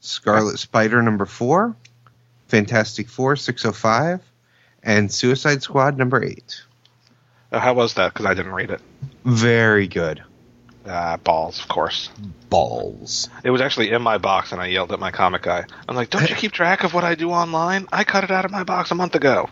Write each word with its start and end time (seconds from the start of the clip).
Scarlet 0.00 0.58
Spider 0.58 1.02
number 1.02 1.26
four, 1.26 1.76
Fantastic 2.48 3.08
Four 3.08 3.36
605, 3.36 4.20
and 4.82 5.12
Suicide 5.12 5.62
Squad 5.62 5.98
number 5.98 6.22
eight. 6.24 6.62
Uh, 7.52 7.60
how 7.60 7.74
was 7.74 7.94
that? 7.94 8.12
Because 8.12 8.26
I 8.26 8.34
didn't 8.34 8.52
read 8.52 8.70
it. 8.70 8.80
Very 9.24 9.88
good. 9.88 10.22
Uh, 10.86 11.18
balls, 11.18 11.60
of 11.60 11.68
course. 11.68 12.08
Balls. 12.48 13.28
It 13.44 13.50
was 13.50 13.60
actually 13.60 13.90
in 13.90 14.00
my 14.00 14.18
box, 14.18 14.52
and 14.52 14.60
I 14.60 14.66
yelled 14.66 14.92
at 14.92 14.98
my 14.98 15.10
comic 15.10 15.42
guy. 15.42 15.66
I'm 15.88 15.94
like, 15.94 16.10
"Don't 16.10 16.28
you 16.28 16.34
keep 16.34 16.52
track 16.52 16.84
of 16.84 16.94
what 16.94 17.04
I 17.04 17.14
do 17.14 17.30
online? 17.30 17.86
I 17.92 18.04
cut 18.04 18.24
it 18.24 18.30
out 18.30 18.44
of 18.44 18.50
my 18.50 18.64
box 18.64 18.90
a 18.90 18.94
month 18.94 19.14
ago." 19.14 19.50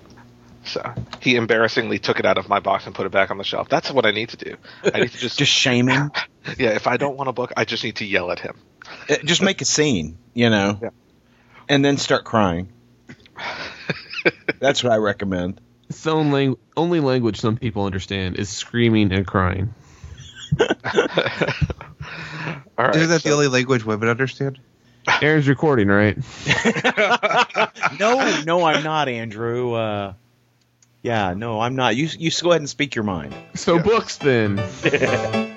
So 0.64 0.94
he 1.20 1.36
embarrassingly 1.36 1.98
took 1.98 2.18
it 2.18 2.26
out 2.26 2.38
of 2.38 2.48
my 2.48 2.60
box 2.60 2.86
and 2.86 2.94
put 2.94 3.06
it 3.06 3.12
back 3.12 3.30
on 3.30 3.38
the 3.38 3.44
shelf. 3.44 3.68
That's 3.68 3.90
what 3.90 4.06
I 4.06 4.10
need 4.10 4.30
to 4.30 4.36
do. 4.36 4.56
I 4.82 5.00
need 5.00 5.10
to 5.10 5.18
just, 5.18 5.38
Just 5.38 5.52
shame 5.52 5.86
him. 5.86 6.10
yeah. 6.58 6.70
If 6.70 6.86
I 6.86 6.96
don't 6.96 7.16
want 7.16 7.28
a 7.28 7.32
book, 7.32 7.52
I 7.56 7.64
just 7.64 7.84
need 7.84 7.96
to 7.96 8.06
yell 8.06 8.30
at 8.30 8.40
him. 8.40 8.56
Uh, 9.08 9.16
Just 9.24 9.42
make 9.42 9.60
a 9.60 9.64
scene, 9.64 10.18
you 10.34 10.50
know, 10.50 10.78
Yeah. 10.82 10.90
and 11.68 11.84
then 11.84 11.96
start 11.96 12.24
crying. 12.24 12.68
That's 14.60 14.82
what 14.82 14.92
I 14.92 14.96
recommend. 14.96 15.60
It's 15.88 16.02
the 16.02 16.12
only, 16.12 16.54
only 16.76 17.00
language 17.00 17.40
some 17.40 17.56
people 17.56 17.84
understand 17.86 18.36
is 18.36 18.48
screaming 18.50 19.12
and 19.12 19.26
crying. 19.26 19.72
All 20.60 20.64
right. 22.86 22.96
Isn't 22.96 23.08
that 23.08 23.22
the 23.22 23.32
only 23.32 23.48
language 23.48 23.84
women 23.84 24.08
understand? 24.08 24.58
Aaron's 25.22 25.48
recording, 25.48 25.88
right? 25.88 26.18
No, 27.98 28.42
no, 28.44 28.64
I'm 28.64 28.84
not, 28.84 29.08
Andrew. 29.08 29.72
Uh, 29.72 30.12
yeah, 31.02 31.34
no, 31.34 31.60
I'm 31.60 31.74
not. 31.74 31.96
You, 31.96 32.06
you 32.18 32.30
go 32.42 32.50
ahead 32.50 32.60
and 32.60 32.68
speak 32.68 32.94
your 32.94 33.02
mind. 33.04 33.34
So 33.54 33.78
books 33.78 34.18
then. 34.18 34.58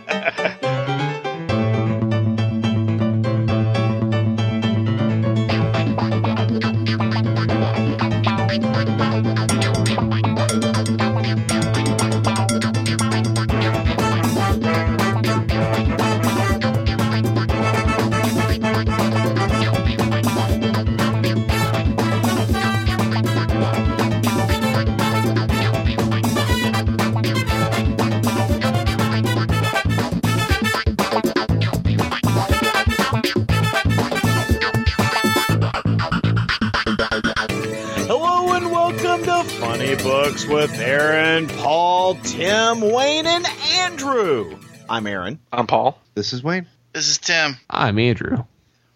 I'm 44.92 45.08
Aaron. 45.08 45.40
I'm 45.54 45.68
Paul. 45.68 45.98
This 46.16 46.34
is 46.34 46.44
Wayne. 46.44 46.68
This 46.92 47.08
is 47.08 47.18
Tim. 47.18 47.56
I'm 47.70 47.98
Andrew. 47.98 48.44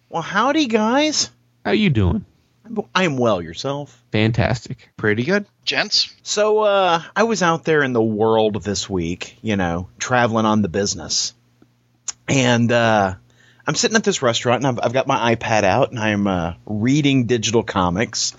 Well, 0.09 0.21
howdy, 0.21 0.65
guys. 0.65 1.29
How 1.63 1.71
you 1.71 1.89
doing? 1.89 2.25
I 2.93 3.05
am 3.05 3.15
well. 3.15 3.41
Yourself? 3.41 4.03
Fantastic. 4.11 4.89
Pretty 4.97 5.23
good. 5.23 5.45
Gents. 5.63 6.13
So, 6.21 6.59
uh, 6.59 7.01
I 7.15 7.23
was 7.23 7.41
out 7.41 7.63
there 7.63 7.81
in 7.81 7.93
the 7.93 8.03
world 8.03 8.61
this 8.61 8.89
week, 8.89 9.37
you 9.41 9.55
know, 9.55 9.87
traveling 9.97 10.45
on 10.45 10.61
the 10.61 10.67
business. 10.67 11.33
And, 12.27 12.69
uh, 12.73 13.15
I'm 13.65 13.75
sitting 13.75 13.95
at 13.95 14.03
this 14.03 14.21
restaurant 14.21 14.65
and 14.65 14.77
I've, 14.77 14.87
I've 14.87 14.93
got 14.93 15.07
my 15.07 15.33
iPad 15.33 15.63
out 15.63 15.91
and 15.91 15.99
I'm, 15.99 16.27
uh, 16.27 16.53
reading 16.65 17.25
digital 17.25 17.63
comics. 17.63 18.35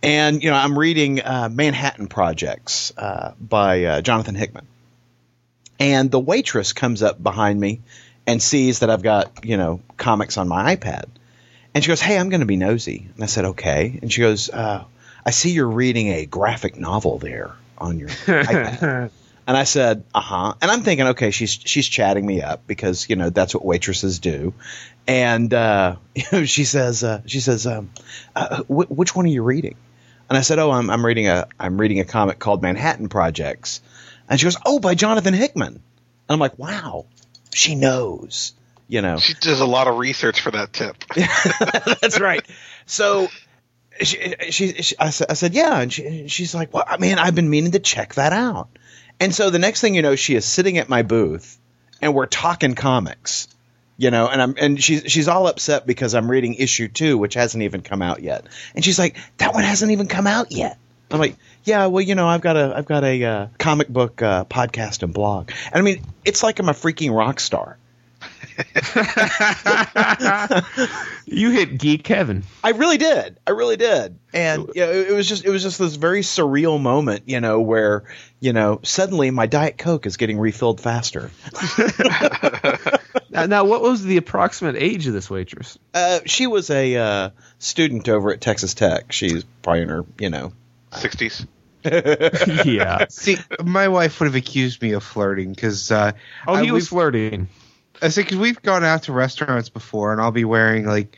And, 0.00 0.44
you 0.44 0.50
know, 0.50 0.56
I'm 0.56 0.78
reading, 0.78 1.20
uh, 1.22 1.48
Manhattan 1.50 2.06
Projects, 2.06 2.92
uh, 2.96 3.32
by, 3.40 3.82
uh, 3.82 4.00
Jonathan 4.00 4.36
Hickman. 4.36 4.68
And 5.78 6.10
the 6.10 6.20
waitress 6.20 6.72
comes 6.72 7.02
up 7.02 7.22
behind 7.22 7.60
me 7.60 7.80
and 8.26 8.42
sees 8.42 8.80
that 8.80 8.90
I've 8.90 9.02
got, 9.02 9.44
you 9.44 9.56
know, 9.56 9.80
comics 9.96 10.38
on 10.38 10.48
my 10.48 10.76
iPad. 10.76 11.06
And 11.74 11.82
she 11.82 11.88
goes, 11.88 12.00
Hey, 12.00 12.18
I'm 12.18 12.28
going 12.30 12.40
to 12.40 12.46
be 12.46 12.56
nosy. 12.56 13.08
And 13.14 13.22
I 13.22 13.26
said, 13.26 13.44
Okay. 13.44 13.98
And 14.00 14.12
she 14.12 14.20
goes, 14.20 14.48
uh, 14.50 14.84
I 15.26 15.30
see 15.30 15.50
you're 15.50 15.68
reading 15.68 16.08
a 16.08 16.26
graphic 16.26 16.76
novel 16.76 17.18
there 17.18 17.52
on 17.78 17.98
your 17.98 18.08
iPad. 18.26 19.10
And 19.46 19.56
I 19.56 19.64
said, 19.64 20.04
uh 20.14 20.20
huh. 20.20 20.54
And 20.62 20.70
I'm 20.70 20.82
thinking, 20.82 21.08
okay, 21.08 21.30
she's 21.30 21.52
she's 21.52 21.86
chatting 21.86 22.24
me 22.24 22.40
up 22.40 22.66
because 22.66 23.10
you 23.10 23.16
know 23.16 23.28
that's 23.28 23.54
what 23.54 23.62
waitresses 23.64 24.18
do. 24.18 24.54
And 25.06 25.52
uh, 25.52 25.96
you 26.14 26.24
know, 26.32 26.44
she 26.44 26.64
says, 26.64 27.04
uh, 27.04 27.20
she 27.26 27.40
says, 27.40 27.66
um, 27.66 27.90
uh, 28.34 28.62
wh- 28.62 28.90
which 28.90 29.14
one 29.14 29.26
are 29.26 29.28
you 29.28 29.42
reading? 29.42 29.76
And 30.30 30.38
I 30.38 30.40
said, 30.40 30.58
oh, 30.58 30.70
I'm 30.70 30.88
I'm 30.88 31.04
reading 31.04 31.28
a 31.28 31.46
I'm 31.60 31.78
reading 31.78 32.00
a 32.00 32.04
comic 32.04 32.38
called 32.38 32.62
Manhattan 32.62 33.08
Projects. 33.08 33.82
And 34.28 34.40
she 34.40 34.44
goes, 34.44 34.56
oh, 34.64 34.78
by 34.78 34.94
Jonathan 34.94 35.34
Hickman. 35.34 35.74
And 35.74 35.82
I'm 36.28 36.38
like, 36.38 36.58
wow, 36.58 37.06
she 37.52 37.74
knows. 37.74 38.54
You 38.86 39.00
know, 39.00 39.16
She 39.16 39.34
does 39.34 39.60
a 39.60 39.66
lot 39.66 39.88
of 39.88 39.96
research 39.96 40.42
for 40.42 40.50
that 40.50 40.72
tip. 40.72 40.96
that's 42.00 42.20
right. 42.20 42.44
So 42.84 43.28
she, 44.00 44.34
she, 44.50 44.72
she 44.82 44.98
I, 44.98 45.10
said, 45.10 45.28
I 45.30 45.34
said, 45.34 45.54
yeah. 45.54 45.80
And 45.80 45.92
she, 45.92 46.28
she's 46.28 46.54
like, 46.54 46.72
well, 46.74 46.84
man, 46.98 47.18
I've 47.18 47.34
been 47.34 47.48
meaning 47.48 47.72
to 47.72 47.78
check 47.78 48.14
that 48.14 48.32
out. 48.32 48.68
And 49.18 49.34
so 49.34 49.50
the 49.50 49.58
next 49.58 49.80
thing 49.80 49.94
you 49.94 50.02
know, 50.02 50.16
she 50.16 50.34
is 50.34 50.44
sitting 50.44 50.78
at 50.78 50.88
my 50.88 51.02
booth 51.02 51.58
and 52.02 52.14
we're 52.14 52.26
talking 52.26 52.74
comics, 52.74 53.48
you 53.96 54.10
know, 54.10 54.28
and 54.28 54.42
I'm, 54.42 54.54
and 54.58 54.82
she's, 54.82 55.04
she's 55.10 55.28
all 55.28 55.46
upset 55.46 55.86
because 55.86 56.14
I'm 56.14 56.30
reading 56.30 56.54
issue 56.54 56.88
two, 56.88 57.16
which 57.16 57.34
hasn't 57.34 57.62
even 57.62 57.80
come 57.80 58.02
out 58.02 58.22
yet. 58.22 58.46
And 58.74 58.84
she's 58.84 58.98
like, 58.98 59.16
that 59.38 59.54
one 59.54 59.64
hasn't 59.64 59.92
even 59.92 60.08
come 60.08 60.26
out 60.26 60.52
yet. 60.52 60.78
I'm 61.10 61.18
like, 61.18 61.36
yeah, 61.64 61.86
well, 61.86 62.02
you 62.02 62.14
know, 62.14 62.26
I've 62.26 62.40
got 62.40 62.56
a, 62.56 62.74
I've 62.76 62.86
got 62.86 63.04
a 63.04 63.24
uh, 63.24 63.46
comic 63.58 63.88
book 63.88 64.22
uh, 64.22 64.44
podcast 64.44 65.02
and 65.02 65.12
blog. 65.12 65.50
And 65.66 65.76
I 65.76 65.80
mean, 65.82 66.02
it's 66.24 66.42
like 66.42 66.58
I'm 66.58 66.68
a 66.68 66.72
freaking 66.72 67.16
rock 67.16 67.40
star. 67.40 67.78
You 71.26 71.50
hit 71.50 71.78
geek 71.78 72.06
heaven. 72.06 72.44
I 72.62 72.70
really 72.70 72.98
did. 72.98 73.38
I 73.46 73.52
really 73.52 73.76
did. 73.76 74.18
And 74.34 74.68
you 74.74 74.82
know, 74.82 74.90
it, 74.90 75.10
it 75.10 75.12
was 75.14 75.26
just 75.26 75.44
it 75.44 75.50
was 75.50 75.62
just 75.62 75.78
this 75.78 75.96
very 75.96 76.20
surreal 76.20 76.80
moment, 76.80 77.22
you 77.26 77.40
know, 77.40 77.60
where 77.60 78.04
you 78.40 78.52
know 78.52 78.80
suddenly 78.82 79.30
my 79.30 79.46
diet 79.46 79.78
coke 79.78 80.06
is 80.06 80.18
getting 80.18 80.38
refilled 80.38 80.80
faster. 80.80 81.30
Now, 83.34 83.46
now, 83.46 83.64
what 83.64 83.82
was 83.82 84.04
the 84.04 84.16
approximate 84.16 84.76
age 84.76 85.08
of 85.08 85.12
this 85.12 85.28
waitress? 85.28 85.76
Uh, 85.92 86.20
she 86.24 86.46
was 86.46 86.70
a 86.70 86.96
uh, 86.96 87.30
student 87.58 88.08
over 88.08 88.32
at 88.32 88.40
Texas 88.40 88.74
Tech. 88.74 89.10
She's 89.10 89.42
probably 89.60 89.82
in 89.82 89.88
her, 89.88 90.04
you 90.20 90.30
know. 90.30 90.52
60s. 90.94 91.46
yeah. 92.64 93.06
See, 93.08 93.36
my 93.62 93.88
wife 93.88 94.20
would 94.20 94.26
have 94.26 94.34
accused 94.34 94.80
me 94.80 94.92
of 94.92 95.02
flirting 95.04 95.52
because 95.52 95.90
uh, 95.92 96.12
Oh, 96.46 96.54
I- 96.54 96.64
he 96.64 96.70
was 96.70 96.88
flirting. 96.88 97.48
I 98.02 98.08
say 98.08 98.22
because 98.22 98.38
we've 98.38 98.60
gone 98.60 98.84
out 98.84 99.04
to 99.04 99.12
restaurants 99.12 99.68
before, 99.68 100.12
and 100.12 100.20
I'll 100.20 100.32
be 100.32 100.44
wearing 100.44 100.84
like 100.84 101.16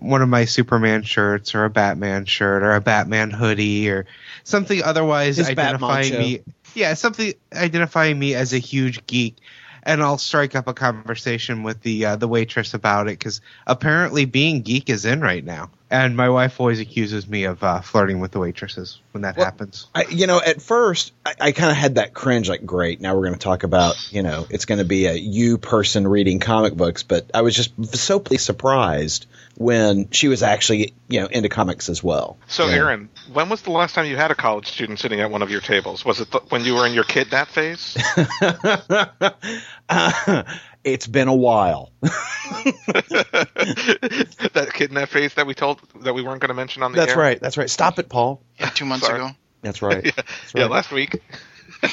one 0.00 0.22
of 0.22 0.28
my 0.28 0.46
Superman 0.46 1.02
shirts 1.02 1.54
or 1.54 1.64
a 1.64 1.70
Batman 1.70 2.24
shirt 2.24 2.62
or 2.62 2.74
a 2.74 2.80
Batman 2.80 3.30
hoodie 3.30 3.90
or 3.90 4.06
something 4.42 4.82
otherwise 4.82 5.36
His 5.36 5.48
identifying 5.48 6.18
me. 6.18 6.40
Yeah, 6.74 6.94
something 6.94 7.34
identifying 7.52 8.18
me 8.18 8.34
as 8.34 8.52
a 8.52 8.58
huge 8.58 9.06
geek, 9.06 9.36
and 9.82 10.02
I'll 10.02 10.18
strike 10.18 10.56
up 10.56 10.66
a 10.66 10.74
conversation 10.74 11.62
with 11.62 11.82
the 11.82 12.06
uh, 12.06 12.16
the 12.16 12.26
waitress 12.26 12.72
about 12.74 13.06
it 13.06 13.18
because 13.18 13.40
apparently 13.66 14.24
being 14.24 14.62
geek 14.62 14.88
is 14.90 15.04
in 15.04 15.20
right 15.20 15.44
now. 15.44 15.70
And 15.94 16.16
my 16.16 16.28
wife 16.28 16.58
always 16.58 16.80
accuses 16.80 17.28
me 17.28 17.44
of 17.44 17.62
uh, 17.62 17.80
flirting 17.80 18.18
with 18.18 18.32
the 18.32 18.40
waitresses 18.40 19.00
when 19.12 19.22
that 19.22 19.36
Well, 19.36 19.44
happens. 19.44 19.86
I, 19.94 20.06
you 20.10 20.26
know, 20.26 20.40
at 20.44 20.60
first 20.60 21.12
I, 21.24 21.34
I 21.40 21.52
kind 21.52 21.70
of 21.70 21.76
had 21.76 21.94
that 21.94 22.12
cringe, 22.12 22.48
like, 22.48 22.66
great, 22.66 23.00
now 23.00 23.14
we're 23.14 23.22
going 23.26 23.34
to 23.34 23.38
talk 23.38 23.62
about, 23.62 23.94
you 24.12 24.24
know, 24.24 24.44
it's 24.50 24.64
going 24.64 24.80
to 24.80 24.84
be 24.84 25.06
a 25.06 25.14
you 25.14 25.56
person 25.56 26.08
reading 26.08 26.40
comic 26.40 26.74
books. 26.74 27.04
But 27.04 27.30
I 27.32 27.42
was 27.42 27.54
just 27.54 27.94
so 27.94 28.18
pleased 28.18 28.44
surprised 28.44 29.26
when 29.56 30.10
she 30.10 30.26
was 30.26 30.42
actually, 30.42 30.94
you 31.06 31.20
know, 31.20 31.26
into 31.28 31.48
comics 31.48 31.88
as 31.88 32.02
well. 32.02 32.38
So, 32.48 32.66
Yeah. 32.66 32.74
Aaron, 32.74 33.08
when 33.32 33.48
was 33.48 33.62
the 33.62 33.70
last 33.70 33.94
time 33.94 34.06
you 34.06 34.16
had 34.16 34.32
a 34.32 34.34
college 34.34 34.66
student 34.66 34.98
sitting 34.98 35.20
at 35.20 35.30
one 35.30 35.42
of 35.42 35.50
your 35.52 35.60
tables? 35.60 36.04
Was 36.04 36.20
it 36.20 36.32
th- 36.32 36.42
when 36.48 36.64
you 36.64 36.74
were 36.74 36.88
in 36.88 36.92
your 36.92 37.04
kidnap 37.04 37.46
phase? 37.46 37.96
Uh, 39.88 40.42
it's 40.84 41.06
been 41.06 41.28
a 41.28 41.34
while. 41.34 41.90
that 42.00 42.10
kid 44.72 44.90
in 44.90 44.94
that 44.96 45.08
face 45.08 45.34
that 45.34 45.46
we 45.46 45.54
told 45.54 45.80
that 46.02 46.14
we 46.14 46.22
weren't 46.22 46.40
going 46.40 46.48
to 46.48 46.54
mention 46.54 46.82
on 46.82 46.92
the 46.92 46.98
air. 46.98 47.06
That's 47.06 47.16
air? 47.16 47.22
right. 47.22 47.40
That's 47.40 47.56
right. 47.56 47.70
Stop 47.70 47.98
it, 47.98 48.08
Paul. 48.08 48.42
Yeah, 48.60 48.68
two 48.70 48.84
months 48.84 49.06
Sorry. 49.06 49.18
ago. 49.18 49.30
That's 49.62 49.82
right. 49.82 50.04
yeah, 50.04 50.12
That's 50.16 50.54
yeah, 50.54 50.66
last 50.66 50.92
week. 50.92 51.20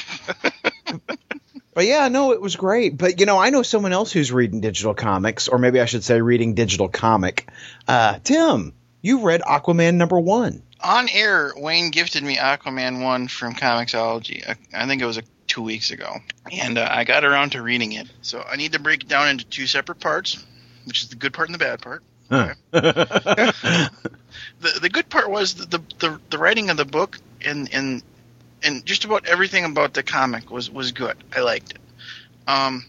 But 1.73 1.85
yeah, 1.85 2.09
no, 2.09 2.33
it 2.33 2.41
was 2.41 2.57
great. 2.57 2.97
But 2.97 3.19
you 3.19 3.25
know, 3.25 3.39
I 3.39 3.49
know 3.49 3.63
someone 3.63 3.93
else 3.93 4.11
who's 4.11 4.31
reading 4.31 4.59
digital 4.59 4.93
comics, 4.93 5.47
or 5.47 5.57
maybe 5.57 5.79
I 5.79 5.85
should 5.85 6.03
say 6.03 6.21
reading 6.21 6.53
digital 6.53 6.89
comic. 6.89 7.49
Uh, 7.87 8.19
Tim, 8.23 8.73
you 9.01 9.21
read 9.21 9.41
Aquaman 9.41 9.95
number 9.95 10.19
one. 10.19 10.63
On 10.83 11.07
air, 11.09 11.53
Wayne 11.55 11.91
gifted 11.91 12.23
me 12.23 12.37
Aquaman 12.37 13.03
1 13.03 13.27
from 13.27 13.53
Comixology. 13.53 14.47
I, 14.47 14.55
I 14.73 14.87
think 14.87 15.01
it 15.01 15.05
was 15.05 15.19
a, 15.19 15.23
two 15.51 15.61
weeks 15.61 15.91
ago. 15.91 16.15
And 16.49 16.77
uh, 16.77 16.87
I 16.89 17.03
got 17.03 17.25
around 17.25 17.51
to 17.51 17.61
reading 17.61 17.91
it. 17.91 18.07
So 18.21 18.41
I 18.41 18.55
need 18.55 18.71
to 18.71 18.79
break 18.79 19.03
it 19.03 19.09
down 19.09 19.27
into 19.27 19.43
two 19.45 19.67
separate 19.67 19.99
parts, 19.99 20.43
which 20.85 21.03
is 21.03 21.09
the 21.09 21.17
good 21.17 21.33
part 21.33 21.49
and 21.49 21.53
the 21.53 21.59
bad 21.59 21.81
part. 21.81 22.03
the 22.29 23.91
the 24.81 24.89
good 24.89 25.09
part 25.09 25.29
was 25.29 25.55
the 25.55 25.65
the, 25.65 25.79
the, 25.99 26.19
the 26.29 26.37
writing 26.37 26.69
of 26.69 26.77
the 26.77 26.85
book 26.85 27.17
and 27.43 27.67
and 27.73 28.01
and 28.63 28.85
just 28.85 29.03
about 29.03 29.27
everything 29.27 29.65
about 29.65 29.93
the 29.93 30.03
comic 30.03 30.49
was 30.49 30.71
was 30.71 30.93
good. 30.93 31.17
I 31.35 31.41
liked 31.41 31.71
it. 31.71 31.79
Um, 32.47 32.85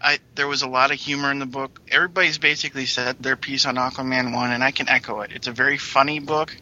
I 0.00 0.18
there 0.34 0.48
was 0.48 0.62
a 0.62 0.68
lot 0.68 0.90
of 0.90 0.98
humor 0.98 1.30
in 1.30 1.40
the 1.40 1.46
book. 1.46 1.82
Everybody's 1.90 2.38
basically 2.38 2.86
said 2.86 3.18
their 3.18 3.36
piece 3.36 3.66
on 3.66 3.74
Aquaman 3.74 4.34
one, 4.34 4.50
and 4.50 4.64
I 4.64 4.70
can 4.70 4.88
echo 4.88 5.20
it. 5.20 5.32
It's 5.32 5.46
a 5.46 5.52
very 5.52 5.76
funny 5.76 6.20
book. 6.20 6.56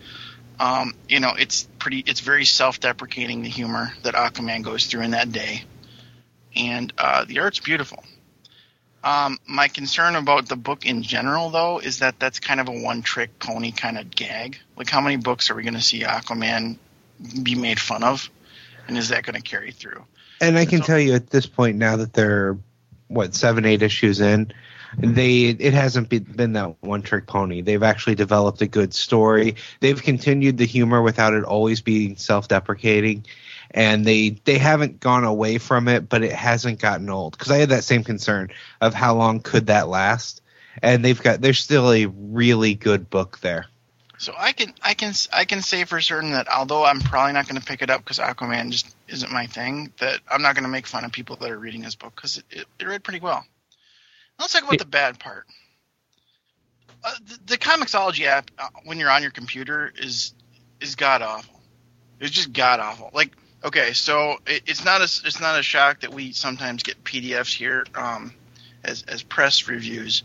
Um, 0.60 0.94
you 1.08 1.20
know, 1.20 1.32
it's 1.36 1.66
pretty. 1.78 2.04
It's 2.06 2.20
very 2.20 2.44
self-deprecating 2.44 3.42
the 3.42 3.48
humor 3.48 3.92
that 4.02 4.14
Aquaman 4.14 4.62
goes 4.62 4.86
through 4.86 5.00
in 5.00 5.12
that 5.12 5.32
day, 5.32 5.64
and 6.54 6.92
uh, 6.98 7.24
the 7.24 7.40
art's 7.40 7.60
beautiful. 7.60 8.04
Um, 9.02 9.38
my 9.48 9.68
concern 9.68 10.16
about 10.16 10.50
the 10.50 10.56
book 10.56 10.84
in 10.84 11.02
general, 11.02 11.48
though, 11.48 11.78
is 11.78 12.00
that 12.00 12.20
that's 12.20 12.38
kind 12.38 12.60
of 12.60 12.68
a 12.68 12.72
one-trick 12.72 13.38
pony 13.38 13.72
kind 13.72 13.96
of 13.96 14.10
gag. 14.10 14.58
Like, 14.76 14.90
how 14.90 15.00
many 15.00 15.16
books 15.16 15.50
are 15.50 15.54
we 15.54 15.62
going 15.62 15.72
to 15.74 15.80
see 15.80 16.00
Aquaman 16.02 16.76
be 17.42 17.54
made 17.54 17.80
fun 17.80 18.04
of, 18.04 18.28
and 18.86 18.98
is 18.98 19.08
that 19.08 19.24
going 19.24 19.36
to 19.36 19.42
carry 19.42 19.72
through? 19.72 20.04
And 20.42 20.58
I 20.58 20.66
can 20.66 20.80
So- 20.80 20.86
tell 20.88 20.98
you 20.98 21.14
at 21.14 21.30
this 21.30 21.46
point 21.46 21.78
now 21.78 21.96
that 21.96 22.12
they're 22.12 22.58
what 23.08 23.34
seven, 23.34 23.64
eight 23.64 23.80
issues 23.80 24.20
in, 24.20 24.52
they 24.96 25.44
it 25.44 25.72
hasn't 25.72 26.08
been, 26.08 26.24
been 26.24 26.52
that 26.54 26.82
one 26.82 27.02
trick 27.02 27.26
pony. 27.26 27.62
They've 27.62 27.82
actually 27.82 28.16
developed 28.16 28.62
a 28.62 28.66
good 28.66 28.92
story. 28.94 29.56
They've 29.80 30.00
continued 30.00 30.58
the 30.58 30.66
humor 30.66 31.02
without 31.02 31.34
it 31.34 31.44
always 31.44 31.80
being 31.80 32.16
self 32.16 32.48
deprecating. 32.48 33.26
And 33.70 34.04
they 34.04 34.30
they 34.44 34.58
haven't 34.58 35.00
gone 35.00 35.24
away 35.24 35.58
from 35.58 35.86
it, 35.88 36.08
but 36.08 36.22
it 36.22 36.32
hasn't 36.32 36.80
gotten 36.80 37.08
old. 37.08 37.38
Because 37.38 37.52
I 37.52 37.58
had 37.58 37.68
that 37.68 37.84
same 37.84 38.02
concern 38.02 38.50
of 38.80 38.94
how 38.94 39.14
long 39.14 39.40
could 39.40 39.66
that 39.66 39.88
last, 39.88 40.42
and 40.82 41.04
they've 41.04 41.20
got 41.20 41.40
there's 41.40 41.60
still 41.60 41.92
a 41.92 42.06
really 42.06 42.74
good 42.74 43.08
book 43.10 43.38
there. 43.40 43.66
So 44.18 44.34
I 44.36 44.52
can 44.52 44.74
I 44.82 44.94
can 44.94 45.14
I 45.32 45.44
can 45.44 45.62
say 45.62 45.84
for 45.84 46.00
certain 46.00 46.32
that 46.32 46.48
although 46.48 46.84
I'm 46.84 47.00
probably 47.00 47.32
not 47.32 47.48
going 47.48 47.60
to 47.60 47.66
pick 47.66 47.80
it 47.80 47.90
up 47.90 48.04
because 48.04 48.18
Aquaman 48.18 48.70
just 48.70 48.94
isn't 49.08 49.32
my 49.32 49.46
thing, 49.46 49.92
that 49.98 50.20
I'm 50.30 50.42
not 50.42 50.54
going 50.56 50.64
to 50.64 50.70
make 50.70 50.86
fun 50.86 51.04
of 51.04 51.12
people 51.12 51.36
that 51.36 51.50
are 51.50 51.58
reading 51.58 51.80
this 51.80 51.94
book 51.94 52.14
because 52.16 52.38
it, 52.38 52.44
it, 52.50 52.66
it 52.80 52.86
read 52.86 53.02
pretty 53.02 53.20
well. 53.20 53.46
Let's 54.40 54.52
talk 54.52 54.64
about 54.64 54.78
the 54.78 54.84
bad 54.84 55.18
part. 55.18 55.46
Uh, 57.04 57.14
the, 57.26 57.38
the 57.46 57.58
Comixology 57.58 58.24
app 58.24 58.50
uh, 58.58 58.68
when 58.84 58.98
you're 58.98 59.10
on 59.10 59.22
your 59.22 59.30
computer 59.30 59.92
is 59.96 60.34
is 60.80 60.96
god 60.96 61.22
awful. 61.22 61.60
It's 62.18 62.32
just 62.32 62.52
god 62.52 62.80
awful. 62.80 63.10
Like 63.12 63.36
okay, 63.62 63.92
so 63.92 64.38
it, 64.46 64.62
it's 64.66 64.84
not 64.84 65.00
a 65.00 65.04
it's 65.04 65.40
not 65.40 65.58
a 65.58 65.62
shock 65.62 66.00
that 66.00 66.12
we 66.12 66.32
sometimes 66.32 66.82
get 66.82 67.04
PDFs 67.04 67.54
here 67.54 67.86
um, 67.94 68.32
as 68.82 69.04
as 69.04 69.22
press 69.22 69.68
reviews 69.68 70.24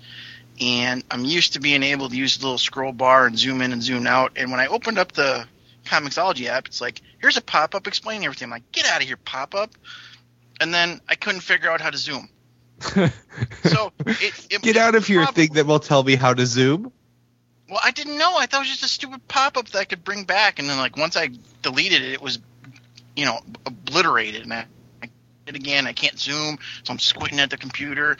and 0.59 1.03
I'm 1.11 1.25
used 1.25 1.53
to 1.53 1.59
being 1.59 1.83
able 1.83 2.09
to 2.09 2.15
use 2.15 2.37
the 2.37 2.45
little 2.45 2.57
scroll 2.57 2.91
bar 2.91 3.27
and 3.27 3.37
zoom 3.37 3.61
in 3.61 3.73
and 3.73 3.83
zoom 3.83 4.07
out. 4.07 4.33
And 4.35 4.51
when 4.51 4.59
I 4.59 4.67
opened 4.67 4.97
up 4.97 5.11
the 5.11 5.45
Comixology 5.85 6.47
app, 6.47 6.67
it's 6.67 6.79
like, 6.79 7.01
here's 7.19 7.37
a 7.37 7.41
pop 7.41 7.75
up 7.75 7.87
explaining 7.87 8.25
everything. 8.25 8.45
I'm 8.45 8.51
like, 8.51 8.71
get 8.71 8.85
out 8.85 9.01
of 9.01 9.07
here, 9.07 9.17
pop 9.17 9.53
up. 9.53 9.71
And 10.61 10.73
then 10.73 11.01
I 11.09 11.15
couldn't 11.15 11.41
figure 11.41 11.69
out 11.69 11.81
how 11.81 11.89
to 11.89 11.97
zoom. 11.97 12.29
So 12.79 13.91
it, 14.05 14.47
it 14.49 14.61
Get 14.61 14.77
out 14.77 14.95
of 14.95 15.09
your 15.09 15.23
prob- 15.23 15.35
thing 15.35 15.53
that 15.53 15.65
will 15.65 15.79
tell 15.79 16.03
me 16.03 16.15
how 16.15 16.33
to 16.33 16.45
zoom. 16.45 16.91
Well, 17.69 17.79
I 17.83 17.91
didn't 17.91 18.17
know. 18.17 18.37
I 18.37 18.45
thought 18.45 18.57
it 18.57 18.59
was 18.59 18.69
just 18.69 18.83
a 18.83 18.87
stupid 18.87 19.27
pop 19.27 19.57
up 19.57 19.69
that 19.69 19.79
I 19.79 19.85
could 19.85 20.03
bring 20.03 20.25
back. 20.25 20.59
And 20.59 20.69
then, 20.69 20.77
like, 20.77 20.97
once 20.97 21.17
I 21.17 21.29
deleted 21.61 22.01
it, 22.03 22.13
it 22.13 22.21
was, 22.21 22.39
you 23.15 23.25
know, 23.25 23.39
obliterated. 23.65 24.43
And 24.43 24.53
I, 24.53 24.65
I 25.01 25.09
did 25.45 25.55
it 25.55 25.61
again. 25.61 25.87
I 25.87 25.93
can't 25.93 26.19
zoom, 26.19 26.59
so 26.83 26.91
I'm 26.91 26.99
squinting 26.99 27.39
at 27.39 27.49
the 27.49 27.57
computer. 27.57 28.17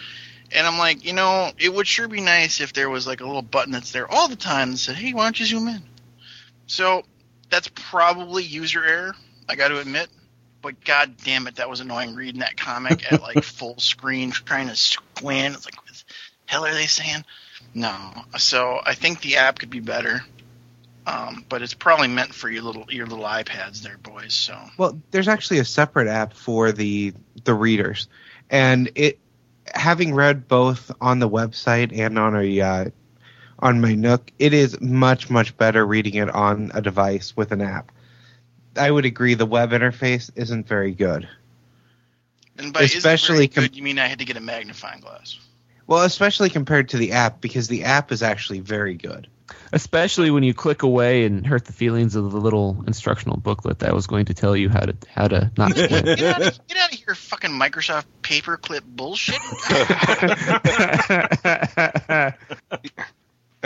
And 0.51 0.65
I'm 0.65 0.77
like, 0.77 1.05
you 1.05 1.13
know, 1.13 1.51
it 1.57 1.73
would 1.73 1.87
sure 1.87 2.07
be 2.07 2.21
nice 2.21 2.61
if 2.61 2.73
there 2.73 2.89
was 2.89 3.05
like 3.05 3.21
a 3.21 3.25
little 3.25 3.41
button 3.41 3.71
that's 3.71 3.91
there 3.91 4.11
all 4.11 4.27
the 4.27 4.35
time 4.35 4.71
that 4.71 4.77
said, 4.77 4.95
hey, 4.95 5.13
why 5.13 5.23
don't 5.23 5.39
you 5.39 5.45
zoom 5.45 5.67
in? 5.67 5.81
So 6.67 7.03
that's 7.49 7.67
probably 7.67 8.43
user 8.43 8.83
error, 8.83 9.15
I 9.47 9.55
got 9.55 9.69
to 9.69 9.79
admit. 9.79 10.07
But 10.65 10.83
god 10.83 11.17
damn 11.23 11.45
it, 11.45 11.57
that 11.57 11.69
was 11.69 11.79
annoying 11.79 12.15
reading 12.15 12.39
that 12.39 12.57
comic 12.57 13.11
at 13.13 13.21
like 13.21 13.43
full 13.43 13.77
screen, 13.77 14.31
trying 14.31 14.67
to 14.67 14.75
squint. 14.75 15.55
It's 15.55 15.65
like, 15.65 15.75
what 15.75 15.93
the 15.93 16.03
hell 16.47 16.65
are 16.65 16.73
they 16.73 16.87
saying? 16.87 17.23
No. 17.75 17.95
So 18.39 18.79
I 18.83 18.95
think 18.95 19.21
the 19.21 19.35
app 19.35 19.59
could 19.59 19.69
be 19.69 19.79
better. 19.79 20.23
Um, 21.05 21.45
but 21.49 21.61
it's 21.61 21.75
probably 21.75 22.07
meant 22.07 22.33
for 22.33 22.49
your 22.49 22.63
little 22.63 22.87
your 22.89 23.05
little 23.05 23.25
iPads 23.25 23.83
there, 23.83 23.99
boys. 23.99 24.33
So 24.33 24.57
Well, 24.75 24.99
there's 25.11 25.27
actually 25.27 25.59
a 25.59 25.65
separate 25.65 26.07
app 26.07 26.33
for 26.33 26.71
the 26.71 27.13
the 27.43 27.53
readers, 27.53 28.07
and 28.49 28.89
it 28.95 29.19
having 29.67 30.15
read 30.15 30.47
both 30.47 30.91
on 30.99 31.19
the 31.19 31.29
website 31.29 31.95
and 31.95 32.17
on 32.17 32.35
a 32.35 32.61
uh, 32.61 32.85
on 33.59 33.81
my 33.81 33.93
Nook, 33.93 34.31
it 34.39 34.51
is 34.55 34.81
much 34.81 35.29
much 35.29 35.55
better 35.57 35.85
reading 35.85 36.15
it 36.15 36.31
on 36.31 36.71
a 36.73 36.81
device 36.81 37.37
with 37.37 37.51
an 37.51 37.61
app. 37.61 37.91
I 38.77 38.89
would 38.89 39.05
agree 39.05 39.33
the 39.33 39.45
web 39.45 39.71
interface 39.71 40.31
isn't 40.35 40.67
very 40.67 40.91
good. 40.91 41.27
and 42.57 42.73
by 42.73 42.81
Especially 42.81 42.97
especially 42.97 43.47
com- 43.47 43.63
good, 43.65 43.75
you 43.75 43.83
mean 43.83 43.99
I 43.99 44.07
had 44.07 44.19
to 44.19 44.25
get 44.25 44.37
a 44.37 44.41
magnifying 44.41 45.01
glass? 45.01 45.39
Well, 45.87 46.03
especially 46.03 46.49
compared 46.49 46.89
to 46.89 46.97
the 46.97 47.11
app 47.13 47.41
because 47.41 47.67
the 47.67 47.83
app 47.83 48.11
is 48.11 48.23
actually 48.23 48.59
very 48.59 48.95
good. 48.95 49.27
Especially 49.71 50.31
when 50.31 50.41
you 50.41 50.55
click 50.55 50.81
away 50.81 51.25
and 51.25 51.45
hurt 51.45 51.65
the 51.65 51.73
feelings 51.73 52.15
of 52.15 52.31
the 52.31 52.39
little 52.39 52.83
instructional 52.87 53.37
booklet 53.37 53.79
that 53.79 53.93
was 53.93 54.07
going 54.07 54.25
to 54.25 54.33
tell 54.33 54.55
you 54.55 54.69
how 54.69 54.79
to 54.79 54.95
how 55.07 55.27
to 55.27 55.51
not. 55.55 55.75
Get 55.75 55.91
out, 55.91 56.41
of, 56.41 56.67
get 56.67 56.77
out 56.77 56.91
of 56.91 56.99
here, 56.99 57.13
fucking 57.13 57.51
Microsoft 57.51 58.05
paperclip 58.23 58.81
bullshit! 58.83 59.37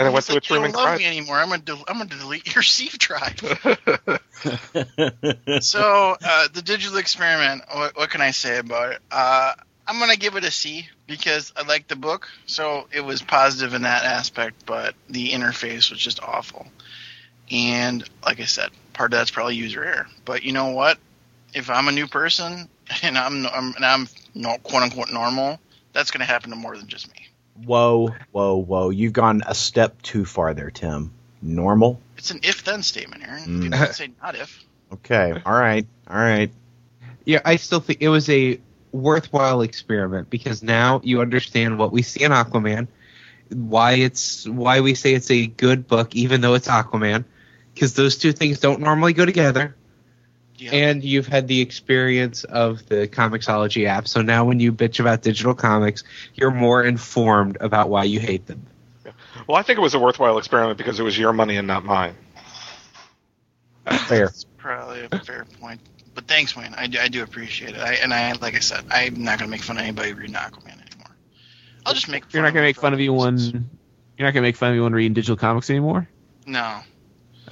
And 0.00 0.08
I 0.08 0.12
went 0.12 0.26
to 0.28 0.32
It's 0.32 0.36
its 0.36 0.50
room 0.50 0.64
and 0.64 0.72
don't 0.72 0.74
love 0.74 0.86
cried. 0.86 0.96
me 0.96 1.04
anymore. 1.04 1.36
I'm 1.36 1.50
gonna 1.50 1.60
del- 1.62 1.84
I'm 1.86 1.98
gonna 1.98 2.08
delete 2.10 2.52
your 2.54 2.62
C 2.64 2.88
drive. 2.98 3.36
so 5.60 6.16
uh, 6.24 6.48
the 6.54 6.62
digital 6.62 6.96
experiment. 6.98 7.62
What, 7.72 7.96
what 7.98 8.08
can 8.10 8.20
I 8.22 8.30
say 8.32 8.56
about 8.58 8.92
it? 8.94 8.98
Uh, 9.10 9.52
I'm 9.86 9.98
gonna 10.00 10.16
give 10.16 10.36
it 10.36 10.44
a 10.44 10.50
C 10.50 10.88
because 11.06 11.52
I 11.56 11.62
like 11.66 11.86
the 11.88 11.96
book, 11.96 12.28
so 12.46 12.88
it 12.92 13.02
was 13.02 13.20
positive 13.22 13.74
in 13.74 13.82
that 13.82 14.04
aspect. 14.04 14.64
But 14.66 14.94
the 15.10 15.30
interface 15.32 15.90
was 15.90 16.00
just 16.00 16.22
awful, 16.22 16.66
and 17.50 18.02
like 18.24 18.40
I 18.40 18.44
said, 18.46 18.70
part 18.94 19.12
of 19.12 19.18
that's 19.18 19.30
probably 19.30 19.56
user 19.56 19.84
error. 19.84 20.06
But 20.24 20.42
you 20.44 20.52
know 20.52 20.70
what? 20.70 20.98
If 21.54 21.68
I'm 21.70 21.88
a 21.88 21.92
new 21.92 22.06
person 22.08 22.68
and 23.02 23.16
I'm, 23.18 23.46
I'm 23.46 23.74
and 23.76 23.84
I'm 23.84 24.08
no, 24.34 24.56
quote 24.62 24.82
unquote 24.82 25.12
normal, 25.12 25.60
that's 25.92 26.10
gonna 26.10 26.24
happen 26.24 26.48
to 26.50 26.56
more 26.56 26.76
than 26.76 26.88
just 26.88 27.08
me. 27.12 27.26
Whoa, 27.54 28.14
whoa, 28.32 28.56
whoa. 28.56 28.90
You've 28.90 29.12
gone 29.12 29.42
a 29.46 29.54
step 29.54 30.00
too 30.02 30.24
far 30.24 30.54
there, 30.54 30.70
Tim. 30.70 31.12
Normal? 31.42 32.00
It's 32.16 32.30
an 32.30 32.40
if 32.42 32.64
then 32.64 32.82
statement, 32.82 33.22
Aaron. 33.26 33.44
Mm. 33.44 33.62
People 33.62 33.78
would 33.78 33.94
say 33.94 34.10
not 34.22 34.34
if. 34.34 34.64
Okay. 34.92 35.40
All 35.44 35.52
right. 35.52 35.86
All 36.08 36.16
right. 36.16 36.50
Yeah, 37.24 37.40
I 37.44 37.56
still 37.56 37.80
think 37.80 38.02
it 38.02 38.08
was 38.08 38.28
a 38.28 38.60
worthwhile 38.92 39.62
experiment 39.62 40.30
because 40.30 40.62
now 40.62 41.00
you 41.04 41.20
understand 41.20 41.78
what 41.78 41.92
we 41.92 42.02
see 42.02 42.24
in 42.24 42.32
Aquaman, 42.32 42.88
why 43.50 43.92
it's 43.92 44.48
why 44.48 44.80
we 44.80 44.94
say 44.94 45.14
it's 45.14 45.30
a 45.30 45.46
good 45.46 45.86
book 45.86 46.14
even 46.14 46.40
though 46.40 46.54
it's 46.54 46.68
Aquaman, 46.68 47.24
because 47.74 47.94
those 47.94 48.16
two 48.16 48.32
things 48.32 48.60
don't 48.60 48.80
normally 48.80 49.12
go 49.12 49.24
together. 49.24 49.76
Yeah. 50.60 50.72
And 50.72 51.02
you've 51.02 51.26
had 51.26 51.48
the 51.48 51.60
experience 51.62 52.44
of 52.44 52.86
the 52.86 53.08
Comixology 53.08 53.86
app, 53.86 54.06
so 54.06 54.20
now 54.20 54.44
when 54.44 54.60
you 54.60 54.72
bitch 54.72 55.00
about 55.00 55.22
digital 55.22 55.54
comics, 55.54 56.04
you're 56.34 56.50
more 56.50 56.82
informed 56.84 57.56
about 57.60 57.88
why 57.88 58.04
you 58.04 58.20
hate 58.20 58.46
them. 58.46 58.66
Well, 59.46 59.56
I 59.56 59.62
think 59.62 59.78
it 59.78 59.82
was 59.82 59.94
a 59.94 59.98
worthwhile 59.98 60.36
experiment 60.36 60.76
because 60.76 61.00
it 61.00 61.02
was 61.02 61.18
your 61.18 61.32
money 61.32 61.56
and 61.56 61.66
not 61.66 61.84
mine. 61.84 62.14
Fair. 64.06 64.26
That's 64.26 64.44
probably 64.58 65.08
a 65.10 65.18
fair 65.20 65.46
point. 65.60 65.80
But 66.14 66.26
thanks, 66.26 66.54
Wayne. 66.54 66.74
I 66.76 66.86
do, 66.86 66.98
I 66.98 67.08
do 67.08 67.22
appreciate 67.22 67.70
it. 67.74 67.80
I, 67.80 67.94
and 67.94 68.12
I, 68.12 68.32
like 68.32 68.54
I 68.54 68.58
said, 68.58 68.84
I'm 68.90 69.22
not 69.24 69.38
gonna 69.38 69.50
make 69.50 69.62
fun 69.62 69.78
of 69.78 69.82
anybody 69.82 70.12
reading 70.12 70.34
Aquaman 70.34 70.66
anymore. 70.72 71.16
I'll 71.86 71.94
just 71.94 72.08
make. 72.08 72.30
You're 72.32 72.42
not 72.42 72.52
gonna 72.52 72.66
make 72.66 72.76
fun 72.76 72.92
of 72.92 72.98
other 72.98 73.02
you 73.02 73.14
reasons. 73.14 73.52
one. 73.54 73.70
You're 74.18 74.28
not 74.28 74.34
gonna 74.34 74.42
make 74.42 74.56
fun 74.56 74.70
of 74.70 74.76
you 74.76 74.82
one 74.82 74.92
reading 74.92 75.14
digital 75.14 75.36
comics 75.36 75.70
anymore. 75.70 76.08
No, 76.46 76.80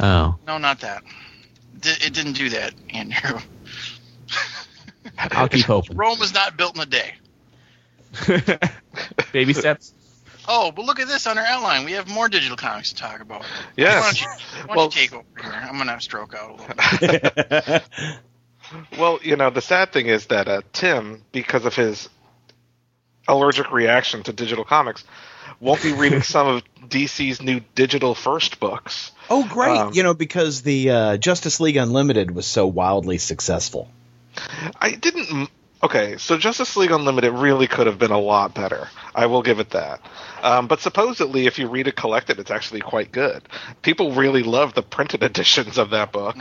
Oh, 0.01 0.37
no, 0.47 0.59
not 0.59 0.81
that. 0.81 1.03
D- 1.81 1.91
it 2.07 2.13
didn't 2.13 2.33
do 2.35 2.49
that, 2.51 2.75
Andrew. 2.91 3.39
I'll 5.19 5.49
keep 5.49 5.65
hoping. 5.67 5.97
Rome 5.97 6.19
was 6.19 6.35
not 6.35 6.57
built 6.57 6.77
in 6.77 6.83
a 6.83 6.87
day. 6.87 7.15
Baby 9.33 9.53
steps. 9.53 9.93
Oh, 10.49 10.73
but 10.73 10.85
look 10.87 10.99
at 10.99 11.09
this 11.09 11.27
on 11.27 11.37
our 11.37 11.45
outline. 11.45 11.85
We 11.85 11.93
have 11.93 12.09
more 12.09 12.29
digital 12.29 12.57
comics 12.57 12.93
to 12.93 12.97
talk 13.03 13.21
about. 13.21 13.43
Why 13.77 13.85
don't 13.85 14.21
you, 14.21 14.27
why 14.27 14.67
don't 14.67 14.77
Well- 14.77 14.85
you 14.87 14.91
take 14.91 15.13
over 15.13 15.25
here? 15.41 15.53
I'm 15.53 15.77
gonna 15.79 16.01
stroke 16.01 16.35
out 16.35 16.51
a 16.51 16.55
little 16.55 17.81
bit. 17.81 17.83
Well, 18.99 19.19
you 19.23 19.37
know, 19.37 19.49
the 19.49 19.63
sad 19.63 19.93
thing 19.93 20.09
is 20.09 20.27
that 20.27 20.47
uh, 20.47 20.61
Tim, 20.75 21.23
because 21.33 21.65
of 21.65 21.75
his 21.75 22.11
allergic 23.29 23.71
reaction 23.71 24.23
to 24.25 24.33
digital 24.33 24.65
comics, 24.65 25.05
won't 25.61 25.83
be 25.83 25.93
reading 25.93 26.23
some 26.35 26.47
of 26.47 26.63
DC's 26.89 27.43
new 27.43 27.61
digital 27.75 28.15
first 28.15 28.59
books. 28.59 29.13
oh, 29.31 29.47
great. 29.47 29.77
Um, 29.77 29.93
you 29.93 30.03
know, 30.03 30.15
because 30.15 30.63
the 30.63 30.91
uh, 30.91 31.17
Justice 31.19 31.61
League 31.61 31.77
Unlimited 31.77 32.31
was 32.31 32.47
so 32.47 32.67
wildly 32.67 33.19
successful. 33.19 33.89
I 34.81 34.93
didn't. 34.93 35.51
Okay, 35.81 36.17
so 36.19 36.37
Justice 36.37 36.77
League 36.77 36.91
Unlimited 36.91 37.33
really 37.33 37.69
could 37.69 37.87
have 37.87 37.99
been 37.99 38.11
a 38.11 38.19
lot 38.19 38.53
better. 38.53 38.89
I 39.15 39.27
will 39.27 39.43
give 39.43 39.61
it 39.61 39.71
that. 39.71 40.01
Um, 40.43 40.67
but 40.67 40.81
supposedly, 40.81 41.47
if 41.47 41.59
you 41.59 41.69
read 41.69 41.87
it 41.87 41.95
collected, 41.95 42.41
it's 42.41 42.51
actually 42.51 42.81
quite 42.81 43.13
good. 43.13 43.43
People 43.83 44.13
really 44.13 44.43
love 44.43 44.75
the 44.75 44.83
printed 44.83 45.23
editions 45.23 45.79
of 45.79 45.91
that 45.91 46.11
book. 46.11 46.37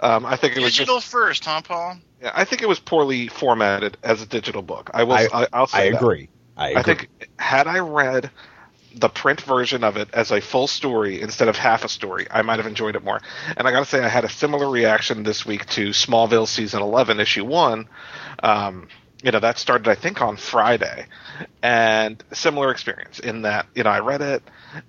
Um, 0.00 0.24
I 0.24 0.36
think 0.36 0.56
it 0.56 0.60
was 0.60 0.68
just, 0.70 0.78
Digital 0.78 1.00
first, 1.00 1.44
huh, 1.44 1.60
Paul? 1.62 1.96
yeah, 2.22 2.30
I 2.34 2.44
think 2.44 2.62
it 2.62 2.68
was 2.68 2.78
poorly 2.78 3.26
formatted 3.26 3.96
as 4.04 4.22
a 4.22 4.26
digital 4.26 4.62
book. 4.62 4.90
I 4.94 5.02
will. 5.02 5.14
I- 5.14 5.28
I, 5.32 5.46
I, 5.52 5.60
will 5.60 5.66
say 5.66 5.88
I 5.88 5.90
that. 5.90 6.00
agree. 6.00 6.28
I 6.56 6.68
agree. 6.70 6.80
I 6.80 6.82
think 6.84 7.08
had 7.38 7.66
I 7.66 7.80
read 7.80 8.30
the 8.94 9.08
print 9.08 9.40
version 9.42 9.84
of 9.84 9.96
it 9.96 10.08
as 10.12 10.30
a 10.30 10.40
full 10.40 10.66
story 10.66 11.20
instead 11.20 11.48
of 11.48 11.56
half 11.56 11.84
a 11.84 11.88
story, 11.88 12.26
I 12.30 12.42
might 12.42 12.58
have 12.58 12.66
enjoyed 12.66 12.96
it 12.96 13.04
more. 13.04 13.20
And 13.56 13.66
I 13.68 13.70
got 13.70 13.80
to 13.80 13.86
say, 13.86 14.00
I 14.02 14.08
had 14.08 14.24
a 14.24 14.28
similar 14.28 14.68
reaction 14.68 15.22
this 15.22 15.44
week 15.44 15.66
to 15.70 15.90
Smallville 15.90 16.48
season 16.48 16.82
11, 16.82 17.20
issue 17.20 17.44
one. 17.44 17.88
Um, 18.42 18.88
you 19.22 19.32
know, 19.32 19.40
that 19.40 19.58
started, 19.58 19.88
I 19.88 19.96
think, 19.96 20.22
on 20.22 20.36
Friday. 20.36 21.06
And 21.62 22.22
similar 22.32 22.70
experience 22.70 23.18
in 23.18 23.42
that, 23.42 23.66
you 23.74 23.82
know, 23.82 23.90
I 23.90 23.98
read 24.00 24.22
it 24.22 24.42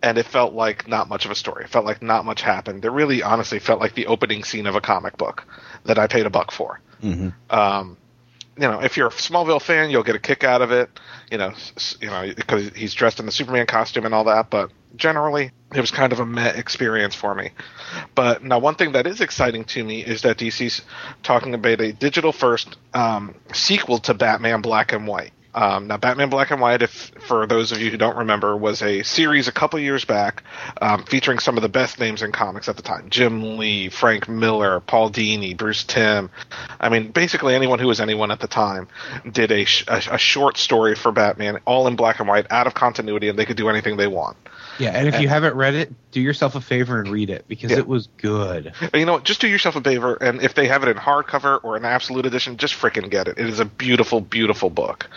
and 0.04 0.18
it 0.18 0.26
felt 0.28 0.54
like 0.54 0.88
not 0.88 1.10
much 1.10 1.26
of 1.26 1.32
a 1.32 1.36
story. 1.36 1.64
It 1.64 1.70
felt 1.70 1.86
like 1.86 2.02
not 2.02 2.26
much 2.26 2.42
happened. 2.42 2.86
It 2.86 2.92
really, 2.92 3.24
honestly, 3.24 3.60
felt 3.60 3.80
like 3.80 3.96
the 3.96 4.06
opening 4.08 4.44
scene 4.44 4.68
of 4.68 4.76
a 4.76 4.82
comic 4.82 5.18
book 5.18 5.46
that 5.86 5.98
I 5.98 6.08
paid 6.08 6.26
a 6.26 6.30
buck 6.30 6.52
for. 6.52 6.80
Mhm. 7.04 7.34
Um, 7.50 7.98
you 8.60 8.68
know, 8.68 8.82
if 8.82 8.98
you're 8.98 9.08
a 9.08 9.12
Smallville 9.12 9.62
fan, 9.62 9.90
you'll 9.90 10.04
get 10.04 10.16
a 10.16 10.20
kick 10.20 10.44
out 10.44 10.62
of 10.62 10.72
it. 10.72 10.90
You 11.32 11.38
know, 11.38 11.54
you 12.02 12.08
know, 12.08 12.34
because 12.36 12.70
he's 12.76 12.94
dressed 12.94 13.20
in 13.20 13.26
the 13.26 13.32
Superman 13.32 13.66
costume 13.66 14.06
and 14.06 14.14
all 14.14 14.26
that. 14.26 14.50
But 14.50 14.72
generally, 14.98 15.52
it 15.74 15.80
was 15.80 15.92
kind 15.92 16.12
of 16.12 16.20
a 16.20 16.26
meh 16.26 16.50
experience 16.50 17.16
for 17.16 17.34
me. 17.34 17.52
But 18.16 18.44
now, 18.44 18.60
one 18.60 18.76
thing 18.76 18.92
that 18.92 19.08
is 19.08 19.22
exciting 19.22 19.64
to 19.66 19.84
me 19.84 20.04
is 20.04 20.24
that 20.24 20.38
DC's 20.38 20.82
talking 21.24 21.54
about 21.54 21.80
a 21.80 21.94
digital 21.94 22.34
first 22.34 22.76
um, 22.94 23.34
sequel 23.54 24.00
to 24.00 24.14
Batman 24.14 24.62
Black 24.62 24.92
and 24.92 25.08
White. 25.08 25.32
Um, 25.54 25.88
now, 25.88 25.98
Batman 25.98 26.30
Black 26.30 26.52
and 26.52 26.62
White, 26.62 26.82
if 26.84 26.92
for 27.28 27.48
those 27.48 27.72
of 27.72 27.82
you 27.82 27.90
who 27.90 27.98
don't 27.98 28.18
remember, 28.18 28.56
was 28.56 28.82
a 28.82 29.02
series 29.04 29.48
a 29.48 29.52
couple 29.52 29.80
years 29.80 30.06
back 30.06 30.44
um, 30.82 31.04
featuring 31.06 31.40
some 31.40 31.58
of 31.58 31.64
the 31.64 31.70
best 31.70 32.00
names 32.00 32.22
in 32.22 32.32
comics 32.32 32.70
at 32.70 32.76
the 32.76 32.84
time: 32.84 33.10
Jim 33.10 33.58
Lee, 33.58 33.90
Frank 33.90 34.30
Miller, 34.30 34.80
Paul 34.80 35.10
Dini, 35.10 35.58
Bruce 35.58 35.84
Timm. 35.84 36.30
I 36.80 36.90
mean, 36.90 37.12
basically 37.12 37.56
anyone 37.56 37.80
who 37.80 37.88
was 37.88 38.00
anyone 38.00 38.30
at 38.32 38.40
the 38.40 38.48
time 38.48 38.88
did 39.32 39.52
a, 39.52 39.66
sh- 39.66 39.86
a, 39.88 40.02
a 40.12 40.18
short 40.18 40.58
story 40.58 40.94
for 40.96 41.12
Batman, 41.12 41.58
all 41.66 41.88
in 41.88 41.96
black 41.96 42.20
and 42.20 42.28
white, 42.28 42.46
out 42.52 42.68
of 42.68 42.74
continuity, 42.76 43.28
and 43.30 43.38
they 43.40 43.46
could 43.46 43.58
do 43.58 43.70
anything 43.70 43.98
they 43.98 44.08
want. 44.08 44.38
Yeah, 44.78 44.92
and 44.92 45.08
if 45.10 45.20
you 45.20 45.28
haven't 45.28 45.56
read 45.56 45.74
it, 45.74 45.92
do 46.12 46.22
yourself 46.22 46.56
a 46.56 46.62
favor 46.62 47.00
and 47.00 47.10
read 47.10 47.30
it 47.30 47.46
because 47.50 47.72
Yeah. 47.72 47.80
it 47.80 47.88
was 47.88 48.08
good. 48.18 48.72
You 48.94 49.06
know, 49.06 49.14
what, 49.14 49.26
just 49.26 49.42
do 49.42 49.48
yourself 49.48 49.76
a 49.76 49.82
favor, 49.82 50.14
and 50.16 50.42
if 50.42 50.54
they 50.54 50.68
have 50.68 50.84
it 50.84 50.90
in 50.90 50.96
hardcover 50.96 51.60
or 51.64 51.76
an 51.76 51.84
absolute 51.84 52.26
edition, 52.26 52.56
just 52.56 52.76
frickin' 52.76 53.10
get 53.10 53.28
it. 53.28 53.38
It 53.38 53.48
is 53.48 53.60
a 53.60 53.66
beautiful, 53.66 54.22
beautiful 54.22 54.70
book. 54.70 55.10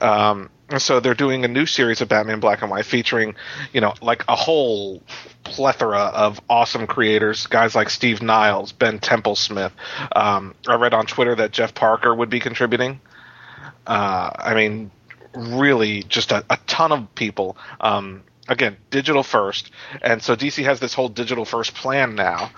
Um, 0.00 0.50
so 0.78 1.00
they're 1.00 1.14
doing 1.14 1.44
a 1.44 1.48
new 1.48 1.66
series 1.66 2.00
of 2.00 2.08
Batman 2.08 2.40
Black 2.40 2.62
and 2.62 2.70
White 2.70 2.86
featuring, 2.86 3.34
you 3.72 3.80
know, 3.80 3.94
like 4.00 4.24
a 4.28 4.36
whole 4.36 5.02
plethora 5.42 5.98
of 5.98 6.40
awesome 6.48 6.86
creators, 6.86 7.46
guys 7.46 7.74
like 7.74 7.90
Steve 7.90 8.22
Niles, 8.22 8.72
Ben 8.72 8.98
Templesmith. 9.00 9.72
Um, 10.14 10.54
I 10.68 10.76
read 10.76 10.94
on 10.94 11.06
Twitter 11.06 11.34
that 11.36 11.50
Jeff 11.50 11.74
Parker 11.74 12.14
would 12.14 12.30
be 12.30 12.40
contributing. 12.40 13.00
Uh, 13.86 14.30
I 14.36 14.54
mean, 14.54 14.90
really, 15.34 16.02
just 16.04 16.32
a, 16.32 16.44
a 16.50 16.58
ton 16.66 16.92
of 16.92 17.14
people. 17.14 17.56
Um, 17.80 18.22
again, 18.48 18.76
digital 18.90 19.22
first, 19.22 19.70
and 20.02 20.22
so 20.22 20.36
DC 20.36 20.64
has 20.64 20.80
this 20.80 20.94
whole 20.94 21.08
digital 21.08 21.44
first 21.44 21.74
plan 21.74 22.14
now 22.14 22.50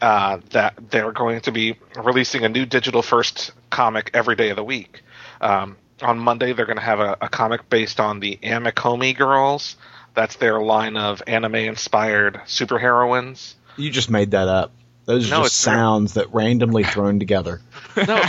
uh, 0.00 0.38
that 0.50 0.74
they're 0.90 1.12
going 1.12 1.40
to 1.42 1.52
be 1.52 1.76
releasing 1.96 2.44
a 2.44 2.48
new 2.48 2.64
digital 2.64 3.02
first 3.02 3.52
comic 3.70 4.10
every 4.14 4.36
day 4.36 4.50
of 4.50 4.56
the 4.56 4.64
week. 4.64 5.02
Um, 5.40 5.76
on 6.02 6.18
Monday, 6.18 6.52
they're 6.52 6.66
going 6.66 6.78
to 6.78 6.82
have 6.84 7.00
a, 7.00 7.16
a 7.20 7.28
comic 7.28 7.68
based 7.70 8.00
on 8.00 8.20
the 8.20 8.38
Ame-Comi 8.42 9.16
girls. 9.16 9.76
That's 10.14 10.36
their 10.36 10.60
line 10.60 10.96
of 10.96 11.22
anime-inspired 11.26 12.40
superheroines. 12.46 13.54
You 13.76 13.90
just 13.90 14.10
made 14.10 14.32
that 14.32 14.48
up. 14.48 14.72
Those 15.04 15.28
are 15.28 15.30
No, 15.36 15.42
just 15.42 15.54
it's 15.54 15.64
true. 15.64 15.72
sounds 15.72 16.14
that 16.14 16.32
randomly 16.34 16.84
thrown 16.84 17.18
together. 17.18 17.60
No, 17.96 18.20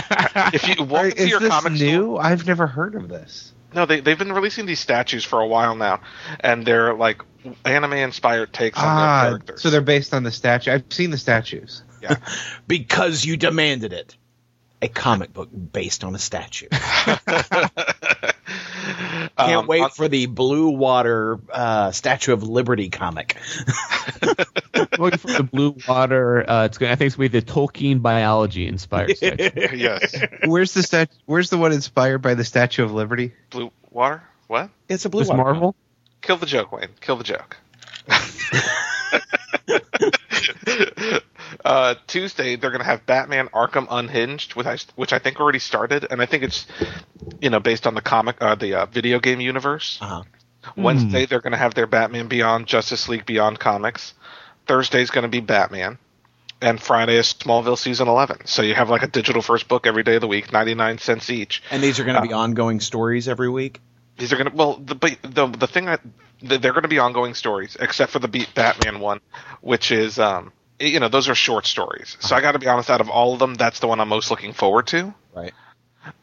if 0.52 0.66
you 0.68 0.84
walk 0.84 1.06
into 1.06 1.22
Is 1.22 1.28
your 1.30 1.40
this 1.40 1.50
comic 1.50 1.76
store- 1.76 1.88
new? 1.88 2.16
I've 2.16 2.46
never 2.46 2.66
heard 2.66 2.94
of 2.94 3.08
this. 3.08 3.52
No, 3.74 3.86
they 3.86 4.00
they've 4.00 4.18
been 4.18 4.32
releasing 4.32 4.66
these 4.66 4.80
statues 4.80 5.24
for 5.24 5.40
a 5.40 5.46
while 5.46 5.76
now, 5.76 6.00
and 6.40 6.64
they're 6.66 6.92
like 6.94 7.22
anime 7.64 7.92
inspired 7.92 8.52
takes 8.52 8.78
on 8.78 8.84
their 8.84 9.04
Ah, 9.06 9.22
characters. 9.28 9.62
so 9.62 9.70
they're 9.70 9.80
based 9.80 10.12
on 10.14 10.22
the 10.24 10.32
statue. 10.32 10.72
I've 10.72 10.84
seen 10.90 11.10
the 11.10 11.18
statues. 11.18 11.82
yeah. 12.02 12.16
Because 12.66 13.24
you 13.24 13.36
demanded 13.36 13.92
it. 13.92 14.16
A 14.82 14.88
comic 14.88 15.32
book 15.32 15.48
based 15.52 16.04
on 16.04 16.14
a 16.14 16.18
statue. 16.18 16.68
Can't 19.36 19.60
Um, 19.60 19.66
wait 19.66 19.92
for 19.92 20.08
the 20.08 20.26
Blue 20.26 20.70
Water 20.70 21.38
uh, 21.52 21.90
Statue 21.92 22.32
of 22.32 22.42
Liberty 22.42 22.88
comic. 22.88 23.36
Looking 24.98 25.18
for 25.18 25.30
the 25.32 25.42
blue 25.50 25.76
water. 25.86 26.48
Uh, 26.48 26.64
it's 26.64 26.78
going. 26.78 26.90
I 26.92 26.96
think 26.96 27.06
it's 27.08 27.16
going 27.16 27.28
to 27.30 27.32
be 27.32 27.40
the 27.40 27.46
Tolkien 27.46 28.00
biology 28.02 28.66
inspired 28.66 29.16
section. 29.18 29.78
yes, 29.78 30.14
Where's 30.44 30.72
the 30.74 30.82
stat? 30.82 31.10
Where's 31.26 31.50
the 31.50 31.58
one 31.58 31.72
inspired 31.72 32.18
by 32.18 32.34
the 32.34 32.44
Statue 32.44 32.82
of 32.84 32.92
Liberty? 32.92 33.32
blue 33.50 33.70
water. 33.90 34.22
What? 34.46 34.70
It's 34.88 35.04
a 35.04 35.08
Blue 35.10 35.20
Was 35.20 35.28
Water. 35.28 35.42
Marvel? 35.42 35.74
Kill 36.22 36.36
the 36.38 36.46
joke, 36.46 36.72
Wayne. 36.72 36.88
Kill 37.00 37.16
the 37.16 37.24
joke. 37.24 37.56
Uh, 41.64 41.94
Tuesday, 42.06 42.56
they're 42.56 42.70
going 42.70 42.80
to 42.80 42.86
have 42.86 43.06
Batman 43.06 43.48
Arkham 43.48 43.86
Unhinged, 43.90 44.54
which 44.54 44.66
I, 44.66 44.78
which 44.96 45.12
I 45.12 45.18
think 45.18 45.40
already 45.40 45.58
started, 45.58 46.06
and 46.10 46.20
I 46.20 46.26
think 46.26 46.42
it's, 46.42 46.66
you 47.40 47.50
know, 47.50 47.60
based 47.60 47.86
on 47.86 47.94
the 47.94 48.00
comic, 48.00 48.36
uh, 48.40 48.54
the 48.54 48.74
uh, 48.74 48.86
video 48.86 49.20
game 49.20 49.40
universe. 49.40 49.98
Uh-huh. 50.00 50.22
Wednesday, 50.76 51.26
they're 51.26 51.40
going 51.40 51.52
to 51.52 51.58
have 51.58 51.74
their 51.74 51.86
Batman 51.86 52.28
Beyond, 52.28 52.66
Justice 52.66 53.08
League 53.08 53.26
Beyond 53.26 53.58
comics. 53.58 54.14
Thursday's 54.66 55.10
going 55.10 55.22
to 55.22 55.28
be 55.28 55.40
Batman. 55.40 55.98
And 56.62 56.80
Friday 56.80 57.16
is 57.16 57.32
Smallville 57.32 57.78
season 57.78 58.06
11. 58.06 58.44
So 58.44 58.60
you 58.60 58.74
have 58.74 58.90
like 58.90 59.02
a 59.02 59.06
digital 59.06 59.40
first 59.40 59.66
book 59.66 59.86
every 59.86 60.02
day 60.02 60.16
of 60.16 60.20
the 60.20 60.28
week, 60.28 60.52
99 60.52 60.98
cents 60.98 61.30
each. 61.30 61.62
And 61.70 61.82
these 61.82 61.98
are 61.98 62.04
going 62.04 62.20
to 62.20 62.28
be 62.28 62.34
ongoing 62.34 62.80
stories 62.80 63.28
every 63.28 63.48
week. 63.48 63.80
These 64.18 64.34
are 64.34 64.36
going 64.36 64.50
to 64.50 64.54
well, 64.54 64.74
the 64.76 64.94
but 64.94 65.16
the 65.22 65.46
the 65.46 65.66
thing 65.66 65.86
that 65.86 66.02
they're 66.42 66.72
going 66.72 66.82
to 66.82 66.88
be 66.88 66.98
ongoing 66.98 67.32
stories, 67.32 67.78
except 67.80 68.12
for 68.12 68.18
the 68.18 68.28
Beat 68.28 68.54
Batman 68.54 69.00
one, 69.00 69.20
which 69.62 69.90
is 69.90 70.18
um 70.18 70.52
you 70.80 71.00
know 71.00 71.08
those 71.08 71.28
are 71.28 71.34
short 71.34 71.66
stories. 71.66 72.16
So 72.20 72.34
I 72.34 72.40
got 72.40 72.52
to 72.52 72.58
be 72.58 72.66
honest, 72.66 72.90
out 72.90 73.00
of 73.00 73.08
all 73.10 73.32
of 73.34 73.38
them, 73.38 73.54
that's 73.54 73.80
the 73.80 73.86
one 73.88 74.00
I'm 74.00 74.08
most 74.08 74.30
looking 74.30 74.52
forward 74.52 74.86
to, 74.88 75.14
Right. 75.34 75.52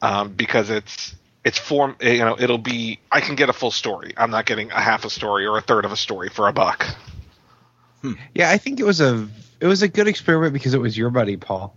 um, 0.01 0.33
because 0.33 0.69
it's 0.69 1.15
it's 1.43 1.57
form 1.57 1.95
you 2.01 2.19
know 2.19 2.35
it'll 2.39 2.57
be 2.57 2.99
I 3.11 3.21
can 3.21 3.35
get 3.35 3.49
a 3.49 3.53
full 3.53 3.71
story. 3.71 4.13
I'm 4.17 4.31
not 4.31 4.45
getting 4.45 4.71
a 4.71 4.79
half 4.81 5.05
a 5.05 5.09
story 5.09 5.45
or 5.45 5.57
a 5.57 5.61
third 5.61 5.85
of 5.85 5.91
a 5.91 5.97
story 5.97 6.29
for 6.29 6.47
a 6.47 6.53
buck. 6.53 6.85
Yeah, 8.33 8.49
I 8.49 8.57
think 8.57 8.79
it 8.79 8.85
was 8.85 9.01
a 9.01 9.27
it 9.59 9.67
was 9.67 9.81
a 9.81 9.87
good 9.87 10.07
experiment 10.07 10.53
because 10.53 10.73
it 10.73 10.79
was 10.79 10.97
your 10.97 11.09
buddy 11.09 11.37
Paul. 11.37 11.75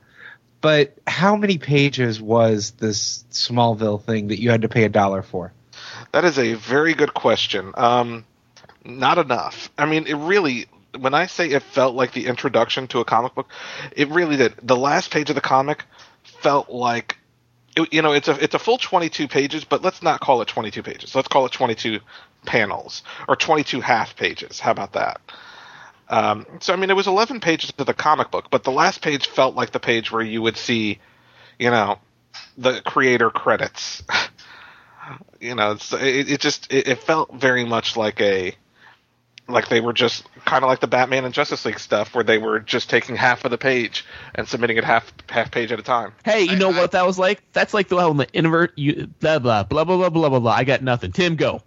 But 0.60 0.94
how 1.06 1.36
many 1.36 1.58
pages 1.58 2.20
was 2.20 2.72
this 2.72 3.24
Smallville 3.30 4.02
thing 4.02 4.28
that 4.28 4.40
you 4.40 4.50
had 4.50 4.62
to 4.62 4.68
pay 4.68 4.84
a 4.84 4.88
dollar 4.90 5.22
for? 5.22 5.52
That 6.12 6.24
is 6.24 6.38
a 6.38 6.54
very 6.54 6.92
good 6.94 7.14
question. 7.14 7.72
Um, 7.76 8.24
not 8.84 9.16
enough. 9.18 9.70
I 9.78 9.86
mean, 9.86 10.06
it 10.06 10.14
really. 10.14 10.66
When 10.98 11.14
I 11.14 11.26
say 11.26 11.50
it 11.50 11.62
felt 11.62 11.94
like 11.94 12.12
the 12.12 12.26
introduction 12.26 12.88
to 12.88 13.00
a 13.00 13.04
comic 13.04 13.34
book, 13.34 13.48
it 13.96 14.08
really 14.08 14.36
did. 14.36 14.54
The 14.62 14.76
last 14.76 15.10
page 15.10 15.30
of 15.30 15.34
the 15.34 15.40
comic 15.40 15.84
felt 16.24 16.70
like, 16.70 17.16
you 17.90 18.02
know, 18.02 18.12
it's 18.12 18.28
a 18.28 18.42
it's 18.42 18.54
a 18.54 18.58
full 18.58 18.78
22 18.78 19.28
pages, 19.28 19.64
but 19.64 19.82
let's 19.82 20.02
not 20.02 20.20
call 20.20 20.42
it 20.42 20.48
22 20.48 20.82
pages. 20.82 21.14
Let's 21.14 21.28
call 21.28 21.46
it 21.46 21.52
22 21.52 22.00
panels 22.44 23.02
or 23.28 23.36
22 23.36 23.80
half 23.80 24.16
pages. 24.16 24.58
How 24.58 24.72
about 24.72 24.94
that? 24.94 25.20
Um, 26.08 26.44
so 26.58 26.72
I 26.72 26.76
mean, 26.76 26.90
it 26.90 26.96
was 26.96 27.06
11 27.06 27.40
pages 27.40 27.72
of 27.78 27.86
the 27.86 27.94
comic 27.94 28.30
book, 28.30 28.46
but 28.50 28.64
the 28.64 28.72
last 28.72 29.00
page 29.00 29.28
felt 29.28 29.54
like 29.54 29.70
the 29.70 29.80
page 29.80 30.10
where 30.10 30.22
you 30.22 30.42
would 30.42 30.56
see, 30.56 30.98
you 31.58 31.70
know, 31.70 31.98
the 32.58 32.82
creator 32.82 33.30
credits. 33.30 34.02
you 35.40 35.54
know, 35.54 35.76
it, 35.92 36.30
it 36.30 36.40
just 36.40 36.72
it, 36.72 36.88
it 36.88 36.98
felt 36.98 37.34
very 37.34 37.64
much 37.64 37.96
like 37.96 38.20
a 38.20 38.54
like 39.52 39.68
they 39.68 39.80
were 39.80 39.92
just 39.92 40.24
kind 40.44 40.64
of 40.64 40.68
like 40.68 40.80
the 40.80 40.86
Batman 40.86 41.24
and 41.24 41.34
Justice 41.34 41.64
League 41.64 41.78
stuff, 41.78 42.14
where 42.14 42.24
they 42.24 42.38
were 42.38 42.60
just 42.60 42.90
taking 42.90 43.16
half 43.16 43.44
of 43.44 43.50
the 43.50 43.58
page 43.58 44.04
and 44.34 44.48
submitting 44.48 44.76
it 44.76 44.84
half 44.84 45.12
half 45.28 45.50
page 45.50 45.72
at 45.72 45.78
a 45.78 45.82
time. 45.82 46.12
Hey, 46.24 46.42
you 46.42 46.52
I, 46.52 46.54
know 46.56 46.70
I, 46.70 46.78
what 46.78 46.92
that 46.92 47.06
was 47.06 47.18
like? 47.18 47.42
That's 47.52 47.74
like 47.74 47.88
the 47.88 47.96
one 47.96 48.16
the 48.16 48.28
invert. 48.32 48.78
You, 48.78 49.06
blah 49.20 49.38
blah 49.38 49.64
blah 49.64 49.84
blah 49.84 50.08
blah 50.10 50.28
blah 50.28 50.38
blah. 50.40 50.52
I 50.52 50.64
got 50.64 50.82
nothing. 50.82 51.12
Tim, 51.12 51.36
go. 51.36 51.62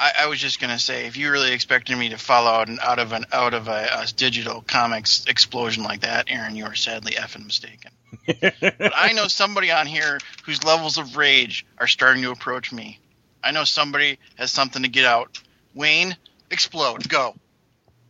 I, 0.00 0.12
I 0.20 0.26
was 0.28 0.40
just 0.40 0.60
gonna 0.60 0.78
say, 0.78 1.06
if 1.06 1.18
you 1.18 1.30
really 1.30 1.52
expected 1.52 1.96
me 1.96 2.08
to 2.08 2.16
follow 2.16 2.50
out, 2.50 2.70
out 2.80 2.98
of 2.98 3.12
an 3.12 3.26
out 3.32 3.52
of 3.52 3.68
a, 3.68 3.88
a, 3.92 4.06
digital 4.16 4.62
comics 4.66 5.26
explosion 5.26 5.84
like 5.84 6.00
that, 6.00 6.26
Aaron, 6.28 6.56
you 6.56 6.64
are 6.64 6.74
sadly 6.74 7.12
effing 7.12 7.44
mistaken. 7.44 7.90
but 8.40 8.92
I 8.96 9.12
know 9.12 9.28
somebody 9.28 9.70
on 9.70 9.86
here 9.86 10.18
whose 10.44 10.64
levels 10.64 10.96
of 10.96 11.16
rage 11.16 11.66
are 11.78 11.86
starting 11.86 12.22
to 12.22 12.30
approach 12.30 12.72
me. 12.72 12.98
I 13.44 13.52
know 13.52 13.64
somebody 13.64 14.18
has 14.36 14.50
something 14.50 14.82
to 14.82 14.88
get 14.88 15.04
out. 15.04 15.40
Wayne, 15.74 16.16
explode, 16.50 17.08
go. 17.08 17.34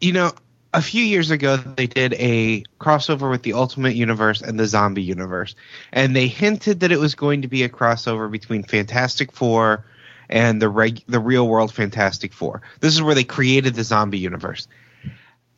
You 0.00 0.12
know, 0.12 0.32
a 0.72 0.82
few 0.82 1.04
years 1.04 1.30
ago 1.30 1.56
they 1.56 1.86
did 1.86 2.14
a 2.14 2.62
crossover 2.80 3.30
with 3.30 3.42
the 3.42 3.54
Ultimate 3.54 3.94
Universe 3.94 4.40
and 4.40 4.58
the 4.58 4.66
Zombie 4.66 5.02
Universe, 5.02 5.54
and 5.92 6.14
they 6.14 6.28
hinted 6.28 6.80
that 6.80 6.92
it 6.92 6.98
was 6.98 7.14
going 7.14 7.42
to 7.42 7.48
be 7.48 7.62
a 7.62 7.68
crossover 7.68 8.30
between 8.30 8.62
Fantastic 8.62 9.32
Four 9.32 9.84
and 10.28 10.62
the 10.62 10.68
reg- 10.68 11.04
the 11.08 11.20
real 11.20 11.46
world 11.46 11.72
Fantastic 11.72 12.32
Four. 12.32 12.62
This 12.80 12.94
is 12.94 13.02
where 13.02 13.14
they 13.14 13.24
created 13.24 13.74
the 13.74 13.84
Zombie 13.84 14.18
Universe. 14.18 14.68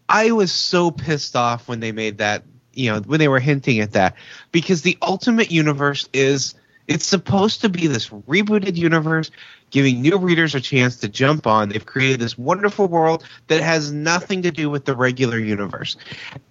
I 0.08 0.32
was 0.32 0.52
so 0.52 0.90
pissed 0.90 1.36
off 1.36 1.68
when 1.68 1.80
they 1.80 1.92
made 1.92 2.18
that, 2.18 2.44
you 2.72 2.90
know, 2.90 3.00
when 3.00 3.18
they 3.18 3.28
were 3.28 3.40
hinting 3.40 3.80
at 3.80 3.92
that, 3.92 4.16
because 4.50 4.82
the 4.82 4.98
Ultimate 5.00 5.50
Universe 5.50 6.08
is 6.12 6.54
it's 6.92 7.06
supposed 7.06 7.62
to 7.62 7.70
be 7.70 7.86
this 7.86 8.10
rebooted 8.10 8.76
universe, 8.76 9.30
giving 9.70 10.02
new 10.02 10.18
readers 10.18 10.54
a 10.54 10.60
chance 10.60 10.96
to 10.96 11.08
jump 11.08 11.46
on. 11.46 11.70
They've 11.70 11.84
created 11.84 12.20
this 12.20 12.36
wonderful 12.36 12.86
world 12.86 13.24
that 13.46 13.62
has 13.62 13.90
nothing 13.90 14.42
to 14.42 14.50
do 14.50 14.68
with 14.68 14.84
the 14.84 14.94
regular 14.94 15.38
universe, 15.38 15.96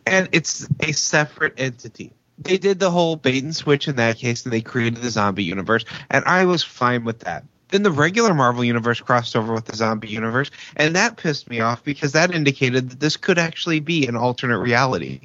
and 0.05 0.29
it's 0.31 0.67
a 0.79 0.93
separate 0.93 1.53
entity. 1.60 2.13
They 2.39 2.57
did 2.57 2.79
the 2.79 2.89
whole 2.89 3.17
bait 3.17 3.43
and 3.43 3.55
switch 3.55 3.88
in 3.88 3.98
that 3.98 4.17
case, 4.17 4.43
and 4.43 4.51
they 4.51 4.62
created 4.62 5.03
the 5.03 5.12
zombie 5.12 5.43
universe, 5.43 5.86
and 6.10 6.25
I 6.25 6.45
was 6.45 6.63
fine 6.63 7.03
with 7.03 7.19
that. 7.19 7.43
Then 7.69 7.83
the 7.83 7.91
regular 7.91 8.33
Marvel 8.33 8.63
universe 8.63 9.00
crossed 9.00 9.36
over 9.36 9.53
with 9.53 9.65
the 9.65 9.75
zombie 9.75 10.10
universe, 10.10 10.50
and 10.75 10.95
that 10.95 11.17
pissed 11.17 11.50
me 11.51 11.60
off 11.60 11.83
because 11.83 12.13
that 12.13 12.33
indicated 12.33 12.89
that 12.89 13.00
this 13.00 13.15
could 13.15 13.38
actually 13.38 13.79
be 13.79 14.07
an 14.07 14.15
alternate 14.15 14.57
reality. 14.57 15.21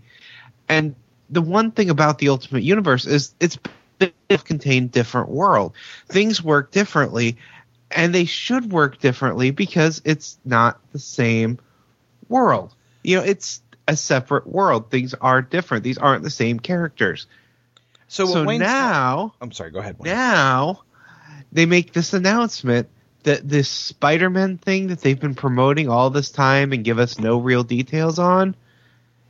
And 0.69 0.95
the 1.31 1.43
one 1.43 1.71
thing 1.71 1.91
about 1.91 2.19
the 2.19 2.29
Ultimate 2.29 2.63
Universe 2.63 3.07
is 3.07 3.35
it's 3.41 3.59
contained 4.45 4.93
different 4.93 5.29
world. 5.29 5.75
Things 6.09 6.43
work 6.43 6.71
differently, 6.71 7.37
and 7.91 8.15
they 8.15 8.25
should 8.25 8.73
work 8.73 8.99
differently 8.99 9.51
because 9.51 10.03
it's 10.05 10.39
not 10.45 10.81
the 10.93 10.99
same 10.99 11.59
world. 12.29 12.75
You 13.03 13.17
know, 13.19 13.25
it's 13.25 13.63
a 13.89 13.97
separate 13.97 14.47
world. 14.47 14.91
Things 14.91 15.15
are 15.15 15.43
different. 15.43 15.85
These 15.85 15.99
aren't 15.99 16.23
the 16.23 16.31
same 16.31 16.59
characters. 16.59 17.27
So, 18.09 18.27
So 18.27 18.45
now, 18.45 19.35
I'm 19.41 19.53
sorry. 19.53 19.71
Go 19.71 19.81
ahead. 19.81 19.99
Wayne. 19.99 20.13
now 20.13 20.83
they 21.53 21.67
make 21.67 21.93
this 21.93 22.13
announcement 22.13 22.89
that 23.23 23.49
this 23.49 23.69
Spider-Man 23.69 24.59
thing 24.59 24.89
that 24.89 25.01
they've 25.01 25.19
been 25.19 25.35
promoting 25.35 25.89
all 25.89 26.11
this 26.11 26.31
time 26.31 26.73
and 26.73 26.85
give 26.85 26.99
us 26.99 27.19
no 27.19 27.39
real 27.39 27.65
details 27.65 28.19
on 28.19 28.55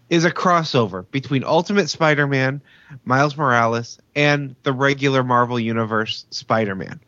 is 0.09 0.25
a 0.25 0.31
crossover 0.31 1.05
between 1.11 1.45
Ultimate 1.45 1.91
Spider-Man, 1.91 2.61
Miles 3.05 3.37
Morales, 3.37 3.99
and 4.15 4.55
the 4.63 4.73
regular 4.73 5.25
Marvel 5.25 5.59
Universe 5.59 6.27
Spider-Man. 6.31 7.01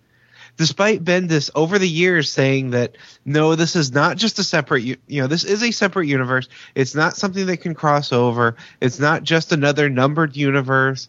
Despite 0.56 1.04
Bendis 1.04 1.50
over 1.54 1.78
the 1.78 1.88
years 1.88 2.32
saying 2.32 2.70
that 2.70 2.96
no, 3.24 3.54
this 3.54 3.76
is 3.76 3.92
not 3.92 4.16
just 4.16 4.40
a 4.40 4.44
separate, 4.44 4.82
you 4.82 4.96
know, 5.08 5.28
this 5.28 5.44
is 5.44 5.62
a 5.62 5.70
separate 5.70 6.08
universe. 6.08 6.48
It's 6.74 6.96
not 6.96 7.16
something 7.16 7.46
that 7.46 7.58
can 7.58 7.74
cross 7.74 8.12
over. 8.12 8.56
It's 8.80 8.98
not 8.98 9.22
just 9.22 9.52
another 9.52 9.88
numbered 9.88 10.34
universe. 10.36 11.08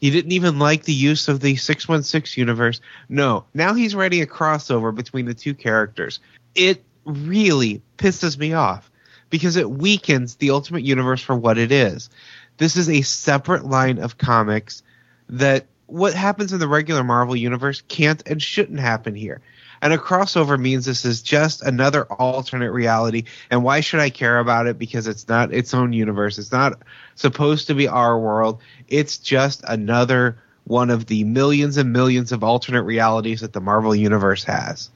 He 0.00 0.10
didn't 0.10 0.30
even 0.30 0.60
like 0.60 0.84
the 0.84 0.92
use 0.92 1.26
of 1.26 1.40
the 1.40 1.56
616 1.56 2.40
universe. 2.40 2.80
No, 3.08 3.46
now 3.52 3.74
he's 3.74 3.96
writing 3.96 4.22
a 4.22 4.26
crossover 4.26 4.94
between 4.94 5.24
the 5.26 5.34
two 5.34 5.54
characters. 5.54 6.20
It 6.54 6.84
really 7.04 7.82
pisses 7.98 8.38
me 8.38 8.52
off 8.52 8.92
because 9.34 9.56
it 9.56 9.68
weakens 9.68 10.36
the 10.36 10.52
Ultimate 10.52 10.84
Universe 10.84 11.20
for 11.20 11.34
what 11.34 11.58
it 11.58 11.72
is. 11.72 12.08
This 12.56 12.76
is 12.76 12.88
a 12.88 13.02
separate 13.02 13.64
line 13.64 13.98
of 13.98 14.16
comics 14.16 14.84
that 15.28 15.66
what 15.86 16.14
happens 16.14 16.52
in 16.52 16.60
the 16.60 16.68
regular 16.68 17.02
Marvel 17.02 17.34
Universe 17.34 17.82
can't 17.88 18.22
and 18.28 18.40
shouldn't 18.40 18.78
happen 18.78 19.16
here. 19.16 19.40
And 19.82 19.92
a 19.92 19.98
crossover 19.98 20.56
means 20.56 20.84
this 20.84 21.04
is 21.04 21.20
just 21.20 21.62
another 21.62 22.04
alternate 22.04 22.70
reality. 22.70 23.24
And 23.50 23.64
why 23.64 23.80
should 23.80 23.98
I 23.98 24.08
care 24.08 24.38
about 24.38 24.68
it? 24.68 24.78
Because 24.78 25.08
it's 25.08 25.26
not 25.26 25.52
its 25.52 25.74
own 25.74 25.92
universe. 25.92 26.38
It's 26.38 26.52
not 26.52 26.80
supposed 27.16 27.66
to 27.66 27.74
be 27.74 27.88
our 27.88 28.16
world. 28.16 28.60
It's 28.86 29.18
just 29.18 29.64
another 29.66 30.38
one 30.62 30.90
of 30.90 31.06
the 31.06 31.24
millions 31.24 31.76
and 31.76 31.92
millions 31.92 32.30
of 32.30 32.44
alternate 32.44 32.84
realities 32.84 33.40
that 33.40 33.52
the 33.52 33.60
Marvel 33.60 33.96
Universe 33.96 34.44
has. 34.44 34.90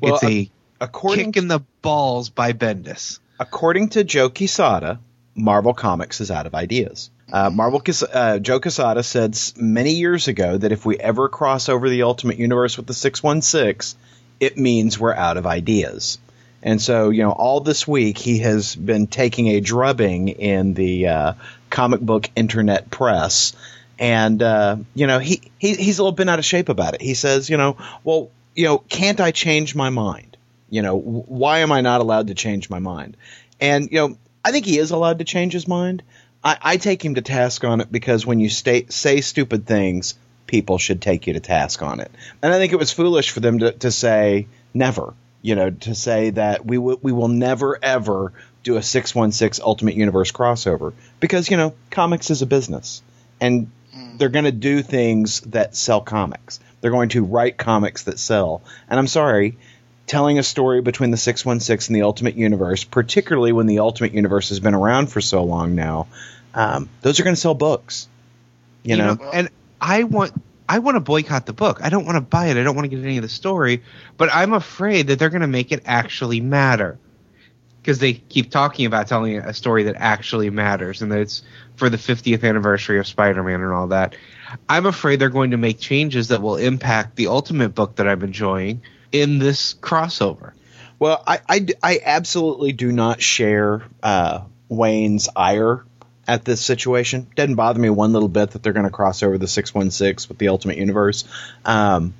Well, 0.00 0.14
it's 0.14 0.22
a 0.22 0.48
According 0.80 1.32
kick 1.32 1.42
in 1.42 1.48
the 1.48 1.60
balls 1.82 2.30
by 2.30 2.52
Bendis. 2.52 3.18
According 3.42 3.88
to 3.90 4.04
Joe 4.04 4.30
Quesada, 4.30 5.00
Marvel 5.34 5.74
Comics 5.74 6.20
is 6.20 6.30
out 6.30 6.46
of 6.46 6.54
ideas. 6.54 7.10
Uh, 7.32 7.50
Marvel 7.50 7.82
uh, 8.12 8.38
Joe 8.38 8.60
Quesada 8.60 9.02
said 9.02 9.36
many 9.56 9.92
years 9.94 10.28
ago 10.28 10.58
that 10.58 10.70
if 10.70 10.86
we 10.86 10.96
ever 10.96 11.28
cross 11.28 11.68
over 11.68 11.88
the 11.88 12.04
Ultimate 12.04 12.38
Universe 12.38 12.76
with 12.76 12.86
the 12.86 12.94
616, 12.94 13.98
it 14.38 14.56
means 14.56 14.98
we're 14.98 15.14
out 15.14 15.36
of 15.36 15.46
ideas. 15.46 16.18
And 16.62 16.80
so, 16.80 17.10
you 17.10 17.24
know, 17.24 17.32
all 17.32 17.60
this 17.60 17.88
week 17.88 18.16
he 18.18 18.38
has 18.40 18.76
been 18.76 19.08
taking 19.08 19.48
a 19.48 19.60
drubbing 19.60 20.28
in 20.28 20.74
the 20.74 21.08
uh, 21.08 21.32
comic 21.68 22.00
book 22.00 22.30
internet 22.36 22.90
press. 22.90 23.54
And, 23.98 24.40
uh, 24.40 24.76
you 24.94 25.08
know, 25.08 25.18
he, 25.18 25.42
he, 25.58 25.74
he's 25.74 25.98
a 25.98 26.02
little 26.02 26.14
bit 26.14 26.28
out 26.28 26.38
of 26.38 26.44
shape 26.44 26.68
about 26.68 26.94
it. 26.94 27.00
He 27.00 27.14
says, 27.14 27.50
you 27.50 27.56
know, 27.56 27.76
well, 28.04 28.30
you 28.54 28.66
know, 28.66 28.78
can't 28.78 29.20
I 29.20 29.32
change 29.32 29.74
my 29.74 29.90
mind? 29.90 30.31
You 30.72 30.80
know, 30.80 30.96
why 30.96 31.58
am 31.58 31.70
I 31.70 31.82
not 31.82 32.00
allowed 32.00 32.28
to 32.28 32.34
change 32.34 32.70
my 32.70 32.78
mind? 32.78 33.18
And, 33.60 33.92
you 33.92 33.98
know, 33.98 34.16
I 34.42 34.52
think 34.52 34.64
he 34.64 34.78
is 34.78 34.90
allowed 34.90 35.18
to 35.18 35.24
change 35.26 35.52
his 35.52 35.68
mind. 35.68 36.02
I, 36.42 36.56
I 36.62 36.76
take 36.78 37.04
him 37.04 37.16
to 37.16 37.20
task 37.20 37.62
on 37.62 37.82
it 37.82 37.92
because 37.92 38.24
when 38.24 38.40
you 38.40 38.48
stay, 38.48 38.86
say 38.88 39.20
stupid 39.20 39.66
things, 39.66 40.14
people 40.46 40.78
should 40.78 41.02
take 41.02 41.26
you 41.26 41.34
to 41.34 41.40
task 41.40 41.82
on 41.82 42.00
it. 42.00 42.10
And 42.40 42.54
I 42.54 42.56
think 42.56 42.72
it 42.72 42.78
was 42.78 42.90
foolish 42.90 43.32
for 43.32 43.40
them 43.40 43.58
to, 43.58 43.72
to 43.72 43.90
say 43.90 44.46
never, 44.72 45.12
you 45.42 45.56
know, 45.56 45.68
to 45.68 45.94
say 45.94 46.30
that 46.30 46.64
we, 46.64 46.76
w- 46.76 46.98
we 47.02 47.12
will 47.12 47.28
never, 47.28 47.78
ever 47.82 48.32
do 48.62 48.78
a 48.78 48.82
616 48.82 49.62
Ultimate 49.62 49.94
Universe 49.94 50.32
crossover 50.32 50.94
because, 51.20 51.50
you 51.50 51.58
know, 51.58 51.74
comics 51.90 52.30
is 52.30 52.40
a 52.40 52.46
business. 52.46 53.02
And 53.42 53.70
hmm. 53.92 54.16
they're 54.16 54.30
going 54.30 54.46
to 54.46 54.52
do 54.52 54.80
things 54.80 55.42
that 55.42 55.76
sell 55.76 56.00
comics. 56.00 56.60
They're 56.80 56.90
going 56.90 57.10
to 57.10 57.24
write 57.24 57.58
comics 57.58 58.04
that 58.04 58.18
sell. 58.18 58.62
And 58.88 58.98
I'm 58.98 59.06
sorry, 59.06 59.58
telling 60.06 60.38
a 60.38 60.42
story 60.42 60.80
between 60.80 61.10
the 61.10 61.16
616 61.16 61.94
and 61.94 62.00
the 62.00 62.04
Ultimate 62.04 62.36
Universe, 62.36 62.84
particularly 62.84 63.52
when 63.52 63.66
the 63.66 63.78
Ultimate 63.78 64.12
Universe 64.14 64.50
has 64.50 64.60
been 64.60 64.74
around 64.74 65.06
for 65.06 65.20
so 65.20 65.44
long 65.44 65.74
now, 65.74 66.08
um, 66.54 66.88
those 67.00 67.20
are 67.20 67.24
going 67.24 67.34
to 67.34 67.40
sell 67.40 67.54
books. 67.54 68.08
You, 68.82 68.96
know, 68.96 69.16
and 69.32 69.48
I 69.80 70.02
want 70.02 70.32
I 70.68 70.80
want 70.80 70.96
to 70.96 71.00
boycott 71.00 71.46
the 71.46 71.52
book. 71.52 71.80
I 71.82 71.88
don't 71.88 72.04
want 72.04 72.16
to 72.16 72.20
buy 72.20 72.46
it. 72.46 72.56
I 72.56 72.62
don't 72.64 72.74
want 72.74 72.90
to 72.90 72.96
get 72.96 73.04
any 73.04 73.16
of 73.16 73.22
the 73.22 73.28
story, 73.28 73.82
but 74.16 74.28
I'm 74.32 74.52
afraid 74.52 75.06
that 75.08 75.18
they're 75.18 75.30
going 75.30 75.42
to 75.42 75.46
make 75.46 75.70
it 75.70 75.82
actually 75.84 76.40
matter 76.40 76.98
because 77.80 77.98
they 77.98 78.14
keep 78.14 78.50
talking 78.50 78.86
about 78.86 79.08
telling 79.08 79.38
a 79.38 79.52
story 79.52 79.84
that 79.84 79.96
actually 79.98 80.50
matters 80.50 81.02
and 81.02 81.10
that 81.12 81.20
it's 81.20 81.42
for 81.76 81.90
the 81.90 81.96
50th 81.96 82.44
anniversary 82.44 82.98
of 82.98 83.06
Spider-Man 83.06 83.60
and 83.60 83.72
all 83.72 83.88
that. 83.88 84.14
I'm 84.68 84.86
afraid 84.86 85.18
they're 85.18 85.30
going 85.30 85.50
to 85.50 85.56
make 85.56 85.80
changes 85.80 86.28
that 86.28 86.40
will 86.40 86.56
impact 86.56 87.16
the 87.16 87.26
ultimate 87.26 87.70
book 87.70 87.96
that 87.96 88.06
I'm 88.06 88.22
enjoying 88.22 88.82
in 89.12 89.38
this 89.38 89.74
crossover. 89.74 90.52
Well, 90.98 91.22
I, 91.26 91.40
I, 91.48 91.66
I 91.82 92.00
absolutely 92.04 92.72
do 92.72 92.90
not 92.90 93.20
share 93.20 93.82
uh, 94.02 94.42
Wayne's 94.68 95.28
ire 95.34 95.84
at 96.26 96.44
this 96.44 96.60
situation. 96.60 97.26
Doesn't 97.34 97.56
bother 97.56 97.80
me 97.80 97.90
one 97.90 98.12
little 98.12 98.28
bit 98.28 98.52
that 98.52 98.62
they're 98.62 98.72
going 98.72 98.86
to 98.86 98.90
cross 98.90 99.22
over 99.22 99.38
the 99.38 99.48
616 99.48 100.28
with 100.28 100.38
the 100.38 100.48
Ultimate 100.48 100.78
Universe. 100.78 101.24
Um, 101.64 102.14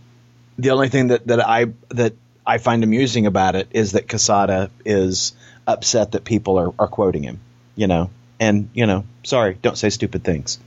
the 0.58 0.70
only 0.70 0.88
thing 0.88 1.08
that, 1.08 1.26
that 1.28 1.40
I 1.46 1.66
that 1.90 2.14
I 2.46 2.58
find 2.58 2.84
amusing 2.84 3.26
about 3.26 3.54
it 3.54 3.68
is 3.70 3.92
that 3.92 4.08
Quesada 4.08 4.70
is 4.84 5.32
upset 5.66 6.12
that 6.12 6.24
people 6.24 6.58
are, 6.58 6.74
are 6.78 6.88
quoting 6.88 7.22
him. 7.22 7.40
You 7.74 7.86
know, 7.86 8.10
and 8.38 8.68
you 8.74 8.86
know, 8.86 9.04
sorry, 9.22 9.56
don't 9.62 9.78
say 9.78 9.88
stupid 9.90 10.24
things. 10.24 10.58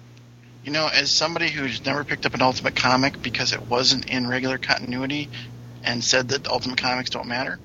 You 0.64 0.72
know, 0.72 0.90
as 0.92 1.12
somebody 1.12 1.50
who's 1.50 1.86
never 1.86 2.04
picked 2.04 2.26
up 2.26 2.34
an 2.34 2.42
Ultimate 2.42 2.76
comic 2.76 3.22
because 3.22 3.54
it 3.54 3.68
wasn't 3.68 4.10
in 4.10 4.28
regular 4.28 4.58
continuity 4.58 5.30
and 5.86 6.04
said 6.04 6.30
that 6.30 6.48
Ultimate 6.48 6.82
comics 6.82 7.10
don't 7.10 7.28
matter, 7.28 7.60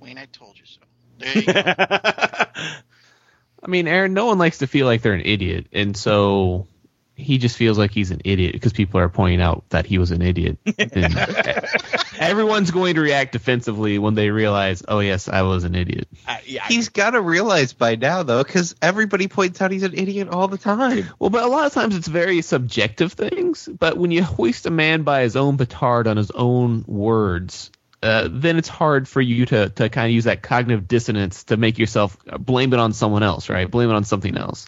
Wayne, 0.00 0.18
I 0.18 0.26
told 0.26 0.58
you 0.58 0.64
so. 0.66 0.80
There 1.18 1.38
you 1.38 1.52
go. 1.52 1.62
I 3.62 3.66
mean, 3.66 3.88
Aaron, 3.88 4.12
no 4.12 4.26
one 4.26 4.38
likes 4.38 4.58
to 4.58 4.66
feel 4.66 4.86
like 4.86 5.00
they're 5.00 5.14
an 5.14 5.22
idiot, 5.24 5.68
and 5.72 5.96
so 5.96 6.66
he 7.14 7.38
just 7.38 7.56
feels 7.56 7.78
like 7.78 7.92
he's 7.92 8.10
an 8.10 8.20
idiot 8.24 8.52
because 8.52 8.72
people 8.72 9.00
are 9.00 9.08
pointing 9.08 9.40
out 9.40 9.64
that 9.70 9.86
he 9.86 9.98
was 9.98 10.10
an 10.10 10.22
idiot. 10.22 10.58
And 10.66 11.16
everyone's 12.28 12.70
going 12.70 12.94
to 12.94 13.00
react 13.00 13.32
defensively 13.32 13.98
when 13.98 14.14
they 14.14 14.30
realize, 14.30 14.82
oh 14.86 15.00
yes, 15.00 15.28
I 15.28 15.42
was 15.42 15.64
an 15.64 15.74
idiot. 15.74 16.08
Uh, 16.26 16.36
yeah, 16.44 16.66
He's 16.66 16.88
got 16.88 17.10
to 17.10 17.20
realize 17.20 17.72
by 17.72 17.96
now, 17.96 18.22
though, 18.22 18.42
because 18.42 18.74
everybody 18.82 19.28
points 19.28 19.60
out 19.60 19.70
he's 19.70 19.82
an 19.82 19.94
idiot 19.94 20.28
all 20.28 20.48
the 20.48 20.58
time. 20.58 21.08
Well, 21.18 21.30
but 21.30 21.44
a 21.44 21.48
lot 21.48 21.66
of 21.66 21.72
times 21.72 21.96
it's 21.96 22.08
very 22.08 22.42
subjective 22.42 23.12
things. 23.12 23.68
But 23.68 23.96
when 23.96 24.10
you 24.10 24.22
hoist 24.22 24.66
a 24.66 24.70
man 24.70 25.02
by 25.02 25.22
his 25.22 25.36
own 25.36 25.56
petard 25.56 26.06
on 26.06 26.16
his 26.16 26.30
own 26.30 26.84
words, 26.86 27.70
uh, 28.04 28.28
then 28.30 28.58
it's 28.58 28.68
hard 28.68 29.08
for 29.08 29.22
you 29.22 29.46
to, 29.46 29.70
to 29.70 29.88
kind 29.88 30.06
of 30.06 30.12
use 30.12 30.24
that 30.24 30.42
cognitive 30.42 30.86
dissonance 30.86 31.44
to 31.44 31.56
make 31.56 31.78
yourself 31.78 32.18
blame 32.38 32.74
it 32.74 32.78
on 32.78 32.92
someone 32.92 33.22
else, 33.22 33.48
right? 33.48 33.70
Blame 33.70 33.88
it 33.88 33.94
on 33.94 34.04
something 34.04 34.36
else. 34.36 34.66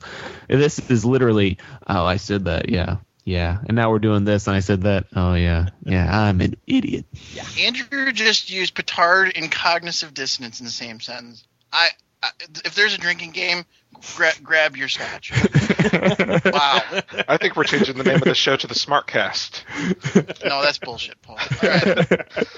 This 0.48 0.78
is 0.90 1.04
literally, 1.04 1.58
oh, 1.86 2.06
I 2.06 2.16
said 2.16 2.46
that, 2.46 2.70
yeah, 2.70 2.96
yeah, 3.26 3.58
and 3.66 3.74
now 3.74 3.90
we're 3.90 3.98
doing 3.98 4.24
this, 4.24 4.46
and 4.46 4.54
I 4.54 4.60
said 4.60 4.82
that, 4.82 5.06
oh 5.16 5.34
yeah, 5.34 5.70
yeah, 5.84 6.08
I'm 6.08 6.40
an 6.40 6.54
idiot. 6.64 7.06
Andrew 7.58 8.12
just 8.12 8.50
used 8.50 8.74
petard 8.76 9.32
and 9.34 9.50
cognitive 9.50 10.14
dissonance 10.14 10.60
in 10.60 10.64
the 10.64 10.70
same 10.70 11.00
sentence. 11.00 11.44
I 11.72 11.88
uh, 12.22 12.28
if 12.64 12.76
there's 12.76 12.94
a 12.94 12.98
drinking 12.98 13.32
game, 13.32 13.64
gra- 14.14 14.30
grab 14.44 14.76
your 14.76 14.88
scotch. 14.88 15.32
wow. 15.92 16.82
I 17.26 17.36
think 17.36 17.56
we're 17.56 17.64
changing 17.64 17.98
the 17.98 18.04
name 18.04 18.16
of 18.16 18.24
the 18.24 18.34
show 18.36 18.56
to 18.56 18.66
the 18.68 18.74
Smartcast. 18.74 19.64
No, 20.44 20.62
that's 20.62 20.78
bullshit, 20.78 21.20
Paul. 21.20 21.38
All 21.62 21.68
right. 21.68 22.48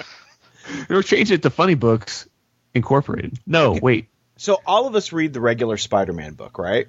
or 0.91 1.03
change 1.03 1.33
it 1.33 1.43
to 1.45 1.51
Funny 1.51 1.77
Books 1.77 2.29
Incorporated. 2.75 3.39
No, 3.47 3.73
wait. 3.73 4.09
So 4.37 4.59
all 4.67 4.87
of 4.87 4.95
us 4.95 5.15
read 5.15 5.33
the 5.33 5.41
regular 5.41 5.79
Spider-Man 5.79 6.35
book, 6.35 6.59
right? 6.59 6.87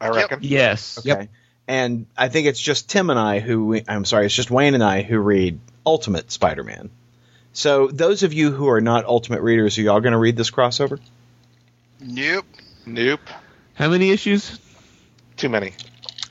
I 0.00 0.08
reckon. 0.10 0.38
Yes. 0.42 1.04
Okay. 1.04 1.28
And 1.70 2.06
I 2.18 2.28
think 2.30 2.48
it's 2.48 2.60
just 2.60 2.90
Tim 2.90 3.10
and 3.10 3.18
I 3.18 3.38
who 3.38 3.80
I'm 3.86 4.04
sorry, 4.04 4.26
it's 4.26 4.34
just 4.34 4.50
Wayne 4.50 4.74
and 4.74 4.82
I 4.82 5.02
who 5.02 5.20
read 5.20 5.60
Ultimate 5.86 6.32
Spider-Man. 6.32 6.90
So 7.52 7.86
those 7.86 8.24
of 8.24 8.32
you 8.32 8.50
who 8.50 8.68
are 8.70 8.80
not 8.80 9.04
Ultimate 9.04 9.40
readers, 9.40 9.78
are 9.78 9.82
y'all 9.82 10.00
going 10.00 10.10
to 10.10 10.18
read 10.18 10.36
this 10.36 10.50
crossover? 10.50 10.98
Nope. 12.00 12.44
Nope. 12.86 13.20
How 13.74 13.88
many 13.88 14.10
issues? 14.10 14.58
Too 15.36 15.48
many. 15.48 15.72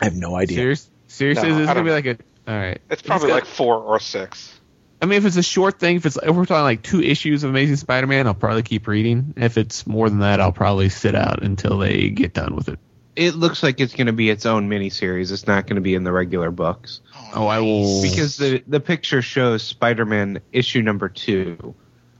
I 0.02 0.06
have 0.06 0.16
no 0.16 0.36
idea. 0.36 0.58
Serious? 0.58 0.90
Seriously, 1.08 1.48
No, 1.48 1.54
is 1.54 1.60
this 1.60 1.68
gonna 1.68 1.84
be 1.86 1.92
like 1.92 2.06
a? 2.06 2.18
All 2.46 2.58
right. 2.60 2.82
It's 2.90 3.02
probably 3.02 3.30
got- 3.30 3.36
like 3.36 3.46
four 3.46 3.78
or 3.78 4.02
six. 4.02 4.54
I 5.02 5.06
mean, 5.06 5.20
if 5.20 5.26
it's 5.26 5.38
a 5.38 5.44
short 5.44 5.80
thing, 5.80 5.96
if 5.96 6.06
it's 6.06 6.18
if 6.22 6.36
we're 6.36 6.46
talking 6.46 6.64
like 6.64 6.82
two 6.82 7.02
issues 7.02 7.46
of 7.46 7.52
Amazing 7.52 7.78
Spider-Man, 7.78 8.28
I'll 8.28 8.34
probably 8.34 8.64
keep 8.64 8.88
reading. 8.88 9.34
If 9.38 9.58
it's 9.58 9.88
more 9.88 10.10
than 10.10 10.20
that, 10.20 10.42
I'll 10.42 10.52
probably 10.52 10.90
sit 10.90 11.16
out 11.16 11.44
until 11.44 11.78
they 11.78 12.10
get 12.10 12.34
done 12.34 12.58
with 12.58 12.68
it. 12.68 12.80
It 13.20 13.36
looks 13.36 13.62
like 13.62 13.82
it's 13.82 13.94
going 13.94 14.08
to 14.08 14.14
be 14.14 14.30
its 14.30 14.46
own 14.46 14.70
miniseries. 14.70 15.32
It's 15.34 15.46
not 15.46 15.68
going 15.68 15.76
to 15.76 15.82
be 15.82 15.94
in 15.94 16.04
the 16.06 16.12
regular 16.12 16.52
books 16.52 17.02
Oh, 17.34 17.48
I 17.48 17.60
will. 17.60 18.02
because 18.02 18.38
the 18.38 18.64
the 18.66 18.80
picture 18.80 19.22
shows 19.22 19.62
Spider-Man 19.62 20.40
issue 20.54 20.82
number 20.82 21.10
two, 21.10 21.76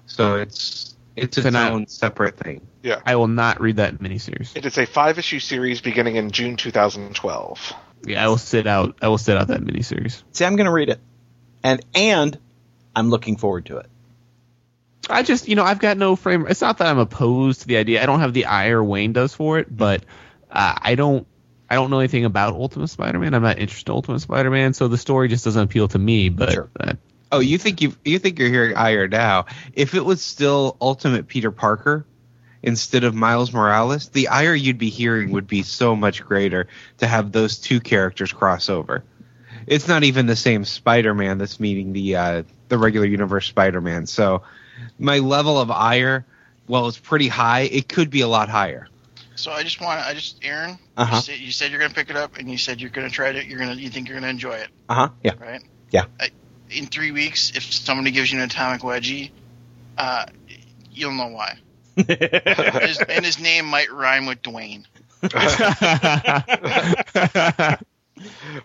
so 0.08 0.36
it's 0.36 0.96
it's 1.16 1.38
its 1.38 1.46
Then 1.46 1.56
own 1.56 1.88
separate 1.88 2.38
thing. 2.38 2.68
Yeah. 2.84 3.00
I 3.06 3.16
will 3.16 3.28
not 3.28 3.62
read 3.62 3.78
that 3.78 3.96
miniseries. 4.00 4.56
It 4.56 4.66
is 4.66 4.78
a 4.78 4.86
five 4.86 5.18
issue 5.18 5.40
series 5.40 5.82
beginning 5.82 6.16
in 6.18 6.32
June 6.32 6.56
2012. 6.58 7.74
Yeah, 8.06 8.24
I 8.24 8.28
will 8.28 8.38
sit 8.38 8.68
out. 8.68 8.98
I 9.02 9.08
will 9.08 9.18
sit 9.18 9.38
out 9.38 9.48
that 9.48 9.62
miniseries. 9.62 10.22
See, 10.32 10.46
I'm 10.46 10.56
going 10.58 10.66
to 10.66 10.72
read 10.72 10.90
it, 10.90 11.00
and 11.64 11.84
and 11.96 12.38
I'm 12.96 13.10
looking 13.10 13.38
forward 13.38 13.66
to 13.68 13.78
it. 13.78 13.86
I 15.10 15.24
just, 15.24 15.48
you 15.48 15.56
know, 15.56 15.64
I've 15.64 15.80
got 15.80 15.98
no 15.98 16.16
frame. 16.16 16.46
It's 16.48 16.62
not 16.62 16.78
that 16.78 16.88
I'm 16.88 17.00
opposed 17.00 17.62
to 17.62 17.68
the 17.68 17.78
idea. 17.78 18.04
I 18.04 18.06
don't 18.06 18.20
have 18.20 18.34
the 18.34 18.46
ire 18.46 18.84
Wayne 18.84 19.12
does 19.14 19.34
for 19.34 19.58
it, 19.60 19.76
but 19.76 20.04
uh, 20.52 20.76
I 20.82 20.96
don't. 20.96 21.26
I 21.72 21.76
don't 21.76 21.92
know 21.92 22.00
anything 22.00 22.26
about 22.26 22.54
Ultimate 22.54 22.88
Spider-Man. 22.88 23.36
I'm 23.36 23.44
not 23.44 23.60
interested 23.60 23.92
in 23.92 23.96
Ultimate 23.96 24.22
Spider-Man, 24.22 24.74
so 24.74 24.88
the 24.88 24.98
story 24.98 25.28
just 25.28 25.46
doesn't 25.46 25.62
appeal 25.62 25.88
to 25.90 26.00
me. 26.00 26.30
But 26.30 26.54
Sure. 26.54 26.70
uh, 26.80 26.94
Oh, 27.32 27.40
you 27.40 27.60
think 27.60 27.80
you 27.84 27.94
you 28.04 28.18
think 28.18 28.40
you're 28.40 28.50
hearing 28.50 28.76
Ire 28.76 29.08
now? 29.08 29.46
If 29.74 29.94
it 29.94 30.04
was 30.04 30.20
still 30.20 30.78
Ultimate 30.82 31.28
Peter 31.28 31.52
Parker 31.52 32.08
instead 32.64 33.04
of 33.04 33.14
Miles 33.14 33.54
Morales, 33.54 34.10
the 34.10 34.30
ire 34.30 34.56
you'd 34.56 34.80
be 34.80 34.90
hearing 34.90 35.30
would 35.32 35.46
be 35.46 35.62
so 35.62 35.96
much 35.96 36.26
greater 36.26 36.68
to 36.98 37.06
have 37.08 37.32
those 37.32 37.60
two 37.60 37.80
characters 37.80 38.34
cross 38.34 38.68
over. 38.68 39.04
It's 39.68 39.88
not 39.88 40.04
even 40.04 40.26
the 40.26 40.36
same 40.36 40.66
Spider-Man 40.66 41.38
that's 41.38 41.60
meeting 41.60 41.94
the 41.94 42.16
uh, 42.16 42.44
the 42.68 42.80
regular 42.80 43.06
universe 43.06 43.46
Spider-Man. 43.46 44.08
So 44.08 44.42
my 44.98 45.20
level 45.20 45.60
of 45.60 45.70
ire, 45.70 46.26
well, 46.68 46.88
it's 46.88 46.98
pretty 46.98 47.28
high. 47.28 47.62
It 47.62 47.88
could 47.88 48.10
be 48.10 48.22
a 48.22 48.28
lot 48.28 48.50
higher. 48.50 48.88
So 49.40 49.52
I 49.52 49.64
just 49.64 49.80
want, 49.80 50.06
I 50.06 50.14
just, 50.14 50.40
Aaron, 50.44 50.78
Uh-huh. 50.98 51.16
you, 51.16 51.22
said, 51.22 51.40
you 51.40 51.52
said 51.54 51.72
you're 51.72 51.80
gonna 51.80 51.94
pick 51.94 52.10
it 52.10 52.18
up, 52.18 52.38
and 52.38 52.52
you 52.52 52.58
said 52.58 52.82
you're 52.82 52.90
gonna 52.90 53.10
try 53.10 53.30
it. 53.30 53.46
You're 53.46 53.60
gonna, 53.60 53.76
you 53.76 53.90
think 53.90 54.10
you're 54.10 54.18
gonna 54.18 54.28
enjoy 54.30 54.56
it, 54.56 54.68
Uh 54.90 54.94
huh. 54.96 55.10
Yeah. 55.24 55.32
right? 55.40 55.62
Yeah. 55.92 56.06
I, 56.20 56.30
in 56.70 56.88
three 56.88 57.12
weeks, 57.12 57.52
if 57.56 57.64
somebody 57.64 58.12
gives 58.12 58.32
you 58.32 58.40
an 58.40 58.44
atomic 58.46 58.82
wedgie, 58.82 59.32
uh, 59.98 60.26
you'll 60.92 61.14
know 61.14 61.28
why. 61.28 61.58
his, 61.96 63.00
and 63.00 63.26
his 63.26 63.40
name 63.40 63.66
might 63.66 63.92
rhyme 63.92 64.26
with 64.26 64.42
Dwayne. 64.42 64.86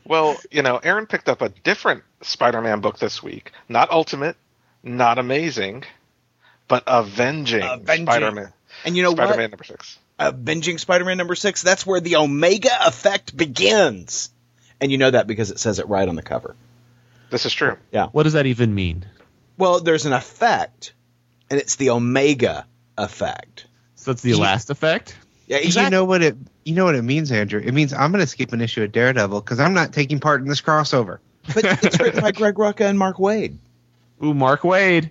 Well, 0.05 0.37
you 0.51 0.63
know, 0.63 0.79
Aaron 0.79 1.07
picked 1.07 1.29
up 1.29 1.41
a 1.41 1.49
different 1.49 2.03
Spider 2.23 2.61
Man 2.61 2.81
book 2.81 2.99
this 2.99 3.23
week. 3.23 3.53
Not 3.69 3.93
Ultimate, 3.93 4.37
not 4.83 5.19
Amazing, 5.21 5.85
but 6.67 6.83
Avenging, 6.89 7.63
Avenging. 7.63 8.07
Spider 8.07 8.33
Man. 8.33 8.53
And 8.85 8.97
you 8.97 9.05
know 9.05 9.13
Spider 9.13 9.29
what? 9.31 9.37
Man 9.39 9.51
number 9.51 9.63
six. 9.65 9.99
Uh, 10.19 10.33
Avenging 10.35 10.79
Spider-Man 10.79 11.17
number 11.17 11.35
six. 11.35 11.63
That's 11.63 11.85
where 11.87 12.01
the 12.01 12.17
Omega 12.17 12.71
effect 12.87 13.37
begins, 13.37 14.31
and 14.81 14.93
you 14.93 14.99
know 14.99 15.11
that 15.11 15.27
because 15.27 15.51
it 15.51 15.59
says 15.59 15.79
it 15.79 15.89
right 15.89 16.09
on 16.09 16.15
the 16.15 16.23
cover. 16.23 16.55
This 17.31 17.47
is 17.47 17.53
true. 17.53 17.77
Yeah. 17.91 18.07
What 18.13 18.23
does 18.23 18.35
that 18.35 18.47
even 18.47 18.75
mean? 18.75 19.07
Well, 19.59 19.81
there's 19.81 20.07
an 20.07 20.13
effect, 20.13 20.93
and 21.51 21.61
it's 21.61 21.77
the 21.77 21.91
Omega 21.91 22.67
effect. 22.97 23.67
So 23.97 24.13
that's 24.13 24.23
the 24.23 24.31
Ye- 24.31 24.37
last 24.37 24.71
effect. 24.71 25.17
Yeah, 25.47 25.59
You 25.59 25.91
know 25.91 26.05
what 26.05 26.23
it 26.23 26.37
you 26.65 26.75
know 26.75 26.85
what 26.87 26.95
it 26.95 27.03
means, 27.03 27.31
Andrew? 27.31 27.61
It 27.61 27.73
means 27.75 27.93
I'm 27.93 28.11
going 28.13 28.23
to 28.23 28.27
skip 28.27 28.53
an 28.53 28.61
issue 28.63 28.83
of 28.83 28.93
Daredevil 28.93 29.41
because 29.43 29.61
I'm 29.61 29.75
not 29.75 29.93
taking 29.93 30.19
part 30.21 30.41
in 30.41 30.49
this 30.49 30.63
crossover. 30.63 31.19
but 31.55 31.65
it's 31.85 32.01
written 32.01 32.23
by 32.23 32.33
Greg 32.33 32.55
Rucka 32.55 32.89
and 32.89 32.99
Mark 32.99 33.19
Waid. 33.19 33.57
Ooh, 34.23 34.33
Mark 34.33 34.63
Waid. 34.63 35.11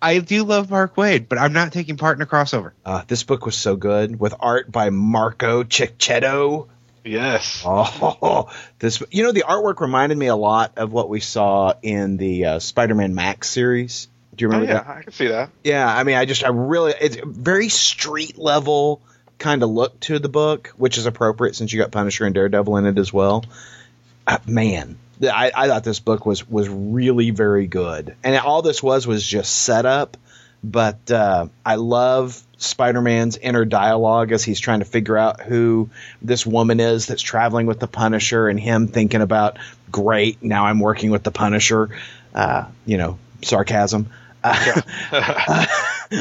I 0.00 0.18
do 0.20 0.44
love 0.44 0.70
Mark 0.70 0.94
Waid, 0.96 1.28
but 1.28 1.38
I'm 1.38 1.52
not 1.52 1.72
taking 1.72 1.96
part 1.96 2.16
in 2.18 2.22
a 2.22 2.26
crossover. 2.26 2.72
Uh, 2.84 3.02
this 3.08 3.22
book 3.24 3.44
was 3.44 3.56
so 3.56 3.76
good 3.76 4.18
with 4.20 4.34
art 4.38 4.70
by 4.70 4.90
Marco 4.90 5.64
Checchetto. 5.64 6.68
Yes. 7.04 7.62
Oh, 7.64 8.50
this 8.78 9.02
you 9.10 9.22
know 9.24 9.32
the 9.32 9.42
artwork 9.42 9.80
reminded 9.80 10.16
me 10.18 10.26
a 10.26 10.36
lot 10.36 10.72
of 10.76 10.92
what 10.92 11.08
we 11.08 11.20
saw 11.20 11.74
in 11.82 12.16
the 12.16 12.44
uh, 12.44 12.58
Spider-Man 12.58 13.14
Max 13.14 13.48
series. 13.48 14.08
Do 14.36 14.44
you 14.44 14.48
Oh, 14.48 14.52
remember 14.52 14.72
yeah, 14.72 14.82
that? 14.84 14.96
I 14.98 15.02
can 15.02 15.12
see 15.12 15.28
that. 15.28 15.50
Yeah, 15.64 15.86
I 15.86 16.04
mean, 16.04 16.16
I 16.16 16.24
just 16.26 16.44
I 16.44 16.48
really 16.48 16.94
it's 17.00 17.16
very 17.24 17.68
street 17.68 18.38
level 18.38 19.00
kind 19.38 19.62
of 19.62 19.70
look 19.70 19.98
to 20.00 20.18
the 20.18 20.28
book, 20.28 20.74
which 20.76 20.98
is 20.98 21.06
appropriate 21.06 21.56
since 21.56 21.72
you 21.72 21.80
got 21.80 21.90
Punisher 21.92 22.24
and 22.24 22.34
Daredevil 22.34 22.76
in 22.76 22.86
it 22.86 22.98
as 22.98 23.12
well. 23.12 23.44
Uh, 24.26 24.38
man, 24.46 24.98
I, 25.22 25.50
I 25.54 25.68
thought 25.68 25.84
this 25.84 26.00
book 26.00 26.26
was 26.26 26.48
was 26.48 26.68
really 26.68 27.30
very 27.30 27.66
good, 27.66 28.14
and 28.22 28.36
all 28.36 28.62
this 28.62 28.82
was 28.82 29.06
was 29.06 29.26
just 29.26 29.52
setup. 29.52 30.16
But 30.62 31.08
uh, 31.08 31.46
I 31.64 31.76
love 31.76 32.42
Spider-Man's 32.56 33.36
inner 33.36 33.64
dialogue 33.64 34.32
as 34.32 34.42
he's 34.42 34.58
trying 34.58 34.80
to 34.80 34.84
figure 34.84 35.16
out 35.16 35.40
who 35.40 35.90
this 36.20 36.44
woman 36.44 36.80
is 36.80 37.06
that's 37.06 37.22
traveling 37.22 37.66
with 37.66 37.78
the 37.78 37.86
Punisher, 37.86 38.48
and 38.48 38.58
him 38.58 38.88
thinking 38.88 39.22
about, 39.22 39.58
great, 39.92 40.42
now 40.42 40.66
I'm 40.66 40.80
working 40.80 41.12
with 41.12 41.22
the 41.22 41.30
Punisher. 41.30 41.90
Uh, 42.34 42.64
you 42.84 42.98
know, 42.98 43.18
sarcasm. 43.42 44.10
Uh, 44.42 45.66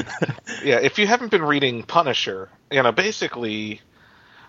Yeah, 0.63 0.79
if 0.79 0.99
you 0.99 1.07
haven't 1.07 1.31
been 1.31 1.43
reading 1.43 1.83
Punisher, 1.83 2.49
you 2.71 2.83
know, 2.83 2.91
basically, 2.91 3.81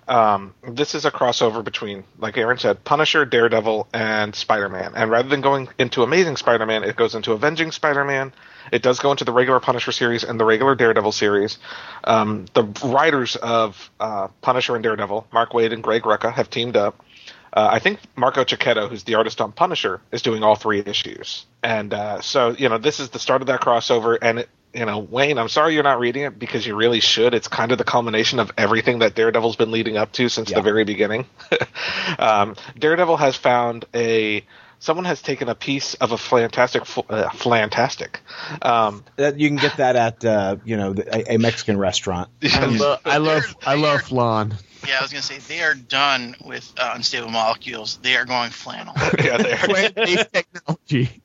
um, 0.09 0.55
this 0.66 0.94
is 0.94 1.05
a 1.05 1.11
crossover 1.11 1.62
between, 1.62 2.05
like 2.18 2.37
Aaron 2.38 2.59
said, 2.59 2.83
Punisher, 2.83 3.25
Daredevil, 3.25 3.88
and 3.92 4.35
Spider 4.35 4.68
Man. 4.68 4.92
And 4.97 5.11
rather 5.11 5.29
than 5.29 5.42
going 5.42 5.68
into 5.79 6.03
Amazing 6.03 6.37
Spider 6.37 6.66
Man, 6.66 6.83
it 6.83 6.97
goes 6.97 7.14
into 7.14 7.33
Avenging 7.33 7.73
Spider 7.73 8.05
Man. 8.05 8.33
It 8.73 8.83
does 8.83 8.99
go 8.99 9.11
into 9.11 9.25
the 9.25 9.33
regular 9.33 9.61
Punisher 9.61 9.92
series 9.92 10.25
and 10.25 10.40
the 10.40 10.44
regular 10.44 10.75
Daredevil 10.75 11.12
series. 11.12 11.59
Um, 12.05 12.47
the 12.55 12.64
writers 12.85 13.37
of 13.37 13.90
uh, 14.01 14.29
Punisher 14.40 14.75
and 14.75 14.83
Daredevil, 14.83 15.27
Mark 15.33 15.53
Waid 15.53 15.73
and 15.73 15.83
Greg 15.83 16.03
Rucka, 16.03 16.33
have 16.33 16.51
teamed 16.51 16.77
up. 16.77 17.05
Uh, 17.53 17.68
I 17.73 17.79
think 17.79 18.01
Marco 18.14 18.44
Checchetto, 18.44 18.88
who's 18.88 19.05
the 19.05 19.14
artist 19.14 19.40
on 19.40 19.53
Punisher, 19.53 20.01
is 20.12 20.23
doing 20.23 20.42
all 20.42 20.55
three 20.55 20.83
issues. 20.85 21.47
And 21.62 21.94
uh, 21.94 22.21
so, 22.21 22.51
you 22.51 22.68
know, 22.68 22.79
this 22.79 23.01
is 23.01 23.11
the 23.11 23.18
start 23.18 23.40
of 23.40 23.47
that 23.47 23.61
crossover. 23.61 24.18
And, 24.21 24.40
it, 24.40 24.49
you 24.74 24.85
know, 24.85 24.98
Wayne, 24.98 25.38
I'm 25.38 25.48
sorry 25.48 25.74
you're 25.74 25.83
not 25.83 25.98
reading 25.98 26.22
it 26.24 26.38
because 26.38 26.66
you 26.66 26.76
really 26.76 27.00
should. 27.00 27.35
It's 27.35 27.48
kind 27.48 27.72
of 27.72 27.78
the 27.78 27.85
culmination 27.85 28.38
of 28.38 28.52
everything 28.59 29.00
that 29.00 29.14
Daredevil's 29.14 29.57
been 29.57 29.70
leading 29.70 29.96
up 29.96 30.12
to 30.12 30.28
since 30.28 30.50
Yeah. 30.50 30.57
the 30.57 30.62
very 30.62 30.85
beginning. 30.85 31.26
um, 32.18 32.57
Daredevil 32.78 33.16
has 33.16 33.37
found 33.37 33.85
a. 33.94 34.44
Someone 34.81 35.07
has 35.07 35.20
taken 35.20 35.48
a 35.48 35.57
piece 35.57 35.94
of 35.94 36.12
a 36.12 36.18
fantastic, 36.18 36.83
uh, 37.11 37.31
fantastic. 37.31 38.20
Um, 38.62 39.02
you 39.18 39.48
can 39.48 39.57
get 39.57 39.78
that 39.78 39.96
at 39.96 40.24
uh, 40.24 40.57
you 40.64 40.76
know 40.76 40.94
a, 40.96 41.35
a 41.35 41.38
Mexican 41.38 41.76
restaurant. 41.76 42.28
I, 42.44 42.66
lo- 42.66 42.96
I 43.04 43.16
love. 43.18 43.57
I 43.66 43.74
love 43.74 44.02
flan. 44.02 44.54
Yeah, 44.87 44.98
I 45.00 45.02
was 45.02 45.11
gonna 45.11 45.22
say 45.22 45.38
they 45.38 45.62
are 45.62 45.74
done 45.74 46.37
with 46.44 46.72
uh, 46.78 46.92
unstable 46.94 47.28
molecules. 47.31 47.98
They 48.02 48.14
are 48.16 48.24
going 48.24 48.50
flannel. 48.50 48.94
yeah, 49.18 49.38
they 49.38 49.52
are. 49.54 49.57
Plant-based 49.66 50.33
technology. 50.33 51.22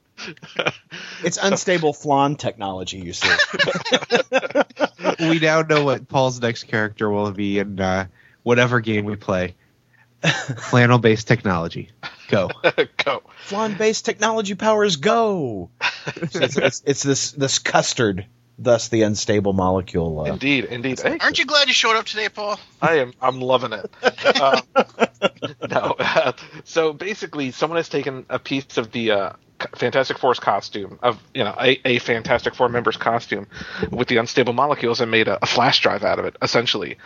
It's 1.24 1.38
unstable 1.42 1.94
flan 1.94 2.36
technology. 2.36 3.00
You 3.00 3.14
see, 3.14 3.30
we 5.20 5.40
now 5.40 5.62
know 5.62 5.84
what 5.84 6.08
Paul's 6.08 6.42
next 6.42 6.64
character 6.66 7.10
will 7.10 7.32
be 7.32 7.60
in 7.60 7.80
uh, 7.80 8.08
whatever 8.44 8.80
game 8.80 9.06
we 9.06 9.16
play. 9.16 9.56
Flannel 10.24 11.00
based 11.00 11.28
technology. 11.28 11.90
Go. 12.30 12.50
Go. 13.04 13.24
flan 13.46 13.78
based 13.78 14.06
technology 14.06 14.56
powers 14.56 14.96
go. 14.96 15.70
It's, 16.16 16.58
it's, 16.58 16.84
it's 16.86 17.04
this 17.04 17.32
this 17.32 17.60
custard, 17.60 18.26
thus 18.58 18.88
the 18.88 19.02
unstable 19.04 19.52
molecule. 19.54 20.22
Uh, 20.22 20.26
Indeed, 20.26 20.66
indeed. 20.66 21.00
Hey, 21.02 21.18
Aren't 21.20 21.40
you 21.40 21.46
glad 21.46 21.68
you 21.68 21.74
showed 21.74 21.98
up 21.98 22.06
today, 22.06 22.30
Paul? 22.30 22.60
I 22.82 22.96
am. 23.00 23.14
I'm 23.22 23.40
loving 23.42 23.74
it. 23.74 23.92
Um, 24.42 24.62
no. 25.70 25.96
so 26.64 26.94
basically, 26.94 27.52
someone 27.52 27.78
has 27.78 27.88
taken 27.90 28.26
a 28.30 28.40
piece 28.40 28.78
of 28.78 28.92
the 28.92 29.12
uh, 29.12 29.34
Fantastic 29.76 30.18
Four's 30.18 30.40
costume 30.40 31.00
of 31.02 31.22
you 31.34 31.44
know 31.44 31.56
a, 31.60 31.80
a 31.86 32.00
Fantastic 32.00 32.56
Four 32.56 32.70
member's 32.70 32.98
costume 32.98 33.48
with 33.92 34.08
the 34.08 34.18
unstable 34.18 34.54
molecules 34.54 35.02
and 35.02 35.12
made 35.12 35.28
a, 35.28 35.40
a 35.42 35.46
flash 35.46 35.82
drive 35.82 36.04
out 36.04 36.20
of 36.20 36.26
it 36.26 36.36
essentially. 36.42 36.98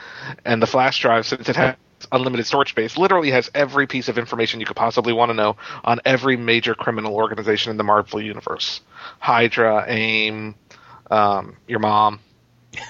And 0.46 0.62
the 0.62 0.68
flash 0.68 1.00
drive, 1.00 1.26
since 1.26 1.50
it 1.50 1.56
has 1.56 1.76
unlimited 2.12 2.46
storage 2.46 2.70
space, 2.70 2.98
literally 2.98 3.32
has 3.32 3.50
every 3.54 3.88
piece 3.88 4.08
of 4.08 4.18
information 4.18 4.60
you 4.60 4.66
could 4.66 4.76
possibly 4.76 5.14
want 5.14 5.30
to 5.30 5.34
know 5.34 5.58
on 5.84 6.00
every 6.06 6.38
major 6.38 6.76
criminal 6.76 7.16
organization 7.16 7.72
in 7.72 7.78
the 7.78 7.84
Marvel 7.84 8.22
universe: 8.22 8.82
Hydra, 9.20 9.86
AIM, 9.88 10.56
um, 11.10 11.58
your 11.68 11.80
mom. 11.80 12.20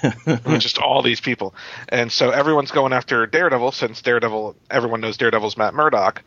just 0.57 0.79
all 0.79 1.01
these 1.01 1.21
people, 1.21 1.55
and 1.87 2.11
so 2.11 2.31
everyone's 2.31 2.71
going 2.71 2.91
after 2.91 3.25
Daredevil 3.25 3.71
since 3.71 4.01
Daredevil. 4.01 4.57
Everyone 4.69 4.99
knows 4.99 5.15
Daredevil's 5.15 5.55
Matt 5.55 5.73
Murdock, 5.73 6.23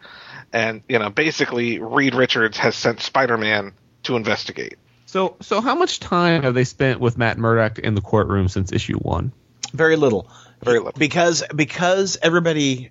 and 0.52 0.82
you 0.88 0.98
know 0.98 1.10
basically 1.10 1.78
Reed 1.78 2.14
Richards 2.14 2.58
has 2.58 2.76
sent 2.76 3.00
Spider-Man 3.00 3.72
to 4.04 4.16
investigate. 4.16 4.76
So, 5.06 5.36
so 5.40 5.60
how 5.60 5.74
much 5.74 5.98
time 5.98 6.44
have 6.44 6.54
they 6.54 6.64
spent 6.64 7.00
with 7.00 7.18
Matt 7.18 7.36
Murdock 7.36 7.80
in 7.80 7.94
the 7.94 8.00
courtroom 8.00 8.48
since 8.48 8.72
issue 8.72 8.96
one? 8.96 9.32
Very 9.72 9.96
little. 9.96 10.30
Very 10.62 10.78
little. 10.78 10.98
because 10.98 11.42
because 11.54 12.16
everybody 12.22 12.90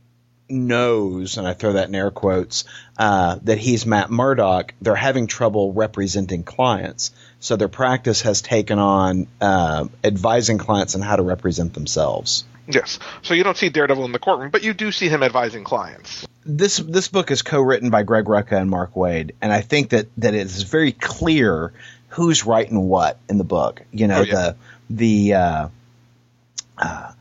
knows, 0.50 1.38
and 1.38 1.48
I 1.48 1.54
throw 1.54 1.74
that 1.74 1.88
in 1.88 1.96
air 1.96 2.12
quotes, 2.12 2.66
uh, 2.98 3.38
that 3.44 3.58
he's 3.58 3.86
Matt 3.86 4.10
Murdock. 4.10 4.74
They're 4.82 4.96
having 4.96 5.28
trouble 5.28 5.72
representing 5.74 6.44
clients, 6.44 7.12
so 7.40 7.56
their 7.56 7.68
practice 7.68 8.24
has 8.24 8.42
taken 8.42 8.80
on 8.80 9.28
uh, 9.40 9.88
advising 10.04 10.58
clients 10.58 10.96
on 10.96 11.02
how 11.02 11.16
to 11.16 11.24
represent 11.24 11.74
themselves. 11.74 12.44
Yes, 12.68 13.00
so 13.22 13.34
you 13.34 13.44
don't 13.44 13.58
see 13.58 13.70
Daredevil 13.70 14.06
in 14.06 14.12
the 14.12 14.20
courtroom, 14.20 14.52
but 14.52 14.64
you 14.64 14.74
do 14.74 14.92
see 14.92 15.10
him 15.10 15.24
advising 15.24 15.64
clients. 15.64 16.28
This 16.50 16.78
this 16.78 17.08
book 17.08 17.32
is 17.32 17.42
co-written 17.42 17.90
by 17.90 18.04
Greg 18.04 18.26
Rucka 18.26 18.60
and 18.60 18.70
Mark 18.70 18.94
Waid, 18.96 19.32
and 19.42 19.54
I 19.54 19.62
think 19.62 19.90
that 19.90 20.08
that 20.18 20.34
it 20.34 20.42
is 20.42 20.64
very 20.64 20.92
clear 20.92 21.74
who's 22.10 22.46
writing 22.46 22.88
what 22.88 23.20
in 23.30 23.38
the 23.38 23.44
book. 23.44 23.82
You 23.92 24.08
know 24.08 24.20
Oh, 24.20 24.24
yeah. 24.24 24.34
the 24.34 24.56
the 24.90 25.34
uh, 25.36 25.68
uh, 26.78 27.12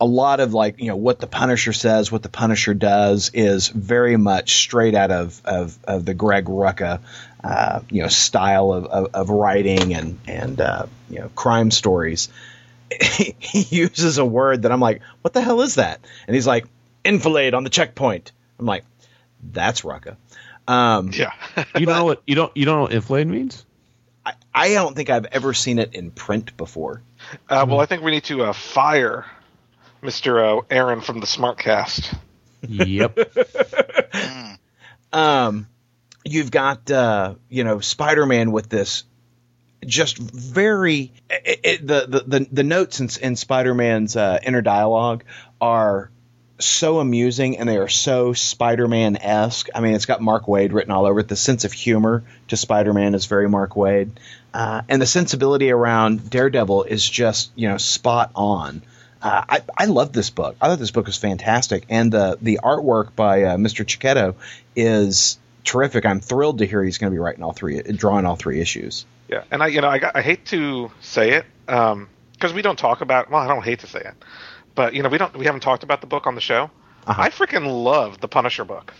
a 0.00 0.04
lot 0.04 0.40
of 0.40 0.54
like 0.54 0.78
you 0.80 0.88
know 0.88 0.96
what 0.96 1.18
the 1.18 1.26
Punisher 1.26 1.72
says, 1.72 2.12
what 2.12 2.22
the 2.22 2.28
Punisher 2.28 2.74
does 2.74 3.30
is 3.32 3.68
very 3.68 4.16
much 4.16 4.56
straight 4.62 4.94
out 4.94 5.10
of 5.10 5.40
of, 5.44 5.78
of 5.84 6.04
the 6.04 6.14
Greg 6.14 6.44
Rucka 6.44 7.00
uh, 7.42 7.80
you 7.90 8.02
know 8.02 8.08
style 8.08 8.72
of, 8.72 8.86
of, 8.86 9.14
of 9.14 9.30
writing 9.30 9.94
and 9.94 10.18
and 10.26 10.60
uh, 10.60 10.86
you 11.08 11.20
know 11.20 11.30
crime 11.34 11.70
stories. 11.70 12.28
he 13.00 13.60
uses 13.70 14.18
a 14.18 14.24
word 14.24 14.62
that 14.62 14.72
I'm 14.72 14.80
like, 14.80 15.02
what 15.22 15.34
the 15.34 15.42
hell 15.42 15.60
is 15.60 15.74
that? 15.74 16.00
And 16.26 16.34
he's 16.34 16.46
like, 16.46 16.66
enfilade 17.04 17.54
on 17.54 17.64
the 17.64 17.70
checkpoint. 17.70 18.32
I'm 18.58 18.66
like, 18.66 18.84
that's 19.42 19.82
Rucka. 19.82 20.16
Um, 20.66 21.10
Yeah, 21.12 21.32
You 21.76 21.86
know 21.86 22.04
what 22.04 22.22
you 22.26 22.34
don't 22.34 22.54
you 22.56 22.64
don't 22.64 22.76
know 22.76 22.82
what 22.82 22.92
inflate 22.92 23.26
means? 23.26 23.64
I, 24.24 24.34
I 24.54 24.74
don't 24.74 24.94
think 24.94 25.08
I've 25.08 25.26
ever 25.26 25.54
seen 25.54 25.78
it 25.78 25.94
in 25.94 26.10
print 26.10 26.56
before. 26.56 27.02
uh, 27.48 27.64
well, 27.68 27.80
I 27.80 27.86
think 27.86 28.02
we 28.02 28.10
need 28.10 28.24
to 28.24 28.42
uh, 28.42 28.52
fire 28.52 29.24
Mister 30.02 30.44
uh, 30.44 30.60
Aaron 30.70 31.00
from 31.00 31.20
the 31.20 31.26
Smartcast. 31.26 32.14
Yep. 32.62 33.16
Mm. 33.16 34.58
um, 35.12 35.66
you've 36.24 36.50
got 36.50 36.90
uh, 36.90 37.34
you 37.48 37.64
know 37.64 37.80
Spider-Man 37.80 38.52
with 38.52 38.68
this 38.68 39.04
just 39.86 40.18
very 40.18 41.12
it, 41.30 41.60
it, 41.62 41.86
the, 41.86 42.06
the 42.08 42.38
the 42.38 42.48
the 42.50 42.62
notes 42.62 43.00
in, 43.00 43.08
in 43.22 43.36
Spider-Man's 43.36 44.16
uh, 44.16 44.38
inner 44.42 44.60
dialogue 44.60 45.24
are 45.60 46.10
so 46.58 46.98
amusing 46.98 47.58
and 47.58 47.68
they 47.68 47.76
are 47.76 47.88
so 47.88 48.32
Spider-Man 48.32 49.16
esque. 49.18 49.68
I 49.74 49.80
mean, 49.80 49.94
it's 49.94 50.06
got 50.06 50.20
Mark 50.20 50.46
Waid 50.46 50.72
written 50.72 50.92
all 50.92 51.06
over 51.06 51.20
it. 51.20 51.28
The 51.28 51.36
sense 51.36 51.64
of 51.64 51.72
humor 51.72 52.24
to 52.48 52.56
Spider-Man 52.56 53.14
is 53.14 53.26
very 53.26 53.48
Mark 53.48 53.72
Waid, 53.72 54.10
uh, 54.52 54.82
and 54.88 55.00
the 55.00 55.06
sensibility 55.06 55.70
around 55.70 56.28
Daredevil 56.30 56.84
is 56.84 57.08
just 57.08 57.52
you 57.54 57.68
know 57.68 57.76
spot 57.76 58.30
on. 58.34 58.82
Uh, 59.20 59.44
I, 59.48 59.62
I 59.76 59.84
love 59.86 60.12
this 60.12 60.30
book. 60.30 60.56
I 60.60 60.68
thought 60.68 60.78
this 60.78 60.92
book 60.92 61.06
was 61.06 61.16
fantastic, 61.16 61.84
and 61.88 62.12
the 62.12 62.38
the 62.40 62.60
artwork 62.62 63.14
by 63.14 63.44
uh, 63.44 63.56
Mr. 63.56 63.86
Checchetto 63.86 64.36
is 64.76 65.38
terrific. 65.64 66.06
I'm 66.06 66.20
thrilled 66.20 66.58
to 66.58 66.66
hear 66.66 66.82
he's 66.82 66.98
going 66.98 67.10
to 67.10 67.14
be 67.14 67.18
writing 67.18 67.42
all 67.42 67.52
three, 67.52 67.82
drawing 67.82 68.26
all 68.26 68.36
three 68.36 68.60
issues. 68.60 69.06
Yeah, 69.28 69.44
and 69.50 69.62
I, 69.62 69.66
you 69.66 69.80
know, 69.82 69.88
I, 69.88 69.98
got, 69.98 70.16
I 70.16 70.22
hate 70.22 70.46
to 70.46 70.90
say 71.00 71.32
it 71.32 71.44
because 71.66 72.54
we 72.54 72.62
don't 72.62 72.78
talk 72.78 73.00
about. 73.00 73.30
Well, 73.30 73.42
I 73.42 73.48
don't 73.48 73.64
hate 73.64 73.80
to 73.80 73.86
say 73.86 74.00
it, 74.00 74.14
but 74.78 74.94
you 74.94 75.02
know, 75.02 75.08
we 75.08 75.18
don't. 75.18 75.36
We 75.36 75.44
haven't 75.44 75.62
talked 75.62 75.82
about 75.82 76.00
the 76.00 76.06
book 76.06 76.28
on 76.28 76.36
the 76.36 76.40
show. 76.40 76.70
Uh-huh. 77.04 77.20
I 77.20 77.30
freaking 77.30 77.82
love 77.82 78.20
the 78.20 78.28
Punisher 78.28 78.64
book. 78.64 78.94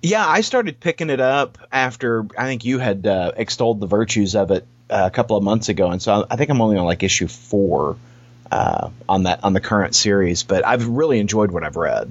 Yeah, 0.00 0.26
I 0.26 0.40
started 0.40 0.80
picking 0.80 1.10
it 1.10 1.20
up 1.20 1.58
after 1.70 2.26
I 2.38 2.46
think 2.46 2.64
you 2.64 2.78
had 2.78 3.06
uh, 3.06 3.32
extolled 3.36 3.80
the 3.80 3.86
virtues 3.86 4.34
of 4.34 4.50
it 4.50 4.66
uh, 4.88 5.02
a 5.04 5.10
couple 5.10 5.36
of 5.36 5.44
months 5.44 5.68
ago, 5.68 5.90
and 5.90 6.00
so 6.00 6.26
I 6.30 6.36
think 6.36 6.48
I'm 6.48 6.62
only 6.62 6.78
on 6.78 6.86
like 6.86 7.02
issue 7.02 7.28
four 7.28 7.98
uh, 8.50 8.88
on 9.06 9.24
that 9.24 9.44
on 9.44 9.52
the 9.52 9.60
current 9.60 9.94
series. 9.94 10.42
But 10.42 10.66
I've 10.66 10.88
really 10.88 11.18
enjoyed 11.18 11.50
what 11.50 11.64
I've 11.64 11.76
read. 11.76 12.10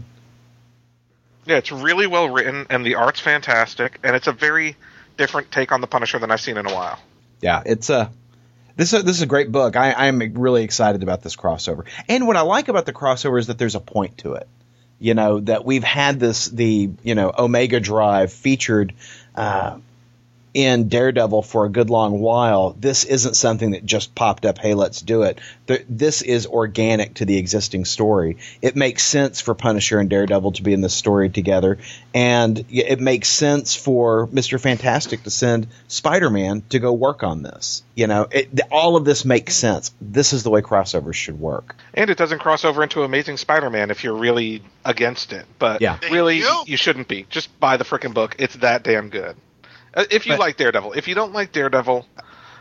Yeah, 1.48 1.58
it's 1.58 1.72
really 1.72 2.06
well 2.06 2.30
written, 2.30 2.68
and 2.70 2.86
the 2.86 2.94
art's 2.94 3.20
fantastic, 3.20 3.98
and 4.04 4.16
it's 4.16 4.28
a 4.28 4.34
very 4.34 4.76
different 5.18 5.52
take 5.52 5.72
on 5.72 5.82
the 5.82 5.88
Punisher 5.88 6.20
than 6.20 6.30
I've 6.30 6.42
seen 6.42 6.58
in 6.58 6.68
a 6.68 6.74
while. 6.76 7.00
Yeah, 7.42 7.64
it's 7.66 7.90
a 7.90 8.12
this 8.80 8.94
is 8.94 9.04
this 9.04 9.18
is 9.18 9.22
a 9.22 9.28
great 9.28 9.52
book. 9.52 9.76
I, 9.76 9.92
I'm 9.92 10.20
really 10.36 10.64
excited 10.64 11.04
about 11.04 11.22
this 11.22 11.36
crossover, 11.36 11.84
and 12.08 12.26
what 12.26 12.38
I 12.38 12.42
like 12.42 12.70
about 12.70 12.86
the 12.86 12.94
crossover 12.94 13.38
is 13.38 13.48
that 13.48 13.58
there's 13.58 13.76
a 13.76 13.82
point 13.82 14.20
to 14.20 14.36
it. 14.36 14.48
You 15.00 15.16
know 15.16 15.42
that 15.42 15.66
we've 15.66 15.84
had 15.84 16.18
this 16.18 16.46
the 16.46 16.90
you 17.04 17.14
know 17.14 17.30
Omega 17.38 17.82
Drive 17.82 18.32
featured 18.32 18.94
uh, 19.36 19.80
in 20.54 20.88
Daredevil 20.90 21.44
for 21.44 21.66
a 21.66 21.70
good 21.70 21.90
long 21.90 22.20
while. 22.20 22.76
This 22.80 23.04
isn't 23.04 23.36
something 23.36 23.72
that 23.72 23.86
just 23.86 24.16
popped 24.16 24.46
up. 24.46 24.58
Hey, 24.58 24.74
let's 24.74 25.02
do 25.02 25.24
it. 25.24 25.40
Th- 25.68 25.86
This 25.88 26.22
is 26.22 26.48
organic 26.48 27.16
to 27.16 27.26
the 27.26 27.38
existing 27.38 27.86
story. 27.86 28.38
It 28.62 28.76
makes 28.76 29.04
sense 29.04 29.42
for 29.42 29.54
Punisher 29.54 30.00
and 30.00 30.10
Daredevil 30.10 30.54
to 30.54 30.64
be 30.64 30.74
in 30.74 30.82
this 30.82 30.94
story 30.94 31.30
together, 31.30 31.78
and 32.14 32.66
it 32.70 33.00
makes 33.00 33.30
sense 33.30 33.76
for 33.76 34.28
Mister 34.32 34.58
Fantastic 34.58 35.24
to 35.24 35.30
send 35.30 35.68
Spider 35.88 36.30
Man 36.30 36.64
to 36.70 36.80
go 36.80 36.94
work 36.94 37.24
on 37.24 37.44
this. 37.44 37.84
You 37.96 38.08
know, 38.08 38.28
it, 38.32 38.62
all 38.72 38.96
of 38.96 39.06
this 39.06 39.26
makes 39.26 39.56
sense. 39.56 39.92
This 40.00 40.34
is 40.34 40.44
the 40.44 40.50
way 40.50 40.62
crossovers 40.62 41.16
should 41.16 41.40
work. 41.40 41.76
And 41.94 42.10
it 42.10 42.18
doesn't 42.18 42.40
cross 42.40 42.64
over 42.64 42.82
into 42.82 43.04
Amazing 43.04 43.38
Spider-Man 43.38 43.92
if 43.92 44.04
you're 44.06 44.16
really 44.18 44.64
against 44.86 45.34
it. 45.34 45.46
But 45.60 45.82
Yeah. 45.82 45.98
Really, 46.10 46.38
you. 46.38 46.64
you 46.66 46.78
shouldn't 46.78 47.10
be. 47.10 47.26
Just 47.30 47.60
buy 47.60 47.76
the 47.76 47.84
freaking 47.84 48.14
book. 48.14 48.38
It's 48.40 48.56
that 48.58 48.84
damn 48.84 49.10
good. 49.10 49.36
Uh, 50.00 50.06
If 50.10 50.26
you 50.26 50.34
But- 50.34 50.40
like 50.40 50.58
Daredevil, 50.58 50.94
if 50.94 51.08
you 51.08 51.16
don't 51.16 51.34
like 51.34 51.52
Daredevil, 51.52 52.08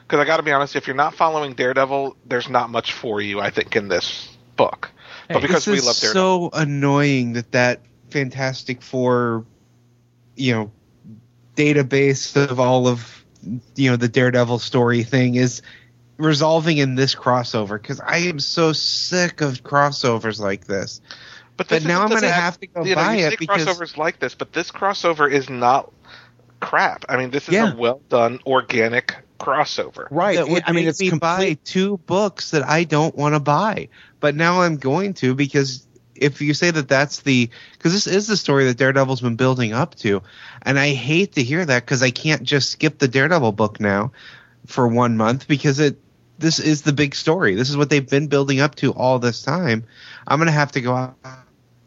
because 0.02 0.18
I 0.20 0.24
got 0.24 0.38
to 0.38 0.42
be 0.42 0.50
honest, 0.52 0.74
if 0.74 0.86
you're 0.86 0.96
not 0.96 1.14
following 1.14 1.52
Daredevil, 1.54 2.16
there's 2.26 2.48
not 2.48 2.68
much 2.70 2.92
for 2.92 3.20
you. 3.20 3.40
I 3.40 3.50
think 3.50 3.76
in 3.76 3.88
this 3.88 4.28
book, 4.56 4.90
but 5.28 5.40
because 5.40 5.66
we 5.66 5.80
love 5.80 5.96
Daredevil, 5.98 6.50
so 6.50 6.50
annoying 6.52 7.34
that 7.34 7.52
that 7.52 7.82
Fantastic 8.10 8.82
Four, 8.82 9.44
you 10.34 10.52
know, 10.52 10.72
database 11.56 12.36
of 12.36 12.58
all 12.58 12.88
of 12.88 13.24
you 13.76 13.90
know 13.90 13.96
the 13.96 14.08
Daredevil 14.08 14.58
story 14.58 15.04
thing 15.04 15.36
is 15.36 15.62
resolving 16.16 16.78
in 16.78 16.96
this 16.96 17.14
crossover 17.14 17.80
because 17.80 18.00
I 18.00 18.18
am 18.18 18.40
so 18.40 18.72
sick 18.72 19.40
of 19.40 19.62
crossovers 19.62 20.40
like 20.40 20.66
this. 20.66 21.00
but, 21.56 21.68
but 21.68 21.84
now 21.84 22.02
I'm 22.02 22.08
gonna 22.08 22.28
have 22.28 22.58
to 22.60 22.66
go 22.66 22.82
know, 22.82 22.94
buy 22.96 23.16
you 23.18 23.26
it 23.26 23.38
because- 23.38 23.64
crossovers 23.64 23.96
like 23.96 24.18
this, 24.18 24.34
but 24.34 24.52
this 24.52 24.72
crossover 24.72 25.30
is 25.30 25.48
not 25.48 25.92
crap. 26.60 27.04
I 27.08 27.16
mean, 27.16 27.30
this 27.30 27.48
is 27.48 27.54
Yeah. 27.54 27.72
a 27.72 27.76
well 27.76 28.00
done 28.08 28.40
organic 28.46 29.16
crossover. 29.38 30.06
Right. 30.10 30.46
would 30.46 30.64
I 30.66 30.72
mean, 30.72 30.88
it's 30.88 31.00
me 31.00 31.10
buy 31.10 31.58
two 31.64 31.98
books 31.98 32.50
that 32.50 32.68
I 32.68 32.84
don't 32.84 33.14
want 33.16 33.34
to 33.34 33.40
buy, 33.40 33.88
but 34.20 34.34
now 34.34 34.62
I'm 34.62 34.76
going 34.76 35.14
to 35.14 35.34
because 35.34 35.86
if 36.14 36.40
you 36.40 36.52
say 36.54 36.70
that 36.70 36.88
that's 36.88 37.20
the 37.20 37.48
because 37.72 37.92
this 37.92 38.06
is 38.06 38.26
the 38.26 38.36
story 38.36 38.64
that 38.64 38.76
Daredevil's 38.76 39.20
been 39.20 39.36
building 39.36 39.72
up 39.72 39.94
to, 39.96 40.22
and 40.62 40.78
I 40.78 40.90
hate 40.90 41.32
to 41.34 41.42
hear 41.42 41.64
that 41.64 41.84
because 41.84 42.02
I 42.02 42.10
can't 42.10 42.42
just 42.42 42.70
skip 42.70 42.98
the 42.98 43.08
Daredevil 43.08 43.52
book 43.52 43.80
now 43.80 44.12
for 44.66 44.86
one 44.88 45.16
month 45.16 45.46
because 45.48 45.78
it 45.78 45.98
this 46.38 46.58
is 46.58 46.82
the 46.82 46.92
big 46.92 47.14
story. 47.14 47.54
This 47.54 47.70
is 47.70 47.76
what 47.76 47.90
they've 47.90 48.08
been 48.08 48.28
building 48.28 48.60
up 48.60 48.74
to 48.76 48.92
all 48.92 49.18
this 49.18 49.42
time. 49.42 49.84
I'm 50.26 50.38
gonna 50.38 50.50
have 50.52 50.72
to 50.72 50.80
go 50.80 50.94
out 50.94 51.16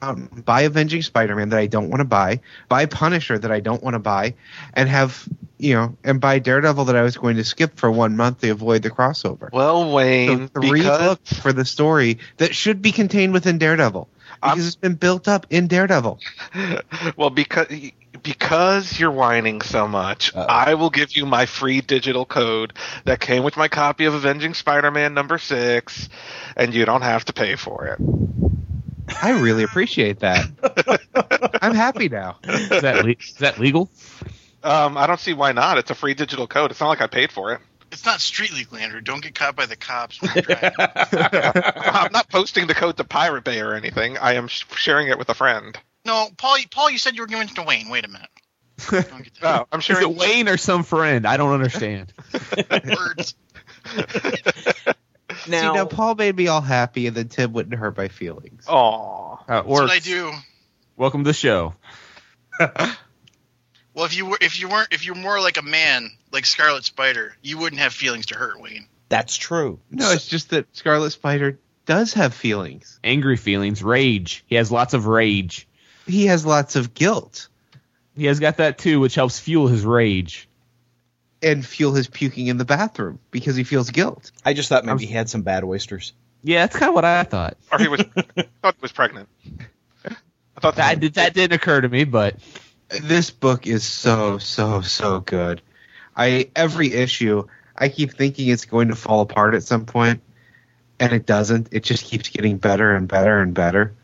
and 0.02 0.44
buy 0.46 0.62
Avenging 0.62 1.02
Spider-Man 1.02 1.50
that 1.50 1.60
I 1.60 1.68
don't 1.68 1.90
want 1.90 2.00
to 2.02 2.06
buy, 2.06 2.40
buy 2.70 2.86
Punisher 2.86 3.38
that 3.38 3.52
I 3.52 3.60
don't 3.60 3.84
want 3.84 3.94
to 3.96 4.00
buy, 4.00 4.36
and 4.74 4.90
have 4.90 5.28
you 5.58 5.76
know, 5.76 5.96
and 6.04 6.20
buy 6.20 6.40
Daredevil 6.40 6.86
that 6.86 6.96
I 6.96 7.04
was 7.04 7.16
going 7.18 7.36
to 7.36 7.44
skip 7.44 7.78
for 7.78 7.92
one 7.92 8.18
month 8.18 8.42
to 8.42 8.50
avoid 8.50 8.82
the 8.82 8.90
crossover. 8.90 9.52
Well, 9.52 9.84
So 9.84 9.94
Wayne, 9.94 10.48
three 10.48 10.72
because 10.72 11.00
books 11.00 11.34
for 11.40 11.54
the 11.54 11.66
story 11.66 12.18
that 12.38 12.56
should 12.56 12.82
be 12.82 12.92
contained 12.92 13.32
within 13.32 13.60
Daredevil 13.60 14.10
because 14.42 14.58
I'm- 14.58 14.60
it's 14.68 14.76
been 14.76 14.96
built 14.96 15.28
up 15.28 15.46
in 15.52 15.68
Daredevil. 15.68 16.20
well 17.16 17.30
because 17.30 17.68
because 18.24 19.00
you're 19.00 19.12
whining 19.12 19.62
so 19.62 19.88
much, 19.88 20.36
Uh-oh. 20.36 20.46
I 20.48 20.74
will 20.74 20.90
give 20.90 21.16
you 21.16 21.26
my 21.26 21.46
free 21.46 21.82
digital 21.82 22.26
code 22.26 22.74
that 23.06 23.20
came 23.20 23.44
with 23.44 23.56
my 23.58 23.68
copy 23.68 24.06
of 24.06 24.14
Avenging 24.14 24.54
Spider-Man 24.54 25.14
number 25.14 25.38
six, 25.38 26.10
and 26.56 26.74
you 26.74 26.86
don't 26.86 27.02
have 27.04 27.26
to 27.26 27.34
pay 27.34 27.56
for 27.56 27.88
it. 27.88 28.00
I 29.22 29.32
really 29.42 29.64
appreciate 29.64 30.20
that. 30.20 30.46
I'm 31.62 31.74
happy 31.76 32.10
now. 32.10 32.38
Is 32.44 32.82
that 32.82 33.04
le- 33.06 33.12
is 33.12 33.36
that 33.40 33.60
legal? 33.60 33.90
Um, 34.64 34.98
I 34.98 35.08
don't 35.08 35.20
see 35.20 35.34
why 35.34 35.52
not. 35.52 35.78
It's 35.78 35.92
a 35.92 35.96
free 35.96 36.14
digital 36.14 36.48
code. 36.48 36.72
It's 36.72 36.80
not 36.80 36.90
like 36.90 37.02
I 37.02 37.08
paid 37.08 37.32
for 37.32 37.54
it. 37.54 37.62
It's 37.92 38.06
not 38.06 38.22
street 38.22 38.54
legal, 38.54 38.78
Andrew. 38.78 39.02
Don't 39.02 39.22
get 39.22 39.36
caught 39.36 39.56
by 39.56 39.66
the 39.66 39.76
cops. 39.76 40.22
when 40.22 40.32
you're 40.34 40.44
driving. 40.44 40.72
I'm 40.80 42.12
not 42.14 42.30
posting 42.30 42.68
the 42.68 42.74
code 42.76 42.98
to 42.98 43.04
Pirate 43.04 43.44
Bay 43.44 43.60
or 43.62 43.74
anything. 43.74 44.18
I 44.18 44.34
am 44.36 44.48
sh- 44.48 44.64
sharing 44.76 45.10
it 45.10 45.18
with 45.18 45.30
a 45.30 45.34
friend. 45.34 45.78
no, 46.06 46.30
Paul. 46.38 46.58
Paul, 46.72 46.90
you 46.90 46.98
said 46.98 47.16
you 47.16 47.22
were 47.24 47.28
giving 47.28 47.48
it 47.50 47.56
to 47.56 47.64
Wayne. 47.64 47.90
Wait 47.90 48.06
a 48.06 48.08
minute. 48.08 48.30
Don't 48.90 49.24
get 49.24 49.34
that. 49.42 49.62
Oh, 49.62 49.68
I'm 49.72 49.80
Is 49.80 49.86
sharing. 49.86 50.10
it 50.12 50.16
Wayne 50.16 50.48
or 50.48 50.58
some 50.58 50.84
friend? 50.84 51.26
I 51.28 51.38
don't 51.38 51.52
understand. 51.54 52.14
Words. 52.86 53.36
See, 55.46 55.52
now 55.52 55.86
Paul 55.86 56.15
made 56.15 56.36
me 56.36 56.48
all 56.48 56.62
happy, 56.62 57.08
and 57.08 57.15
then 57.15 57.28
Tim 57.28 57.54
wouldn't 57.54 57.76
hurt 57.76 57.98
my 57.98 58.08
feelings. 58.08 58.65
Aw. 58.67 59.36
How 59.36 59.44
That's 59.48 59.67
what 59.67 59.89
I 59.89 60.00
do. 60.00 60.32
Welcome 60.98 61.24
to 61.24 61.30
the 61.30 61.34
show. 61.34 61.74
Well, 63.94 64.06
if 64.06 64.15
you 64.15 64.26
were, 64.26 64.38
if 64.39 64.60
you 64.60 64.70
weren't, 64.70 64.88
if 64.91 65.06
you're 65.06 65.15
more 65.15 65.39
like 65.41 65.58
a 65.58 65.62
man, 65.62 66.12
like 66.32 66.46
Scarlet 66.46 66.86
Spider, 66.86 67.36
you 67.41 67.58
wouldn't 67.58 67.82
have 67.82 67.94
feelings 67.94 68.28
to 68.28 68.36
hurt 68.36 68.62
Wayne. 68.62 68.88
That's 69.10 69.36
true. 69.36 69.80
No, 69.89 70.12
it's 70.12 70.28
just 70.28 70.52
that 70.52 70.67
Scarlet 70.72 71.12
Spider 71.12 71.60
does 71.86 72.13
have 72.13 72.34
feelings. 72.34 73.00
Angry 73.04 73.36
feelings, 73.36 73.84
rage. 73.84 74.46
He 74.48 74.56
has 74.56 74.72
lots 74.72 74.94
of 74.94 75.08
rage. 75.08 75.67
He 76.08 76.28
has 76.28 76.46
lots 76.46 76.76
of 76.76 76.94
guilt 76.94 77.50
He 78.15 78.26
has 78.26 78.39
got 78.39 78.58
that 78.58 78.78
too, 78.78 79.00
which 79.00 79.15
helps 79.15 79.39
fuel 79.39 79.67
his 79.67 79.86
rage. 79.86 80.48
And 81.41 81.65
fuel 81.65 81.93
his 81.93 82.08
puking 82.08 82.47
in 82.47 82.58
the 82.58 82.65
bathroom 82.65 83.19
because 83.32 83.56
he 83.56 83.63
feels 83.63 83.89
guilt. 83.89 84.32
I 84.45 84.54
just 84.54 84.69
thought 84.69 84.86
maybe 84.86 85.06
he 85.06 85.13
had 85.13 85.30
some 85.30 85.41
bad 85.41 85.63
oysters. 85.63 86.13
Yeah, 86.43 86.63
that's 86.65 86.75
kind 86.77 86.89
of 86.89 86.95
what 86.95 87.06
I 87.06 87.23
thought. 87.23 87.58
Or 87.71 87.80
he 87.80 87.88
was 87.88 88.01
thought 88.62 88.75
he 88.75 88.82
was 88.82 88.91
pregnant. 88.91 89.30
I 90.06 90.60
thought 90.60 90.75
That 90.75 90.99
did, 90.99 91.13
that 91.15 91.34
didn't 91.34 91.54
occur 91.56 91.82
to 91.82 91.89
me, 91.89 92.04
but 92.04 92.36
This 92.89 93.30
book 93.32 93.67
is 93.67 93.84
so 93.84 94.38
so 94.38 94.82
so 94.82 95.19
good. 95.19 95.62
I 96.15 96.49
every 96.56 96.93
issue 96.93 97.47
I 97.75 97.89
keep 97.89 98.12
thinking 98.13 98.49
it's 98.49 98.65
going 98.65 98.89
to 98.89 98.95
fall 98.95 99.21
apart 99.21 99.56
at 99.56 99.63
some 99.63 99.86
point, 99.86 100.21
and 100.99 101.13
it 101.13 101.25
doesn't. 101.25 101.69
It 101.71 101.84
just 101.84 102.06
keeps 102.06 102.30
getting 102.30 102.58
better 102.58 102.93
and 102.93 103.08
better 103.08 103.39
and 103.39 103.54
better. 103.54 103.95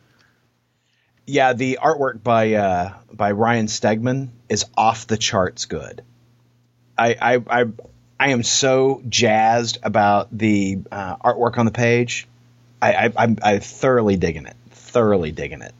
Yeah, 1.26 1.54
the 1.54 1.80
artwork 1.82 2.24
by 2.24 2.54
uh, 2.54 2.94
by 3.12 3.32
Ryan 3.32 3.68
Stegman 3.68 4.30
is 4.48 4.66
off 4.78 5.08
the 5.08 5.18
charts 5.18 5.66
good. 5.66 6.04
I 6.98 7.16
I 7.50 7.66
I, 8.20 8.30
am 8.30 8.44
so 8.44 9.02
jazzed 9.08 9.80
about 9.84 10.36
the 10.36 10.80
uh, 10.92 11.18
artwork 11.18 11.58
on 11.58 11.66
the 11.66 11.72
page. 11.72 12.28
I, 12.82 13.12
I 13.42 13.60
thoroughly 13.60 14.18
digging 14.18 14.46
it. 14.46 14.56
Thoroughly 14.72 15.32
digging 15.32 15.62
it. 15.62 15.74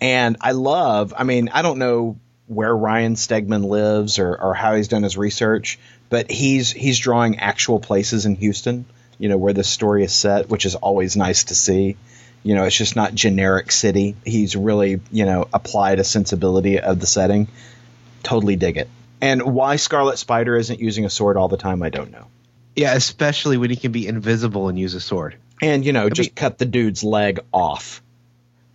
And 0.00 0.36
I 0.40 0.52
love. 0.52 1.14
I 1.16 1.24
mean, 1.24 1.48
I 1.48 1.62
don't 1.62 1.78
know 1.78 2.16
where 2.46 2.74
Ryan 2.74 3.14
Stegman 3.14 3.64
lives 3.64 4.18
or, 4.18 4.36
or 4.36 4.54
how 4.54 4.74
he's 4.74 4.88
done 4.88 5.02
his 5.02 5.16
research, 5.16 5.78
but 6.08 6.30
he's 6.30 6.70
he's 6.70 6.98
drawing 6.98 7.38
actual 7.38 7.80
places 7.80 8.26
in 8.26 8.34
Houston. 8.36 8.84
You 9.18 9.28
know 9.28 9.38
where 9.38 9.52
this 9.52 9.68
story 9.68 10.04
is 10.04 10.12
set, 10.14 10.48
which 10.48 10.66
is 10.66 10.74
always 10.74 11.16
nice 11.16 11.44
to 11.44 11.54
see. 11.54 11.96
You 12.42 12.54
know, 12.54 12.64
it's 12.64 12.76
just 12.76 12.94
not 12.94 13.14
generic 13.14 13.72
city. 13.72 14.14
He's 14.24 14.54
really, 14.54 15.00
you 15.10 15.24
know, 15.24 15.48
applied 15.52 15.98
a 15.98 16.04
sensibility 16.04 16.78
of 16.78 17.00
the 17.00 17.06
setting. 17.06 17.48
Totally 18.22 18.56
dig 18.56 18.76
it. 18.76 18.88
And 19.20 19.42
why 19.42 19.76
Scarlet 19.76 20.18
Spider 20.18 20.56
isn't 20.56 20.80
using 20.80 21.04
a 21.04 21.10
sword 21.10 21.36
all 21.36 21.48
the 21.48 21.56
time, 21.56 21.82
I 21.82 21.90
don't 21.90 22.12
know. 22.12 22.26
Yeah, 22.74 22.94
especially 22.94 23.56
when 23.56 23.70
he 23.70 23.76
can 23.76 23.92
be 23.92 24.06
invisible 24.06 24.68
and 24.68 24.78
use 24.78 24.94
a 24.94 25.00
sword. 25.00 25.36
And 25.62 25.84
you 25.84 25.92
know, 25.92 26.10
just 26.10 26.30
mean- 26.30 26.34
cut 26.34 26.58
the 26.58 26.66
dude's 26.66 27.02
leg 27.02 27.40
off. 27.52 28.02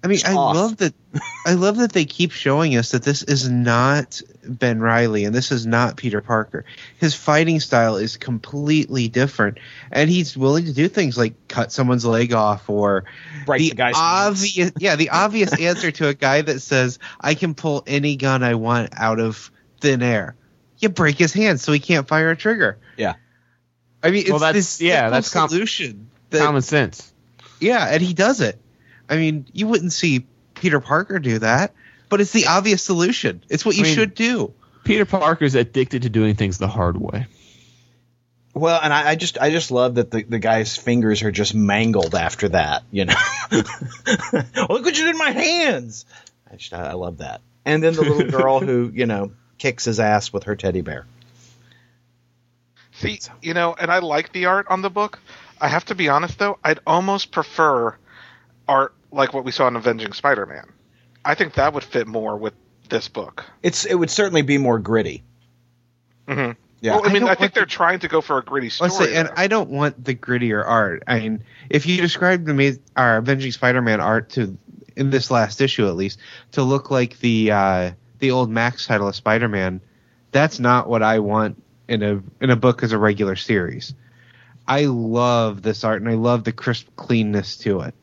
I 0.04 0.08
mean, 0.08 0.19
I 0.25 0.34
off. 0.34 0.56
love 0.56 0.77
that. 0.77 0.95
I 1.45 1.54
love 1.54 1.77
that 1.77 1.91
they 1.93 2.06
keep 2.06 2.32
showing 2.32 2.75
us 2.75 2.91
that 2.91 3.04
this 3.04 3.21
is 3.21 3.47
not 3.47 4.19
Ben 4.43 4.80
Reilly 4.80 5.25
and 5.25 5.36
this 5.36 5.51
is 5.51 5.67
not 5.67 5.95
Peter 5.95 6.21
Parker. 6.21 6.65
His 6.97 7.13
fighting 7.13 7.60
style 7.60 7.97
is 7.97 8.17
completely 8.17 9.10
different, 9.10 9.60
and 9.91 10.10
he's 10.10 10.36
willing 10.36 10.65
to 10.65 10.73
do 10.73 10.88
things 10.88 11.19
like 11.19 11.36
cut 11.47 11.71
someone's 11.71 12.04
leg 12.06 12.34
off 12.34 12.67
or 12.67 13.04
Break 13.45 13.60
the 13.60 13.75
the 13.75 13.93
obvious. 13.95 14.71
Yeah, 14.80 14.95
the 14.95 15.12
obvious 15.12 15.54
answer 15.60 15.91
to 15.91 16.08
a 16.08 16.15
guy 16.15 16.41
that 16.41 16.62
says, 16.62 16.97
"I 17.19 17.36
can 17.36 17.54
pull 17.54 17.84
any 17.86 18.15
gun 18.15 18.41
I 18.41 18.56
want 18.56 18.89
out 18.97 19.19
of 19.19 19.51
thin 19.82 20.02
air." 20.02 20.36
You 20.80 20.89
break 20.89 21.17
his 21.17 21.34
hand 21.34 21.60
so 21.60 21.72
he 21.74 21.80
can't 21.80 22.08
fire 22.08 22.32
a 22.32 22.36
trigger. 22.36 22.78
Yeah. 22.98 23.13
I 24.02 24.10
mean, 24.10 24.22
it's 24.22 24.30
Well, 24.32 24.39
that's- 24.39 24.78
this 24.78 24.82
yeah, 24.82 25.02
simple 25.02 25.12
that's 25.12 25.30
com- 25.34 25.50
solution. 25.50 26.10
that- 26.32 26.39
common 26.41 26.62
sense. 26.63 27.12
yeah, 27.60 27.86
and 27.86 28.02
he 28.02 28.13
does 28.13 28.41
it. 28.41 28.60
I 29.10 29.17
mean, 29.17 29.46
you 29.54 29.67
wouldn't 29.67 29.94
see 29.94 30.26
Peter 30.56 30.80
Parker 30.80 31.20
do 31.20 31.38
that, 31.39 31.74
but 32.10 32.20
it's 32.22 32.32
the 32.32 32.48
obvious 32.48 32.82
solution. 32.82 33.44
It's 33.50 33.63
what 33.65 33.76
you 33.76 33.82
I 33.84 33.88
mean- 33.88 33.96
should 33.96 34.15
do. 34.15 34.54
Peter 34.84 35.06
Parker's 35.06 35.54
addicted 35.54 36.02
to 36.04 36.10
doing 36.10 36.34
things 36.36 36.58
the 36.58 36.67
hard 36.67 36.98
way. 37.00 37.28
Well, 38.56 38.80
and 38.82 38.91
I, 38.91 39.12
I 39.12 39.15
just 39.15 39.38
I 39.39 39.52
just 39.52 39.70
love 39.72 39.96
that 39.96 40.10
the, 40.12 40.24
the 40.24 40.39
guy's 40.39 40.76
fingers 40.76 41.22
are 41.24 41.32
just 41.32 41.54
mangled 41.54 42.15
after 42.15 42.50
that. 42.50 42.84
You 42.91 43.06
know, 43.06 43.13
look 43.52 43.65
what 44.84 44.98
you 44.98 45.06
did 45.06 45.10
in 45.10 45.17
my 45.17 45.32
hands. 45.32 46.06
I 46.52 46.56
just 46.56 46.74
I 46.74 46.94
love 46.94 47.20
that. 47.20 47.41
And 47.65 47.82
then 47.84 47.94
the 47.94 48.02
little 48.02 48.30
girl 48.41 48.60
who 48.60 48.91
you 48.94 49.06
know 49.06 49.32
kicks 49.62 49.86
his 49.86 50.00
ass 50.00 50.34
with 50.34 50.45
her 50.45 50.56
teddy 50.56 50.82
bear. 50.82 51.06
See, 52.93 53.19
you 53.43 53.54
know, 53.54 53.76
and 53.80 53.91
I 53.91 54.00
like 54.00 54.32
the 54.34 54.45
art 54.45 54.65
on 54.69 54.82
the 54.82 54.89
book. 54.89 55.19
I 55.60 55.67
have 55.67 55.86
to 55.86 55.95
be 55.95 56.10
honest 56.10 56.39
though, 56.39 56.58
I'd 56.63 56.80
almost 56.88 57.32
prefer 57.32 57.95
art 58.67 58.93
like 59.12 59.34
what 59.36 59.43
we 59.45 59.52
saw 59.52 59.67
in 59.67 59.76
Avenging 59.76 60.13
Spider-Man. 60.13 60.65
I 61.24 61.36
think 61.36 61.54
that 61.54 61.74
would 61.76 61.84
fit 61.84 62.08
more 62.08 62.36
with 62.38 62.54
this 62.89 63.08
book. 63.08 63.45
It's 63.62 63.86
it 63.86 63.93
would 63.93 64.10
certainly 64.10 64.41
be 64.41 64.58
more 64.58 64.80
gritty. 64.80 65.21
hmm 66.28 66.52
Yeah. 66.82 66.95
well, 66.95 67.06
I 67.06 67.10
I 67.10 67.13
mean, 67.13 67.21
don't 67.21 67.30
I, 67.30 67.36
think 67.36 67.54
they're 67.54 67.65
to- 67.65 67.69
trying 67.69 68.00
to 68.00 68.08
go 68.08 68.21
for 68.21 68.39
a 68.39 68.43
gritty 68.43 68.69
story. 68.69 68.89
Let's 68.89 68.97
say, 68.97 69.15
and. 69.15 69.30
I 69.38 69.45
don't 69.47 69.69
want 69.69 70.04
the 70.04 70.15
grittier 70.15 70.65
art. 70.65 71.04
I 71.06 71.19
mean, 71.19 71.43
if 71.69 71.86
you 71.86 72.02
described 72.02 72.47
the 72.47 72.56
ma- 72.56 72.78
our 72.95 73.17
Avenging 73.17 73.52
Spider-Man 73.52 74.02
art 74.02 74.32
to 74.32 74.58
in 74.95 75.12
this 75.12 75.30
last 75.30 75.62
issue 75.62 75.88
at 75.88 75.95
least 75.95 76.17
to 76.54 76.63
look 76.63 76.89
like 76.89 77.19
the 77.19 77.52
uh, 77.52 77.91
the 78.21 78.31
old 78.31 78.49
Max 78.49 78.88
title 78.88 79.10
of 79.10 79.15
Spider-Man, 79.15 79.81
that's 80.31 80.60
not 80.60 80.88
what 80.88 81.03
I 81.03 81.19
want 81.19 81.62
in 81.88 82.01
a 82.03 82.23
in 82.41 82.49
a 82.49 82.55
book 82.55 82.84
as 82.84 82.93
a 82.93 82.97
regular 82.97 83.36
series. 83.36 83.93
I 84.67 84.86
love 84.86 85.62
this 85.62 85.84
art 85.84 86.01
and 86.01 86.10
I 86.10 86.13
love 86.13 86.45
the 86.45 86.53
crisp 86.53 86.88
cleanness 86.95 87.57
to 87.57 87.81
it. 87.81 87.93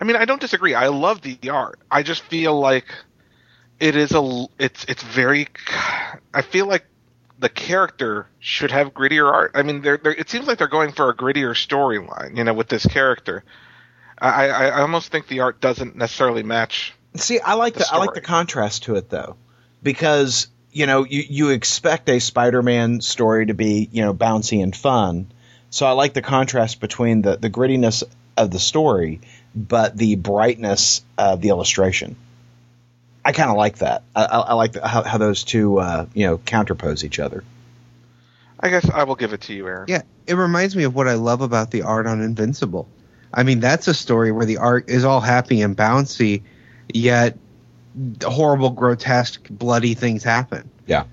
I 0.00 0.04
mean, 0.04 0.16
I 0.16 0.24
don't 0.24 0.40
disagree. 0.40 0.74
I 0.74 0.88
love 0.88 1.20
the 1.20 1.38
art. 1.50 1.78
I 1.90 2.02
just 2.02 2.22
feel 2.22 2.58
like 2.58 2.86
it 3.78 3.96
is 3.96 4.12
a. 4.12 4.46
It's 4.58 4.84
it's 4.86 5.02
very. 5.02 5.48
I 6.34 6.42
feel 6.42 6.66
like 6.66 6.84
the 7.38 7.48
character 7.48 8.26
should 8.38 8.70
have 8.70 8.94
grittier 8.94 9.30
art. 9.30 9.52
I 9.54 9.62
mean, 9.62 9.82
they're, 9.82 9.98
they're 9.98 10.14
it 10.14 10.28
seems 10.30 10.46
like 10.46 10.58
they're 10.58 10.68
going 10.68 10.92
for 10.92 11.10
a 11.10 11.16
grittier 11.16 11.52
storyline. 11.52 12.36
You 12.36 12.44
know, 12.44 12.54
with 12.54 12.68
this 12.68 12.86
character, 12.86 13.44
I, 14.18 14.48
I 14.48 14.66
I 14.68 14.80
almost 14.80 15.12
think 15.12 15.28
the 15.28 15.40
art 15.40 15.60
doesn't 15.60 15.96
necessarily 15.96 16.42
match. 16.42 16.94
See, 17.16 17.40
I 17.40 17.54
like 17.54 17.74
The 17.74 17.80
the, 17.80 17.88
I 17.92 17.98
like 17.98 18.14
the 18.14 18.20
contrast 18.20 18.84
to 18.84 18.96
it 18.96 19.10
though, 19.10 19.36
because 19.82 20.48
you 20.72 20.86
know 20.86 21.04
you 21.04 21.24
you 21.28 21.50
expect 21.50 22.08
a 22.08 22.20
Spider-Man 22.20 23.00
story 23.00 23.46
to 23.46 23.54
be 23.54 23.88
you 23.90 24.02
know 24.02 24.14
bouncy 24.14 24.62
and 24.62 24.74
fun, 24.74 25.30
so 25.70 25.86
I 25.86 25.92
like 25.92 26.14
the 26.14 26.22
contrast 26.22 26.80
between 26.80 27.22
the 27.22 27.36
the 27.36 27.50
grittiness 27.50 28.04
of 28.36 28.50
the 28.50 28.60
story, 28.60 29.20
but 29.54 29.96
the 29.96 30.16
brightness 30.16 31.02
of 31.18 31.40
the 31.40 31.48
illustration. 31.48 32.16
I 33.24 33.32
kind 33.32 33.50
of 33.50 33.56
like 33.56 33.78
that. 33.78 34.02
I, 34.16 34.24
I, 34.24 34.38
I 34.38 34.52
like 34.54 34.72
the, 34.72 34.86
how, 34.86 35.02
how 35.02 35.18
those 35.18 35.44
two 35.44 35.78
uh, 35.78 36.06
you 36.14 36.26
know 36.26 36.38
counterpose 36.38 37.04
each 37.04 37.18
other. 37.18 37.44
I 38.58 38.68
guess 38.68 38.88
I 38.88 39.04
will 39.04 39.16
give 39.16 39.32
it 39.32 39.42
to 39.42 39.54
you, 39.54 39.66
Aaron. 39.66 39.86
Yeah, 39.88 40.02
it 40.26 40.34
reminds 40.34 40.76
me 40.76 40.84
of 40.84 40.94
what 40.94 41.08
I 41.08 41.14
love 41.14 41.40
about 41.40 41.70
the 41.70 41.82
art 41.82 42.06
on 42.06 42.20
Invincible. 42.20 42.86
I 43.32 43.42
mean, 43.42 43.60
that's 43.60 43.88
a 43.88 43.94
story 43.94 44.32
where 44.32 44.46
the 44.46 44.58
art 44.58 44.88
is 44.88 45.04
all 45.04 45.20
happy 45.20 45.62
and 45.62 45.76
bouncy, 45.76 46.42
yet 46.94 47.38
horrible, 48.22 48.70
grotesque, 48.70 49.48
bloody 49.50 49.94
things 49.94 50.22
happen. 50.22 50.70
Yeah. 50.86 51.04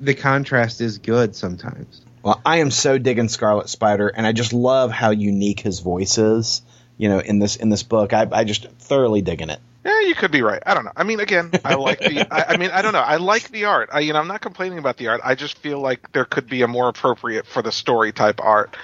The 0.00 0.14
contrast 0.14 0.80
is 0.80 0.98
good 0.98 1.36
sometimes. 1.36 2.02
Well, 2.22 2.40
I 2.44 2.58
am 2.58 2.70
so 2.70 2.98
digging 2.98 3.28
Scarlet 3.28 3.68
Spider, 3.68 4.08
and 4.08 4.26
I 4.26 4.32
just 4.32 4.52
love 4.52 4.90
how 4.90 5.10
unique 5.10 5.60
his 5.60 5.80
voice 5.80 6.18
is. 6.18 6.62
You 6.98 7.08
know, 7.08 7.18
in 7.18 7.38
this 7.38 7.56
in 7.56 7.70
this 7.70 7.82
book, 7.82 8.12
I, 8.12 8.26
I 8.30 8.44
just 8.44 8.66
thoroughly 8.78 9.22
digging 9.22 9.48
it. 9.48 9.60
Yeah, 9.84 10.00
you 10.02 10.14
could 10.14 10.30
be 10.30 10.42
right. 10.42 10.62
I 10.66 10.74
don't 10.74 10.84
know. 10.84 10.92
I 10.94 11.04
mean, 11.04 11.20
again, 11.20 11.50
I 11.64 11.74
like 11.74 12.00
the. 12.00 12.26
I, 12.30 12.54
I 12.54 12.56
mean, 12.58 12.70
I 12.70 12.82
don't 12.82 12.92
know. 12.92 13.00
I 13.00 13.16
like 13.16 13.50
the 13.50 13.64
art. 13.64 13.88
I, 13.90 14.00
you 14.00 14.12
know, 14.12 14.18
I'm 14.18 14.28
not 14.28 14.42
complaining 14.42 14.78
about 14.78 14.98
the 14.98 15.08
art. 15.08 15.22
I 15.24 15.34
just 15.34 15.56
feel 15.58 15.80
like 15.80 16.12
there 16.12 16.26
could 16.26 16.46
be 16.46 16.60
a 16.60 16.68
more 16.68 16.88
appropriate 16.88 17.46
for 17.46 17.62
the 17.62 17.72
story 17.72 18.12
type 18.12 18.40
art. 18.42 18.76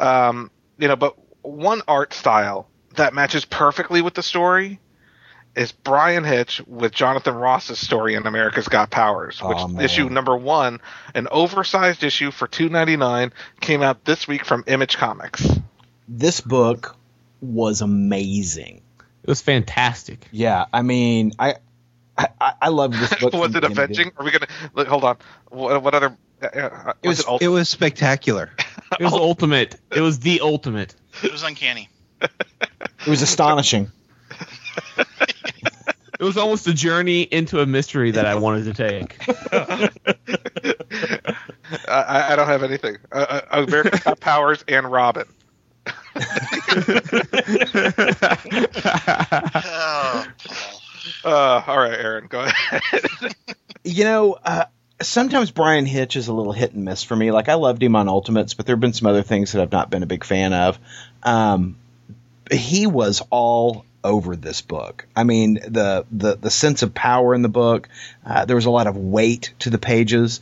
Um, 0.00 0.50
you 0.78 0.88
know, 0.88 0.96
but 0.96 1.16
one 1.42 1.82
art 1.86 2.12
style 2.12 2.68
that 2.96 3.14
matches 3.14 3.44
perfectly 3.44 4.02
with 4.02 4.14
the 4.14 4.22
story 4.22 4.80
is 5.56 5.72
Bryan 5.72 6.24
Hitch 6.24 6.60
with 6.66 6.92
Jonathan 6.92 7.34
Ross's 7.34 7.78
story 7.78 8.14
in 8.14 8.26
America's 8.26 8.68
Got 8.68 8.90
Powers, 8.90 9.40
which 9.42 9.56
Aw, 9.56 9.68
man. 9.68 9.84
issue 9.84 10.08
number 10.08 10.36
one, 10.36 10.80
an 11.14 11.28
oversized 11.30 12.02
issue 12.02 12.30
for 12.30 12.46
two 12.48 12.68
ninety 12.68 12.96
nine, 12.96 13.32
came 13.60 13.82
out 13.82 14.04
this 14.04 14.26
week 14.26 14.44
from 14.44 14.64
Image 14.66 14.96
Comics. 14.96 15.46
This 16.08 16.40
book 16.40 16.96
was 17.40 17.80
amazing. 17.82 18.82
It 19.22 19.28
was 19.28 19.40
fantastic. 19.40 20.26
Yeah, 20.32 20.66
I 20.72 20.82
mean, 20.82 21.32
I, 21.38 21.54
I, 22.18 22.28
I 22.60 22.68
loved 22.68 22.94
this 22.94 23.14
book. 23.20 23.32
was 23.32 23.52
from 23.52 23.56
it 23.56 23.64
avenging? 23.64 24.12
Are 24.16 24.24
we 24.24 24.30
gonna 24.30 24.48
look, 24.74 24.88
hold 24.88 25.04
on? 25.04 25.16
What, 25.48 25.82
what 25.82 25.94
other? 25.94 26.16
Uh, 26.42 26.46
uh, 26.46 26.92
It 27.02 27.08
was 27.08 27.20
it 27.20 27.28
ult- 27.28 27.42
it 27.42 27.48
was 27.48 27.68
spectacular. 27.68 28.50
It 29.00 29.02
was 29.04 29.12
ultimate. 29.12 29.74
It 29.90 30.00
was 30.02 30.20
the 30.20 30.40
ultimate. 30.40 30.94
It 31.24 31.32
was 31.32 31.42
uncanny. 31.42 31.88
It 32.20 33.08
was 33.10 33.22
astonishing. 33.22 33.90
It 36.18 36.24
was 36.24 36.36
almost 36.36 36.66
a 36.66 36.74
journey 36.74 37.22
into 37.22 37.60
a 37.60 37.66
mystery 37.66 38.10
that 38.12 38.26
I 38.26 38.34
wanted 38.36 38.64
to 38.64 38.74
take. 38.74 39.16
I, 41.88 42.32
I 42.32 42.36
don't 42.36 42.46
have 42.46 42.62
anything. 42.62 42.98
Uh, 43.10 43.40
uh, 43.50 43.64
America's 43.66 44.14
Powers 44.20 44.64
and 44.68 44.90
Robin. 44.90 45.26
Uh, 51.22 51.62
all 51.66 51.78
right, 51.78 51.98
Aaron, 51.98 52.26
go 52.26 52.40
ahead. 52.40 53.02
You 53.82 54.04
know, 54.04 54.36
uh, 54.44 54.64
sometimes 55.00 55.50
Bryan 55.50 55.86
Hitch 55.86 56.16
is 56.16 56.28
a 56.28 56.34
little 56.34 56.52
hit 56.52 56.72
and 56.72 56.84
miss 56.84 57.02
for 57.02 57.16
me. 57.16 57.30
Like 57.30 57.48
I 57.48 57.54
loved 57.54 57.82
him 57.82 57.96
on 57.96 58.08
Ultimates, 58.08 58.54
but 58.54 58.66
there 58.66 58.74
have 58.74 58.80
been 58.80 58.92
some 58.92 59.06
other 59.06 59.22
things 59.22 59.52
that 59.52 59.62
I've 59.62 59.72
not 59.72 59.90
been 59.90 60.02
a 60.02 60.06
big 60.06 60.24
fan 60.24 60.52
of. 60.52 60.78
Um, 61.22 61.76
he 62.50 62.86
was 62.86 63.22
all 63.30 63.84
over 64.04 64.36
this 64.36 64.60
book. 64.60 65.06
I 65.16 65.24
mean, 65.24 65.54
the 65.54 66.04
the 66.12 66.36
the 66.36 66.50
sense 66.50 66.82
of 66.82 66.94
power 66.94 67.34
in 67.34 67.42
the 67.42 67.48
book. 67.48 67.88
Uh, 68.24 68.44
there 68.44 68.56
was 68.56 68.66
a 68.66 68.70
lot 68.70 68.86
of 68.86 68.96
weight 68.96 69.52
to 69.60 69.70
the 69.70 69.78
pages. 69.78 70.40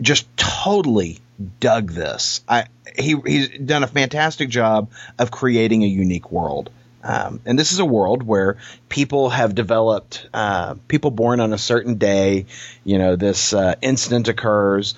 Just 0.00 0.26
totally 0.36 1.18
dug 1.60 1.90
this. 1.90 2.40
I 2.48 2.66
he 2.98 3.16
he's 3.24 3.48
done 3.50 3.84
a 3.84 3.86
fantastic 3.86 4.48
job 4.48 4.90
of 5.18 5.30
creating 5.30 5.84
a 5.84 5.86
unique 5.86 6.32
world. 6.32 6.70
Um, 7.02 7.40
and 7.46 7.58
this 7.58 7.72
is 7.72 7.78
a 7.78 7.84
world 7.84 8.24
where 8.24 8.58
people 8.88 9.30
have 9.30 9.54
developed, 9.54 10.28
uh, 10.34 10.74
people 10.88 11.12
born 11.12 11.38
on 11.38 11.52
a 11.52 11.58
certain 11.58 11.94
day, 11.94 12.46
you 12.84 12.98
know, 12.98 13.14
this 13.14 13.52
uh, 13.54 13.76
incident 13.80 14.26
occurs. 14.26 14.94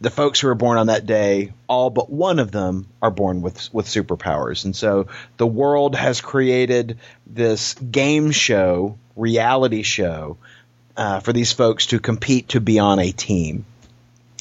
The 0.00 0.10
folks 0.10 0.40
who 0.40 0.48
are 0.48 0.54
born 0.54 0.78
on 0.78 0.86
that 0.86 1.06
day, 1.06 1.52
all 1.66 1.90
but 1.90 2.08
one 2.08 2.38
of 2.38 2.52
them 2.52 2.86
are 3.02 3.10
born 3.10 3.42
with 3.42 3.68
with 3.72 3.86
superpowers, 3.86 4.64
and 4.64 4.76
so 4.76 5.08
the 5.38 5.46
world 5.46 5.96
has 5.96 6.20
created 6.20 6.98
this 7.26 7.74
game 7.74 8.30
show, 8.30 8.96
reality 9.16 9.82
show, 9.82 10.36
uh, 10.96 11.20
for 11.20 11.32
these 11.32 11.52
folks 11.52 11.86
to 11.86 11.98
compete 11.98 12.50
to 12.50 12.60
be 12.60 12.78
on 12.78 13.00
a 13.00 13.10
team 13.10 13.64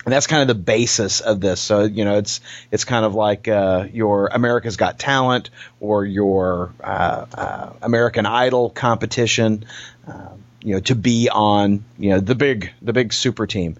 and 0.07 0.13
that's 0.13 0.27
kind 0.27 0.41
of 0.41 0.47
the 0.47 0.55
basis 0.55 1.19
of 1.19 1.41
this. 1.41 1.59
So 1.59 1.83
you 1.83 2.05
know, 2.05 2.17
it's 2.17 2.39
it's 2.71 2.85
kind 2.85 3.03
of 3.03 3.13
like 3.13 3.49
uh, 3.49 3.87
your 3.91 4.27
America's 4.27 4.77
Got 4.77 4.97
Talent 4.97 5.49
or 5.81 6.05
your 6.05 6.71
uh, 6.81 7.25
uh, 7.33 7.73
American 7.81 8.25
Idol 8.25 8.69
competition. 8.69 9.65
Uh, 10.07 10.29
you 10.61 10.75
know, 10.75 10.79
to 10.79 10.95
be 10.95 11.27
on 11.27 11.83
you 11.99 12.11
know 12.11 12.21
the 12.21 12.35
big 12.35 12.71
the 12.81 12.93
big 12.93 13.11
super 13.11 13.47
team. 13.47 13.75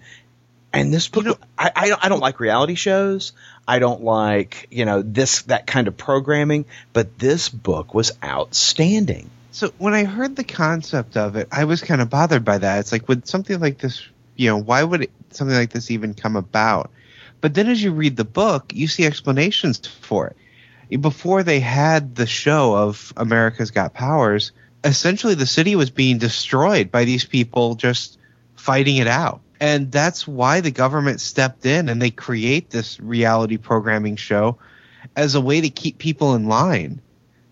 And 0.78 0.94
this 0.94 1.08
book, 1.08 1.40
I, 1.58 1.70
I 1.74 1.88
don't- 1.88 2.04
I 2.04 2.08
don't 2.08 2.20
like 2.20 2.40
reality 2.40 2.74
shows. 2.74 3.32
I 3.66 3.80
don't 3.80 4.02
like 4.02 4.68
you 4.70 4.84
know 4.84 5.02
this 5.02 5.42
that 5.42 5.66
kind 5.66 5.88
of 5.88 5.96
programming. 5.96 6.66
But 6.92 7.18
this 7.18 7.48
book 7.48 7.94
was 7.94 8.12
outstanding. 8.24 9.28
So 9.50 9.72
when 9.78 9.92
I 9.92 10.04
heard 10.04 10.36
the 10.36 10.44
concept 10.44 11.16
of 11.16 11.34
it, 11.36 11.48
I 11.50 11.64
was 11.64 11.80
kind 11.82 12.00
of 12.00 12.08
bothered 12.08 12.44
by 12.44 12.58
that. 12.58 12.78
It's 12.78 12.92
like, 12.92 13.08
would 13.08 13.26
something 13.26 13.58
like 13.58 13.78
this, 13.78 14.06
you 14.36 14.50
know, 14.50 14.56
why 14.58 14.84
would 14.84 15.02
it, 15.02 15.10
something 15.30 15.56
like 15.56 15.70
this 15.70 15.90
even 15.90 16.14
come 16.14 16.36
about? 16.36 16.92
But 17.40 17.54
then 17.54 17.66
as 17.68 17.82
you 17.82 17.92
read 17.92 18.16
the 18.16 18.24
book, 18.24 18.72
you 18.74 18.86
see 18.86 19.04
explanations 19.04 19.84
for 20.02 20.28
it. 20.90 21.00
Before 21.00 21.42
they 21.42 21.58
had 21.60 22.14
the 22.14 22.26
show 22.26 22.76
of 22.76 23.12
America's 23.16 23.72
Got 23.72 23.94
Powers, 23.94 24.52
essentially 24.84 25.34
the 25.34 25.46
city 25.46 25.74
was 25.74 25.90
being 25.90 26.18
destroyed 26.18 26.92
by 26.92 27.04
these 27.04 27.24
people 27.24 27.74
just 27.74 28.16
fighting 28.54 28.96
it 28.98 29.08
out. 29.08 29.40
And 29.60 29.90
that's 29.90 30.26
why 30.26 30.60
the 30.60 30.70
government 30.70 31.20
stepped 31.20 31.66
in 31.66 31.88
and 31.88 32.00
they 32.00 32.10
create 32.10 32.70
this 32.70 33.00
reality 33.00 33.56
programming 33.56 34.16
show 34.16 34.58
as 35.16 35.34
a 35.34 35.40
way 35.40 35.60
to 35.60 35.70
keep 35.70 35.98
people 35.98 36.34
in 36.34 36.46
line 36.46 37.00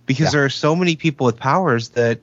because 0.06 0.26
Yeah. 0.26 0.30
there 0.30 0.44
are 0.44 0.50
so 0.50 0.76
many 0.76 0.96
people 0.96 1.26
with 1.26 1.36
powers 1.36 1.90
that 1.90 2.20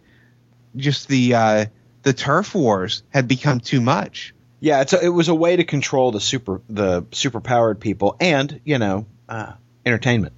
just 0.75 1.07
the 1.07 1.35
uh, 1.35 1.65
the 2.03 2.13
turf 2.13 2.55
wars 2.55 3.03
had 3.09 3.27
become 3.27 3.59
too 3.59 3.81
much. 3.81 4.33
Yeah, 4.59 4.81
it's 4.81 4.93
a, 4.93 5.03
it 5.03 5.09
was 5.09 5.27
a 5.27 5.35
way 5.35 5.57
to 5.57 5.63
control 5.65 6.11
the 6.11 6.21
super 6.21 6.61
the 6.69 7.01
superpowered 7.03 7.79
people 7.81 8.15
and 8.19 8.61
you 8.63 8.77
know 8.77 9.05
uh, 9.27 9.53
entertainment. 9.85 10.33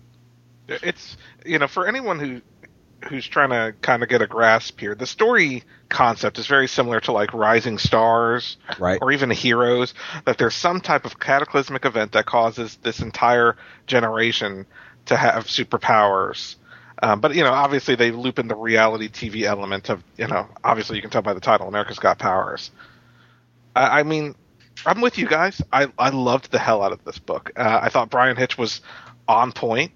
it's 0.68 1.18
you 1.46 1.60
know 1.60 1.68
for 1.68 1.88
anyone 1.88 2.20
who 2.20 2.41
who's 3.08 3.28
trying 3.28 3.49
to 3.49 3.74
kind 3.82 4.03
of 4.03 4.10
get 4.10 4.22
a 4.22 4.28
grasp 4.28 4.80
here. 4.80 4.95
The 4.95 5.06
story 5.06 5.64
concept 5.89 6.39
is 6.39 6.47
very 6.47 6.68
similar 6.68 6.99
to 7.01 7.12
like 7.12 7.34
rising 7.34 7.78
stars 7.78 8.58
Right. 8.80 8.97
or 9.01 9.12
even 9.12 9.30
heroes 9.30 9.93
that 10.26 10.38
there's 10.38 10.56
some 10.56 10.82
type 10.82 11.06
of 11.06 11.20
cataclysmic 11.20 11.86
event 11.86 12.14
that 12.14 12.26
causes 12.26 12.78
this 12.82 12.99
entire 12.99 13.56
generation 13.88 14.66
to 15.06 15.16
have 15.16 15.45
superpowers. 15.45 16.56
Um, 17.03 17.20
but 17.20 17.36
you 17.36 17.43
know 17.43 17.51
obviously 17.51 17.95
they 17.95 18.12
loop 18.12 18.39
in 18.39 18.47
the 18.47 18.56
reality 18.56 19.10
tv 19.10 19.43
element 19.43 19.89
of 19.89 20.01
you 20.18 20.28
know 20.28 20.47
obviously 20.64 20.95
you 20.95 21.01
can 21.01 21.12
tell 21.12 21.22
by 21.22 21.34
the 21.34 21.41
title 21.41 21.68
america's 21.68 21.99
got 21.99 22.18
powers. 22.20 22.72
I, 23.76 23.99
I 23.99 24.03
mean 24.03 24.34
i'm 24.86 25.01
with 25.01 25.18
you 25.18 25.28
guys. 25.28 25.62
I, 25.72 25.91
I 25.99 26.10
loved 26.10 26.51
the 26.51 26.60
hell 26.60 26.82
out 26.82 26.93
of 26.93 27.03
this 27.03 27.20
book. 27.20 27.51
Uh, 27.56 27.80
i 27.84 27.89
thought 27.89 28.10
bryan 28.10 28.38
hitch 28.38 28.58
was 28.58 28.82
on 29.28 29.51
point 29.51 29.91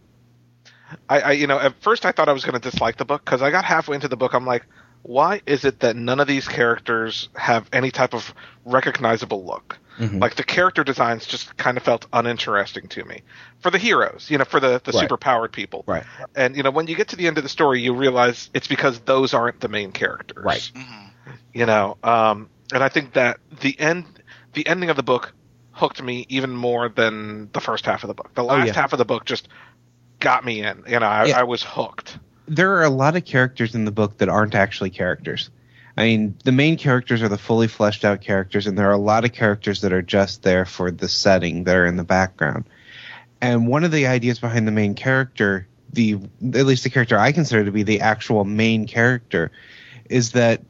I, 1.10 1.20
I 1.22 1.32
you 1.34 1.48
know 1.48 1.60
at 1.60 1.82
first 1.82 2.06
I 2.06 2.12
thought 2.12 2.30
I 2.30 2.34
was 2.34 2.44
going 2.46 2.60
to 2.60 2.70
dislike 2.72 2.98
the 2.98 3.06
book 3.06 3.24
because 3.26 3.42
I 3.42 3.52
got 3.52 3.66
halfway 3.66 3.96
into 3.96 4.08
the 4.08 4.18
book 4.18 4.34
I'm 4.34 4.46
like 4.46 4.66
why 5.02 5.42
is 5.46 5.64
it 5.64 5.80
that 5.80 5.96
none 5.96 6.20
of 6.20 6.28
these 6.28 6.48
characters 6.48 7.30
have 7.36 7.70
any 7.72 7.90
type 7.90 8.14
of 8.14 8.34
recognizable 8.66 9.46
look 9.46 9.78
Mhm. 10.00 10.22
like 10.22 10.36
the 10.36 10.44
character 10.44 10.84
designs 10.86 11.26
just 11.26 11.58
kind 11.58 11.76
of 11.78 11.84
felt 11.84 12.06
uninteresting 12.14 12.88
to 12.90 13.04
me 13.04 13.22
for 13.60 13.70
the 13.70 13.78
heroes 13.78 14.28
you 14.30 14.38
know 14.38 14.46
for 14.46 14.60
the 14.62 14.82
the 14.84 14.92
Right. 14.94 15.10
superpowered 15.10 15.52
people 15.52 15.84
Right. 15.88 16.04
and 16.36 16.56
you 16.56 16.64
know 16.64 16.72
when 16.72 16.88
you 16.88 16.96
get 16.96 17.10
to 17.10 17.16
the 17.18 17.28
end 17.28 17.38
of 17.38 17.44
the 17.44 17.50
story 17.50 17.82
you 17.82 17.94
realize 17.94 18.50
it's 18.54 18.68
because 18.68 19.00
those 19.02 19.34
aren't 19.34 19.60
the 19.60 19.68
main 19.68 19.92
characters 19.92 20.44
Right. 20.44 20.72
Mhm. 20.76 21.10
you 21.54 21.66
know 21.66 21.98
um 22.04 22.50
and 22.74 22.82
i 22.84 22.90
think 22.90 23.14
that 23.14 23.40
the 23.62 23.78
end 23.80 24.06
the 24.54 24.66
ending 24.68 24.90
of 24.90 24.96
the 24.96 25.04
book 25.04 25.34
hooked 25.72 26.02
me 26.02 26.26
even 26.30 26.50
more 26.56 26.90
than 26.90 27.50
the 27.54 27.62
first 27.62 27.86
half 27.86 28.04
of 28.04 28.08
the 28.10 28.14
book 28.14 28.32
the 28.36 28.44
last 28.44 28.68
yeah. 28.68 28.74
half 28.74 28.92
of 28.94 29.00
the 29.00 29.06
book 29.06 29.26
just 29.26 29.48
got 30.20 30.46
me 30.46 30.62
in 30.64 30.84
you 30.88 31.00
know 31.00 31.08
I, 31.08 31.26
Yeah. 31.26 31.40
I 31.40 31.44
was 31.44 31.64
hooked 31.64 32.18
There 32.48 32.78
are 32.78 32.84
a 32.84 32.90
lot 32.90 33.16
of 33.16 33.26
characters 33.26 33.76
in 33.76 33.86
the 33.86 33.92
book 33.92 34.18
that 34.18 34.30
aren't 34.30 34.56
actually 34.56 34.90
characters. 34.90 35.50
I 35.98 36.04
mean, 36.04 36.36
the 36.46 36.54
main 36.54 36.78
characters 36.78 37.22
are 37.22 37.28
the 37.28 37.38
fully 37.38 37.68
fleshed 37.68 38.06
out 38.06 38.22
characters, 38.22 38.68
and 38.68 38.78
there 38.78 38.88
are 38.88 38.94
a 38.94 38.98
lot 38.98 39.26
of 39.26 39.34
characters 39.34 39.82
that 39.82 39.92
are 39.92 40.02
just 40.02 40.44
there 40.44 40.66
for 40.66 40.92
the 40.92 41.10
setting 41.10 41.66
that 41.66 41.76
are 41.76 41.86
in 41.86 41.98
the 41.98 42.06
background. 42.06 42.64
And 43.42 43.68
one 43.68 43.84
of 43.84 43.92
the 43.92 44.08
ideas 44.08 44.40
behind 44.40 44.66
the 44.66 44.72
main 44.72 44.96
character, 44.96 45.68
the 45.92 46.14
at 46.54 46.66
least 46.66 46.84
the 46.86 46.90
character 46.90 47.18
I 47.18 47.34
consider 47.34 47.66
to 47.66 47.72
be 47.72 47.84
the 47.84 48.02
actual 48.02 48.46
main 48.46 48.88
character, 48.88 49.52
is 50.10 50.32
that 50.32 50.62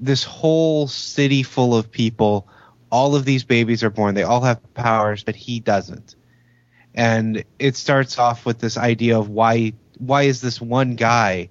this 0.00 0.22
whole 0.22 0.86
city 0.86 1.42
full 1.42 1.76
of 1.76 1.90
people, 1.90 2.46
all 2.90 3.16
of 3.16 3.24
these 3.24 3.44
babies 3.44 3.82
are 3.82 3.90
born, 3.90 4.14
they 4.14 4.22
all 4.22 4.42
have 4.42 4.60
powers, 4.74 5.24
but 5.24 5.34
he 5.34 5.60
doesn't. 5.60 6.14
And 6.94 7.44
it 7.58 7.76
starts 7.76 8.18
off 8.18 8.44
with 8.44 8.58
this 8.58 8.76
idea 8.76 9.18
of 9.18 9.28
why 9.28 9.72
why 9.98 10.22
is 10.22 10.40
this 10.40 10.60
one 10.60 10.96
guy 10.96 11.48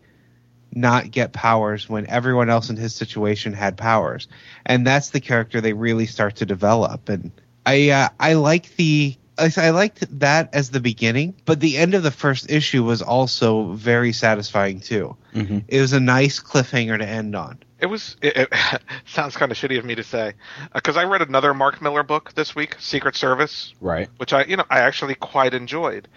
not 0.74 1.12
get 1.12 1.34
powers 1.34 1.90
when 1.90 2.08
everyone 2.08 2.50
else 2.50 2.70
in 2.70 2.78
his 2.78 2.94
situation 2.94 3.54
had 3.54 3.78
powers? 3.78 4.28
And 4.66 4.86
that's 4.86 5.10
the 5.10 5.20
character 5.20 5.62
they 5.62 5.74
really 5.74 6.06
start 6.06 6.38
to 6.38 6.46
develop. 6.46 7.10
And 7.10 7.32
I 7.66 7.90
uh, 7.90 8.10
I 8.20 8.34
like 8.34 8.76
the 8.76 9.16
I 9.38 9.52
I 9.58 9.70
liked 9.72 10.20
that 10.20 10.54
as 10.54 10.70
the 10.70 10.80
beginning, 10.80 11.36
but 11.46 11.60
the 11.60 11.78
end 11.78 11.94
of 11.94 12.04
the 12.04 12.12
first 12.12 12.50
issue 12.50 12.84
was 12.84 13.02
also 13.02 13.74
very 13.74 14.14
satisfying 14.14 14.80
too. 14.80 15.18
Mm-hmm. 15.34 15.60
It 15.68 15.82
was 15.82 15.94
a 15.94 16.00
nice 16.00 16.40
cliffhanger 16.40 16.98
to 16.98 17.06
end 17.06 17.36
on. 17.36 17.60
It 17.80 17.88
was. 17.88 18.16
It, 18.22 18.38
it 18.38 18.54
sounds 19.06 19.36
kind 19.36 19.52
of 19.52 19.58
shitty 19.58 19.80
of 19.80 19.86
me 19.86 19.96
to 19.96 20.04
say, 20.04 20.34
because 20.74 20.98
I 20.98 21.06
read 21.06 21.22
another 21.22 21.54
Mark 21.54 21.82
Millar 21.82 22.04
book 22.04 22.34
this 22.34 22.56
week, 22.56 22.76
Secret 22.80 23.16
Service, 23.16 23.74
Right. 23.82 24.10
which 24.18 24.34
I, 24.34 24.44
you 24.44 24.58
know, 24.58 24.66
I 24.70 24.82
actually 24.82 25.16
quite 25.16 25.54
enjoyed. 25.54 26.08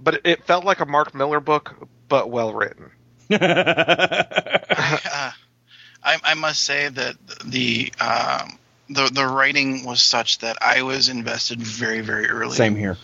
But 0.00 0.14
it, 0.14 0.20
it 0.24 0.44
felt 0.44 0.64
like 0.64 0.80
a 0.80 0.86
Mark 0.86 1.14
Millar 1.14 1.40
book, 1.40 1.76
but 2.08 2.30
well 2.30 2.54
written. 2.54 2.90
uh, 3.30 5.30
I, 6.02 6.16
I 6.24 6.34
must 6.34 6.62
say 6.62 6.88
that 6.88 7.16
the 7.44 7.92
um, 8.00 8.58
the 8.90 9.08
the 9.08 9.26
writing 9.26 9.84
was 9.84 10.02
such 10.02 10.38
that 10.38 10.58
I 10.60 10.82
was 10.82 11.08
invested 11.08 11.62
very 11.62 12.00
very 12.00 12.28
early. 12.28 12.56
Same 12.56 12.76
here. 12.76 12.98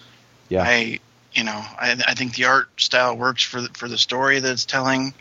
Yeah. 0.49 0.63
I 0.63 1.01
you 1.33 1.45
know 1.45 1.53
I, 1.53 1.97
I 2.07 2.15
think 2.15 2.35
the 2.35 2.45
art 2.45 2.69
style 2.81 3.17
works 3.17 3.43
for 3.43 3.63
the, 3.63 3.69
for 3.71 3.89
the 3.89 3.97
story 3.97 4.41
that 4.41 4.53
it's 4.53 4.65
telling, 4.65 5.15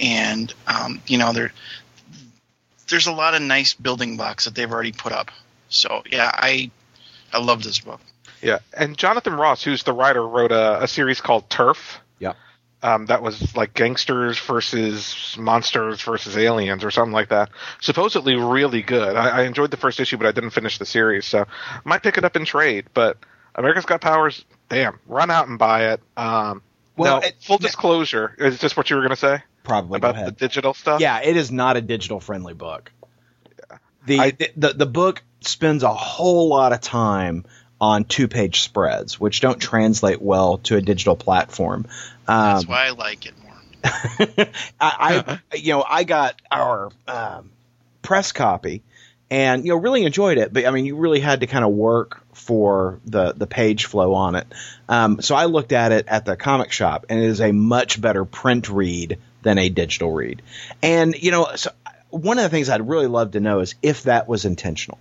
and 0.00 0.52
um, 0.66 1.00
you 1.06 1.18
know 1.18 1.32
there 1.32 1.52
there's 2.88 3.06
a 3.06 3.12
lot 3.12 3.34
of 3.34 3.42
nice 3.42 3.74
building 3.74 4.16
blocks 4.16 4.46
that 4.46 4.54
they've 4.54 4.70
already 4.70 4.92
put 4.92 5.12
up. 5.12 5.30
So 5.68 6.02
yeah, 6.10 6.30
I 6.32 6.70
I 7.32 7.38
love 7.38 7.62
this 7.62 7.78
book. 7.80 8.00
Yeah, 8.40 8.58
and 8.72 8.96
Jonathan 8.96 9.34
Ross, 9.34 9.62
who's 9.62 9.82
the 9.82 9.92
writer, 9.92 10.26
wrote 10.26 10.52
a, 10.52 10.84
a 10.84 10.88
series 10.88 11.20
called 11.20 11.50
Turf. 11.50 12.00
Yeah. 12.18 12.32
Um, 12.80 13.06
that 13.06 13.22
was 13.22 13.56
like 13.56 13.74
gangsters 13.74 14.38
versus 14.38 15.34
monsters 15.36 16.00
versus 16.02 16.36
aliens 16.36 16.84
or 16.84 16.92
something 16.92 17.12
like 17.12 17.30
that. 17.30 17.50
Supposedly 17.80 18.36
really 18.36 18.82
good. 18.82 19.16
I, 19.16 19.40
I 19.40 19.42
enjoyed 19.42 19.72
the 19.72 19.76
first 19.76 19.98
issue, 19.98 20.16
but 20.16 20.26
I 20.26 20.32
didn't 20.32 20.50
finish 20.50 20.78
the 20.78 20.86
series, 20.86 21.26
so 21.26 21.40
I 21.42 21.80
might 21.84 22.04
pick 22.04 22.18
it 22.18 22.24
up 22.24 22.36
in 22.36 22.44
trade. 22.44 22.86
But 22.94 23.18
America's 23.56 23.84
Got 23.84 24.00
Powers, 24.00 24.44
damn, 24.68 25.00
run 25.06 25.28
out 25.30 25.48
and 25.48 25.58
buy 25.58 25.92
it. 25.92 26.00
Um, 26.16 26.62
Well, 26.96 27.20
now, 27.20 27.26
it- 27.26 27.36
full 27.40 27.58
disclosure, 27.58 28.36
is 28.38 28.60
this 28.60 28.76
what 28.76 28.88
you 28.90 28.96
were 28.96 29.02
going 29.02 29.10
to 29.10 29.16
say 29.16 29.42
Probably 29.64 29.96
about 29.96 30.14
the 30.24 30.30
digital 30.30 30.72
stuff? 30.72 31.00
Yeah, 31.00 31.20
it 31.20 31.36
is 31.36 31.50
not 31.50 31.76
a 31.76 31.80
digital 31.80 32.20
friendly 32.20 32.54
book. 32.54 32.92
The, 34.06 34.20
I- 34.20 34.30
the, 34.30 34.50
the 34.56 34.72
the 34.74 34.86
book 34.86 35.22
spends 35.40 35.82
a 35.82 35.92
whole 35.92 36.48
lot 36.48 36.72
of 36.72 36.80
time 36.80 37.44
on 37.80 38.04
two 38.04 38.28
page 38.28 38.60
spreads, 38.62 39.20
which 39.20 39.40
don't 39.40 39.58
translate 39.58 40.20
well 40.20 40.58
to 40.58 40.76
a 40.76 40.80
digital 40.80 41.16
platform. 41.16 41.86
That's 42.26 42.64
Um, 42.64 42.70
why 42.70 42.86
I 42.86 42.90
like 42.90 43.26
it 43.26 43.34
more. 43.42 43.54
I, 43.84 44.48
I 44.80 45.38
you 45.56 45.72
know 45.74 45.84
I 45.88 46.04
got 46.04 46.40
our 46.50 46.90
um, 47.06 47.50
press 48.02 48.32
copy 48.32 48.82
and 49.30 49.64
you 49.64 49.72
know 49.72 49.78
really 49.78 50.04
enjoyed 50.04 50.38
it 50.38 50.52
but 50.52 50.66
I 50.66 50.70
mean 50.70 50.84
you 50.86 50.96
really 50.96 51.20
had 51.20 51.40
to 51.40 51.46
kind 51.46 51.64
of 51.64 51.70
work 51.70 52.22
for 52.32 52.98
the 53.04 53.32
the 53.32 53.46
page 53.46 53.84
flow 53.84 54.14
on 54.14 54.34
it 54.34 54.46
um, 54.88 55.20
so 55.20 55.34
I 55.36 55.44
looked 55.44 55.72
at 55.72 55.92
it 55.92 56.06
at 56.08 56.24
the 56.24 56.36
comic 56.36 56.72
shop 56.72 57.06
and 57.08 57.20
it 57.20 57.26
is 57.26 57.40
a 57.40 57.52
much 57.52 58.00
better 58.00 58.24
print 58.24 58.68
read 58.68 59.18
than 59.42 59.58
a 59.58 59.68
digital 59.68 60.10
read 60.12 60.42
and 60.82 61.14
you 61.14 61.30
know 61.30 61.48
so 61.54 61.70
one 62.10 62.38
of 62.38 62.42
the 62.44 62.48
things 62.48 62.68
I'd 62.70 62.88
really 62.88 63.06
love 63.06 63.32
to 63.32 63.40
know 63.40 63.60
is 63.60 63.74
if 63.82 64.04
that 64.04 64.26
was 64.26 64.44
intentional 64.44 64.98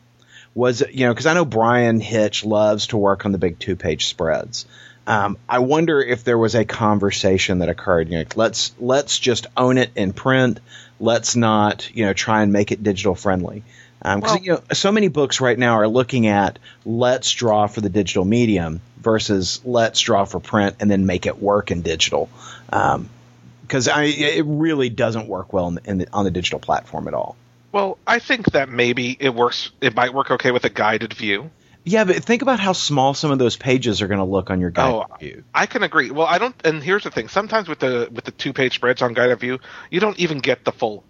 was 0.57 0.81
you 0.91 1.05
know 1.05 1.13
because 1.13 1.25
I 1.25 1.33
know 1.33 1.45
Bryan 1.45 1.99
Hitch 1.99 2.43
loves 2.43 2.87
to 2.87 2.97
work 2.97 3.25
on 3.25 3.31
the 3.31 3.37
big 3.37 3.59
two 3.59 3.75
page 3.75 4.07
spreads 4.07 4.65
um, 5.07 5.37
I 5.47 5.59
wonder 5.59 6.01
if 6.01 6.25
there 6.25 6.37
was 6.37 6.53
a 6.53 6.65
conversation 6.65 7.59
that 7.59 7.69
occurred. 7.69 8.09
You 8.09 8.19
know, 8.19 8.25
let's 8.35 8.73
let's 8.77 9.17
just 9.17 9.47
own 9.55 9.77
it 9.77 9.91
in 9.95 10.11
print. 10.11 10.59
Let's 10.99 11.35
not 11.35 11.89
you 11.95 12.05
know 12.05 12.13
try 12.13 12.43
and 12.43 12.51
make 12.51 12.73
it 12.73 12.83
digital 12.83 13.15
friendly. 13.15 13.63
Because 13.99 14.21
Well- 14.21 14.39
you 14.43 14.51
know, 14.51 14.61
so 14.73 14.91
many 14.91 15.07
books 15.07 15.39
right 15.39 15.57
now 15.57 15.75
are 15.75 15.87
looking 15.87 16.27
at 16.27 16.59
let's 16.85 17.31
draw 17.31 17.67
for 17.67 17.79
the 17.79 17.89
digital 17.89 18.25
medium 18.25 18.81
versus 19.01 19.61
let's 19.63 20.01
draw 20.01 20.25
for 20.25 20.41
print 20.41 20.75
and 20.81 20.91
then 20.91 21.05
make 21.05 21.25
it 21.25 21.41
work 21.41 21.71
in 21.71 21.81
digital. 21.83 22.29
Because 22.69 23.87
I 23.87 24.03
it 24.03 24.43
really 24.45 24.89
doesn't 24.89 25.27
work 25.29 25.53
well 25.53 25.69
in 25.69 25.75
the, 25.75 25.89
in 25.89 25.97
the, 25.99 26.07
on 26.11 26.25
the 26.25 26.31
digital 26.31 26.59
platform 26.59 27.07
at 27.07 27.13
all. 27.13 27.37
Well, 27.71 27.97
I 28.07 28.19
think 28.19 28.51
that 28.51 28.69
maybe 28.69 29.15
it 29.19 29.33
works. 29.33 29.71
It 29.81 29.95
might 29.95 30.13
work 30.13 30.31
okay 30.31 30.51
with 30.51 30.63
a 30.65 30.69
guided 30.69 31.13
view. 31.13 31.51
Yeah, 31.83 32.03
but 32.03 32.17
think 32.17 32.41
about 32.41 32.59
how 32.59 32.73
small 32.73 33.13
some 33.13 33.31
of 33.31 33.39
those 33.39 33.55
pages 33.55 34.01
are 34.01 34.07
going 34.07 34.19
to 34.19 34.25
look 34.25 34.49
on 34.49 34.59
your 34.59 34.71
guide 34.71 34.93
Oh, 34.93 35.05
view. 35.19 35.43
I 35.53 35.67
can 35.67 35.83
agree. 35.83 36.11
Well, 36.11 36.27
I 36.27 36.37
don't. 36.37 36.55
And 36.65 36.83
here's 36.83 37.03
the 37.03 37.11
thing: 37.11 37.29
sometimes 37.29 37.69
with 37.69 37.79
the 37.79 38.09
with 38.11 38.25
the 38.25 38.31
two 38.31 38.51
page 38.51 38.75
spreads 38.75 39.01
on 39.01 39.13
Guided 39.13 39.39
View, 39.39 39.59
you 39.89 39.99
don't 39.99 40.19
even 40.19 40.39
get 40.39 40.65
the 40.65 40.73
full 40.73 41.05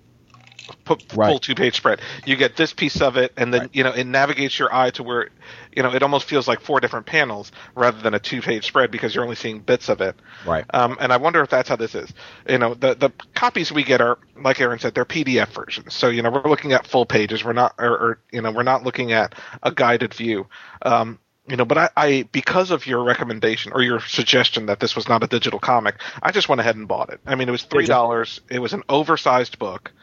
Right. 1.15 1.29
full 1.29 1.39
two 1.39 1.55
page 1.55 1.75
spread. 1.75 2.01
You 2.25 2.35
get 2.35 2.55
this 2.55 2.73
piece 2.73 3.01
of 3.01 3.17
it, 3.17 3.33
and 3.37 3.53
then 3.53 3.61
Right. 3.61 3.69
you 3.73 3.83
know 3.83 3.91
it 3.91 4.05
navigates 4.05 4.57
your 4.57 4.73
eye 4.73 4.89
to 4.91 5.03
where 5.03 5.29
you 5.75 5.83
know 5.83 5.93
it 5.93 6.03
almost 6.03 6.25
feels 6.25 6.47
like 6.47 6.61
four 6.61 6.79
different 6.79 7.05
panels 7.05 7.51
rather 7.75 7.99
than 8.01 8.13
a 8.13 8.19
two 8.19 8.41
page 8.41 8.65
spread 8.65 8.91
because 8.91 9.13
you're 9.13 9.23
only 9.23 9.35
seeing 9.35 9.59
bits 9.59 9.89
of 9.89 10.01
it. 10.01 10.15
Right. 10.45 10.65
Um, 10.73 10.97
and 10.99 11.11
I 11.13 11.17
wonder 11.17 11.41
if 11.41 11.49
that's 11.49 11.69
how 11.69 11.75
this 11.75 11.95
is. 11.95 12.13
You 12.49 12.57
know, 12.57 12.73
the 12.73 12.95
the 12.95 13.11
copies 13.35 13.71
we 13.71 13.83
get 13.83 14.01
are 14.01 14.17
like 14.41 14.59
Aaron 14.61 14.79
said, 14.79 14.93
they're 14.93 15.05
PDF 15.05 15.47
versions. 15.49 15.93
So 15.93 16.09
you 16.09 16.21
know, 16.21 16.29
we're 16.31 16.49
looking 16.49 16.73
at 16.73 16.85
full 16.87 17.05
pages. 17.05 17.43
We're 17.43 17.53
not, 17.53 17.73
or, 17.79 17.89
or 17.91 18.19
you 18.31 18.41
know, 18.41 18.51
we're 18.51 18.63
not 18.63 18.83
looking 18.83 19.11
at 19.11 19.35
a 19.63 19.71
guided 19.71 20.13
view. 20.13 20.47
Um, 20.83 21.19
you 21.47 21.55
know, 21.55 21.63
but 21.63 21.77
I, 21.77 21.89
I, 21.95 22.29
because 22.33 22.71
of 22.71 22.85
your 22.85 23.03
recommendation 23.05 23.71
or 23.73 23.81
your 23.81 24.01
suggestion 24.01 24.65
that 24.65 24.81
this 24.81 24.97
was 24.97 25.07
not 25.07 25.23
a 25.23 25.27
digital 25.27 25.59
comic, 25.59 25.95
I 26.21 26.31
just 26.31 26.49
went 26.49 26.59
ahead 26.59 26.75
and 26.75 26.87
bought 26.89 27.09
it. 27.09 27.21
I 27.25 27.35
mean, 27.35 27.47
it 27.47 27.51
was 27.51 27.63
three 27.63 27.85
dollars. 27.85 28.41
It 28.49 28.59
was 28.59 28.73
an 28.73 28.83
oversized 28.89 29.57
book, 29.57 29.93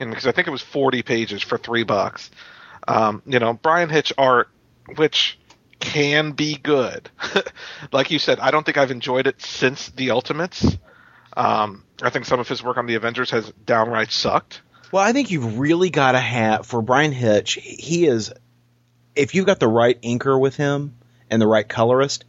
and 0.00 0.10
because 0.10 0.26
I 0.26 0.32
think 0.32 0.46
it 0.48 0.50
was 0.50 0.62
forty 0.62 1.02
pages 1.02 1.42
for 1.42 1.58
three 1.58 1.84
bucks. 1.84 2.30
Um, 2.86 3.22
you 3.26 3.38
know, 3.38 3.54
Bryan 3.54 3.88
Hitch 3.88 4.12
art, 4.18 4.48
which 4.96 5.38
can 5.80 6.32
be 6.32 6.56
good. 6.56 7.10
like 7.92 8.10
you 8.10 8.18
said, 8.18 8.40
I 8.40 8.50
don't 8.50 8.64
think 8.64 8.78
I've 8.78 8.90
enjoyed 8.90 9.26
it 9.26 9.40
since 9.40 9.88
the 9.90 10.10
Ultimates. 10.10 10.76
Um, 11.36 11.84
I 12.02 12.10
think 12.10 12.24
some 12.24 12.40
of 12.40 12.48
his 12.48 12.62
work 12.62 12.76
on 12.76 12.86
the 12.86 12.94
Avengers 12.94 13.30
has 13.30 13.50
downright 13.64 14.10
sucked. 14.10 14.62
Well, 14.92 15.02
I 15.02 15.12
think 15.12 15.30
you've 15.30 15.58
really 15.58 15.90
got 15.90 16.12
to 16.12 16.20
have 16.20 16.66
for 16.66 16.80
Bryan 16.80 17.12
Hitch. 17.12 17.54
He 17.54 18.06
is, 18.06 18.32
if 19.16 19.34
you've 19.34 19.46
got 19.46 19.58
the 19.58 19.68
right 19.68 20.00
inker 20.02 20.38
with 20.38 20.56
him 20.56 20.96
and 21.30 21.42
the 21.42 21.46
right 21.46 21.68
colorist, 21.68 22.24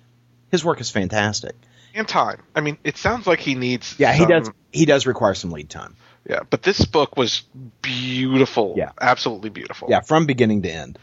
his 0.49 0.65
work 0.65 0.81
is 0.81 0.89
fantastic. 0.89 1.55
And 1.93 2.07
time. 2.07 2.41
I 2.53 2.61
mean, 2.61 2.77
it 2.83 2.97
sounds 2.97 3.25
like 3.25 3.39
he 3.39 3.55
needs. 3.55 3.95
Yeah, 3.97 4.11
he 4.11 4.25
does. 4.25 4.51
He 4.73 4.85
does 4.85 5.07
require 5.07 5.33
some 5.33 5.51
lead 5.51 5.69
time. 5.69 5.95
Yeah, 6.29 6.39
but 6.49 6.63
this 6.63 6.83
book 6.85 7.17
was 7.17 7.43
beautiful. 7.81 8.73
Yeah. 8.77 8.91
absolutely 8.99 9.49
beautiful. 9.51 9.89
Yeah, 9.91 10.01
from 10.01 10.25
beginning 10.25 10.63
to 10.63 10.69
end. 10.71 10.99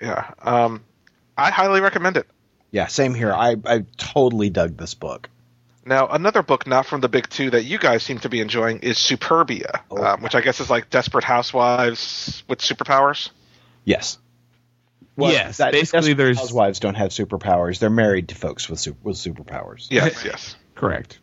yeah. 0.00 0.32
Um, 0.40 0.82
I 1.36 1.50
highly 1.50 1.80
recommend 1.80 2.16
it. 2.16 2.26
Yeah, 2.70 2.86
same 2.86 3.14
here. 3.14 3.32
I 3.32 3.56
I 3.64 3.84
totally 3.96 4.48
dug 4.50 4.76
this 4.76 4.94
book. 4.94 5.28
Now, 5.84 6.08
another 6.08 6.42
book 6.42 6.66
not 6.66 6.86
from 6.86 7.00
the 7.00 7.08
big 7.08 7.28
two 7.28 7.50
that 7.50 7.64
you 7.64 7.78
guys 7.78 8.02
seem 8.02 8.18
to 8.20 8.28
be 8.28 8.40
enjoying 8.40 8.80
is 8.80 8.96
Superbia, 8.98 9.80
Oh. 9.90 10.02
um, 10.04 10.22
which 10.22 10.34
I 10.34 10.40
guess 10.42 10.60
is 10.60 10.70
like 10.70 10.90
Desperate 10.90 11.24
Housewives 11.24 12.42
with 12.48 12.60
superpowers. 12.60 13.30
Yes. 13.84 14.18
Yes, 15.16 15.56
that- 15.58 15.72
basically 15.72 16.00
Desperate 16.10 16.16
there's- 16.16 16.38
housewives 16.38 16.80
don't 16.80 16.94
have 16.94 17.10
superpowers. 17.10 17.78
They're 17.78 17.90
married 17.90 18.28
to 18.28 18.34
folks 18.34 18.68
with 18.70 18.78
super, 18.78 18.98
with 19.02 19.16
superpowers. 19.16 19.86
Yes, 19.90 20.22
yes. 20.24 20.56
Correct. 20.74 21.18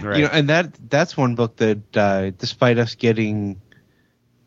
Right. 0.00 0.18
You 0.18 0.24
know, 0.24 0.30
and 0.32 0.48
that 0.48 0.74
that's 0.88 1.16
one 1.16 1.34
book 1.34 1.56
that, 1.56 1.96
uh, 1.96 2.30
despite 2.30 2.78
us 2.78 2.94
getting, 2.94 3.60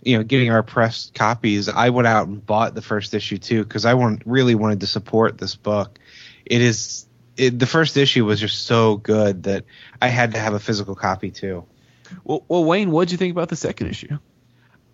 you 0.01 0.17
know, 0.17 0.23
getting 0.23 0.49
our 0.51 0.63
pressed 0.63 1.13
copies, 1.13 1.69
I 1.69 1.89
went 1.89 2.07
out 2.07 2.27
and 2.27 2.45
bought 2.45 2.73
the 2.73 2.81
first 2.81 3.13
issue 3.13 3.37
too 3.37 3.63
because 3.63 3.85
I 3.85 3.93
want 3.95 4.23
really 4.25 4.55
wanted 4.55 4.81
to 4.81 4.87
support 4.87 5.37
this 5.37 5.55
book. 5.55 5.99
It 6.45 6.61
is 6.61 7.05
it, 7.37 7.59
the 7.59 7.65
first 7.65 7.97
issue 7.97 8.25
was 8.25 8.39
just 8.39 8.65
so 8.65 8.97
good 8.97 9.43
that 9.43 9.65
I 10.01 10.07
had 10.07 10.33
to 10.33 10.39
have 10.39 10.53
a 10.53 10.59
physical 10.59 10.95
copy 10.95 11.31
too. 11.31 11.65
well, 12.23 12.43
well, 12.47 12.63
Wayne, 12.63 12.91
what'd 12.91 13.11
you 13.11 13.17
think 13.17 13.31
about 13.31 13.49
the 13.49 13.55
second 13.55 13.87
issue? 13.87 14.17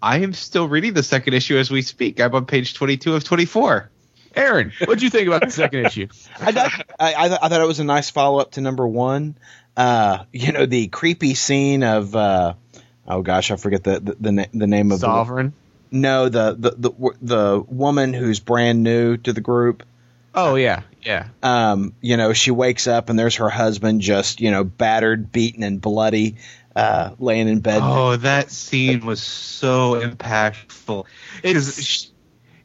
I 0.01 0.19
am 0.19 0.33
still 0.33 0.67
reading 0.67 0.93
the 0.93 1.03
second 1.03 1.33
issue 1.33 1.57
as 1.57 1.69
we 1.69 1.83
speak. 1.83 2.19
I'm 2.19 2.33
on 2.33 2.45
page 2.45 2.73
22 2.73 3.15
of 3.15 3.23
24. 3.23 3.91
Aaron, 4.33 4.71
what'd 4.79 5.03
you 5.03 5.09
think 5.09 5.27
about 5.27 5.41
the 5.41 5.51
second 5.51 5.85
issue? 5.85 6.07
I, 6.39 6.51
thought, 6.51 6.85
I, 6.99 7.13
I, 7.13 7.25
I 7.25 7.49
thought 7.49 7.61
it 7.61 7.67
was 7.67 7.79
a 7.79 7.83
nice 7.83 8.09
follow 8.09 8.39
up 8.39 8.51
to 8.51 8.61
number 8.61 8.87
one. 8.87 9.35
Uh, 9.77 10.25
you 10.33 10.51
know, 10.51 10.65
the 10.65 10.87
creepy 10.87 11.33
scene 11.33 11.83
of 11.83 12.15
uh, 12.15 12.53
oh 13.07 13.21
gosh, 13.21 13.51
I 13.51 13.55
forget 13.55 13.83
the 13.83 13.99
the, 13.99 14.15
the, 14.19 14.31
na- 14.31 14.45
the 14.53 14.67
name 14.67 14.91
of 14.91 14.99
Sovereign. 14.99 15.53
the 15.91 15.97
no 15.97 16.29
the, 16.29 16.55
the 16.57 16.71
the 16.89 17.11
the 17.21 17.65
woman 17.67 18.13
who's 18.13 18.39
brand 18.39 18.83
new 18.83 19.17
to 19.17 19.33
the 19.33 19.41
group. 19.41 19.83
Oh 20.33 20.55
yeah, 20.55 20.83
yeah. 21.01 21.27
Um, 21.43 21.93
you 22.01 22.17
know, 22.17 22.33
she 22.33 22.51
wakes 22.51 22.87
up 22.87 23.09
and 23.09 23.17
there's 23.17 23.35
her 23.35 23.49
husband 23.49 24.01
just 24.01 24.41
you 24.41 24.51
know 24.51 24.63
battered, 24.63 25.31
beaten, 25.31 25.63
and 25.63 25.81
bloody, 25.81 26.35
uh, 26.75 27.11
laying 27.19 27.47
in 27.47 27.59
bed. 27.59 27.81
Oh, 27.83 28.15
that 28.17 28.51
scene 28.51 29.05
was 29.05 29.21
so 29.21 29.99
impactful. 29.99 31.05
It 31.43 31.55
is. 31.55 32.10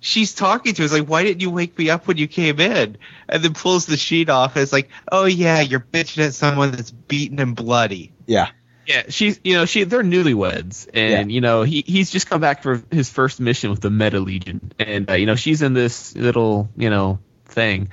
She's 0.01 0.35
talking 0.35 0.75
to 0.75 0.85
us 0.85 0.93
like, 0.93 1.07
"Why 1.07 1.23
didn't 1.23 1.41
you 1.41 1.51
wake 1.51 1.79
me 1.79 1.91
up 1.91 2.07
when 2.07 2.17
you 2.17 2.27
came 2.29 2.61
in?" 2.61 2.99
And 3.29 3.43
then 3.43 3.55
pulls 3.55 3.87
the 3.87 3.97
sheet 3.97 4.29
off. 4.29 4.57
And 4.57 4.63
it's 4.63 4.73
like, 4.73 4.89
"Oh 5.11 5.25
yeah, 5.25 5.61
you're 5.61 5.81
bitching 5.81 6.27
at 6.27 6.35
someone 6.35 6.73
that's 6.73 6.91
beaten 6.91 7.39
and 7.41 7.55
bloody." 7.55 8.13
Yeah, 8.27 8.49
Yeah, 8.87 9.03
she's 9.09 9.41
you 9.43 9.55
know 9.55 9.65
she 9.65 9.85
they're 9.85 10.03
newlyweds, 10.03 10.89
and 10.95 11.33
you 11.33 11.41
know 11.41 11.63
he 11.63 11.83
he's 11.87 12.11
just 12.11 12.29
come 12.29 12.41
back 12.41 12.63
for 12.63 12.83
his 12.91 13.11
first 13.11 13.41
mission 13.41 13.71
with 13.71 13.81
the 13.81 13.91
Meta 13.91 14.21
Legion, 14.21 14.73
and 14.79 15.11
uh, 15.11 15.15
you 15.15 15.27
know 15.27 15.35
she's 15.35 15.63
in 15.63 15.73
this 15.73 16.15
little 16.15 16.69
you 16.77 16.89
know 16.89 17.19
thing, 17.47 17.89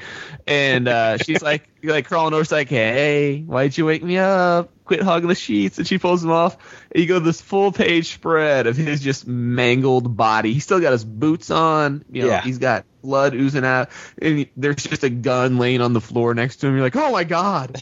and 0.48 0.88
uh, 0.88 1.18
she's 1.18 1.42
like 1.42 1.70
like 1.84 2.06
crawling 2.06 2.34
over, 2.34 2.44
she's 2.44 2.52
like, 2.52 2.70
hey, 2.70 3.42
why'd 3.42 3.78
you 3.78 3.86
wake 3.86 4.04
me 4.04 4.18
up? 4.18 4.70
Quit 4.86 5.02
hogging 5.02 5.30
the 5.30 5.36
sheets, 5.36 5.78
and 5.78 5.88
she 5.88 5.98
pulls 5.98 6.24
him 6.24 6.32
off. 6.32 6.58
And 6.92 7.02
you 7.02 7.08
go 7.08 7.20
this 7.20 7.40
full 7.42 7.72
page 7.72 8.14
spread 8.14 8.68
of 8.68 8.76
his 8.76 9.00
just 9.02 9.26
mangled 9.26 10.18
body. 10.18 10.52
He's 10.54 10.64
still 10.66 10.82
got 10.82 10.92
his 10.92 11.06
boots 11.06 11.50
on, 11.52 12.04
you 12.12 12.24
know, 12.24 12.28
Yeah. 12.28 12.42
he's 12.42 12.58
got 12.58 12.86
blood 13.02 13.34
oozing 13.34 13.64
out, 13.64 13.90
and 14.22 14.46
there's 14.58 14.76
just 14.84 15.04
a 15.04 15.10
gun 15.10 15.58
laying 15.58 15.80
on 15.82 15.94
the 15.94 16.02
floor 16.02 16.34
next 16.34 16.58
to 16.58 16.68
him. 16.68 16.74
You're 16.76 16.84
like, 16.84 16.96
oh 16.98 17.12
my 17.12 17.24
god. 17.24 17.82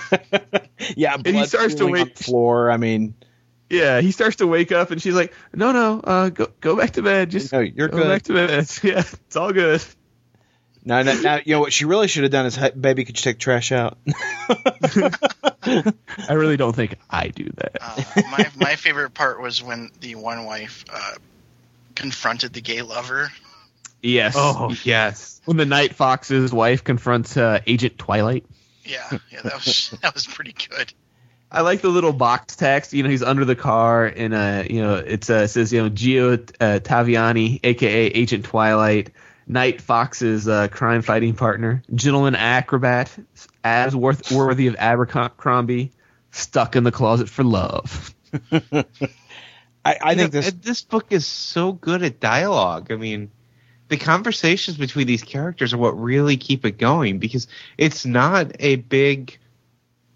yeah. 0.96 1.14
and 1.14 1.26
he 1.26 1.44
starts 1.46 1.74
to 1.76 1.86
wake- 1.86 2.16
the 2.16 2.24
floor. 2.24 2.70
I 2.70 2.76
mean, 2.76 3.14
Yeah, 3.70 4.00
he 4.00 4.10
starts 4.12 4.36
to 4.36 4.46
wake 4.46 4.70
up, 4.72 4.90
and 4.90 5.00
she's 5.00 5.14
like, 5.14 5.32
"No, 5.54 5.72
no, 5.72 6.00
uh, 6.04 6.28
go 6.28 6.48
go 6.60 6.76
back 6.76 6.90
to 6.92 7.02
bed. 7.02 7.30
Just 7.30 7.52
No, 7.52 7.60
you're 7.60 7.88
go 7.88 7.98
good." 7.98 8.08
back 8.08 8.22
to 8.24 8.34
bed. 8.34 8.68
Yeah, 8.82 8.98
it's 9.00 9.36
all 9.36 9.52
good." 9.52 9.82
Now, 10.84 11.02
now, 11.02 11.20
now, 11.20 11.40
you 11.44 11.54
know 11.54 11.60
what 11.60 11.72
she 11.72 11.84
really 11.84 12.08
should 12.08 12.24
have 12.24 12.32
done 12.32 12.46
is, 12.46 12.56
hey, 12.56 12.70
baby, 12.70 13.04
could 13.04 13.16
you 13.16 13.22
take 13.22 13.38
trash 13.38 13.70
out? 13.72 13.98
I 15.62 16.32
really 16.32 16.56
don't 16.56 16.74
think 16.74 16.96
I 17.08 17.28
do 17.28 17.50
that. 17.56 17.78
Uh, 17.80 18.22
my 18.30 18.50
my 18.56 18.76
favorite 18.76 19.10
part 19.14 19.40
was 19.40 19.62
when 19.62 19.90
the 20.00 20.16
one 20.16 20.44
wife 20.44 20.84
uh, 20.92 21.14
confronted 21.94 22.52
the 22.52 22.60
gay 22.60 22.82
lover. 22.82 23.30
Yes. 24.02 24.34
Oh 24.36 24.74
yes. 24.82 25.40
When 25.44 25.56
the 25.56 25.66
Night 25.66 25.94
Fox's 25.94 26.52
wife 26.52 26.82
confronts 26.82 27.36
uh, 27.36 27.60
Agent 27.66 27.98
Twilight. 27.98 28.44
Yeah, 28.84 29.18
yeah, 29.30 29.42
that 29.42 29.54
was 29.54 29.96
that 30.02 30.14
was 30.14 30.26
pretty 30.26 30.54
good. 30.68 30.92
I 31.50 31.60
like 31.60 31.82
the 31.82 31.90
little 31.90 32.14
box 32.14 32.56
text. 32.56 32.92
You 32.94 33.02
know, 33.02 33.10
he's 33.10 33.22
under 33.22 33.44
the 33.44 33.54
car, 33.54 34.06
and 34.06 34.34
uh, 34.34 34.64
you 34.68 34.82
know, 34.82 34.96
it 34.96 35.28
uh, 35.28 35.46
says, 35.46 35.72
you 35.72 35.82
know, 35.82 35.90
Gio 35.90 36.32
uh, 36.60 36.80
Taviani, 36.80 37.60
aka 37.62 38.06
Agent 38.06 38.46
Twilight, 38.46 39.10
Night 39.52 39.80
Fox's 39.80 40.48
uh, 40.48 40.68
crime 40.68 41.02
fighting 41.02 41.34
partner, 41.34 41.82
gentleman 41.94 42.34
acrobat, 42.34 43.10
as 43.62 43.94
worth 43.94 44.32
worthy 44.32 44.66
of 44.66 44.76
Abercrombie, 44.78 45.92
stuck 46.30 46.76
in 46.76 46.84
the 46.84 46.92
closet 46.92 47.28
for 47.28 47.44
love. 47.44 48.14
I, 48.52 48.74
I 49.84 50.14
think 50.14 50.32
know, 50.32 50.40
this. 50.40 50.52
this 50.52 50.82
book 50.82 51.06
is 51.10 51.26
so 51.26 51.72
good 51.72 52.02
at 52.02 52.20
dialogue. 52.20 52.90
I 52.90 52.96
mean, 52.96 53.30
the 53.88 53.96
conversations 53.96 54.76
between 54.78 55.06
these 55.06 55.22
characters 55.22 55.74
are 55.74 55.78
what 55.78 56.00
really 56.00 56.36
keep 56.36 56.64
it 56.64 56.78
going 56.78 57.18
because 57.18 57.46
it's 57.76 58.06
not 58.06 58.52
a 58.58 58.76
big, 58.76 59.38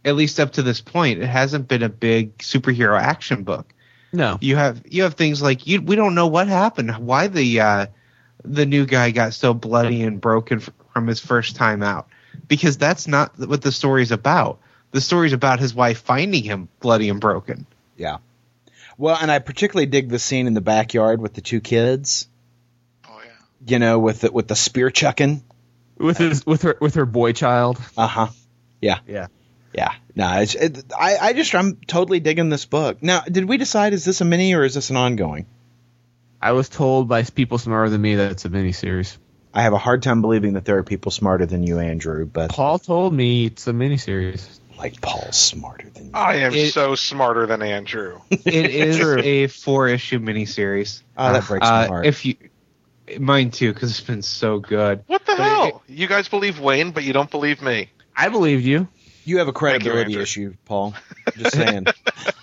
at 0.04 0.16
least 0.16 0.40
up 0.40 0.52
to 0.52 0.62
this 0.62 0.80
point, 0.80 1.20
it 1.20 1.26
hasn't 1.26 1.68
been 1.68 1.82
a 1.82 1.88
big 1.88 2.38
superhero 2.38 2.98
action 2.98 3.42
book. 3.42 3.72
No, 4.12 4.38
You 4.40 4.56
have 4.56 4.82
you 4.88 5.02
have 5.02 5.14
things 5.14 5.42
like 5.42 5.66
you 5.66 5.82
we 5.82 5.94
don't 5.94 6.14
know 6.14 6.28
what 6.28 6.48
happened, 6.48 6.96
why 6.96 7.26
the 7.26 7.60
uh, 7.60 7.86
the 8.52 8.66
new 8.66 8.86
guy 8.86 9.10
got 9.10 9.34
so 9.34 9.54
bloody 9.54 10.02
and 10.02 10.20
broken 10.20 10.60
from 10.60 11.06
his 11.06 11.20
first 11.20 11.56
time 11.56 11.82
out, 11.82 12.08
because 12.48 12.78
that's 12.78 13.06
not 13.06 13.38
what 13.38 13.62
the 13.62 13.72
story's 13.72 14.12
about. 14.12 14.60
The 14.92 15.00
story's 15.00 15.32
about 15.32 15.60
his 15.60 15.74
wife 15.74 16.02
finding 16.02 16.44
him 16.44 16.68
bloody 16.80 17.10
and 17.10 17.20
broken. 17.20 17.66
Yeah. 17.96 18.18
Well, 18.98 19.18
and 19.20 19.30
I 19.30 19.40
particularly 19.40 19.86
dig 19.86 20.08
the 20.08 20.18
scene 20.18 20.46
in 20.46 20.54
the 20.54 20.60
backyard 20.60 21.20
with 21.20 21.34
the 21.34 21.42
two 21.42 21.60
kids. 21.60 22.28
Oh 23.06 23.18
yeah. 23.24 23.32
You 23.66 23.78
know, 23.78 23.98
with 23.98 24.20
the, 24.22 24.32
with 24.32 24.48
the 24.48 24.56
spear 24.56 24.90
chucking. 24.90 25.42
with 25.98 26.18
his 26.18 26.46
with 26.46 26.62
her 26.62 26.76
with 26.80 26.94
her 26.94 27.06
boy 27.06 27.32
child. 27.32 27.78
Uh 27.96 28.06
huh. 28.06 28.28
Yeah. 28.80 28.98
Yeah. 29.06 29.26
Yeah. 29.74 29.92
No, 30.14 30.40
it's, 30.40 30.54
it, 30.54 30.84
I 30.98 31.16
I 31.18 31.32
just 31.32 31.54
I'm 31.54 31.76
totally 31.86 32.20
digging 32.20 32.48
this 32.48 32.64
book. 32.64 33.02
Now, 33.02 33.20
did 33.20 33.44
we 33.44 33.56
decide 33.58 33.92
is 33.92 34.04
this 34.04 34.20
a 34.20 34.24
mini 34.24 34.54
or 34.54 34.64
is 34.64 34.74
this 34.74 34.90
an 34.90 34.96
ongoing? 34.96 35.46
I 36.40 36.52
was 36.52 36.68
told 36.68 37.08
by 37.08 37.22
people 37.24 37.58
smarter 37.58 37.90
than 37.90 38.00
me 38.00 38.16
that 38.16 38.32
it's 38.32 38.44
a 38.44 38.48
miniseries. 38.48 39.16
I 39.54 39.62
have 39.62 39.72
a 39.72 39.78
hard 39.78 40.02
time 40.02 40.20
believing 40.20 40.52
that 40.54 40.64
there 40.64 40.76
are 40.78 40.82
people 40.82 41.10
smarter 41.10 41.46
than 41.46 41.62
you, 41.62 41.78
Andrew, 41.78 42.26
but 42.26 42.50
Paul 42.50 42.78
told 42.78 43.14
me 43.14 43.46
it's 43.46 43.66
a 43.66 43.72
miniseries. 43.72 44.46
like 44.78 45.00
Paul's 45.00 45.36
smarter 45.36 45.88
than 45.90 46.06
you. 46.06 46.10
I 46.14 46.36
am 46.36 46.52
It- 46.54 46.72
so 46.72 46.94
smarter 46.94 47.46
than 47.46 47.62
Andrew. 47.62 48.20
It 48.30 48.46
is 48.46 49.00
a 49.24 49.46
four 49.46 49.88
issue 49.88 50.18
miniseries. 50.18 51.02
Oh, 51.16 51.32
that 51.32 51.46
breaks 51.48 51.66
my 51.66 51.84
Uh, 51.84 51.88
heart. 51.88 52.06
If 52.06 52.26
you, 52.26 52.34
mine 53.18 53.50
too, 53.50 53.72
because 53.72 53.90
it's 53.90 54.06
been 54.06 54.22
so 54.22 54.58
good. 54.58 55.04
What 55.06 55.24
the 55.24 55.36
But 55.36 55.42
hell? 55.42 55.82
you 55.88 56.06
guys 56.06 56.28
believe 56.28 56.60
Wayne, 56.60 56.90
but 56.90 57.02
you 57.04 57.12
don't 57.14 57.30
believe 57.30 57.62
me. 57.62 57.90
I 58.14 58.28
believed 58.28 58.64
you. 58.64 58.88
You 59.26 59.38
have 59.38 59.48
a 59.48 59.52
credibility 59.52 60.12
Andrew. 60.12 60.22
issue, 60.22 60.54
Paul. 60.64 60.94
Just 61.36 61.56
saying. 61.56 61.86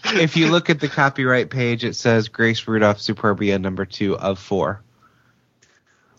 if 0.05 0.35
you 0.35 0.51
look 0.51 0.69
at 0.69 0.81
the 0.81 0.89
copyright 0.89 1.49
page, 1.49 1.85
it 1.85 1.95
says 1.95 2.27
Grace 2.27 2.67
Randolph 2.67 2.97
Superbia 2.97 3.59
number 3.59 3.85
two 3.85 4.17
of 4.17 4.37
four. 4.37 4.81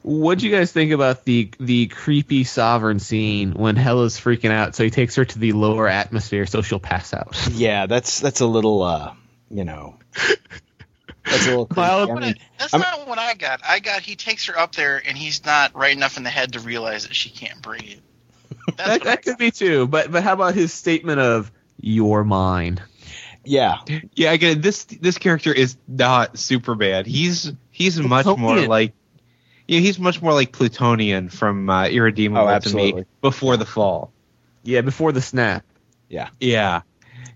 What'd 0.00 0.42
you 0.42 0.50
guys 0.50 0.72
think 0.72 0.92
about 0.92 1.24
the 1.24 1.50
the 1.60 1.86
creepy 1.88 2.44
sovereign 2.44 2.98
scene 2.98 3.52
when 3.52 3.76
Hella's 3.76 4.18
freaking 4.18 4.50
out? 4.50 4.74
So 4.74 4.84
he 4.84 4.90
takes 4.90 5.16
her 5.16 5.24
to 5.24 5.38
the 5.38 5.52
lower 5.52 5.86
atmosphere 5.86 6.46
so 6.46 6.62
she'll 6.62 6.80
pass 6.80 7.12
out. 7.12 7.36
yeah, 7.52 7.86
that's 7.86 8.20
that's 8.20 8.40
a 8.40 8.46
little 8.46 8.82
uh, 8.82 9.12
you 9.50 9.64
know. 9.64 9.96
That's 11.24 11.46
a 11.46 11.50
little 11.50 11.66
creepy. 11.66 11.80
Well, 11.80 12.10
I 12.10 12.20
mean, 12.20 12.34
That's 12.58 12.72
I'm- 12.74 12.80
not 12.80 13.06
what 13.06 13.18
I 13.18 13.34
got. 13.34 13.60
I 13.66 13.80
got 13.80 14.02
he 14.02 14.16
takes 14.16 14.46
her 14.46 14.58
up 14.58 14.74
there 14.74 15.02
and 15.06 15.16
he's 15.16 15.44
not 15.44 15.74
right 15.74 15.94
enough 15.94 16.16
in 16.16 16.22
the 16.22 16.30
head 16.30 16.52
to 16.52 16.60
realize 16.60 17.06
that 17.06 17.14
she 17.14 17.30
can't 17.30 17.60
breathe. 17.62 18.00
That's 18.76 18.88
that 18.88 19.02
that 19.04 19.22
could 19.22 19.38
be 19.38 19.50
too. 19.50 19.86
But 19.86 20.10
but 20.12 20.22
how 20.22 20.32
about 20.32 20.54
his 20.54 20.72
statement 20.72 21.20
of 21.20 21.50
"You're 21.80 22.24
mine"? 22.24 22.80
yeah, 23.44 23.78
Yeah, 24.14 24.32
again, 24.32 24.60
this 24.62 24.84
this 24.84 25.18
character 25.18 25.52
is 25.52 25.76
not 25.86 26.38
super 26.38 26.74
bad. 26.74 27.06
He's 27.06 27.52
he's 27.70 28.00
much 28.00 28.24
more 28.24 28.36
Plutonian. 28.36 28.68
like, 28.70 28.92
yeah, 29.68 29.80
he's 29.80 29.98
much 29.98 30.22
more 30.22 30.32
like 30.32 30.52
Plutonian 30.52 31.28
from 31.28 31.68
uh, 31.68 31.86
Irredeemable 31.88 32.48
Oh, 32.48 32.58
to 32.58 32.74
me 32.74 33.04
before 33.20 33.56
the 33.56 33.66
fall. 33.66 34.12
Yeah, 34.62 34.80
before 34.80 35.12
the 35.12 35.20
snap. 35.20 35.64
yeah. 36.08 36.30
Yeah. 36.40 36.82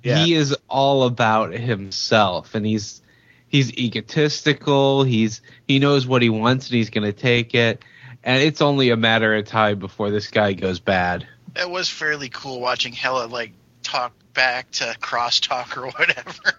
Yeah. 0.03 0.25
He 0.25 0.33
is 0.35 0.57
all 0.69 1.03
about 1.03 1.53
himself 1.53 2.55
and 2.55 2.65
he's 2.65 3.03
he's 3.49 3.73
egotistical, 3.77 5.03
he's 5.05 5.43
he 5.67 5.79
knows 5.79 6.07
what 6.07 6.23
he 6.23 6.31
wants 6.31 6.69
and 6.69 6.77
he's 6.77 6.89
going 6.91 7.05
to 7.05 7.13
take 7.13 7.55
it. 7.55 7.85
And 8.25 8.43
it's 8.43 8.61
only 8.61 8.91
a 8.91 8.97
matter 8.97 9.35
of 9.35 9.47
time 9.47 9.79
before 9.79 10.11
this 10.11 10.29
guy 10.29 10.53
goes 10.53 10.81
bad. 10.81 11.27
That 11.55 11.71
was 11.71 11.89
fairly 11.89 12.29
cool 12.29 12.61
watching 12.61 12.93
Hella 12.93 13.27
like 13.27 13.53
talk 13.83 14.13
back 14.35 14.71
to 14.73 14.85
crosstalk 15.01 15.77
or 15.77 15.87
whatever. 15.87 16.53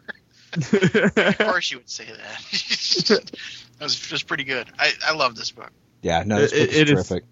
of 1.30 1.38
course 1.38 1.72
you 1.72 1.78
would 1.78 1.90
say 1.90 2.06
that. 2.06 2.42
that 3.80 3.84
was 3.84 3.96
just 4.00 4.26
pretty 4.28 4.44
good. 4.46 4.68
I, 4.80 4.92
I 5.06 5.14
love 5.14 5.36
this 5.36 5.52
book. 5.52 5.72
Yeah, 6.02 6.24
no, 6.26 6.40
this 6.40 6.52
It- 6.54 6.60
book 6.60 6.70
is 6.70 6.78
it 6.78 6.90
is- 6.90 7.08
terrific. 7.08 7.24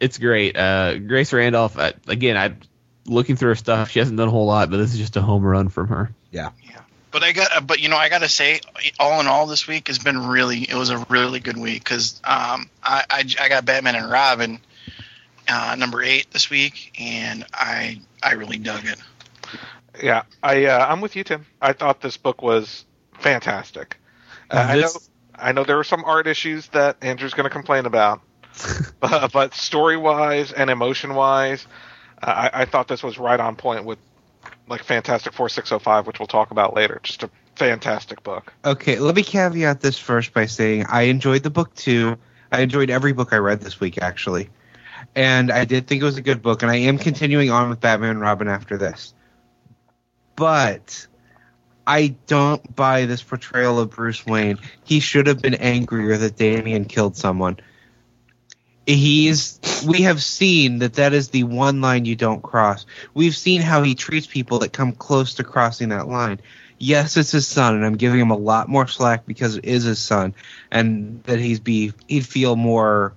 it's 0.00 0.18
great. 0.18 0.56
Uh, 0.56 0.98
Grace 0.98 1.32
Randolph. 1.32 1.76
Uh, 1.78 1.92
again, 2.06 2.36
I'm 2.36 2.60
looking 3.06 3.36
through 3.36 3.48
her 3.50 3.54
stuff. 3.56 3.90
She 3.90 3.98
hasn't 3.98 4.16
done 4.18 4.28
a 4.28 4.30
whole 4.30 4.46
lot, 4.46 4.70
but 4.70 4.76
this 4.76 4.92
is 4.92 4.98
just 4.98 5.16
a 5.16 5.22
home 5.22 5.42
run 5.42 5.68
from 5.70 5.88
her. 5.88 6.12
But 7.12 7.22
I 7.22 7.32
got, 7.32 7.66
but 7.66 7.80
you 7.80 7.88
know, 7.88 7.96
I 7.96 8.08
got 8.08 8.20
to 8.20 8.28
say, 8.28 8.60
all 8.98 9.20
in 9.20 9.26
all, 9.26 9.46
this 9.46 9.68
week 9.68 9.88
has 9.88 9.98
been 9.98 10.26
really. 10.26 10.62
It 10.62 10.74
was 10.74 10.90
a 10.90 10.98
really 11.10 11.40
good 11.40 11.58
week 11.58 11.84
because 11.84 12.20
um, 12.24 12.70
I, 12.82 13.04
I 13.10 13.24
I 13.38 13.48
got 13.48 13.64
Batman 13.64 13.94
and 13.94 14.10
Robin 14.10 14.58
uh, 15.48 15.76
number 15.78 16.02
eight 16.02 16.30
this 16.30 16.50
week, 16.50 16.96
and 16.98 17.44
I 17.52 18.00
I 18.22 18.32
really 18.32 18.58
dug 18.58 18.86
it. 18.86 18.98
Yeah, 20.02 20.22
I 20.42 20.66
uh, 20.66 20.86
I'm 20.88 21.00
with 21.00 21.14
you, 21.16 21.24
Tim. 21.24 21.46
I 21.60 21.74
thought 21.74 22.00
this 22.00 22.16
book 22.16 22.42
was 22.42 22.84
fantastic. 23.20 23.98
Uh, 24.50 24.66
I 24.70 24.80
know 24.80 24.90
I 25.34 25.52
know 25.52 25.64
there 25.64 25.78
are 25.78 25.84
some 25.84 26.04
art 26.04 26.26
issues 26.26 26.68
that 26.68 26.96
Andrew's 27.02 27.34
going 27.34 27.44
to 27.44 27.50
complain 27.50 27.86
about, 27.86 28.20
but, 29.00 29.32
but 29.32 29.54
story 29.54 29.96
wise 29.96 30.52
and 30.52 30.70
emotion 30.70 31.14
wise, 31.14 31.66
uh, 32.22 32.48
I, 32.52 32.62
I 32.62 32.64
thought 32.64 32.88
this 32.88 33.02
was 33.02 33.18
right 33.18 33.38
on 33.38 33.56
point 33.56 33.84
with 33.84 33.98
like 34.68 34.84
Fantastic 34.84 35.32
Four 35.32 35.48
six 35.48 35.72
oh 35.72 35.78
five, 35.78 36.06
which 36.06 36.18
we'll 36.18 36.26
talk 36.26 36.50
about 36.50 36.74
later. 36.74 37.00
Just 37.02 37.22
a 37.22 37.30
fantastic 37.56 38.22
book. 38.22 38.52
Okay, 38.64 38.98
let 38.98 39.14
me 39.14 39.22
caveat 39.22 39.80
this 39.80 39.98
first 39.98 40.32
by 40.32 40.46
saying 40.46 40.86
I 40.88 41.02
enjoyed 41.02 41.42
the 41.42 41.50
book 41.50 41.74
too. 41.74 42.16
I 42.50 42.60
enjoyed 42.60 42.90
every 42.90 43.12
book 43.12 43.32
I 43.32 43.36
read 43.36 43.60
this 43.60 43.80
week 43.80 44.00
actually. 44.00 44.50
And 45.14 45.50
I 45.50 45.64
did 45.64 45.86
think 45.86 46.00
it 46.00 46.04
was 46.04 46.16
a 46.16 46.22
good 46.22 46.42
book 46.42 46.62
and 46.62 46.70
I 46.70 46.76
am 46.76 46.98
continuing 46.98 47.50
on 47.50 47.68
with 47.68 47.80
Batman 47.80 48.10
and 48.10 48.20
Robin 48.20 48.48
after 48.48 48.78
this. 48.78 49.14
But 50.36 51.06
I 51.86 52.14
don't 52.26 52.74
buy 52.74 53.06
this 53.06 53.22
portrayal 53.22 53.78
of 53.78 53.90
Bruce 53.90 54.24
Wayne. 54.24 54.58
He 54.84 55.00
should 55.00 55.26
have 55.26 55.42
been 55.42 55.54
angrier 55.54 56.16
that 56.16 56.36
Damian 56.36 56.84
killed 56.84 57.16
someone. 57.16 57.58
He's 58.86 59.60
we 59.86 60.02
have 60.02 60.22
seen 60.22 60.78
that 60.78 60.94
that 60.94 61.12
is 61.12 61.28
the 61.28 61.44
one 61.44 61.80
line 61.80 62.04
you 62.04 62.16
don't 62.16 62.42
cross. 62.42 62.84
We've 63.14 63.36
seen 63.36 63.62
how 63.62 63.82
he 63.82 63.94
treats 63.94 64.26
people 64.26 64.60
that 64.60 64.72
come 64.72 64.92
close 64.92 65.34
to 65.34 65.44
crossing 65.44 65.90
that 65.90 66.08
line 66.08 66.40
yes, 66.82 67.16
it's 67.16 67.30
his 67.30 67.46
son, 67.46 67.76
and 67.76 67.86
I'm 67.86 67.96
giving 67.96 68.20
him 68.20 68.30
a 68.30 68.36
lot 68.36 68.68
more 68.68 68.86
slack 68.86 69.24
because 69.24 69.56
it 69.56 69.64
is 69.64 69.84
his 69.84 69.98
son, 69.98 70.34
and 70.70 71.22
that 71.24 71.38
he's 71.38 71.60
be 71.60 71.92
he'd 72.08 72.26
feel 72.26 72.56
more, 72.56 73.14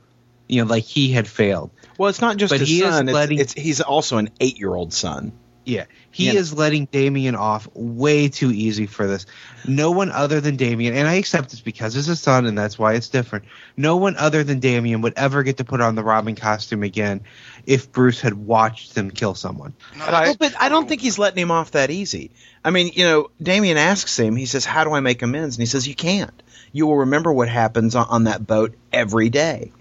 you 0.48 0.64
know, 0.64 0.70
like 0.70 0.84
he 0.84 1.12
had 1.12 1.28
failed. 1.28 1.72
Well, 1.98 2.10
it's 2.10 2.22
not 2.22 2.38
just 2.38 2.52
But 2.52 2.62
his 2.62 2.80
son. 2.80 3.10
It's, 3.10 3.14
letting- 3.14 3.40
it's 3.40 3.54
he's 3.54 3.82
also 3.82 4.18
an 4.18 4.30
eight-year-old 4.40 4.94
son. 4.94 5.34
Yeah, 5.66 5.86
he 6.12 6.28
Yeah. 6.28 6.34
is 6.40 6.54
letting 6.54 6.86
Damian 6.86 7.36
off 7.36 7.68
way 7.74 8.30
too 8.30 8.52
easy 8.52 8.86
for 8.86 9.08
this. 9.08 9.26
No 9.68 9.90
one 9.92 10.12
other 10.12 10.40
than 10.40 10.58
Damian, 10.58 10.94
and 10.96 11.08
I 11.08 11.16
accept 11.16 11.50
this 11.50 11.60
because 11.60 11.96
it's 11.96 12.06
his 12.06 12.20
son, 12.20 12.46
and 12.46 12.56
that's 12.56 12.78
why 12.78 12.94
it's 12.94 13.10
different. 13.10 13.46
No 13.76 13.98
one 13.98 14.16
other 14.16 14.44
than 14.44 14.60
Damian 14.60 15.02
would 15.02 15.14
ever 15.18 15.42
get 15.42 15.58
to 15.58 15.64
put 15.64 15.82
on 15.82 15.96
the 15.96 16.04
Robin 16.04 16.36
costume 16.36 16.84
again 16.84 17.22
if 17.66 17.92
Bruce 17.92 18.22
had 18.22 18.36
watched 18.36 18.96
him 18.96 19.10
kill 19.10 19.34
someone. 19.34 19.74
No, 19.98 20.06
I- 20.06 20.22
Well, 20.28 20.36
but 20.38 20.54
I 20.60 20.70
don't 20.70 20.88
think 20.88 21.02
he's 21.02 21.18
letting 21.18 21.40
him 21.42 21.50
off 21.50 21.72
that 21.72 21.90
easy. 21.90 22.30
I 22.64 22.70
mean, 22.70 22.92
you 22.94 23.04
know, 23.04 23.32
Damian 23.42 23.78
asks 23.78 24.18
him. 24.20 24.36
He 24.36 24.46
says, 24.46 24.66
"How 24.66 24.84
do 24.84 24.92
I 24.94 25.00
make 25.00 25.24
amends?" 25.24 25.56
And 25.58 25.62
he 25.64 25.68
says, 25.68 25.88
"You 25.88 25.96
can't. 25.96 26.44
You 26.74 26.86
will 26.86 26.98
remember 26.98 27.34
what 27.34 27.50
happens 27.50 27.96
on, 27.96 28.06
on 28.10 28.24
that 28.26 28.46
boat 28.46 28.76
every 28.94 29.30
day." 29.30 29.72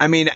I 0.00 0.06
mean, 0.08 0.30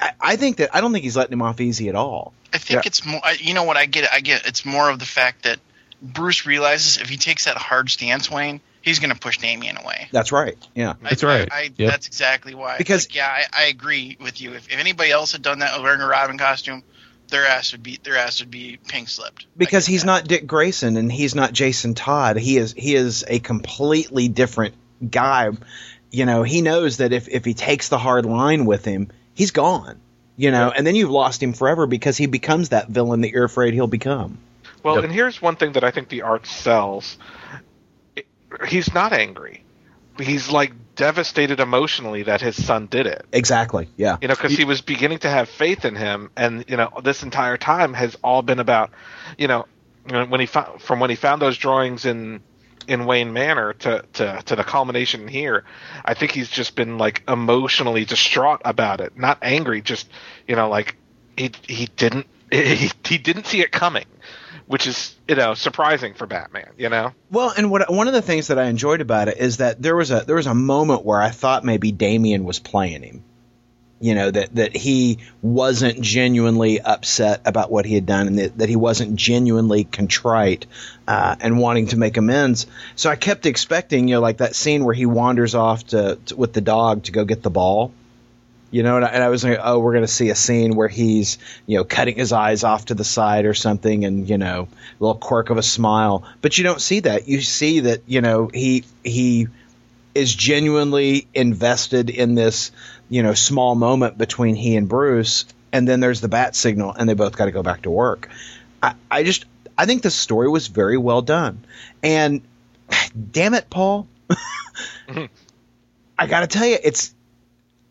I, 0.00 0.12
I 0.18 0.36
think 0.36 0.56
that 0.58 0.74
I 0.74 0.80
don't 0.80 0.92
think 0.94 1.04
he's 1.04 1.16
letting 1.16 1.34
him 1.34 1.42
off 1.42 1.60
easy 1.60 1.90
at 1.90 1.94
all. 1.94 2.32
I 2.52 2.58
think 2.58 2.76
Yeah. 2.76 2.82
it's 2.86 3.04
more. 3.04 3.20
You 3.38 3.54
know 3.54 3.64
what 3.64 3.76
I 3.76 3.86
get? 3.86 4.12
I 4.12 4.20
get 4.20 4.46
it's 4.46 4.64
more 4.64 4.90
of 4.90 4.98
the 4.98 5.06
fact 5.06 5.44
that 5.44 5.58
Bruce 6.02 6.46
realizes 6.46 6.96
if 6.98 7.08
he 7.08 7.16
takes 7.16 7.44
that 7.44 7.56
hard 7.56 7.90
stance, 7.90 8.30
Wayne, 8.30 8.60
he's 8.82 8.98
going 8.98 9.12
to 9.12 9.18
push 9.18 9.38
Damian 9.38 9.76
away. 9.76 10.08
That's 10.12 10.32
right. 10.32 10.56
Yeah. 10.74 10.94
That's 11.02 11.22
I, 11.22 11.26
right. 11.26 11.48
I, 11.52 11.56
I, 11.56 11.62
Yep. 11.76 11.90
That's 11.90 12.06
exactly 12.06 12.54
why. 12.54 12.78
Because- 12.78 13.06
Like, 13.06 13.14
yeah, 13.16 13.26
I, 13.28 13.64
I 13.64 13.66
agree 13.66 14.16
with 14.20 14.40
you. 14.40 14.54
If, 14.54 14.68
if 14.72 14.78
anybody 14.78 15.10
else 15.10 15.32
had 15.32 15.42
done 15.42 15.58
that 15.60 15.80
wearing 15.82 16.00
a 16.00 16.06
Robin 16.06 16.38
costume, 16.38 16.82
their 17.28 17.46
ass 17.46 17.72
would 17.72 17.82
be 17.82 17.98
their 18.02 18.16
ass 18.16 18.40
would 18.40 18.50
be 18.50 18.78
pink 18.88 19.08
slipped. 19.08 19.46
Because 19.56 19.86
he's 19.86 20.00
that. 20.02 20.06
not 20.06 20.24
Dick 20.24 20.46
Grayson 20.46 20.96
and 20.96 21.12
he's 21.12 21.34
not 21.34 21.52
Jason 21.52 21.94
Todd. 21.94 22.36
He 22.36 22.56
is 22.56 22.72
he 22.76 22.94
is 22.94 23.24
a 23.28 23.38
completely 23.38 24.26
different 24.28 24.74
guy. 25.08 25.50
You 26.10 26.26
know, 26.26 26.42
he 26.42 26.60
knows 26.60 26.96
that 26.96 27.12
if 27.12 27.28
if 27.28 27.44
he 27.44 27.54
takes 27.54 27.88
the 27.88 27.98
hard 27.98 28.26
line 28.26 28.64
with 28.64 28.84
him, 28.84 29.10
he's 29.34 29.52
gone. 29.52 30.00
You 30.40 30.50
know, 30.50 30.70
and 30.74 30.86
then 30.86 30.94
you've 30.94 31.10
lost 31.10 31.42
him 31.42 31.52
forever 31.52 31.86
because 31.86 32.16
he 32.16 32.24
becomes 32.24 32.70
that 32.70 32.88
villain 32.88 33.20
that 33.20 33.30
you're 33.30 33.44
afraid 33.44 33.74
he'll 33.74 33.86
become. 33.86 34.38
Well, 34.82 34.94
Yep. 34.94 35.04
and 35.04 35.12
here's 35.12 35.42
one 35.42 35.56
thing 35.56 35.72
that 35.72 35.84
I 35.84 35.90
think 35.90 36.08
the 36.08 36.22
art 36.22 36.46
sells. 36.46 37.18
It- 38.16 38.26
He's 38.66 38.94
not 38.94 39.12
angry. 39.12 39.62
He's 40.18 40.50
like 40.50 40.72
devastated 40.96 41.60
emotionally 41.60 42.22
that 42.22 42.40
his 42.40 42.62
son 42.64 42.86
did 42.86 43.06
it. 43.06 43.26
Exactly. 43.32 43.88
Yeah. 43.98 44.16
You 44.22 44.28
know, 44.28 44.34
because 44.34 44.56
he 44.56 44.64
was 44.64 44.80
beginning 44.80 45.18
to 45.20 45.28
have 45.28 45.48
faith 45.50 45.84
in 45.84 45.94
him, 45.94 46.30
and 46.36 46.64
you 46.68 46.76
know, 46.78 46.90
this 47.04 47.22
entire 47.22 47.58
time 47.58 47.92
has 47.92 48.16
all 48.24 48.40
been 48.40 48.60
about, 48.60 48.90
you 49.36 49.46
know, 49.46 49.66
when 50.08 50.40
he 50.40 50.46
found 50.46 50.80
from 50.80 51.00
when 51.00 51.10
he 51.10 51.16
found 51.16 51.42
those 51.42 51.58
drawings 51.58 52.06
in 52.06 52.40
in 52.86 53.06
Wayne 53.06 53.32
Manor 53.32 53.72
to 53.74 54.04
to 54.14 54.42
to 54.46 54.56
the 54.56 54.64
culmination 54.64 55.28
here. 55.28 55.64
I 56.04 56.14
think 56.14 56.32
he's 56.32 56.48
just 56.48 56.76
been 56.76 56.98
like 56.98 57.22
emotionally 57.28 58.04
distraught 58.04 58.62
about 58.64 59.00
it, 59.00 59.16
not 59.16 59.38
angry, 59.42 59.82
just 59.82 60.08
you 60.46 60.56
know, 60.56 60.68
like 60.68 60.96
he 61.36 61.52
he 61.66 61.86
didn't 61.86 62.26
he, 62.50 62.90
he 63.04 63.18
didn't 63.18 63.46
see 63.46 63.60
it 63.60 63.72
coming, 63.72 64.06
which 64.66 64.86
is 64.86 65.14
you 65.28 65.34
know 65.34 65.54
surprising 65.54 66.14
for 66.14 66.26
Batman. 66.26 66.70
You 66.76 66.88
know, 66.88 67.12
Well, 67.30 67.52
and 67.56 67.70
what 67.70 67.90
one 67.92 68.08
of 68.08 68.14
the 68.14 68.22
things 68.22 68.48
that 68.48 68.58
I 68.58 68.64
enjoyed 68.64 69.00
about 69.00 69.28
it 69.28 69.38
is 69.38 69.58
that 69.58 69.80
there 69.80 69.96
was 69.96 70.10
a 70.10 70.20
there 70.20 70.36
was 70.36 70.46
a 70.46 70.54
moment 70.54 71.04
where 71.04 71.20
I 71.20 71.30
thought 71.30 71.64
maybe 71.64 71.92
Damian 71.92 72.44
was 72.44 72.58
playing 72.58 73.02
him. 73.02 73.24
You 74.02 74.14
know 74.14 74.30
that 74.30 74.54
that 74.54 74.74
he 74.74 75.18
wasn't 75.42 76.00
genuinely 76.00 76.80
upset 76.80 77.42
about 77.44 77.70
what 77.70 77.84
he 77.84 77.94
had 77.94 78.06
done, 78.06 78.28
and 78.28 78.38
that, 78.38 78.56
that 78.56 78.68
he 78.70 78.76
wasn't 78.76 79.16
genuinely 79.16 79.84
contrite 79.84 80.64
uh, 81.06 81.36
and 81.38 81.58
wanting 81.58 81.88
to 81.88 81.98
make 81.98 82.16
amends. 82.16 82.66
So 82.96 83.10
I 83.10 83.16
kept 83.16 83.44
expecting, 83.44 84.08
you 84.08 84.14
know, 84.14 84.22
like 84.22 84.38
that 84.38 84.56
scene 84.56 84.84
where 84.86 84.94
he 84.94 85.04
wanders 85.04 85.54
off 85.54 85.86
to, 85.88 86.18
to 86.26 86.36
with 86.36 86.54
the 86.54 86.62
dog 86.62 87.02
to 87.04 87.12
go 87.12 87.26
get 87.26 87.42
the 87.42 87.50
ball. 87.50 87.92
You 88.70 88.84
know, 88.84 88.96
and 88.96 89.04
I, 89.04 89.08
and 89.08 89.22
I 89.22 89.28
was 89.28 89.42
like, 89.42 89.58
oh, 89.60 89.80
we're 89.80 89.92
going 89.92 90.04
to 90.04 90.08
see 90.08 90.30
a 90.30 90.36
scene 90.36 90.76
where 90.76 90.86
he's, 90.88 91.38
you 91.66 91.76
know, 91.76 91.84
cutting 91.84 92.16
his 92.16 92.32
eyes 92.32 92.62
off 92.62 92.84
to 92.86 92.94
the 92.94 93.04
side 93.04 93.44
or 93.44 93.52
something, 93.52 94.04
and 94.04 94.30
you 94.30 94.38
know, 94.38 94.68
a 94.68 95.02
little 95.02 95.20
quirk 95.20 95.50
of 95.50 95.58
a 95.58 95.62
smile. 95.62 96.24
But 96.40 96.56
you 96.56 96.64
don't 96.64 96.80
see 96.80 97.00
that. 97.00 97.28
You 97.28 97.42
see 97.42 97.80
that, 97.80 98.02
you 98.06 98.22
know, 98.22 98.48
he 98.54 98.84
he 99.04 99.48
is 100.14 100.34
genuinely 100.34 101.28
invested 101.34 102.10
in 102.10 102.34
this, 102.34 102.72
you 103.08 103.22
know, 103.22 103.34
small 103.34 103.74
moment 103.74 104.18
between 104.18 104.54
he 104.54 104.76
and 104.76 104.88
Bruce, 104.88 105.44
and 105.72 105.86
then 105.86 106.00
there's 106.00 106.20
the 106.20 106.28
bat 106.28 106.56
signal, 106.56 106.92
and 106.92 107.08
they 107.08 107.14
both 107.14 107.36
got 107.36 107.46
to 107.46 107.52
go 107.52 107.62
back 107.62 107.82
to 107.82 107.90
work. 107.90 108.28
I, 108.82 108.94
I 109.10 109.22
just, 109.22 109.44
I 109.76 109.86
think 109.86 110.02
the 110.02 110.10
story 110.10 110.48
was 110.48 110.66
very 110.66 110.96
well 110.96 111.22
done, 111.22 111.64
and 112.02 112.42
damn 113.32 113.54
it, 113.54 113.70
Paul, 113.70 114.08
I 116.18 116.26
got 116.26 116.40
to 116.40 116.46
tell 116.46 116.66
you, 116.66 116.78
it's 116.82 117.14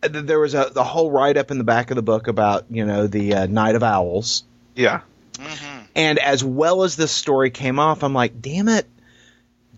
there 0.01 0.39
was 0.39 0.53
a 0.53 0.71
the 0.73 0.83
whole 0.83 1.11
write 1.11 1.35
up 1.35 1.51
in 1.51 1.57
the 1.57 1.63
back 1.65 1.91
of 1.91 1.95
the 1.95 2.01
book 2.01 2.27
about 2.27 2.65
you 2.69 2.85
know 2.85 3.07
the 3.07 3.33
uh, 3.33 3.45
Night 3.47 3.75
of 3.75 3.83
Owls, 3.83 4.43
yeah. 4.75 5.01
hmm 5.37 5.79
and 5.95 6.19
as 6.19 6.43
well 6.43 6.83
as 6.83 6.95
this 6.95 7.11
story 7.11 7.51
came 7.51 7.79
off, 7.79 8.03
I'm 8.03 8.13
like, 8.13 8.41
damn 8.41 8.69
it, 8.69 8.87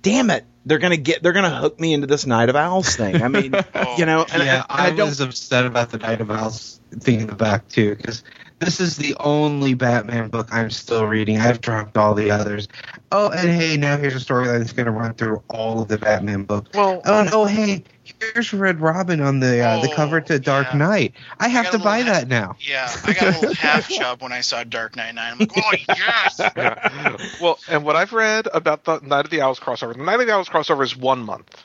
damn 0.02 0.30
it, 0.30 0.46
they're 0.66 0.80
gonna 0.80 0.98
get 0.98 1.24
they're 1.24 1.34
gonna 1.34 1.56
hook 1.56 1.80
me 1.80 1.94
into 1.94 2.08
this 2.08 2.26
Night 2.26 2.50
of 2.50 2.56
Owls 2.56 2.96
thing. 2.96 3.22
I 3.24 3.28
mean, 3.28 3.54
Oh, 3.76 3.98
you 3.98 4.06
know, 4.06 4.26
and, 4.32 4.44
yeah, 4.44 4.56
and 4.56 4.66
I, 4.70 4.86
I, 4.88 4.90
don't. 4.92 5.08
was 5.10 5.22
upset 5.22 5.66
about 5.66 5.90
the 5.90 5.98
Night 5.98 6.22
of 6.22 6.30
Owls 6.32 6.80
thing 7.00 7.22
in 7.22 7.28
the 7.28 7.36
back 7.36 7.68
too, 7.68 7.96
because 7.96 8.24
this 8.60 8.80
is 8.80 8.96
the 8.96 9.16
only 9.20 9.74
Batman 9.74 10.30
book 10.30 10.50
I'm 10.52 10.70
still 10.70 11.06
reading. 11.08 11.40
I've 11.40 11.62
dropped 11.62 11.98
all 11.98 12.14
the 12.14 12.30
others. 12.30 12.68
Oh, 13.12 13.30
and 13.32 13.50
hey, 13.50 13.76
now 13.78 13.98
here's 13.98 14.16
a 14.16 14.20
storyline 14.20 14.60
that's 14.60 14.74
going 14.74 14.86
to 14.86 14.92
run 14.92 15.16
through 15.16 15.42
all 15.50 15.82
of 15.82 15.88
the 15.88 15.98
Batman 15.98 16.44
books. 16.44 16.70
Well, 16.76 17.02
Oh, 17.04 17.20
and 17.22 17.30
oh, 17.34 17.46
hey, 17.46 17.84
here's 18.20 18.54
Red 18.54 18.82
Robin 18.82 19.22
on 19.22 19.40
the 19.40 19.60
uh, 19.62 19.82
the 19.82 19.92
Oh, 19.92 19.96
cover 19.96 20.22
to 20.22 20.40
Dark 20.40 20.68
yeah. 20.72 20.78
Knight. 20.78 21.14
I 21.40 21.48
have 21.48 21.66
got 21.66 21.72
to 21.74 21.80
buy 21.80 22.00
little 22.00 22.14
that 22.14 22.28
now. 22.28 22.56
Yeah, 22.60 22.90
I 23.06 23.14
got 23.14 23.24
a 23.24 23.40
little 23.40 23.54
half 23.56 23.88
chub 23.90 24.22
when 24.22 24.32
I 24.32 24.42
saw 24.42 24.64
Dark 24.64 24.96
Knight 24.96 25.16
Nine. 25.16 25.34
I'm 25.34 25.40
like, 25.40 25.52
oh 25.56 25.72
yes. 25.90 26.40
yeah. 26.56 27.18
Well, 27.42 27.60
and 27.70 27.84
what 27.84 27.96
I've 27.96 28.14
read 28.14 28.48
about 28.54 28.84
the 28.86 29.00
Night 29.00 29.26
of 29.26 29.32
the 29.32 29.42
Owls 29.42 29.60
crossover, 29.60 29.96
the 29.96 30.04
Night 30.04 30.20
of 30.20 30.28
the 30.28 30.34
Owls 30.34 30.50
crossover 30.50 30.84
is 30.84 30.96
one 30.96 31.24
month. 31.24 31.64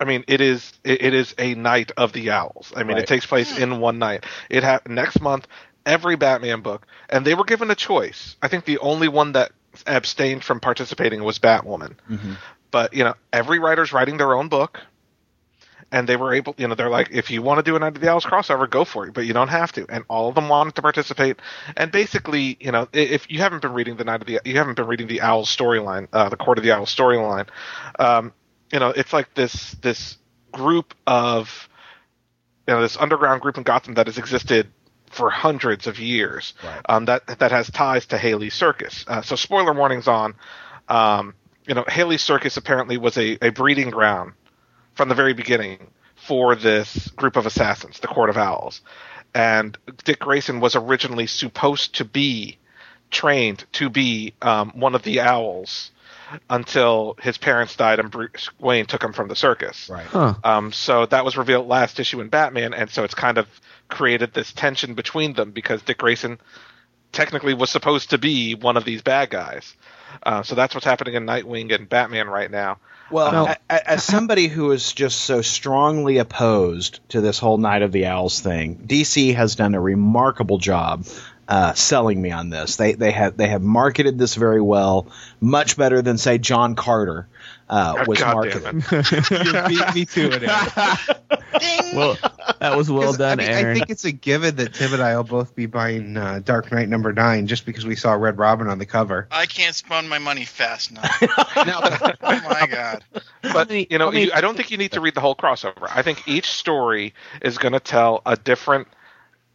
I 0.00 0.04
mean, 0.04 0.24
it 0.28 0.40
is 0.40 0.72
it, 0.84 1.02
it 1.02 1.14
is 1.14 1.34
a 1.38 1.54
night 1.54 1.90
of 1.96 2.12
the 2.12 2.30
owls. 2.30 2.72
I 2.76 2.84
mean, 2.84 2.94
Right. 2.94 3.02
it 3.02 3.08
takes 3.08 3.26
place 3.26 3.58
in 3.58 3.80
one 3.80 3.98
night. 3.98 4.24
It 4.48 4.62
ha- 4.62 4.80
next 4.86 5.20
month 5.20 5.46
every 5.84 6.16
Batman 6.16 6.60
book, 6.60 6.86
and 7.08 7.24
they 7.24 7.34
were 7.34 7.44
given 7.44 7.70
a 7.70 7.74
choice. 7.74 8.36
I 8.40 8.46
think 8.48 8.64
the 8.64 8.78
only 8.78 9.08
one 9.08 9.32
that 9.32 9.50
abstained 9.86 10.44
from 10.44 10.60
participating 10.60 11.24
was 11.24 11.38
Batwoman. 11.40 11.94
Mhm. 12.10 12.36
But 12.70 12.94
you 12.94 13.02
know, 13.04 13.14
every 13.32 13.58
writer's 13.58 13.92
writing 13.92 14.18
their 14.18 14.34
own 14.34 14.48
book, 14.48 14.80
and 15.90 16.08
they 16.08 16.16
were 16.16 16.34
able. 16.34 16.54
You 16.58 16.68
know, 16.68 16.74
they're 16.74 16.90
like, 16.90 17.08
if 17.10 17.30
you 17.30 17.42
want 17.42 17.58
to 17.58 17.62
do 17.62 17.76
a 17.76 17.78
Night 17.78 17.96
of 17.96 18.00
the 18.00 18.10
Owls 18.10 18.24
crossover, 18.24 18.68
go 18.68 18.84
for 18.84 19.06
it, 19.06 19.14
but 19.14 19.24
you 19.24 19.32
don't 19.32 19.48
have 19.48 19.72
to. 19.72 19.86
And 19.88 20.04
all 20.08 20.28
of 20.28 20.34
them 20.34 20.48
wanted 20.48 20.74
to 20.76 20.82
participate. 20.82 21.38
And 21.76 21.90
basically, 21.90 22.56
you 22.60 22.72
know, 22.72 22.88
if 22.92 23.30
you 23.30 23.38
haven't 23.38 23.62
been 23.62 23.72
reading 23.72 23.96
the 23.96 24.04
Night 24.04 24.20
of 24.20 24.26
the, 24.26 24.40
you 24.44 24.56
haven't 24.58 24.74
been 24.74 24.86
reading 24.86 25.06
the 25.06 25.22
Owls 25.22 25.54
storyline, 25.54 26.08
uh, 26.12 26.28
the 26.28 26.36
Court 26.36 26.58
of 26.58 26.64
the 26.64 26.72
Owls 26.72 26.94
storyline. 26.94 27.48
Um, 27.98 28.32
you 28.72 28.78
know, 28.78 28.90
it's 28.90 29.12
like 29.12 29.34
this 29.34 29.72
this 29.82 30.18
group 30.52 30.94
of, 31.06 31.68
you 32.66 32.74
know, 32.74 32.82
this 32.82 32.96
underground 32.96 33.40
group 33.40 33.56
in 33.56 33.62
Gotham 33.62 33.94
that 33.94 34.06
has 34.06 34.18
existed 34.18 34.68
for 35.10 35.30
hundreds 35.30 35.86
of 35.86 35.98
years. 35.98 36.52
Right. 36.62 36.82
Um, 36.86 37.06
that 37.06 37.26
that 37.38 37.50
has 37.50 37.70
ties 37.70 38.06
to 38.06 38.18
Haly 38.18 38.50
Circus. 38.52 39.04
Uh, 39.08 39.22
so 39.22 39.36
spoiler 39.36 39.72
warnings 39.72 40.06
on. 40.06 40.34
Um, 40.88 41.34
you 41.66 41.74
know, 41.74 41.84
Haly 41.84 42.18
Circus 42.18 42.56
apparently 42.56 42.96
was 42.96 43.18
a, 43.18 43.38
a 43.42 43.50
breeding 43.50 43.90
ground 43.90 44.32
from 44.98 45.08
the 45.08 45.14
very 45.14 45.32
beginning 45.32 45.78
for 46.16 46.56
this 46.56 47.06
group 47.12 47.36
of 47.36 47.46
assassins, 47.46 48.00
the 48.00 48.08
Court 48.08 48.28
of 48.28 48.36
Owls. 48.36 48.80
And 49.32 49.78
Dick 50.02 50.18
Grayson 50.18 50.58
was 50.58 50.74
originally 50.74 51.28
supposed 51.28 51.94
to 51.94 52.04
be 52.04 52.58
trained 53.12 53.64
to 53.74 53.90
be 53.90 54.34
um, 54.42 54.72
one 54.74 54.96
of 54.96 55.04
the 55.04 55.20
owls 55.20 55.92
until 56.50 57.16
his 57.22 57.38
parents 57.38 57.76
died 57.76 58.00
and 58.00 58.10
Bruce 58.10 58.50
Wayne 58.58 58.86
took 58.86 59.04
him 59.04 59.12
from 59.12 59.28
the 59.28 59.36
circus. 59.36 59.88
Right. 59.88 60.04
Huh. 60.04 60.34
Um, 60.42 60.72
so 60.72 61.06
that 61.06 61.24
was 61.24 61.36
revealed 61.36 61.68
last 61.68 62.00
issue 62.00 62.20
in 62.20 62.28
Batman, 62.28 62.74
and 62.74 62.90
so 62.90 63.04
it's 63.04 63.14
kind 63.14 63.38
of 63.38 63.46
created 63.86 64.34
this 64.34 64.52
tension 64.52 64.94
between 64.94 65.32
them 65.34 65.52
because 65.52 65.80
Dick 65.82 65.98
Grayson 65.98 66.40
technically 67.12 67.54
was 67.54 67.70
supposed 67.70 68.10
to 68.10 68.18
be 68.18 68.54
one 68.54 68.76
of 68.76 68.84
these 68.84 69.02
bad 69.02 69.30
guys. 69.30 69.74
Uh, 70.22 70.42
so 70.42 70.54
that's 70.54 70.74
what's 70.74 70.86
happening 70.86 71.14
in 71.14 71.26
Nightwing 71.26 71.74
and 71.74 71.88
Batman 71.88 72.28
right 72.28 72.50
now. 72.50 72.78
Well, 73.10 73.32
Well- 73.32 73.46
a- 73.46 73.56
a- 73.74 73.90
as 73.90 74.04
somebody 74.04 74.48
who 74.48 74.70
is 74.72 74.92
just 74.92 75.20
so 75.22 75.40
strongly 75.42 76.18
opposed 76.18 77.00
to 77.10 77.20
this 77.20 77.38
whole 77.38 77.58
Night 77.58 77.82
of 77.82 77.92
the 77.92 78.06
Owls 78.06 78.40
thing, 78.40 78.76
DC 78.86 79.34
has 79.34 79.54
done 79.54 79.74
a 79.74 79.80
remarkable 79.80 80.58
job 80.58 81.06
uh, 81.48 81.72
selling 81.72 82.20
me 82.20 82.30
on 82.30 82.50
this. 82.50 82.76
They 82.76 82.92
they 82.92 83.10
have 83.10 83.38
they 83.38 83.48
have 83.48 83.62
marketed 83.62 84.18
this 84.18 84.34
very 84.34 84.60
well, 84.60 85.06
much 85.40 85.78
better 85.78 86.02
than 86.02 86.18
say 86.18 86.36
John 86.36 86.74
Carter 86.74 87.26
uh, 87.70 87.94
Oh, 88.00 88.04
was 88.06 88.18
God 88.18 88.34
marketed. 88.34 88.62
damn 88.62 89.00
it. 89.00 89.30
you 89.70 89.78
beat 89.78 89.94
me 89.94 90.04
to 90.04 90.30
it. 90.34 91.60
Ding. 91.60 91.96
well, 91.96 92.18
that 92.60 92.76
was 92.76 92.90
well 92.90 93.12
done, 93.12 93.40
I, 93.40 93.42
mean, 93.44 93.50
Aaron. 93.52 93.70
I 93.70 93.74
think 93.74 93.90
it's 93.90 94.04
a 94.04 94.12
given 94.12 94.56
that 94.56 94.74
Tim 94.74 94.92
and 94.94 95.02
I 95.02 95.16
will 95.16 95.24
both 95.24 95.54
be 95.54 95.66
buying 95.66 96.16
uh, 96.16 96.40
Dark 96.44 96.70
Knight 96.72 96.88
number 96.88 97.12
nine 97.12 97.46
just 97.46 97.66
because 97.66 97.86
we 97.86 97.96
saw 97.96 98.12
Red 98.12 98.38
Robin 98.38 98.68
on 98.68 98.78
the 98.78 98.86
cover. 98.86 99.28
I 99.30 99.46
can't 99.46 99.74
spend 99.74 100.08
my 100.08 100.18
money 100.18 100.44
fast 100.44 100.90
enough. 100.90 101.22
Now, 101.56 101.80
oh 102.22 102.40
my 102.48 102.66
god. 102.70 103.04
but 103.42 103.70
you 103.70 103.98
know, 103.98 104.12
you, 104.12 104.30
I 104.32 104.40
don't 104.40 104.56
think 104.56 104.70
you 104.70 104.78
need 104.78 104.92
to 104.92 105.00
read 105.00 105.14
the 105.14 105.20
whole 105.20 105.34
crossover. 105.34 105.88
I 105.94 106.02
think 106.02 106.26
each 106.28 106.50
story 106.50 107.14
is 107.42 107.58
going 107.58 107.72
to 107.72 107.80
tell 107.80 108.22
a 108.24 108.36
different. 108.36 108.88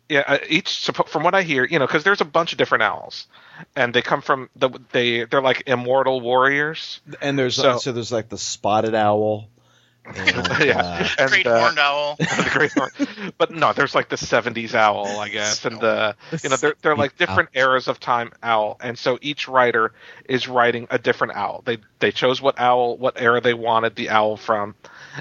Yeah, 0.09 0.23
uh, 0.27 0.37
each 0.49 0.89
from 1.07 1.23
what 1.23 1.33
I 1.33 1.43
hear, 1.43 1.63
you 1.65 1.79
know, 1.79 1.87
because 1.87 2.03
there's 2.03 2.19
a 2.21 2.25
bunch 2.25 2.51
of 2.51 2.57
different 2.57 2.83
owls, 2.83 3.25
and 3.75 3.93
they 3.93 4.01
come 4.01 4.21
from 4.21 4.49
the 4.55 4.69
they 4.91 5.23
they're 5.23 5.41
like 5.41 5.63
immortal 5.65 6.19
warriors. 6.19 6.99
And 7.21 7.39
there's 7.39 7.55
So- 7.55 7.77
so, 7.77 7.93
there's 7.93 8.11
like 8.11 8.27
the 8.29 8.37
spotted 8.37 8.95
owl. 8.95 9.47
and, 10.15 10.65
yeah, 10.65 11.07
and 11.17 11.29
Great 11.31 11.47
uh, 11.47 11.59
horned 11.59 11.79
owl. 11.79 12.15
the 12.19 12.49
great 12.51 12.73
horn. 12.73 12.91
But 13.37 13.51
no, 13.51 13.71
there's 13.71 13.95
like 13.95 14.09
the 14.09 14.17
'70s 14.17 14.73
owl, 14.73 15.07
I 15.19 15.29
guess, 15.29 15.63
and 15.63 15.79
the 15.79 16.15
you 16.43 16.49
know 16.49 16.57
they're 16.57 16.75
they're 16.81 16.95
like 16.95 17.17
different 17.17 17.49
eras 17.53 17.87
of 17.87 18.01
time 18.01 18.33
owl, 18.43 18.77
and 18.81 18.97
so 18.99 19.17
each 19.21 19.47
writer 19.47 19.93
is 20.27 20.47
writing 20.47 20.87
a 20.89 20.99
different 20.99 21.35
owl. 21.35 21.61
They 21.63 21.77
they 21.99 22.11
chose 22.11 22.41
what 22.41 22.59
owl, 22.59 22.97
what 22.97 23.21
era 23.21 23.39
they 23.39 23.53
wanted 23.53 23.95
the 23.95 24.09
owl 24.09 24.35
from, 24.35 24.75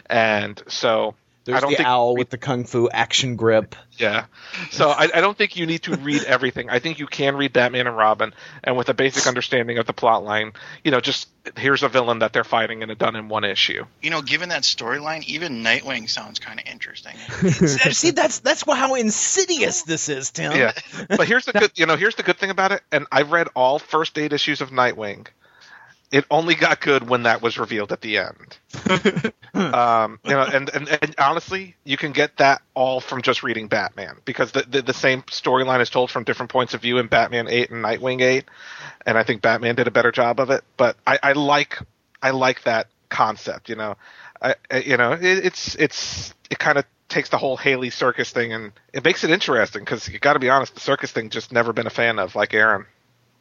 and 0.06 0.60
so 0.66 1.14
There's 1.44 1.56
I 1.56 1.60
don't 1.60 1.70
the 1.70 1.76
think 1.78 1.88
owl 1.88 2.16
with 2.16 2.30
the 2.30 2.38
kung 2.38 2.64
fu 2.64 2.88
action 2.88 3.36
grip. 3.36 3.74
yeah. 3.98 4.26
So 4.70 4.90
I, 4.90 5.08
I 5.12 5.20
don't 5.20 5.36
think 5.36 5.56
you 5.56 5.66
need 5.66 5.82
to 5.84 5.96
read 5.96 6.22
everything. 6.24 6.70
I 6.70 6.78
think 6.78 6.98
you 6.98 7.06
can 7.06 7.36
read 7.36 7.52
Batman 7.52 7.86
and 7.88 7.96
Robin, 7.96 8.32
and 8.62 8.76
with 8.76 8.88
a 8.88 8.94
basic 8.94 9.26
understanding 9.26 9.78
of 9.78 9.86
the 9.86 9.92
plot 9.92 10.24
line, 10.24 10.52
you 10.84 10.90
know, 10.90 11.00
just 11.00 11.28
here's 11.56 11.82
a 11.82 11.88
villain 11.88 12.20
that 12.20 12.32
they're 12.32 12.44
fighting 12.44 12.82
and 12.82 12.92
it 12.92 12.98
done 12.98 13.16
in 13.16 13.28
one 13.28 13.44
issue. 13.44 13.84
You 14.00 14.10
know, 14.10 14.22
given 14.22 14.50
that 14.50 14.62
storyline, 14.62 15.24
even 15.24 15.64
Nightwing 15.64 16.08
sounds 16.08 16.38
kind 16.38 16.60
of 16.60 16.66
interesting. 16.66 17.16
See, 17.48 18.10
that's 18.10 18.38
that's 18.38 18.62
how 18.62 18.94
insidious 18.94 19.82
this 19.82 20.08
is, 20.08 20.30
Tim. 20.30 20.52
Yeah. 20.52 20.72
But 21.08 21.26
here's 21.26 21.44
the 21.44 21.52
good, 21.52 21.72
you 21.74 21.86
know, 21.86 21.96
here's 21.96 22.14
the 22.14 22.22
good 22.22 22.38
thing 22.38 22.50
about 22.50 22.72
it. 22.72 22.82
And 22.92 23.06
I've 23.10 23.32
read 23.32 23.48
all 23.54 23.78
first 23.78 24.16
eight 24.18 24.32
issues 24.32 24.60
of 24.60 24.70
Nightwing, 24.70 25.26
it 26.12 26.26
only 26.30 26.54
got 26.54 26.80
good 26.80 27.08
when 27.08 27.22
that 27.22 27.40
was 27.40 27.58
revealed 27.58 27.90
at 27.90 28.02
the 28.02 28.18
end. 28.18 28.58
um, 29.54 30.20
you 30.24 30.30
know, 30.30 30.42
and, 30.42 30.68
and, 30.68 30.98
and 31.00 31.14
honestly, 31.18 31.74
you 31.84 31.96
can 31.96 32.12
get 32.12 32.36
that 32.36 32.60
all 32.74 33.00
from 33.00 33.22
just 33.22 33.42
reading 33.42 33.66
Batman 33.66 34.18
because 34.26 34.52
the 34.52 34.62
the, 34.62 34.82
the 34.82 34.94
same 34.94 35.22
storyline 35.22 35.80
is 35.80 35.88
told 35.88 36.10
from 36.10 36.24
different 36.24 36.52
points 36.52 36.74
of 36.74 36.82
view 36.82 36.98
in 36.98 37.06
Batman 37.06 37.48
Eight 37.48 37.70
and 37.70 37.82
Nightwing 37.82 38.20
Eight, 38.20 38.44
and 39.06 39.16
I 39.16 39.24
think 39.24 39.40
Batman 39.40 39.74
did 39.74 39.88
a 39.88 39.90
better 39.90 40.12
job 40.12 40.38
of 40.38 40.50
it. 40.50 40.62
But 40.76 40.96
I, 41.06 41.18
I 41.22 41.32
like 41.32 41.78
I 42.22 42.30
like 42.30 42.62
that 42.64 42.88
concept. 43.08 43.70
You 43.70 43.76
know, 43.76 43.96
I, 44.40 44.54
I 44.70 44.78
you 44.80 44.98
know 44.98 45.12
it, 45.12 45.22
it's 45.22 45.74
it's 45.76 46.34
it 46.50 46.58
kind 46.58 46.76
of 46.76 46.84
takes 47.08 47.30
the 47.30 47.38
whole 47.38 47.56
Haly 47.56 47.92
circus 47.92 48.30
thing 48.30 48.52
and 48.52 48.72
it 48.92 49.04
makes 49.04 49.22
it 49.22 49.30
interesting 49.30 49.82
because 49.82 50.08
you 50.08 50.18
got 50.18 50.32
to 50.32 50.38
be 50.38 50.48
honest, 50.48 50.74
the 50.74 50.80
circus 50.80 51.12
thing 51.12 51.28
just 51.28 51.52
never 51.52 51.72
been 51.72 51.86
a 51.86 51.90
fan 51.90 52.18
of, 52.18 52.34
like 52.34 52.54
Aaron. 52.54 52.86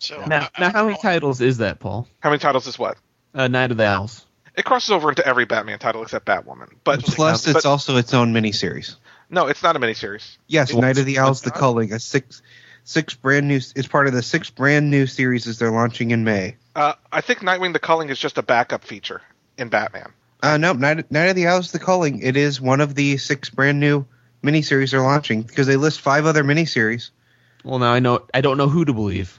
So 0.01 0.23
Now, 0.25 0.49
I- 0.55 0.61
now, 0.61 0.71
how 0.71 0.83
many 0.85 0.97
I- 0.97 1.01
titles 1.01 1.41
is 1.41 1.59
that, 1.59 1.79
Paul? 1.79 2.07
How 2.21 2.29
many 2.31 2.39
titles 2.39 2.65
is 2.65 2.77
what? 2.79 2.97
Uh, 3.35 3.47
Night 3.47 3.69
of 3.69 3.77
the 3.77 3.85
Owls. 3.85 4.25
It 4.55 4.65
crosses 4.65 4.89
over 4.89 5.09
into 5.09 5.25
every 5.25 5.45
Batman 5.45 5.77
title 5.79 6.01
except 6.01 6.25
Batwoman. 6.25 6.69
But 6.83 7.03
Plus, 7.03 7.45
but- 7.45 7.55
it's 7.55 7.65
also 7.65 7.95
its 7.97 8.13
own 8.13 8.33
miniseries. 8.33 8.95
no, 9.29 9.45
it's 9.47 9.61
not 9.61 9.75
a 9.75 9.79
miniseries. 9.79 10.37
Yes, 10.47 10.73
Well, 10.73 10.81
Night 10.81 10.97
of 10.97 11.05
the 11.05 11.19
Owls, 11.19 11.41
The 11.41 11.51
not? 11.51 11.59
Culling, 11.59 11.93
a 11.93 11.99
six 11.99 12.41
six 12.83 13.13
brand 13.13 13.47
new. 13.47 13.57
It's 13.75 13.87
part 13.87 14.07
of 14.07 14.13
the 14.13 14.23
six 14.23 14.49
brand 14.49 14.89
new 14.89 15.05
series 15.05 15.45
as 15.47 15.59
they're 15.59 15.71
launching 15.71 16.09
in 16.09 16.23
May. 16.23 16.55
Uh, 16.75 16.93
I 17.11 17.21
think 17.21 17.39
Nightwing 17.41 17.73
the 17.73 17.79
Culling 17.79 18.09
is 18.09 18.17
just 18.17 18.39
a 18.39 18.41
backup 18.43 18.83
feature 18.83 19.21
in 19.59 19.69
Batman. 19.69 20.11
Uh, 20.41 20.57
no, 20.57 20.73
Night, 20.73 21.09
Night 21.11 21.25
of 21.27 21.35
the 21.35 21.45
Owls, 21.45 21.71
The 21.71 21.77
Culling. 21.79 22.19
It 22.23 22.35
is 22.35 22.59
one 22.59 22.81
of 22.81 22.95
the 22.95 23.17
six 23.17 23.51
brand 23.51 23.79
new 23.79 24.05
miniseries 24.43 24.91
they're 24.91 25.01
launching 25.01 25.43
because 25.43 25.67
they 25.67 25.75
list 25.75 26.01
five 26.01 26.25
other 26.25 26.43
miniseries. 26.43 27.11
Well, 27.63 27.77
now 27.77 27.93
I 27.93 27.99
know. 27.99 28.25
I 28.33 28.41
don't 28.41 28.57
know 28.57 28.67
who 28.67 28.83
to 28.83 28.93
believe. 28.93 29.37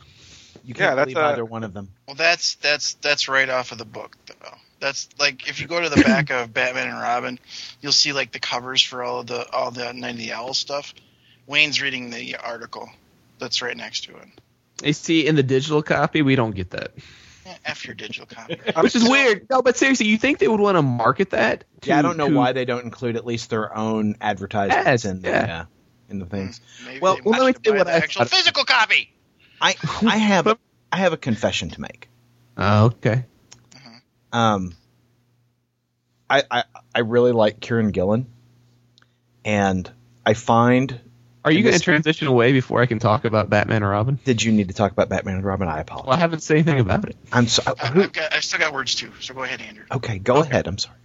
You 0.64 0.74
Yeah, 0.76 0.86
can't 0.86 0.96
that's, 0.96 1.12
believe 1.12 1.24
uh, 1.24 1.28
either 1.28 1.44
one 1.44 1.64
of 1.64 1.72
them. 1.72 1.88
Well, 2.06 2.16
that's 2.16 2.54
that's 2.56 2.94
that's 2.94 3.28
right 3.28 3.48
off 3.48 3.72
of 3.72 3.78
the 3.78 3.84
book, 3.84 4.16
though. 4.26 4.56
That's 4.80 5.08
like 5.18 5.48
if 5.48 5.60
you 5.60 5.66
go 5.66 5.80
to 5.80 5.88
the 5.88 6.02
back 6.02 6.30
of 6.30 6.52
Batman 6.54 6.88
and 6.88 6.98
Robin, 7.00 7.38
you'll 7.80 7.92
see 7.92 8.12
like 8.12 8.32
the 8.32 8.40
covers 8.40 8.82
for 8.82 9.02
all 9.02 9.20
of 9.20 9.26
the 9.26 9.48
all 9.52 9.70
the 9.70 9.92
Night 9.92 10.12
of 10.12 10.16
the 10.18 10.32
Owl 10.32 10.54
stuff. 10.54 10.94
Wayne's 11.46 11.80
reading 11.82 12.10
the 12.10 12.36
article 12.36 12.88
that's 13.38 13.62
right 13.62 13.76
next 13.76 14.04
to 14.04 14.16
it. 14.16 14.28
You 14.84 14.92
see, 14.92 15.26
in 15.26 15.36
the 15.36 15.42
digital 15.42 15.82
copy, 15.82 16.22
we 16.22 16.34
don't 16.36 16.54
get 16.54 16.70
that, 16.70 16.92
Yeah, 17.46 17.56
F 17.64 17.84
your 17.84 17.94
digital 17.94 18.26
copy. 18.26 18.58
which 18.80 18.96
is 18.96 19.08
weird. 19.08 19.46
No, 19.50 19.62
but 19.62 19.76
seriously, 19.76 20.06
you 20.06 20.18
think 20.18 20.38
they 20.38 20.48
would 20.48 20.60
want 20.60 20.76
to 20.76 20.82
market 20.82 21.30
that? 21.30 21.64
Yeah, 21.84 21.98
I 21.98 22.02
don't 22.02 22.16
know 22.16 22.28
to- 22.28 22.34
why 22.34 22.52
they 22.52 22.64
don't 22.64 22.84
include 22.84 23.16
at 23.16 23.24
least 23.26 23.50
their 23.50 23.76
own 23.76 24.16
advertisements 24.20 24.86
Yes, 24.86 25.04
in 25.04 25.22
the 25.22 25.28
yeah. 25.28 25.60
uh, 25.60 25.64
in 26.08 26.18
the 26.18 26.26
things. 26.26 26.60
Maybe 26.84 27.00
Well, 27.00 27.16
they 27.16 27.20
well, 27.24 27.32
let 27.32 27.40
me 27.40 27.46
you 27.48 27.52
to 27.54 27.70
say 27.70 27.76
what 27.78 27.86
the 27.86 27.92
I 27.92 27.96
actual 27.98 28.24
thought. 28.24 28.30
physical 28.36 28.64
copy. 28.64 29.12
I 29.62 29.76
I 30.02 30.16
have 30.18 30.46
I 30.92 30.96
have 30.96 31.12
a 31.12 31.16
confession 31.16 31.70
to 31.70 31.80
make. 31.80 32.08
Oh, 32.58 32.86
okay. 32.86 33.24
Um, 34.32 34.74
I 36.28 36.42
I 36.50 36.64
I 36.94 37.00
really 37.00 37.32
like 37.32 37.60
Kieron 37.60 37.92
Gillen, 37.92 38.26
and 39.44 39.90
I 40.26 40.34
find. 40.34 41.00
Are 41.44 41.50
you 41.50 41.62
going 41.64 41.74
to 41.74 41.80
transition 41.80 42.28
away 42.28 42.52
before 42.52 42.80
I 42.80 42.86
can 42.86 43.00
talk 43.00 43.24
about 43.24 43.50
Batman 43.50 43.82
or 43.82 43.90
Robin? 43.90 44.16
Did 44.24 44.44
you 44.44 44.52
need 44.52 44.68
to 44.68 44.74
talk 44.74 44.92
about 44.92 45.08
Batman 45.08 45.34
and 45.36 45.44
Robin? 45.44 45.66
I 45.66 45.80
apologize. 45.80 46.06
Well, 46.06 46.16
I 46.16 46.20
haven't 46.20 46.38
said 46.40 46.58
anything 46.58 46.78
about 46.78 47.08
it. 47.08 47.16
I'm 47.32 47.48
sorry. 47.48 47.76
I- 47.80 47.86
who- 47.88 48.02
I've, 48.04 48.12
got, 48.12 48.32
I've 48.32 48.44
still 48.44 48.60
got 48.60 48.72
words 48.72 48.94
too, 48.94 49.10
so 49.18 49.34
go 49.34 49.42
ahead, 49.42 49.60
Andrew. 49.60 49.84
okay, 49.90 50.18
go 50.20 50.36
ahead. 50.36 50.68
I'm 50.68 50.78
sorry. 50.78 50.96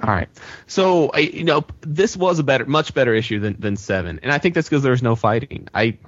All 0.00 0.08
right. 0.10 0.28
So, 0.68 1.10
I, 1.12 1.18
you 1.18 1.42
know, 1.42 1.64
this 1.80 2.16
was 2.16 2.38
a 2.38 2.44
better, 2.44 2.66
much 2.66 2.94
better 2.94 3.12
issue 3.14 3.40
than, 3.40 3.56
than 3.58 3.76
seven, 3.76 4.20
and 4.22 4.30
I 4.32 4.38
think 4.38 4.54
that's 4.54 4.68
because 4.68 4.84
there 4.84 4.92
was 4.92 5.02
no 5.02 5.16
fighting. 5.16 5.66
I, 5.74 5.98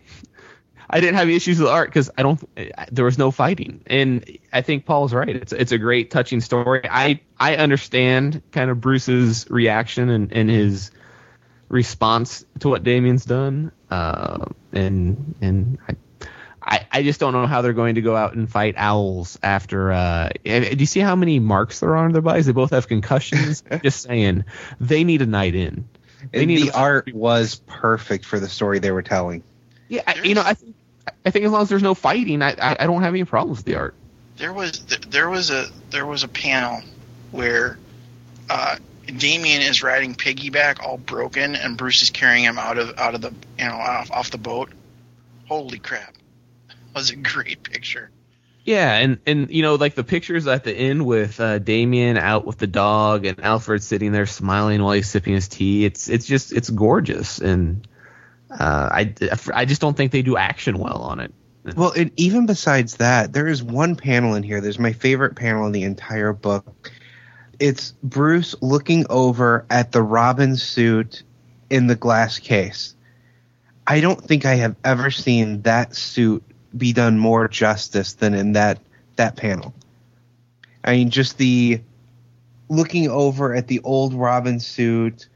I 0.92 1.00
didn't 1.00 1.16
have 1.16 1.30
issues 1.30 1.58
with 1.58 1.68
art 1.68 1.88
because 1.88 2.10
I 2.18 2.22
don't. 2.22 2.38
There 2.92 3.06
was 3.06 3.16
no 3.16 3.30
fighting, 3.30 3.82
and 3.86 4.38
I 4.52 4.60
think 4.60 4.84
Paul's 4.84 5.14
right. 5.14 5.34
It's 5.34 5.52
it's 5.52 5.72
a 5.72 5.78
great, 5.78 6.10
touching 6.10 6.42
story. 6.42 6.82
I 6.88 7.20
I 7.40 7.56
understand 7.56 8.42
kind 8.52 8.70
of 8.70 8.80
Bruce's 8.82 9.48
reaction 9.48 10.10
and, 10.10 10.30
and 10.32 10.50
his 10.50 10.90
response 11.70 12.44
to 12.60 12.68
what 12.68 12.82
Damian's 12.84 13.24
done, 13.24 13.72
uh, 13.90 14.46
and 14.72 15.34
and 15.40 15.78
I. 15.88 15.96
I, 16.64 16.86
I 16.92 17.02
just 17.02 17.18
don't 17.18 17.32
know 17.32 17.48
how 17.48 17.62
they're 17.62 17.72
going 17.72 17.96
to 17.96 18.02
go 18.02 18.14
out 18.14 18.34
and 18.34 18.48
fight 18.48 18.76
owls 18.76 19.36
after. 19.42 19.90
Uh, 19.90 20.28
do 20.44 20.76
you 20.78 20.86
see 20.86 21.00
how 21.00 21.16
many 21.16 21.40
marks 21.40 21.80
there 21.80 21.90
are 21.90 22.04
on 22.04 22.12
their 22.12 22.22
bodies? 22.22 22.46
They 22.46 22.52
both 22.52 22.70
have 22.70 22.86
concussions. 22.86 23.64
just 23.82 24.00
saying, 24.00 24.44
they 24.78 25.02
need 25.02 25.22
a 25.22 25.26
night 25.26 25.56
in. 25.56 25.88
They 26.30 26.46
need 26.46 26.62
the 26.62 26.70
art 26.70 27.12
was 27.12 27.56
perfect 27.66 28.24
for 28.24 28.38
the 28.38 28.48
story 28.48 28.78
they 28.78 28.92
were 28.92 29.02
telling. 29.02 29.42
Yeah, 29.88 30.02
I, 30.06 30.22
you 30.22 30.36
know, 30.36 30.42
I 30.42 30.54
think 30.54 30.76
I 31.24 31.30
think 31.30 31.44
as 31.44 31.52
long 31.52 31.62
as 31.62 31.68
there's 31.68 31.82
no 31.82 31.94
fighting, 31.94 32.42
I 32.42 32.50
I, 32.50 32.76
I 32.80 32.86
don't 32.86 33.02
have 33.02 33.14
any 33.14 33.24
problems 33.24 33.58
with 33.58 33.66
the 33.66 33.76
art. 33.76 33.94
There 34.36 34.52
was 34.52 34.80
there 35.08 35.28
was 35.28 35.50
a 35.50 35.66
there 35.90 36.06
was 36.06 36.24
a 36.24 36.28
panel 36.28 36.82
where 37.30 37.78
uh, 38.50 38.76
Damian 39.06 39.62
is 39.62 39.82
riding 39.82 40.14
piggyback 40.14 40.82
all 40.82 40.98
broken, 40.98 41.54
and 41.54 41.76
Bruce 41.76 42.02
is 42.02 42.10
carrying 42.10 42.44
him 42.44 42.58
out 42.58 42.78
of 42.78 42.98
out 42.98 43.14
of 43.14 43.20
the 43.20 43.32
you 43.58 43.64
know 43.64 43.74
off, 43.74 44.10
off 44.10 44.30
the 44.30 44.38
boat. 44.38 44.70
Holy 45.46 45.78
crap! 45.78 46.14
That 46.68 46.76
was 46.94 47.10
a 47.10 47.16
great 47.16 47.62
picture. 47.62 48.10
Yeah, 48.64 48.96
and 48.96 49.18
and 49.26 49.50
you 49.50 49.62
know, 49.62 49.74
like 49.74 49.94
the 49.94 50.04
pictures 50.04 50.46
at 50.46 50.62
the 50.64 50.72
end 50.72 51.04
with 51.04 51.40
uh, 51.40 51.58
Damian 51.58 52.16
out 52.16 52.46
with 52.46 52.58
the 52.58 52.68
dog 52.68 53.26
and 53.26 53.40
Alfred 53.40 53.82
sitting 53.82 54.12
there 54.12 54.26
smiling 54.26 54.82
while 54.82 54.92
he's 54.92 55.08
sipping 55.08 55.34
his 55.34 55.48
tea. 55.48 55.84
It's 55.84 56.08
it's 56.08 56.26
just 56.26 56.52
it's 56.52 56.70
gorgeous, 56.70 57.40
and 57.40 57.86
uh, 58.58 58.88
I 58.92 59.14
I 59.54 59.64
just 59.64 59.80
don't 59.80 59.96
think 59.96 60.12
they 60.12 60.22
do 60.22 60.36
action 60.36 60.78
well 60.78 61.02
on 61.02 61.20
it. 61.20 61.32
Well, 61.76 61.92
and 61.92 62.10
even 62.16 62.46
besides 62.46 62.96
that, 62.96 63.32
there 63.32 63.46
is 63.46 63.62
one 63.62 63.94
panel 63.94 64.34
in 64.34 64.42
here. 64.42 64.60
There's 64.60 64.80
my 64.80 64.92
favorite 64.92 65.36
panel 65.36 65.64
in 65.66 65.72
the 65.72 65.84
entire 65.84 66.32
book. 66.32 66.90
It's 67.60 67.92
Bruce 68.02 68.56
looking 68.60 69.06
over 69.08 69.64
at 69.70 69.92
the 69.92 70.02
Robin 70.02 70.56
suit 70.56 71.22
in 71.70 71.86
the 71.86 71.94
glass 71.94 72.40
case. 72.40 72.96
I 73.86 74.00
don't 74.00 74.20
think 74.20 74.44
I 74.44 74.56
have 74.56 74.74
ever 74.84 75.10
seen 75.10 75.62
that 75.62 75.94
suit 75.94 76.42
be 76.76 76.92
done 76.92 77.18
more 77.18 77.48
justice 77.48 78.14
than 78.14 78.34
in 78.34 78.52
that 78.52 78.80
that 79.16 79.36
panel. 79.36 79.74
I 80.84 80.92
mean, 80.92 81.10
just 81.10 81.38
the 81.38 81.80
looking 82.68 83.08
over 83.08 83.54
at 83.54 83.68
the 83.68 83.80
old 83.80 84.14
Robin 84.14 84.58
suit 84.58 85.28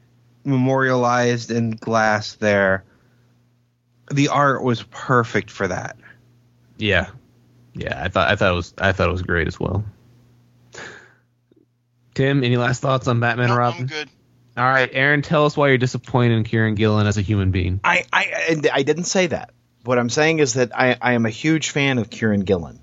memorialized 0.44 1.50
in 1.50 1.72
glass 1.72 2.34
there. 2.34 2.84
The 4.10 4.28
art 4.28 4.62
was 4.62 4.82
perfect 4.82 5.50
for 5.50 5.68
that. 5.68 5.96
Yeah, 6.78 7.08
yeah. 7.74 8.00
I 8.02 8.08
thought 8.08 8.28
I 8.30 8.36
thought 8.36 8.52
it 8.52 8.56
was 8.56 8.74
I 8.78 8.92
thought 8.92 9.08
it 9.08 9.12
was 9.12 9.22
great 9.22 9.46
as 9.48 9.58
well. 9.58 9.84
Tim, 12.14 12.44
any 12.44 12.56
last 12.56 12.80
thoughts 12.80 13.08
on 13.08 13.20
Batman 13.20 13.48
No, 13.48 13.54
and 13.54 13.62
I'm 13.62 13.70
Robin? 13.72 13.86
good. 13.86 14.08
All 14.56 14.64
right, 14.64 14.88
Aaron, 14.90 15.20
tell 15.20 15.44
us 15.44 15.54
why 15.54 15.68
you're 15.68 15.76
disappointed 15.76 16.34
in 16.36 16.44
Kieron 16.44 16.76
Gillen 16.76 17.06
as 17.06 17.18
a 17.18 17.22
human 17.22 17.50
being. 17.50 17.78
I, 17.84 18.04
I, 18.10 18.58
I 18.72 18.82
didn't 18.84 19.04
say 19.04 19.26
that. 19.26 19.50
What 19.84 19.98
I'm 19.98 20.08
saying 20.08 20.38
is 20.38 20.54
that 20.54 20.74
I, 20.74 20.96
I 21.00 21.12
am 21.12 21.26
a 21.26 21.30
huge 21.30 21.70
fan 21.70 21.98
of 21.98 22.08
Kieron 22.08 22.44
Gillen. 22.44 22.80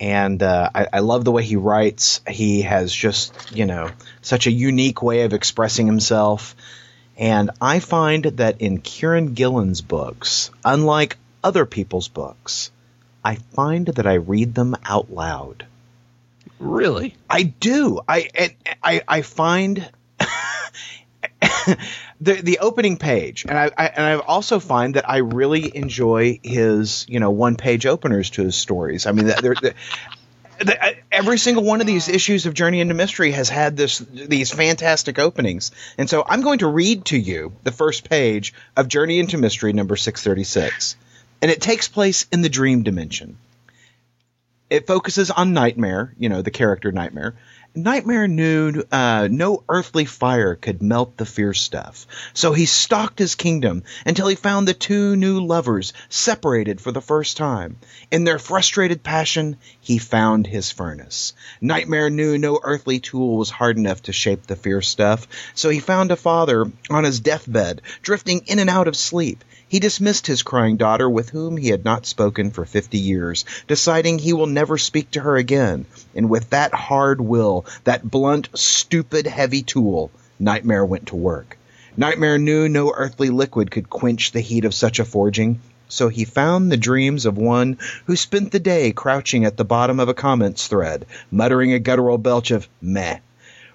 And 0.00 0.42
uh, 0.42 0.68
I, 0.74 0.86
I 0.92 0.98
love 1.00 1.24
the 1.24 1.32
way 1.32 1.42
he 1.42 1.56
writes. 1.56 2.20
He 2.28 2.62
has 2.62 2.92
just, 2.92 3.56
you 3.56 3.64
know, 3.64 3.90
such 4.20 4.46
a 4.46 4.50
unique 4.50 5.02
way 5.02 5.22
of 5.22 5.32
expressing 5.32 5.86
himself. 5.86 6.54
And 7.18 7.50
I 7.60 7.80
find 7.80 8.24
that 8.24 8.60
in 8.60 8.80
Kieron 8.80 9.34
Gillen's 9.34 9.80
books, 9.80 10.52
unlike 10.64 11.16
other 11.42 11.66
people's 11.66 12.06
books, 12.06 12.70
I 13.24 13.34
find 13.34 13.86
that 13.86 14.06
I 14.06 14.14
read 14.14 14.54
them 14.54 14.76
out 14.84 15.12
loud. 15.12 15.66
Really? 16.60 17.16
I 17.28 17.42
do. 17.42 18.00
I 18.08 18.30
and 18.34 18.54
I 18.82 19.02
I 19.06 19.22
find 19.22 19.90
the 22.20 22.34
the 22.34 22.58
opening 22.60 22.96
page, 22.96 23.44
and 23.48 23.58
I, 23.58 23.70
I 23.76 23.86
and 23.86 24.04
I 24.04 24.16
also 24.16 24.58
find 24.60 24.94
that 24.94 25.08
I 25.08 25.18
really 25.18 25.76
enjoy 25.76 26.40
his 26.42 27.04
you 27.08 27.20
know 27.20 27.30
one 27.30 27.56
page 27.56 27.86
openers 27.86 28.30
to 28.30 28.42
his 28.42 28.56
stories. 28.56 29.06
I 29.06 29.12
mean, 29.12 29.26
they're, 29.26 29.40
they're, 29.40 29.54
the, 29.54 29.74
Uh, 30.60 30.90
every 31.12 31.38
single 31.38 31.62
one 31.62 31.80
of 31.80 31.86
these 31.86 32.08
issues 32.08 32.46
of 32.46 32.54
Journey 32.54 32.80
into 32.80 32.94
Mystery 32.94 33.30
has 33.32 33.48
had 33.48 33.76
this 33.76 33.98
these 33.98 34.50
fantastic 34.50 35.18
openings, 35.18 35.70
and 35.96 36.08
so 36.10 36.24
I'm 36.26 36.42
going 36.42 36.60
to 36.60 36.66
read 36.66 37.04
to 37.06 37.18
you 37.18 37.52
the 37.62 37.72
first 37.72 38.08
page 38.08 38.54
of 38.76 38.88
Journey 38.88 39.20
into 39.20 39.38
Mystery 39.38 39.72
number 39.72 39.96
six 39.96 40.22
thirty 40.22 40.44
six, 40.44 40.96
and 41.40 41.50
it 41.50 41.60
takes 41.60 41.88
place 41.88 42.26
in 42.32 42.42
the 42.42 42.48
dream 42.48 42.82
dimension. 42.82 43.36
It 44.70 44.86
focuses 44.86 45.30
on 45.30 45.54
Nightmare, 45.54 46.12
you 46.18 46.28
know, 46.28 46.42
the 46.42 46.50
character 46.50 46.92
Nightmare, 46.92 47.34
Nightmare 47.74 48.26
knew 48.26 48.82
uh, 48.90 49.28
no 49.30 49.62
earthly 49.68 50.06
fire 50.06 50.54
could 50.54 50.82
melt 50.82 51.16
the 51.16 51.26
fierce 51.26 51.60
stuff, 51.60 52.06
so 52.32 52.52
he 52.52 52.64
stalked 52.64 53.18
his 53.18 53.34
kingdom 53.34 53.84
until 54.06 54.26
he 54.26 54.34
found 54.34 54.66
the 54.66 54.74
two 54.74 55.14
new 55.16 55.44
lovers 55.44 55.92
separated 56.08 56.80
for 56.80 56.92
the 56.92 57.02
first 57.02 57.36
time. 57.36 57.76
In 58.10 58.24
their 58.24 58.38
frustrated 58.38 59.02
passion, 59.02 59.58
he 59.80 59.98
found 59.98 60.46
his 60.46 60.72
furnace. 60.72 61.34
Nightmare 61.60 62.10
knew 62.10 62.38
no 62.38 62.58
earthly 62.62 63.00
tool 63.00 63.36
was 63.36 63.50
hard 63.50 63.76
enough 63.76 64.02
to 64.04 64.12
shape 64.12 64.46
the 64.46 64.56
fierce 64.56 64.88
stuff, 64.88 65.28
so 65.54 65.68
he 65.68 65.80
found 65.80 66.10
a 66.10 66.16
father 66.16 66.72
on 66.88 67.04
his 67.04 67.20
deathbed, 67.20 67.82
drifting 68.02 68.44
in 68.46 68.58
and 68.58 68.70
out 68.70 68.88
of 68.88 68.96
sleep. 68.96 69.44
He 69.68 69.80
dismissed 69.80 70.26
his 70.26 70.42
crying 70.42 70.78
daughter, 70.78 71.10
with 71.10 71.28
whom 71.28 71.58
he 71.58 71.68
had 71.68 71.84
not 71.84 72.06
spoken 72.06 72.50
for 72.50 72.64
fifty 72.64 72.96
years, 72.96 73.44
deciding 73.66 74.18
he 74.18 74.32
will 74.32 74.46
never 74.46 74.78
speak 74.78 75.10
to 75.10 75.20
her 75.20 75.36
again. 75.36 75.84
And 76.14 76.30
with 76.30 76.50
that 76.50 76.72
hard 76.72 77.20
will, 77.20 77.66
that 77.84 78.10
blunt, 78.10 78.48
stupid, 78.54 79.26
heavy 79.26 79.62
tool, 79.62 80.10
Nightmare 80.38 80.86
went 80.86 81.08
to 81.08 81.16
work. 81.16 81.58
Nightmare 81.98 82.38
knew 82.38 82.68
no 82.68 82.92
earthly 82.94 83.28
liquid 83.28 83.70
could 83.70 83.90
quench 83.90 84.32
the 84.32 84.40
heat 84.40 84.64
of 84.64 84.72
such 84.72 85.00
a 85.00 85.04
forging, 85.04 85.60
so 85.88 86.08
he 86.08 86.24
found 86.24 86.72
the 86.72 86.76
dreams 86.78 87.26
of 87.26 87.36
one 87.36 87.76
who 88.06 88.16
spent 88.16 88.52
the 88.52 88.60
day 88.60 88.92
crouching 88.92 89.44
at 89.44 89.58
the 89.58 89.64
bottom 89.64 90.00
of 90.00 90.08
a 90.08 90.14
comments 90.14 90.66
thread, 90.66 91.04
muttering 91.30 91.74
a 91.74 91.78
guttural 91.78 92.16
belch 92.16 92.52
of 92.52 92.68
meh. 92.80 93.18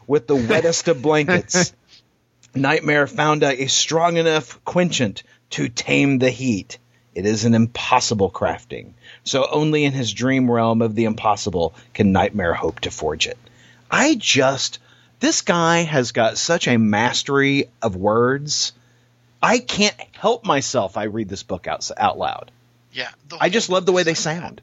With 0.07 0.25
the 0.25 0.35
wettest 0.35 0.87
of 0.87 1.01
blankets, 1.01 1.73
Nightmare 2.55 3.07
found 3.07 3.43
a, 3.43 3.63
a 3.63 3.67
strong 3.67 4.17
enough 4.17 4.63
quenchant 4.63 5.23
to 5.53 5.69
tame 5.69 6.17
the 6.17 6.31
heat. 6.31 6.79
It 7.13 7.27
is 7.27 7.45
an 7.45 7.53
impossible 7.53 8.31
crafting, 8.31 8.93
so 9.23 9.47
only 9.51 9.85
in 9.85 9.93
his 9.93 10.11
dream 10.11 10.49
realm 10.49 10.81
of 10.81 10.95
the 10.95 11.05
impossible 11.05 11.75
can 11.93 12.11
Nightmare 12.11 12.55
hope 12.55 12.79
to 12.81 12.91
forge 12.91 13.27
it. 13.27 13.37
I 13.91 14.15
just, 14.15 14.79
this 15.19 15.41
guy 15.41 15.83
has 15.83 16.11
got 16.11 16.39
such 16.39 16.67
a 16.67 16.79
mastery 16.79 17.69
of 17.83 17.95
words. 17.95 18.73
I 19.43 19.59
can't 19.59 19.95
help 20.13 20.43
myself. 20.43 20.97
I 20.97 21.03
read 21.03 21.29
this 21.29 21.43
book 21.43 21.67
out, 21.67 21.87
out 21.97 22.17
loud. 22.17 22.49
Yeah. 22.91 23.09
I 23.39 23.49
just 23.49 23.69
love 23.69 23.85
the 23.85 23.91
way 23.91 24.01
they 24.01 24.15
sound. 24.15 24.59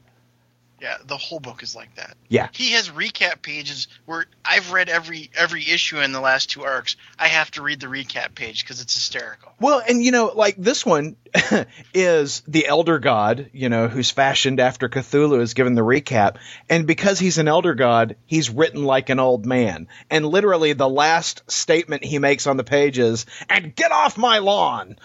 Yeah, 0.81 0.97
the 1.05 1.15
whole 1.15 1.39
book 1.39 1.61
is 1.61 1.75
like 1.75 1.93
that. 1.97 2.17
Yeah. 2.27 2.47
He 2.53 2.71
has 2.71 2.89
recap 2.89 3.43
pages 3.43 3.87
where 4.05 4.25
I've 4.43 4.71
read 4.71 4.89
every 4.89 5.29
every 5.37 5.61
issue 5.61 6.01
in 6.01 6.11
the 6.11 6.19
last 6.19 6.49
two 6.49 6.63
arcs. 6.63 6.95
I 7.19 7.27
have 7.27 7.51
to 7.51 7.61
read 7.61 7.79
the 7.79 7.85
recap 7.85 8.33
page 8.33 8.63
because 8.63 8.81
it's 8.81 8.95
hysterical. 8.95 9.53
Well, 9.59 9.83
and 9.87 10.03
you 10.03 10.11
know, 10.11 10.31
like 10.33 10.55
this 10.57 10.83
one 10.83 11.17
is 11.93 12.41
the 12.47 12.65
elder 12.65 12.97
god, 12.97 13.51
you 13.53 13.69
know, 13.69 13.89
who's 13.89 14.09
fashioned 14.09 14.59
after 14.59 14.89
Cthulhu 14.89 15.39
is 15.41 15.53
given 15.53 15.75
the 15.75 15.83
recap. 15.83 16.37
And 16.67 16.87
because 16.87 17.19
he's 17.19 17.37
an 17.37 17.47
elder 17.47 17.75
god, 17.75 18.15
he's 18.25 18.49
written 18.49 18.83
like 18.83 19.09
an 19.09 19.19
old 19.19 19.45
man. 19.45 19.87
And 20.09 20.25
literally 20.25 20.73
the 20.73 20.89
last 20.89 21.43
statement 21.51 22.03
he 22.03 22.17
makes 22.17 22.47
on 22.47 22.57
the 22.57 22.63
page 22.63 22.97
is, 22.97 23.27
and 23.47 23.75
get 23.75 23.91
off 23.91 24.17
my 24.17 24.39
lawn. 24.39 24.95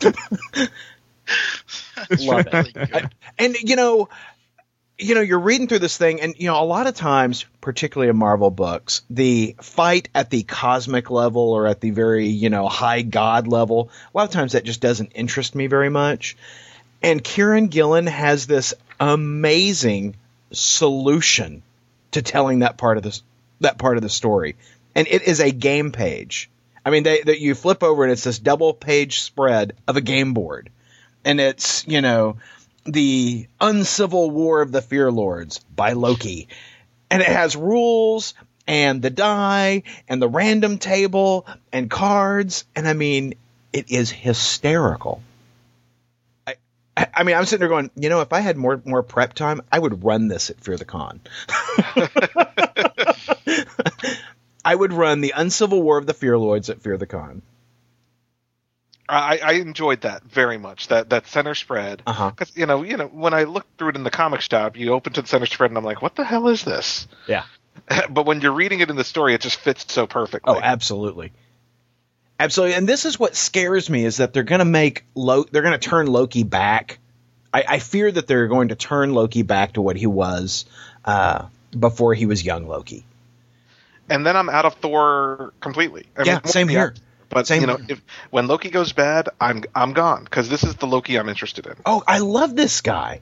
Love 2.20 2.46
really 2.52 2.72
good. 2.72 3.14
And 3.38 3.56
you 3.56 3.76
know, 3.76 4.08
you 5.04 5.14
know, 5.14 5.20
you're 5.20 5.38
reading 5.38 5.68
through 5.68 5.80
this 5.80 5.98
thing, 5.98 6.22
and 6.22 6.34
you 6.38 6.46
know, 6.46 6.62
a 6.62 6.64
lot 6.64 6.86
of 6.86 6.94
times, 6.94 7.44
particularly 7.60 8.08
in 8.08 8.16
Marvel 8.16 8.50
books, 8.50 9.02
the 9.10 9.54
fight 9.60 10.08
at 10.14 10.30
the 10.30 10.42
cosmic 10.42 11.10
level 11.10 11.52
or 11.52 11.66
at 11.66 11.80
the 11.80 11.90
very, 11.90 12.28
you 12.28 12.48
know, 12.48 12.66
high 12.68 13.02
god 13.02 13.46
level, 13.46 13.90
a 14.12 14.16
lot 14.16 14.24
of 14.24 14.30
times 14.30 14.52
that 14.52 14.64
just 14.64 14.80
doesn't 14.80 15.12
interest 15.14 15.54
me 15.54 15.66
very 15.66 15.90
much. 15.90 16.36
And 17.02 17.22
Kieron 17.22 17.68
Gillen 17.68 18.06
has 18.06 18.46
this 18.46 18.72
amazing 18.98 20.16
solution 20.52 21.62
to 22.12 22.22
telling 22.22 22.60
that 22.60 22.78
part 22.78 22.96
of 22.96 23.02
this 23.02 23.22
that 23.60 23.76
part 23.76 23.98
of 23.98 24.02
the 24.02 24.08
story, 24.08 24.56
and 24.94 25.06
it 25.06 25.22
is 25.22 25.40
a 25.40 25.50
game 25.50 25.92
page. 25.92 26.48
I 26.86 26.90
mean, 26.90 27.04
that 27.04 27.40
you 27.40 27.54
flip 27.54 27.82
over 27.82 28.04
and 28.04 28.12
it's 28.12 28.24
this 28.24 28.38
double 28.38 28.72
page 28.72 29.20
spread 29.20 29.74
of 29.86 29.96
a 29.96 30.02
game 30.02 30.32
board, 30.32 30.70
and 31.26 31.40
it's 31.40 31.86
you 31.86 32.00
know 32.00 32.36
the 32.84 33.46
Uncivil 33.60 34.30
War 34.30 34.60
of 34.60 34.72
the 34.72 34.82
Fear 34.82 35.10
Lords 35.10 35.60
by 35.74 35.92
Loki. 35.92 36.48
And 37.10 37.22
it 37.22 37.28
has 37.28 37.56
rules 37.56 38.34
and 38.66 39.02
the 39.02 39.10
die 39.10 39.82
and 40.08 40.20
the 40.20 40.28
random 40.28 40.78
table 40.78 41.46
and 41.72 41.90
cards. 41.90 42.64
And 42.74 42.88
I 42.88 42.92
mean, 42.92 43.34
it 43.72 43.90
is 43.90 44.10
hysterical. 44.10 45.22
I, 46.46 46.56
I 47.12 47.22
mean, 47.24 47.36
I'm 47.36 47.44
sitting 47.44 47.60
there 47.60 47.68
going, 47.68 47.90
you 47.96 48.08
know, 48.08 48.20
if 48.20 48.32
I 48.32 48.40
had 48.40 48.56
more 48.56 48.80
more 48.84 49.02
prep 49.02 49.34
time, 49.34 49.60
I 49.70 49.78
would 49.78 50.04
run 50.04 50.28
this 50.28 50.50
at 50.50 50.60
Fear 50.60 50.76
the 50.76 50.84
Con. 50.84 51.20
I 54.64 54.74
would 54.74 54.92
run 54.92 55.20
the 55.20 55.34
Uncivil 55.36 55.82
War 55.82 55.98
of 55.98 56.06
the 56.06 56.14
Fear 56.14 56.38
Lords 56.38 56.70
at 56.70 56.80
Fear 56.80 56.96
the 56.96 57.06
Con. 57.06 57.42
I, 59.08 59.38
I 59.42 59.52
enjoyed 59.54 60.02
that 60.02 60.22
very 60.24 60.56
much. 60.58 60.88
That 60.88 61.10
that 61.10 61.26
center 61.26 61.54
spread. 61.54 62.02
Uh 62.06 62.12
huh. 62.12 62.30
Because 62.30 62.56
you 62.56 62.66
know, 62.66 62.82
you 62.82 62.96
know, 62.96 63.06
when 63.06 63.34
I 63.34 63.44
looked 63.44 63.78
through 63.78 63.90
it 63.90 63.96
in 63.96 64.02
the 64.02 64.10
comic 64.10 64.40
shop, 64.40 64.76
you 64.76 64.92
open 64.92 65.12
to 65.14 65.22
the 65.22 65.28
center 65.28 65.46
spread, 65.46 65.70
and 65.70 65.78
I'm 65.78 65.84
like, 65.84 66.00
"What 66.00 66.14
the 66.14 66.24
hell 66.24 66.48
is 66.48 66.64
this?" 66.64 67.06
Yeah. 67.26 67.44
but 68.10 68.24
when 68.24 68.40
you're 68.40 68.52
reading 68.52 68.80
it 68.80 68.90
in 68.90 68.96
the 68.96 69.04
story, 69.04 69.34
it 69.34 69.40
just 69.40 69.56
fits 69.56 69.92
so 69.92 70.06
perfectly. 70.06 70.54
Oh, 70.54 70.60
absolutely. 70.60 71.32
Absolutely. 72.38 72.76
And 72.76 72.88
this 72.88 73.04
is 73.04 73.18
what 73.18 73.36
scares 73.36 73.88
me 73.88 74.04
is 74.04 74.16
that 74.16 74.32
they're 74.32 74.42
going 74.42 74.60
to 74.60 74.64
make 74.64 75.04
Lo- 75.14 75.44
they're 75.50 75.62
going 75.62 75.78
to 75.78 75.88
turn 75.88 76.06
Loki 76.06 76.42
back. 76.42 76.98
I, 77.52 77.64
I 77.68 77.78
fear 77.78 78.10
that 78.10 78.26
they're 78.26 78.48
going 78.48 78.68
to 78.68 78.74
turn 78.74 79.14
Loki 79.14 79.42
back 79.42 79.74
to 79.74 79.82
what 79.82 79.96
he 79.96 80.06
was 80.06 80.64
uh, 81.04 81.46
before 81.78 82.14
he 82.14 82.26
was 82.26 82.44
young 82.44 82.66
Loki. 82.66 83.04
and 84.08 84.26
then 84.26 84.36
I'm 84.36 84.48
out 84.48 84.64
of 84.64 84.74
Thor 84.74 85.52
completely. 85.60 86.06
I 86.16 86.24
Yeah, 86.24 86.40
more 86.44 86.52
same 86.52 86.68
here. 86.68 86.94
Act- 87.34 87.42
But 87.42 87.46
Same 87.46 87.60
you 87.62 87.66
know, 87.66 87.78
if 87.88 88.00
when 88.30 88.46
Loki 88.46 88.70
goes 88.70 88.92
bad, 88.92 89.28
I'm 89.40 89.64
I'm 89.74 89.92
gone 89.92 90.24
because 90.24 90.48
this 90.48 90.62
is 90.64 90.74
the 90.76 90.86
Loki 90.86 91.18
I'm 91.18 91.28
interested 91.28 91.66
in. 91.66 91.74
Oh, 91.86 92.02
I 92.06 92.18
love 92.18 92.54
this 92.56 92.80
guy. 92.80 93.20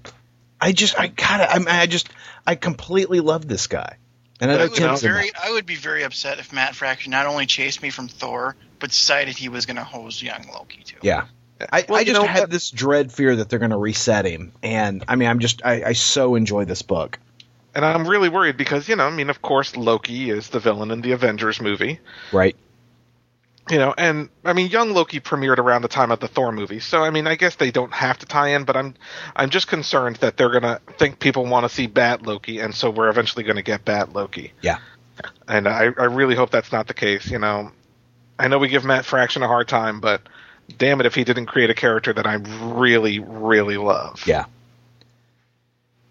I 0.61 0.71
just, 0.73 0.97
I 0.99 1.09
gotta, 1.09 1.51
I, 1.53 1.83
I 1.83 1.87
just, 1.87 2.09
I 2.47 2.55
completely 2.55 3.19
love 3.19 3.49
this 3.49 3.67
guy. 3.67 3.97
And 4.41 4.49
I 4.51 4.55
I 4.55 4.59
would, 4.67 4.75
be 4.75 4.97
very. 4.97 5.31
I 5.41 5.51
would 5.53 5.67
be 5.67 5.75
very 5.75 6.05
upset 6.05 6.39
if 6.39 6.53
Matt 6.53 6.77
Fraction 6.77 7.11
not 7.11 7.27
only 7.27 7.47
chased 7.47 7.83
me 7.83 7.91
from 7.91 8.07
Thor, 8.09 8.55
but 8.79 8.91
decided 8.91 9.37
he 9.37 9.49
was 9.49 9.67
going 9.67 9.77
to 9.77 9.85
hose 9.85 10.23
young 10.23 10.47
Loki 10.53 10.83
too. 10.85 10.99
Yeah. 11.03 11.27
I, 11.73 11.85
Well, 11.89 12.01
I 12.01 12.05
just 12.05 12.21
know, 12.21 12.27
had 12.27 12.43
that- 12.45 12.51
this 12.51 12.71
dread 12.71 13.13
fear 13.13 13.37
that 13.37 13.49
they're 13.49 13.59
going 13.61 13.71
to 13.73 13.77
reset 13.77 14.25
him, 14.25 14.53
and 14.63 15.05
I 15.09 15.15
mean, 15.17 15.29
I'm 15.29 15.39
just, 15.39 15.65
I, 15.65 15.83
I 15.85 15.93
so 15.93 16.35
enjoy 16.35 16.65
this 16.65 16.83
book. 16.83 17.19
And 17.75 17.85
I'm 17.85 18.07
really 18.07 18.29
worried 18.29 18.57
because 18.57 18.89
you 18.89 18.97
know, 18.97 19.07
I 19.07 19.11
mean, 19.11 19.31
of 19.31 19.41
course, 19.43 19.77
Loki 19.77 20.29
is 20.31 20.49
the 20.51 20.59
villain 20.61 20.91
in 20.91 21.01
the 21.03 21.13
Avengers 21.13 21.61
movie. 21.61 22.01
Right? 22.33 22.55
You 23.71 23.79
know, 23.79 23.95
and 23.97 24.29
I 24.45 24.55
mean, 24.55 24.71
young 24.71 24.93
Loki 24.93 25.21
premiered 25.21 25.59
around 25.59 25.83
the 25.83 25.89
time 25.89 26.11
of 26.11 26.19
the 26.19 26.27
Thor 26.27 26.51
movie, 26.51 26.81
so 26.81 27.03
I 27.03 27.11
mean, 27.11 27.29
I 27.29 27.37
guess 27.37 27.55
they 27.55 27.71
don't 27.71 27.93
have 27.93 28.19
to 28.19 28.27
tie 28.27 28.49
in, 28.49 28.65
but 28.65 28.77
I'm, 28.77 28.95
I'm 29.37 29.51
just 29.51 29.69
concerned 29.69 30.17
that 30.17 30.37
they're 30.37 30.51
gonna 30.51 30.81
think 30.99 31.21
people 31.21 31.47
want 31.47 31.65
to 31.65 31.69
see 31.69 31.87
Bat 31.87 32.27
Loki, 32.27 32.59
and 32.59 32.75
so 32.75 32.91
we're 32.91 33.09
eventually 33.09 33.45
gonna 33.45 33.63
get 33.63 33.85
Bat 33.85 34.13
Loki. 34.13 34.53
Yeah. 34.63 34.79
And 35.47 35.69
I, 35.69 35.85
I 35.85 36.07
really 36.07 36.35
hope 36.35 36.51
that's 36.51 36.73
not 36.73 36.89
the 36.89 36.95
case. 36.95 37.31
You 37.31 37.39
know, 37.39 37.71
I 38.37 38.49
know 38.49 38.59
we 38.59 38.67
give 38.67 38.85
Matt 38.85 39.05
Fraction 39.05 39.43
a 39.43 39.47
hard 39.47 39.69
time, 39.69 40.01
but 40.01 40.23
damn 40.79 41.01
it 41.01 41.07
if 41.07 41.15
he 41.15 41.23
didn't 41.23 41.47
create 41.47 41.71
a 41.71 41.75
character 41.75 42.13
that 42.13 42.27
I 42.27 42.35
really, 42.35 43.21
really 43.21 43.77
love. 43.77 44.27
Yeah. 44.27 44.47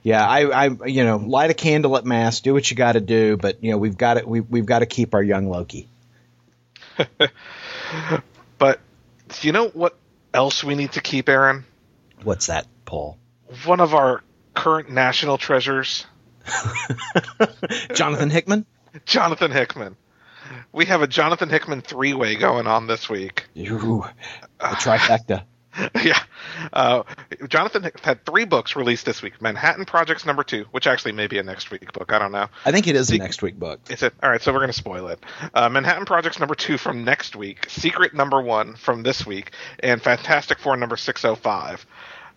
Yeah, 0.04 0.28
I, 0.28 0.66
I, 0.66 0.86
you 0.88 1.04
know, 1.04 1.18
light 1.18 1.52
a 1.52 1.54
candle 1.54 1.96
at 1.96 2.06
mass, 2.06 2.40
do 2.40 2.54
what 2.54 2.70
you 2.72 2.76
got 2.76 2.94
to 2.94 3.02
do, 3.02 3.38
but 3.38 3.64
you 3.64 3.72
know, 3.72 3.78
we've 3.78 3.98
got 3.98 4.16
to, 4.16 4.28
we, 4.28 4.40
we've 4.40 4.66
got 4.66 4.80
to 4.80 4.88
keep 4.88 5.14
our 5.14 5.22
young 5.22 5.48
Loki. 5.48 5.88
But 8.58 8.80
do 9.30 9.48
you 9.48 9.54
know 9.54 9.70
what 9.70 9.98
else 10.36 10.64
we 10.64 10.76
need 10.76 10.92
to 10.92 11.02
keep, 11.02 11.30
Aaron? 11.30 11.66
What's 12.22 12.46
that, 12.46 12.68
Paul? 12.86 13.18
One 13.66 13.80
of 13.80 13.96
our 13.96 14.22
current 14.54 14.92
national 14.92 15.40
treasures, 15.40 16.06
Jonathan 17.96 18.30
Hickman. 18.30 18.68
Jonathan 19.06 19.52
Hickman. 19.52 19.96
We 20.72 20.86
have 20.86 21.02
a 21.02 21.08
Jonathan 21.08 21.50
Hickman 21.50 21.82
three 21.82 22.14
way 22.14 22.36
going 22.36 22.68
on 22.68 22.86
this 22.86 23.10
week. 23.10 23.48
Ooh, 23.58 24.06
the 24.60 24.66
trifecta. 24.68 25.44
yeah. 26.04 26.20
Uh, 26.74 27.04
Jonathan 27.48 27.90
had 28.04 28.26
three 28.26 28.46
books 28.46 28.76
released 28.76 29.06
this 29.06 29.22
week 29.22 29.42
Manhattan 29.42 29.86
Projects 29.86 30.26
number 30.26 30.44
two, 30.44 30.66
which 30.72 30.88
actually 30.88 31.14
may 31.14 31.28
be 31.28 31.38
a 31.38 31.44
next 31.44 31.72
week 31.72 31.92
book. 31.94 32.12
I 32.12 32.20
don't 32.20 32.32
know. 32.32 32.48
I 32.66 32.72
think 32.72 32.88
it 32.88 32.96
is 32.96 33.10
a 33.12 33.18
next 33.18 33.42
week 33.42 33.58
book. 33.58 33.80
Is 33.90 34.04
it? 34.04 34.14
All 34.22 34.30
right, 34.30 34.42
so 34.42 34.52
we're 34.52 34.60
going 34.60 34.70
to 34.70 34.74
spoil 34.74 35.08
it. 35.08 35.20
Uh, 35.54 35.70
Manhattan 35.70 36.06
Projects 36.06 36.40
number 36.40 36.56
two 36.56 36.78
from 36.78 37.04
next 37.04 37.36
week, 37.36 37.70
Secret 37.70 38.14
number 38.14 38.42
one 38.42 38.76
from 38.76 39.04
this 39.04 39.26
week, 39.26 39.52
and 39.80 40.02
Fantastic 40.02 40.60
Four 40.60 40.78
number 40.78 40.98
605. 40.98 41.86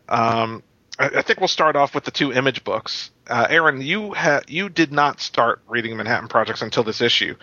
Um, 0.08 0.62
I, 0.98 1.06
I 1.06 1.22
think 1.22 1.40
we'll 1.40 1.48
start 1.48 1.76
off 1.76 1.94
with 1.94 2.04
the 2.04 2.10
two 2.10 2.32
image 2.32 2.64
books. 2.64 3.10
Uh, 3.28 3.46
Aaron, 3.48 3.80
you 3.80 4.14
ha- 4.14 4.42
you 4.46 4.68
did 4.68 4.92
not 4.92 5.20
start 5.20 5.60
reading 5.68 5.96
Manhattan 5.96 6.28
Projects 6.28 6.62
until 6.62 6.84
this 6.84 7.00
issue, 7.00 7.34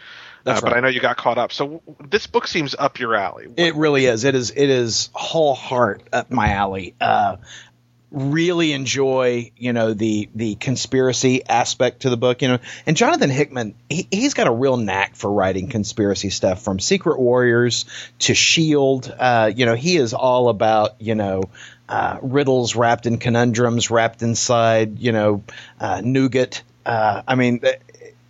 That's 0.44 0.60
uh, 0.60 0.66
but. 0.66 0.74
I 0.74 0.80
know 0.80 0.88
you 0.88 1.00
got 1.00 1.18
caught 1.18 1.38
up. 1.38 1.52
So 1.52 1.82
this 2.08 2.28
book 2.28 2.48
seems 2.48 2.76
up 2.78 3.00
your 3.00 3.16
alley. 3.16 3.48
It 3.58 3.76
really 3.76 4.06
is. 4.06 4.24
It 4.24 4.36
is. 4.36 4.52
It 4.52 4.70
is 4.70 5.10
whole 5.14 5.56
heart 5.56 6.04
up 6.12 6.32
my 6.32 6.54
alley. 6.54 6.96
Uh, 7.00 7.38
really 8.12 8.74
enjoy, 8.74 9.52
you 9.56 9.72
know, 9.72 9.94
the 9.94 10.30
the 10.36 10.56
conspiracy 10.56 11.46
aspect 11.48 12.02
to 12.02 12.10
the 12.10 12.18
book, 12.18 12.42
you 12.42 12.50
know. 12.50 12.60
And 12.86 12.98
Jonathan 12.98 13.30
Hickman, 13.30 13.76
he, 13.90 14.08
he's 14.12 14.34
got 14.34 14.48
a 14.48 14.52
real 14.52 14.78
knack 14.78 15.16
for 15.16 15.32
writing 15.32 15.70
conspiracy 15.70 16.30
stuff, 16.30 16.62
from 16.62 16.80
Secret 16.80 17.20
Warriors 17.20 17.86
to 18.20 18.34
Shield. 18.34 19.14
Uh, 19.18 19.52
you 19.56 19.66
know, 19.66 19.76
he 19.76 19.96
is 19.98 20.14
all 20.14 20.50
about, 20.50 21.02
you 21.02 21.16
know. 21.16 21.44
Uh, 21.88 22.18
riddles 22.22 22.74
wrapped 22.74 23.06
in 23.06 23.18
conundrums, 23.18 23.92
wrapped 23.92 24.22
inside, 24.22 25.00
you 25.00 25.12
know, 25.12 25.44
uh, 25.78 26.02
nougat. 26.02 26.64
Uh, 26.86 27.22
I 27.28 27.36
mean, 27.36 27.60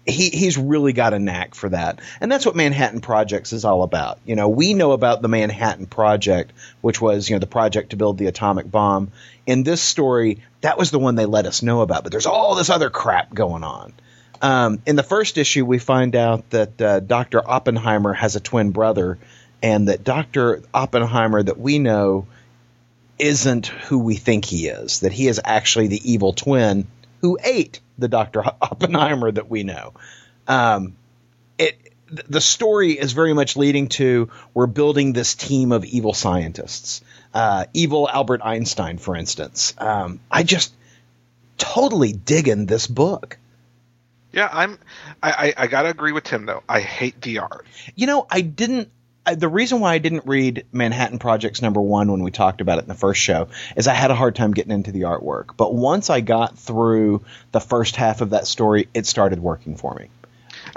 he 0.05 0.29
he's 0.29 0.57
really 0.57 0.93
got 0.93 1.13
a 1.13 1.19
knack 1.19 1.53
for 1.53 1.69
that, 1.69 1.99
and 2.19 2.31
that's 2.31 2.45
what 2.45 2.55
Manhattan 2.55 3.01
Projects 3.01 3.53
is 3.53 3.65
all 3.65 3.83
about. 3.83 4.19
You 4.25 4.35
know, 4.35 4.49
we 4.49 4.73
know 4.73 4.93
about 4.93 5.21
the 5.21 5.27
Manhattan 5.27 5.85
Project, 5.85 6.53
which 6.81 6.99
was 6.99 7.29
you 7.29 7.35
know 7.35 7.39
the 7.39 7.47
project 7.47 7.91
to 7.91 7.97
build 7.97 8.17
the 8.17 8.27
atomic 8.27 8.69
bomb. 8.69 9.11
In 9.45 9.63
this 9.63 9.81
story, 9.81 10.39
that 10.61 10.77
was 10.77 10.91
the 10.91 10.99
one 10.99 11.15
they 11.15 11.25
let 11.25 11.45
us 11.45 11.61
know 11.61 11.81
about, 11.81 12.03
but 12.03 12.11
there's 12.11 12.25
all 12.25 12.55
this 12.55 12.69
other 12.69 12.89
crap 12.89 13.33
going 13.33 13.63
on. 13.63 13.93
Um, 14.41 14.81
in 14.87 14.95
the 14.95 15.03
first 15.03 15.37
issue, 15.37 15.65
we 15.65 15.77
find 15.77 16.15
out 16.15 16.49
that 16.49 16.81
uh, 16.81 16.99
Dr. 16.99 17.47
Oppenheimer 17.47 18.13
has 18.13 18.35
a 18.35 18.39
twin 18.39 18.71
brother, 18.71 19.19
and 19.61 19.87
that 19.87 20.03
Dr. 20.03 20.63
Oppenheimer 20.73 21.43
that 21.43 21.59
we 21.59 21.77
know 21.77 22.25
isn't 23.19 23.67
who 23.67 23.99
we 23.99 24.15
think 24.15 24.45
he 24.45 24.67
is. 24.67 25.01
That 25.01 25.11
he 25.11 25.27
is 25.27 25.39
actually 25.43 25.87
the 25.87 26.11
evil 26.11 26.33
twin 26.33 26.87
who 27.21 27.37
ate 27.43 27.79
the 28.01 28.07
Dr. 28.07 28.43
Oppenheimer 28.61 29.31
that 29.31 29.49
we 29.49 29.63
know. 29.63 29.93
Um, 30.47 30.95
it 31.57 31.77
the 32.11 32.41
story 32.41 32.91
is 32.91 33.13
very 33.13 33.33
much 33.33 33.55
leading 33.55 33.87
to 33.87 34.29
we're 34.53 34.67
building 34.67 35.13
this 35.13 35.33
team 35.33 35.71
of 35.71 35.85
evil 35.85 36.13
scientists. 36.13 37.01
Uh, 37.33 37.65
evil 37.73 38.09
Albert 38.09 38.41
Einstein, 38.43 38.97
for 38.97 39.15
instance. 39.15 39.73
Um, 39.77 40.19
I 40.29 40.43
just 40.43 40.73
totally 41.57 42.11
digging 42.11 42.65
this 42.65 42.87
book. 42.87 43.37
Yeah, 44.33 44.49
I'm. 44.51 44.77
I, 45.21 45.31
I, 45.31 45.53
I 45.63 45.67
gotta 45.67 45.89
agree 45.89 46.11
with 46.11 46.25
Tim 46.25 46.45
though. 46.45 46.63
I 46.67 46.81
hate 46.81 47.21
the 47.21 47.39
art. 47.39 47.65
You 47.95 48.07
know, 48.07 48.27
I 48.29 48.41
didn't 48.41 48.89
the 49.25 49.47
reason 49.47 49.79
why 49.79 49.93
I 49.93 49.97
didn't 49.99 50.25
read 50.25 50.65
Manhattan 50.71 51.19
Projects 51.19 51.61
number 51.61 51.81
one 51.81 52.11
when 52.11 52.23
we 52.23 52.31
talked 52.31 52.61
about 52.61 52.79
it 52.79 52.83
in 52.83 52.87
the 52.87 52.95
first 52.95 53.21
show 53.21 53.49
is 53.75 53.87
I 53.87 53.93
had 53.93 54.11
a 54.11 54.15
hard 54.15 54.35
time 54.35 54.51
getting 54.51 54.71
into 54.71 54.91
the 54.91 55.01
artwork. 55.01 55.55
But 55.57 55.73
once 55.73 56.09
I 56.09 56.21
got 56.21 56.57
through 56.57 57.23
the 57.51 57.59
first 57.59 57.95
half 57.95 58.21
of 58.21 58.31
that 58.31 58.47
story, 58.47 58.87
it 58.93 59.05
started 59.05 59.39
working 59.39 59.75
for 59.75 59.93
me. 59.95 60.07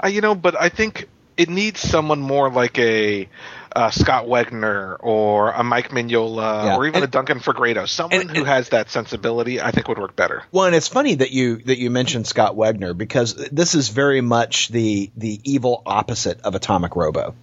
Uh, 0.03 0.07
you 0.07 0.21
know, 0.21 0.35
but 0.35 0.59
I 0.59 0.69
think 0.69 1.07
it 1.37 1.49
needs 1.49 1.79
someone 1.79 2.19
more 2.19 2.49
like 2.51 2.77
a 2.77 3.27
uh, 3.75 3.89
Scott 3.89 4.25
Wegener 4.25 4.95
or 4.99 5.51
a 5.51 5.63
Mike 5.63 5.89
Mignola 5.89 6.65
yeah. 6.65 6.75
or 6.77 6.85
even 6.85 6.97
and, 6.97 7.03
a 7.03 7.07
Duncan 7.07 7.39
Fegredo. 7.39 7.87
Someone 7.87 8.21
and, 8.21 8.37
who 8.37 8.43
has 8.43 8.69
that 8.69 8.89
sensibility, 8.89 9.59
I 9.59 9.71
think, 9.71 9.87
would 9.87 9.99
work 9.99 10.15
better. 10.15 10.43
Well, 10.51 10.65
and 10.65 10.75
it's 10.75 10.87
funny 10.87 11.15
that 11.15 11.31
you 11.31 11.57
that 11.57 11.77
you 11.77 11.89
mentioned 11.89 12.25
Scott 12.25 12.55
Wegener 12.55 12.97
because 12.97 13.35
this 13.35 13.75
is 13.75 13.89
very 13.89 14.21
much 14.21 14.69
the 14.69 15.11
the 15.17 15.41
evil 15.43 15.81
opposite 15.85 16.41
of 16.41 16.55
Atomic 16.55 16.95
Robo. 16.95 17.35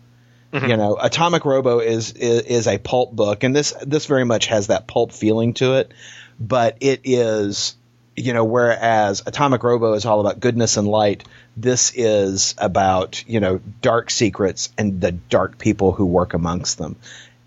Mm-hmm. 0.53 0.67
You 0.69 0.77
know, 0.77 0.99
Atomic 1.01 1.47
Robo 1.47 1.79
is, 1.79 2.13
is, 2.13 2.43
is 2.43 2.69
a 2.69 2.77
pulp 2.77 3.13
book, 3.13 3.43
and 3.43 3.57
this 3.57 3.73
this 3.81 4.05
very 4.05 4.25
much 4.25 4.47
has 4.47 4.67
that 4.67 4.87
pulp 4.87 5.13
feeling 5.13 5.55
to 5.55 5.75
it. 5.75 5.93
But 6.39 6.77
it 6.81 7.01
is, 7.05 7.75
you 8.17 8.35
know, 8.35 8.45
whereas 8.45 9.23
Atomic 9.25 9.63
Robo 9.63 9.95
is 9.95 10.05
all 10.05 10.21
about 10.21 10.41
goodness 10.41 10.77
and 10.77 10.87
light, 10.87 11.25
this 11.57 11.93
is 11.95 12.55
about 12.59 13.25
you 13.27 13.41
know 13.41 13.61
dark 13.81 14.11
secrets 14.11 14.71
and 14.77 15.01
the 15.01 15.13
dark 15.13 15.57
people 15.57 15.93
who 15.93 16.05
work 16.05 16.35
amongst 16.35 16.77
them. 16.77 16.97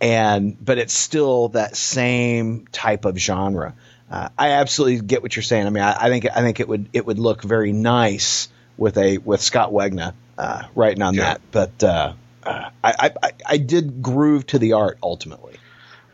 And 0.02 0.58
but 0.64 0.80
it's 0.80 0.94
still 0.94 1.50
that 1.50 1.76
same 1.76 2.68
type 2.72 3.06
of 3.06 3.18
genre. 3.18 3.76
Uh, 4.10 4.30
I 4.38 4.52
absolutely 4.52 5.06
get 5.06 5.22
what 5.22 5.36
you're 5.36 5.44
saying. 5.44 5.68
I 5.68 5.70
mean, 5.70 5.84
I, 5.84 6.06
I, 6.06 6.10
think 6.10 6.26
I 6.26 6.42
think 6.42 6.60
it 6.60 6.68
would 6.68 6.90
it 6.94 7.06
would 7.06 7.20
look 7.20 7.44
very 7.44 7.72
nice 7.72 8.50
with 8.78 8.98
a 8.98 9.20
with 9.20 9.42
Scott 9.42 9.72
Wegener 9.72 10.14
uh, 10.40 10.64
writing 10.74 11.04
on 11.04 11.14
yeah. 11.14 11.24
that, 11.24 11.42
but. 11.52 11.84
Uh, 11.84 12.14
I, 12.46 13.12
I, 13.24 13.32
I 13.46 13.58
did 13.58 14.02
groove 14.02 14.46
to 14.48 14.60
the 14.60 14.74
art 14.74 14.98
ultimately. 15.02 15.56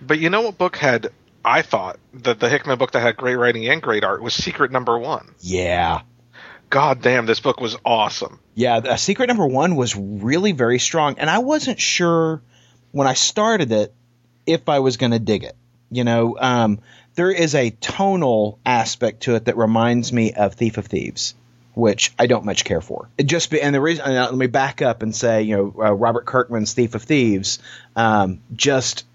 But 0.01 0.19
you 0.19 0.29
know 0.29 0.41
what 0.41 0.57
book 0.57 0.77
had 0.77 1.11
I 1.43 1.61
thought 1.61 1.99
that 2.13 2.39
the 2.39 2.49
Hickman 2.49 2.77
book 2.77 2.91
that 2.91 3.01
had 3.01 3.17
great 3.17 3.35
writing 3.35 3.67
and 3.67 3.81
great 3.81 4.03
art 4.03 4.21
was 4.21 4.33
Secret 4.33 4.71
Number 4.71 4.97
One. 4.97 5.33
Yeah. 5.39 6.01
God 6.69 7.01
damn, 7.01 7.25
this 7.25 7.39
book 7.39 7.59
was 7.59 7.77
awesome. 7.83 8.39
Yeah, 8.55 8.79
the 8.79 8.95
Secret 8.97 9.27
Number 9.27 9.45
One 9.45 9.75
was 9.75 9.95
really 9.95 10.53
very 10.53 10.79
strong, 10.79 11.15
and 11.17 11.29
I 11.29 11.39
wasn't 11.39 11.79
sure 11.79 12.41
when 12.91 13.07
I 13.07 13.13
started 13.13 13.71
it 13.71 13.93
if 14.45 14.69
I 14.69 14.79
was 14.79 14.97
going 14.97 15.11
to 15.11 15.19
dig 15.19 15.43
it. 15.43 15.55
You 15.89 16.05
know, 16.05 16.37
um, 16.39 16.79
there 17.15 17.31
is 17.31 17.55
a 17.55 17.71
tonal 17.71 18.59
aspect 18.65 19.23
to 19.23 19.35
it 19.35 19.45
that 19.45 19.57
reminds 19.57 20.13
me 20.13 20.31
of 20.31 20.53
Thief 20.53 20.77
of 20.77 20.85
Thieves 20.85 21.35
which 21.73 22.13
I 22.19 22.27
don't 22.27 22.45
much 22.45 22.63
care 22.63 22.81
for. 22.81 23.09
It 23.17 23.23
just 23.23 23.49
be, 23.49 23.61
and 23.61 23.73
the 23.73 23.81
reason 23.81 24.05
uh, 24.05 24.25
let 24.25 24.35
me 24.35 24.47
back 24.47 24.81
up 24.81 25.03
and 25.03 25.15
say, 25.15 25.43
you 25.43 25.55
know, 25.55 25.75
uh, 25.83 25.93
Robert 25.93 26.25
Kirkman's 26.25 26.73
Thief 26.73 26.95
of 26.95 27.03
Thieves 27.03 27.59
um, 27.95 28.41
just 28.53 29.05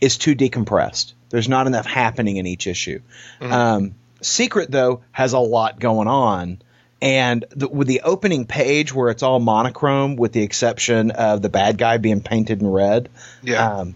is 0.00 0.16
too 0.16 0.34
decompressed. 0.34 1.12
There's 1.30 1.48
not 1.48 1.66
enough 1.66 1.86
happening 1.86 2.36
in 2.36 2.46
each 2.46 2.66
issue. 2.66 3.00
Mm-hmm. 3.40 3.52
Um, 3.52 3.94
Secret 4.20 4.70
though 4.70 5.02
has 5.12 5.32
a 5.32 5.38
lot 5.38 5.78
going 5.78 6.08
on. 6.08 6.62
And 7.00 7.44
the, 7.50 7.68
with 7.68 7.86
the 7.86 8.00
opening 8.00 8.44
page 8.46 8.92
where 8.92 9.08
it's 9.10 9.22
all 9.22 9.38
monochrome, 9.38 10.16
with 10.16 10.32
the 10.32 10.42
exception 10.42 11.12
of 11.12 11.42
the 11.42 11.48
bad 11.48 11.78
guy 11.78 11.98
being 11.98 12.22
painted 12.22 12.60
in 12.60 12.66
red, 12.66 13.08
yeah, 13.40 13.78
um, 13.78 13.94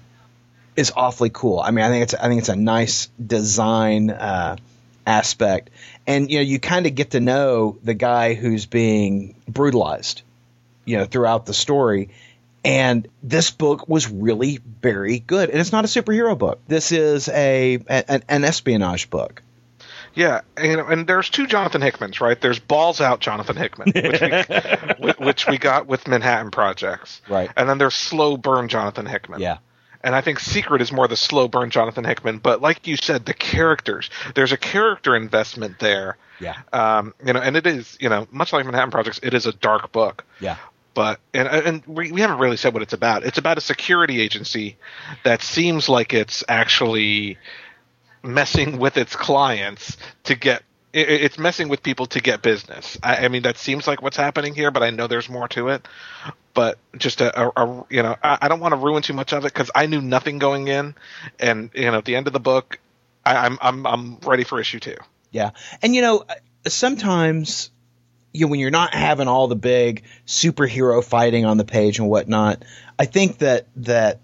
is 0.77 0.93
awfully 0.95 1.31
cool. 1.31 1.59
I 1.59 1.73
mean, 1.73 1.85
I 1.85 1.89
think 1.89 2.05
it's 2.05 2.15
I 2.15 2.29
think 2.29 2.39
it's 2.39 2.49
a 2.49 2.55
nice 2.55 3.09
design 3.25 4.11
uh, 4.11 4.57
aspect 5.05 5.71
and 6.07 6.31
you 6.31 6.39
know 6.39 6.43
you 6.43 6.59
kind 6.59 6.87
of 6.87 6.95
get 6.95 7.11
to 7.11 7.21
know 7.21 7.79
the 7.83 7.95
guy 7.95 8.35
who's 8.35 8.67
being 8.67 9.35
brutalized 9.49 10.23
you 10.85 10.97
know 10.97 11.05
throughout 11.05 11.47
the 11.47 11.55
story 11.55 12.11
and 12.65 13.09
this 13.23 13.51
book 13.51 13.89
was 13.89 14.09
really 14.09 14.61
very 14.81 15.19
good 15.19 15.51
and 15.51 15.59
it's 15.59 15.73
not 15.73 15.85
a 15.85 15.89
superhero 15.89 16.37
book 16.37 16.61
this 16.69 16.93
is 16.93 17.29
a 17.29 17.79
an, 17.89 18.23
an 18.29 18.45
espionage 18.45 19.11
book 19.11 19.43
yeah, 20.15 20.43
and, 20.57 20.81
and 20.81 21.07
there's 21.07 21.31
two 21.31 21.47
Jonathan 21.47 21.81
Hickmans, 21.81 22.21
right? 22.21 22.39
There's 22.39 22.59
Balls 22.59 23.01
Out 23.01 23.21
Jonathan 23.21 23.57
Hickman, 23.57 23.93
which 23.95 24.21
we, 24.21 25.11
which 25.27 25.47
we 25.47 25.59
got 25.59 25.87
with 25.87 26.07
Manhattan 26.07 26.51
Projects, 26.51 27.23
right? 27.29 27.51
And 27.57 27.69
then 27.69 27.79
there's 27.79 27.95
Slow 27.95 28.37
Burn 28.37 28.69
Jonathan 28.69 29.07
Hickman, 29.07 29.41
yeah. 29.41 29.59
And 30.05 30.15
I 30.15 30.21
think 30.21 30.41
Secret 30.41 30.83
is 30.83 30.91
more 30.91 31.07
the 31.07 31.17
slow 31.17 31.49
burn 31.49 31.71
Jonathan 31.71 32.05
Hickman. 32.05 32.39
But 32.39 32.61
like 32.61 32.87
you 32.87 32.97
said, 32.97 33.25
the 33.25 33.35
characters, 33.35 34.11
there's 34.35 34.53
a 34.53 34.57
character 34.57 35.15
investment 35.15 35.79
there. 35.79 36.17
Yeah. 36.41 36.57
Um, 36.73 37.15
you 37.25 37.33
know, 37.33 37.41
and 37.41 37.57
it 37.57 37.67
is, 37.67 37.97
you 38.01 38.09
know, 38.09 38.27
much 38.31 38.53
like 38.53 38.65
Manhattan 38.65 38.91
Projects, 38.91 39.21
it 39.23 39.33
is 39.35 39.47
a 39.47 39.53
dark 39.53 39.93
book. 39.93 40.25
Yeah. 40.41 40.57
But 40.95 41.21
and 41.33 41.49
and 41.49 41.87
we, 41.87 42.13
we 42.13 42.21
haven't 42.21 42.39
really 42.39 42.59
said 42.59 42.75
what 42.75 42.83
it's 42.83 42.93
about. 42.93 43.25
It's 43.25 43.39
about 43.39 43.57
a 43.57 43.63
security 43.63 44.21
agency 44.21 44.77
that 45.25 45.43
seems 45.43 45.89
like 45.89 46.13
it's 46.13 46.45
actually 46.49 47.39
messing 48.23 48.79
with 48.79 48.97
its 48.97 49.17
clients 49.17 49.97
to 50.25 50.35
get 50.35 50.63
it's 50.93 51.39
messing 51.39 51.69
with 51.69 51.83
people 51.83 52.07
to 52.07 52.21
get 52.21 52.43
business. 52.43 52.99
I, 53.03 53.25
I, 53.25 53.29
mean, 53.29 53.43
that 53.43 53.57
seems 53.57 53.87
like 53.87 54.03
what's 54.03 54.17
happening 54.17 54.55
here, 54.55 54.71
but 54.71 54.83
I 54.83 54.91
know 54.91 55.07
there's 55.07 55.29
more 55.29 55.49
to 55.49 55.69
it. 55.69 55.87
But 56.55 56.79
just 56.99 57.23
a, 57.23 57.41
a, 57.41 57.53
a 57.57 57.87
you 57.89 58.03
know, 58.03 58.17
I, 58.23 58.39
I 58.43 58.49
don't 58.49 58.61
want 58.61 58.73
to 58.73 58.77
ruin 58.77 59.03
too 59.03 59.15
much 59.15 59.33
of 59.33 59.45
it 59.45 59.55
because 59.55 59.71
I 59.75 59.87
knew 59.87 60.03
nothing 60.03 60.39
going 60.39 60.69
in, 60.69 60.95
and 61.41 61.71
you 61.75 61.91
know, 61.91 61.99
at 61.99 62.05
the 62.05 62.15
end 62.15 62.27
of 62.27 62.35
the 62.35 62.41
book, 62.41 62.79
I, 63.25 63.47
I'm 63.47 63.59
I'm 63.63 63.87
I'm 63.87 64.17
ready 64.19 64.45
for 64.45 64.61
issue 64.61 64.79
two. 64.79 64.97
Yeah, 65.31 65.53
and 65.81 65.95
you 65.95 66.03
know, 66.03 66.25
sometimes 66.67 67.71
you 68.33 68.45
know, 68.45 68.51
when 68.51 68.61
you're 68.61 68.71
not 68.71 68.93
having 68.93 69.29
all 69.29 69.49
the 69.49 69.57
big 69.57 70.05
superhero 70.27 71.03
fighting 71.03 71.47
on 71.47 71.57
the 71.57 71.65
page 71.65 71.99
and 71.99 72.09
whatnot, 72.09 72.63
I 72.99 73.07
think 73.07 73.39
that 73.39 73.67
that 73.77 74.21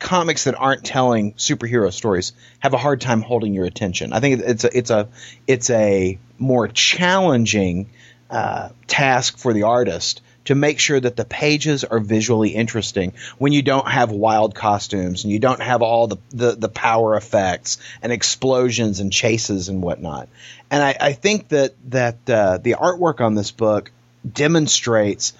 comics 0.00 0.44
that 0.44 0.56
aren't 0.56 0.84
telling 0.84 1.34
superhero 1.34 1.92
stories 1.92 2.32
have 2.58 2.74
a 2.74 2.78
hard 2.78 3.00
time 3.00 3.22
holding 3.22 3.54
your 3.54 3.66
attention. 3.66 4.12
I 4.12 4.20
think 4.20 4.40
it's 4.40 4.64
a 4.64 4.76
it's 4.76 4.90
a 4.90 5.08
it's 5.46 5.70
a 5.70 6.18
more 6.38 6.66
challenging 6.66 7.90
uh, 8.30 8.70
task 8.86 9.38
for 9.38 9.52
the 9.52 9.64
artist 9.64 10.22
to 10.46 10.54
make 10.54 10.78
sure 10.80 10.98
that 10.98 11.16
the 11.16 11.24
pages 11.24 11.84
are 11.84 12.00
visually 12.00 12.50
interesting 12.50 13.12
when 13.38 13.52
you 13.52 13.62
don't 13.62 13.86
have 13.86 14.10
wild 14.10 14.54
costumes 14.54 15.22
and 15.22 15.32
you 15.32 15.38
don't 15.38 15.60
have 15.60 15.82
all 15.82 16.06
the, 16.06 16.16
the, 16.30 16.52
the 16.52 16.68
power 16.68 17.14
effects 17.14 17.78
and 18.02 18.10
explosions 18.10 19.00
and 19.00 19.12
chases 19.12 19.68
and 19.68 19.82
whatnot. 19.82 20.28
And 20.70 20.82
I, 20.82 20.96
I 21.00 21.12
think 21.12 21.48
that 21.48 21.74
that 21.90 22.28
uh, 22.28 22.58
the 22.58 22.72
artwork 22.72 23.20
on 23.20 23.34
this 23.34 23.50
book 23.50 23.92
demonstrates 24.30 25.34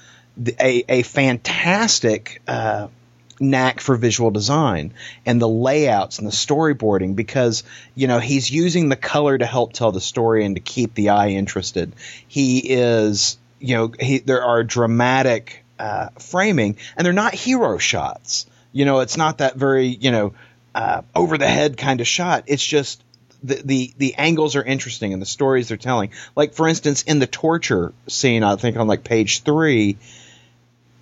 a, 0.61 0.85
a 0.89 1.03
fantastic 1.03 2.43
uh, 2.47 2.89
knack 3.41 3.81
for 3.81 3.97
visual 3.97 4.31
design 4.31 4.93
and 5.25 5.41
the 5.41 5.49
layouts 5.49 6.19
and 6.19 6.29
the 6.29 6.33
storyboarding 6.33 7.17
because 7.17 7.65
you 7.95 8.07
know 8.07 8.19
he's 8.19 8.51
using 8.51 8.89
the 8.89 8.97
color 8.97 9.37
to 9.37 9.47
help 9.47 9.73
tell 9.73 9.91
the 9.91 10.01
story 10.01 10.45
and 10.45 10.57
to 10.57 10.61
keep 10.61 10.95
the 10.95 11.09
eye 11.09 11.29
interested. 11.29 11.93
He 12.29 12.59
is 12.59 13.39
you 13.59 13.77
know 13.77 13.93
he, 13.99 14.19
there 14.19 14.45
are 14.45 14.63
dramatic 14.63 15.65
uh, 15.79 16.11
framing 16.19 16.77
and 16.97 17.05
they're 17.07 17.13
not 17.13 17.35
hero 17.35 17.79
shots. 17.79 18.47
You 18.73 18.85
know 18.85 19.01
it's 19.01 19.17
not 19.17 19.39
that 19.39 19.57
very 19.57 19.87
you 19.87 20.11
know 20.11 20.35
uh, 20.75 21.03
over 21.17 21.39
the 21.39 21.49
head 21.49 21.77
kind 21.77 22.01
of 22.01 22.07
shot. 22.07 22.45
It's 22.47 22.65
just 22.65 23.03
the, 23.43 23.61
the 23.65 23.95
the 23.97 24.15
angles 24.17 24.57
are 24.57 24.63
interesting 24.63 25.13
and 25.13 25.23
the 25.23 25.27
stories 25.27 25.69
they're 25.69 25.77
telling. 25.77 26.11
Like 26.37 26.55
for 26.55 26.69
instance, 26.69 27.03
in 27.03 27.19
the 27.19 27.27
torture 27.27 27.93
scene, 28.07 28.43
I 28.43 28.57
think 28.57 28.77
on 28.77 28.87
like 28.87 29.05
page 29.05 29.43
three, 29.43 29.97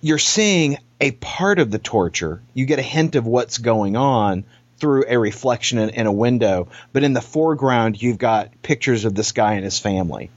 you're 0.01 0.17
seeing 0.17 0.77
a 1.01 1.11
part 1.11 1.59
of 1.59 1.71
the 1.71 1.79
torture. 1.79 2.41
You 2.53 2.65
get 2.65 2.79
a 2.79 2.83
hint 2.83 3.15
of 3.15 3.25
what's 3.25 3.57
going 3.57 3.95
on 3.95 4.45
through 4.77 5.05
a 5.07 5.17
reflection 5.17 5.77
in, 5.77 5.89
in 5.89 6.07
a 6.07 6.11
window, 6.11 6.69
but 6.93 7.03
in 7.03 7.13
the 7.13 7.21
foreground, 7.21 8.01
you've 8.01 8.17
got 8.17 8.61
pictures 8.61 9.05
of 9.05 9.13
this 9.13 9.31
guy 9.31 9.53
and 9.53 9.63
his 9.63 9.79
family. 9.79 10.29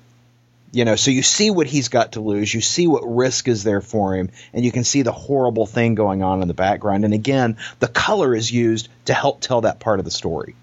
You 0.72 0.86
know, 0.86 0.96
so 0.96 1.10
you 1.10 1.22
see 1.22 1.50
what 1.50 1.66
he's 1.66 1.88
got 1.88 2.12
to 2.12 2.20
lose, 2.20 2.52
you 2.52 2.62
see 2.62 2.86
what 2.86 3.02
risk 3.02 3.46
is 3.46 3.62
there 3.62 3.82
for 3.82 4.14
him, 4.16 4.30
and 4.54 4.64
you 4.64 4.72
can 4.72 4.84
see 4.84 5.02
the 5.02 5.12
horrible 5.12 5.66
thing 5.66 5.94
going 5.94 6.22
on 6.22 6.40
in 6.40 6.48
the 6.48 6.54
background. 6.54 7.04
And 7.04 7.12
again, 7.12 7.58
the 7.78 7.88
color 7.88 8.34
is 8.34 8.50
used 8.50 8.88
to 9.04 9.14
help 9.14 9.42
tell 9.42 9.60
that 9.60 9.80
part 9.80 9.98
of 9.98 10.06
the 10.06 10.10
story. 10.10 10.56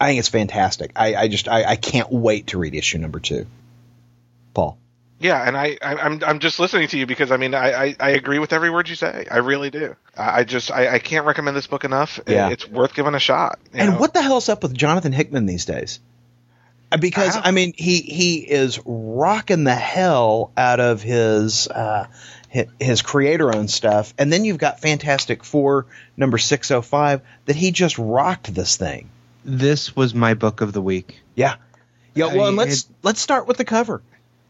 I 0.00 0.08
think 0.08 0.20
it's 0.20 0.28
fantastic. 0.28 0.92
I, 0.96 1.14
I 1.14 1.28
just 1.28 1.48
I, 1.48 1.64
I 1.64 1.76
can't 1.76 2.10
wait 2.10 2.48
to 2.48 2.58
read 2.58 2.74
issue 2.74 2.98
number 2.98 3.20
two. 3.20 3.46
Paul. 4.54 4.78
Yeah, 5.22 5.46
and 5.46 5.56
I, 5.56 5.78
I 5.80 5.94
I'm 5.94 6.22
I'm 6.24 6.38
just 6.40 6.58
listening 6.58 6.88
to 6.88 6.98
you 6.98 7.06
because 7.06 7.30
I 7.30 7.36
mean 7.36 7.54
I, 7.54 7.72
I, 7.72 7.96
I 8.00 8.10
agree 8.10 8.40
with 8.40 8.52
every 8.52 8.70
word 8.70 8.88
you 8.88 8.96
say. 8.96 9.26
I 9.30 9.38
really 9.38 9.70
do. 9.70 9.94
I, 10.16 10.40
I 10.40 10.44
just 10.44 10.70
I, 10.70 10.94
I 10.94 10.98
can't 10.98 11.26
recommend 11.26 11.56
this 11.56 11.68
book 11.68 11.84
enough. 11.84 12.18
Yeah. 12.26 12.50
it's 12.50 12.68
worth 12.68 12.94
giving 12.94 13.14
a 13.14 13.20
shot. 13.20 13.60
And 13.72 13.92
know? 13.92 13.98
what 13.98 14.14
the 14.14 14.22
hell's 14.22 14.48
up 14.48 14.64
with 14.64 14.74
Jonathan 14.74 15.12
Hickman 15.12 15.46
these 15.46 15.64
days? 15.64 16.00
Uh, 16.90 16.96
Because 16.96 17.36
I 17.36 17.48
I 17.48 17.50
mean, 17.52 17.72
he 17.76 18.00
he 18.00 18.38
is 18.38 18.80
rocking 18.84 19.62
the 19.62 19.74
hell 19.74 20.50
out 20.56 20.80
of 20.80 21.02
his 21.02 21.68
uh, 21.68 22.08
his 22.80 23.00
creator 23.02 23.54
owned 23.54 23.70
stuff, 23.70 24.12
and 24.18 24.32
then 24.32 24.44
you've 24.44 24.58
got 24.58 24.80
Fantastic 24.80 25.44
Four 25.44 25.86
number 26.16 26.38
six 26.38 26.70
oh 26.72 26.82
five 26.82 27.22
that 27.46 27.56
he 27.56 27.70
just 27.70 27.96
rocked 27.96 28.52
this 28.52 28.76
thing. 28.76 29.08
This 29.44 29.94
was 29.94 30.14
my 30.14 30.34
book 30.34 30.60
of 30.60 30.72
the 30.72 30.82
week. 30.82 31.20
Yeah, 31.36 31.54
yeah. 32.14 32.34
Well, 32.34 32.48
and 32.48 32.56
let's 32.56 32.88
let's 33.02 33.20
start 33.20 33.46
with 33.46 33.56
the 33.56 33.64
cover. 33.64 34.02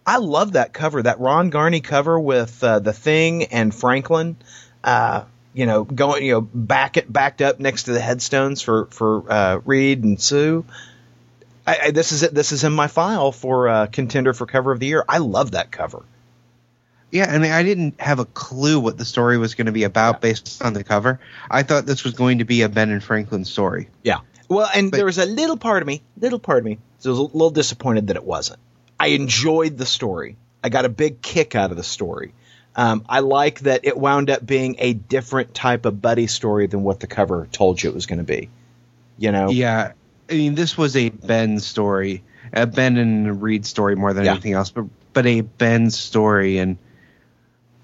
I 0.07 0.19
love 0.19 0.53
that 0.53 0.73
cover, 0.73 1.03
that 1.03 1.21
Ron 1.21 1.51
Garney 1.51 1.81
cover 1.81 2.19
with 2.19 2.63
uh, 2.63 2.81
the 2.81 2.93
Thing 2.93 3.45
and 3.45 3.75
Franklin. 3.75 4.37
Uh, 4.83 5.25
you 5.55 5.67
know, 5.67 5.85
going 5.85 6.25
you 6.25 6.33
know 6.33 6.41
back 6.41 6.97
it 6.97 7.13
backed 7.13 7.43
up 7.43 7.61
next 7.61 7.85
to 7.85 7.93
the 7.93 8.01
headstones 8.01 8.63
for 8.63 8.87
for 8.87 9.31
uh, 9.31 9.61
Reed 9.65 10.03
and 10.03 10.21
Sue. 10.21 10.65
I, 11.67 11.79
I, 11.85 11.91
this 11.91 12.13
is 12.13 12.23
it. 12.23 12.35
This 12.35 12.53
is 12.53 12.65
in 12.65 12.73
my 12.73 12.89
file 12.89 13.33
for 13.33 13.69
uh, 13.69 13.87
contender 13.87 14.33
for 14.33 14.47
cover 14.47 14.73
of 14.73 14.81
the 14.81 14.87
year. 14.87 15.05
I 15.09 15.19
love 15.19 15.53
that 15.53 15.71
cover. 15.71 16.03
Yeah, 17.13 17.27
and 17.29 17.45
I 17.45 17.63
didn't 17.63 18.01
have 18.01 18.19
a 18.21 18.25
clue 18.25 18.81
what 18.81 18.97
the 18.97 19.05
story 19.05 19.37
was 19.37 19.55
going 19.55 19.67
to 19.67 19.73
be 19.73 19.85
about 19.85 20.23
based 20.23 20.65
on 20.65 20.73
the 20.73 20.83
cover. 20.83 21.21
I 21.51 21.63
thought 21.63 21.85
this 21.85 22.05
was 22.05 22.15
going 22.15 22.39
to 22.39 22.45
be 22.45 22.63
a 22.63 22.71
Ben 22.71 22.91
and 22.91 23.05
Franklin 23.05 23.45
story. 23.45 23.91
Yeah. 24.03 24.21
Well, 24.49 24.69
and 24.75 24.91
But- 24.91 24.97
there 24.97 25.07
was 25.07 25.19
a 25.19 25.27
little 25.27 25.59
part 25.59 25.83
of 25.83 25.87
me, 25.87 26.01
little 26.19 26.39
part 26.39 26.61
of 26.61 26.65
me, 26.65 26.79
was 27.05 27.19
a 27.19 27.23
little 27.23 27.51
disappointed 27.51 28.07
that 28.07 28.17
it 28.17 28.25
wasn't. 28.25 28.59
I 29.03 29.07
enjoyed 29.09 29.77
the 29.79 29.87
story. 29.87 30.37
I 30.63 30.69
got 30.69 30.85
a 30.85 30.89
big 30.89 31.21
kick 31.23 31.55
out 31.57 31.73
of 31.73 31.77
the 31.77 31.83
story. 31.83 32.35
Um, 32.77 33.05
I 33.09 33.19
like 33.21 33.61
that 33.61 33.81
it 33.85 33.99
wound 33.99 34.31
up 34.31 34.47
being 34.47 34.77
a 34.79 34.93
different 34.93 35.55
type 35.55 35.85
of 35.87 36.01
buddy 36.01 36.29
story 36.29 36.69
than 36.69 36.85
what 36.85 37.01
the 37.01 37.09
cover 37.09 37.49
told 37.51 37.83
you 37.83 37.91
it 37.91 37.95
was 37.95 38.07
going 38.07 38.21
to 38.21 38.25
be. 38.25 38.49
You 39.19 39.33
know? 39.33 39.51
Yeah, 39.51 39.93
I 40.31 40.33
mean, 40.33 40.55
this 40.55 40.79
was 40.79 40.97
a 40.97 41.09
Ben 41.11 41.59
story, 41.59 42.23
a 42.53 42.67
Ben 42.67 42.97
and 42.97 43.43
Reed 43.43 43.67
story 43.67 43.97
more 43.97 44.13
than 44.15 44.25
Yeah. 44.25 44.33
anything 44.33 44.53
else, 44.53 44.71
but 44.71 44.87
but 45.13 45.27
a 45.27 45.43
Ben 45.43 45.91
story, 45.91 46.59
and 46.59 46.79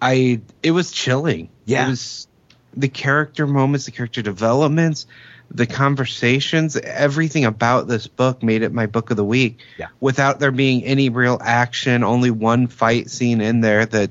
I 0.00 0.40
it 0.62 0.70
was 0.70 0.92
chilling. 0.92 1.50
Yeah. 1.66 1.86
it 1.86 1.90
was 1.90 2.28
the 2.74 2.88
character 2.88 3.46
moments, 3.46 3.86
the 3.86 3.92
character 3.92 4.22
developments, 4.22 5.06
the 5.50 5.66
conversations, 5.66 6.76
everything 6.76 7.44
about 7.44 7.88
this 7.88 8.06
book 8.06 8.42
made 8.42 8.62
it 8.62 8.72
my 8.72 8.86
book 8.86 9.10
of 9.10 9.16
the 9.16 9.24
week. 9.24 9.58
Yeah. 9.78 9.88
without 10.00 10.40
there 10.40 10.50
being 10.52 10.84
any 10.84 11.08
real 11.08 11.38
action, 11.42 12.04
only 12.04 12.30
one 12.30 12.66
fight 12.66 13.10
scene 13.10 13.40
in 13.40 13.60
there 13.60 13.86
that 13.86 14.10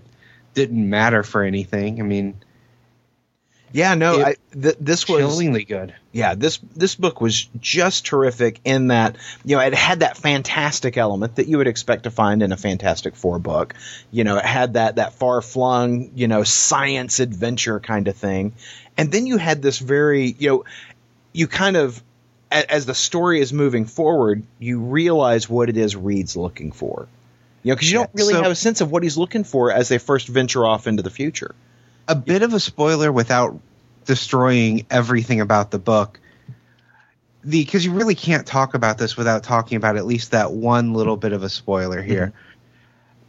didn't 0.53 0.89
matter 0.89 1.22
for 1.23 1.43
anything. 1.43 1.99
I 1.99 2.03
mean, 2.03 2.34
Yeah, 3.72 3.93
no, 3.95 4.23
I, 4.23 4.35
th- 4.59 4.77
this 4.80 5.07
was 5.07 5.19
chillingly 5.19 5.64
good. 5.65 5.93
yeah 6.11 6.34
this 6.35 6.57
this 6.76 6.95
book 6.95 7.22
was 7.22 7.47
just 7.59 8.05
terrific 8.05 8.59
in 8.64 8.88
that 8.88 9.18
you 9.45 9.55
know 9.57 9.61
it 9.61 9.73
had 9.76 9.99
that 9.99 10.18
fantastic 10.18 10.97
element 10.97 11.35
that 11.35 11.47
you 11.47 11.57
would 11.59 11.68
expect 11.68 12.03
to 12.03 12.11
find 12.11 12.41
in 12.41 12.51
a 12.51 12.57
fantastic 12.57 13.15
four 13.15 13.38
book 13.38 13.76
you 14.09 14.23
know 14.23 14.38
it 14.38 14.45
had 14.45 14.73
that 14.73 14.95
that 14.95 15.14
far 15.14 15.41
flung 15.41 16.09
you 16.15 16.27
know 16.27 16.43
science 16.43 17.19
adventure 17.19 17.80
kind 17.80 18.07
of 18.07 18.15
thing 18.15 18.53
and 18.97 19.11
then 19.11 19.27
you 19.27 19.38
had 19.38 19.61
this 19.61 19.77
very 19.77 20.34
you 20.39 20.49
know 20.49 20.64
you 21.33 21.47
kind 21.47 21.77
of 21.77 22.01
as 22.49 22.85
the 22.85 22.95
story 22.95 23.41
is 23.41 23.51
moving 23.51 23.85
forward 23.85 24.43
you 24.59 24.79
realize 24.79 25.49
what 25.49 25.69
it 25.69 25.77
is 25.77 25.95
reed's 25.95 26.37
looking 26.37 26.71
for 26.71 27.07
you 27.63 27.71
know 27.71 27.75
because 27.75 27.91
you 27.91 27.97
don't 27.97 28.09
really 28.13 28.33
so- 28.33 28.43
have 28.43 28.51
a 28.51 28.55
sense 28.55 28.81
of 28.81 28.91
what 28.91 29.03
he's 29.03 29.17
looking 29.17 29.43
for 29.43 29.71
as 29.71 29.89
they 29.89 29.97
first 29.97 30.27
venture 30.27 30.65
off 30.65 30.87
into 30.87 31.03
the 31.03 31.09
future 31.09 31.53
a 32.07 32.15
bit 32.15 32.41
of 32.41 32.53
a 32.53 32.59
spoiler 32.59 33.11
without 33.11 33.59
destroying 34.05 34.85
everything 34.89 35.41
about 35.41 35.69
the 35.69 35.77
book. 35.77 36.19
The 37.43 37.63
because 37.63 37.85
you 37.85 37.91
really 37.91 38.15
can't 38.15 38.47
talk 38.47 38.73
about 38.73 38.97
this 38.97 39.15
without 39.15 39.43
talking 39.43 39.75
about 39.75 39.97
at 39.97 40.05
least 40.05 40.31
that 40.31 40.51
one 40.51 40.93
little 40.93 41.17
bit 41.17 41.33
of 41.33 41.43
a 41.43 41.49
spoiler 41.49 42.01
here. 42.01 42.33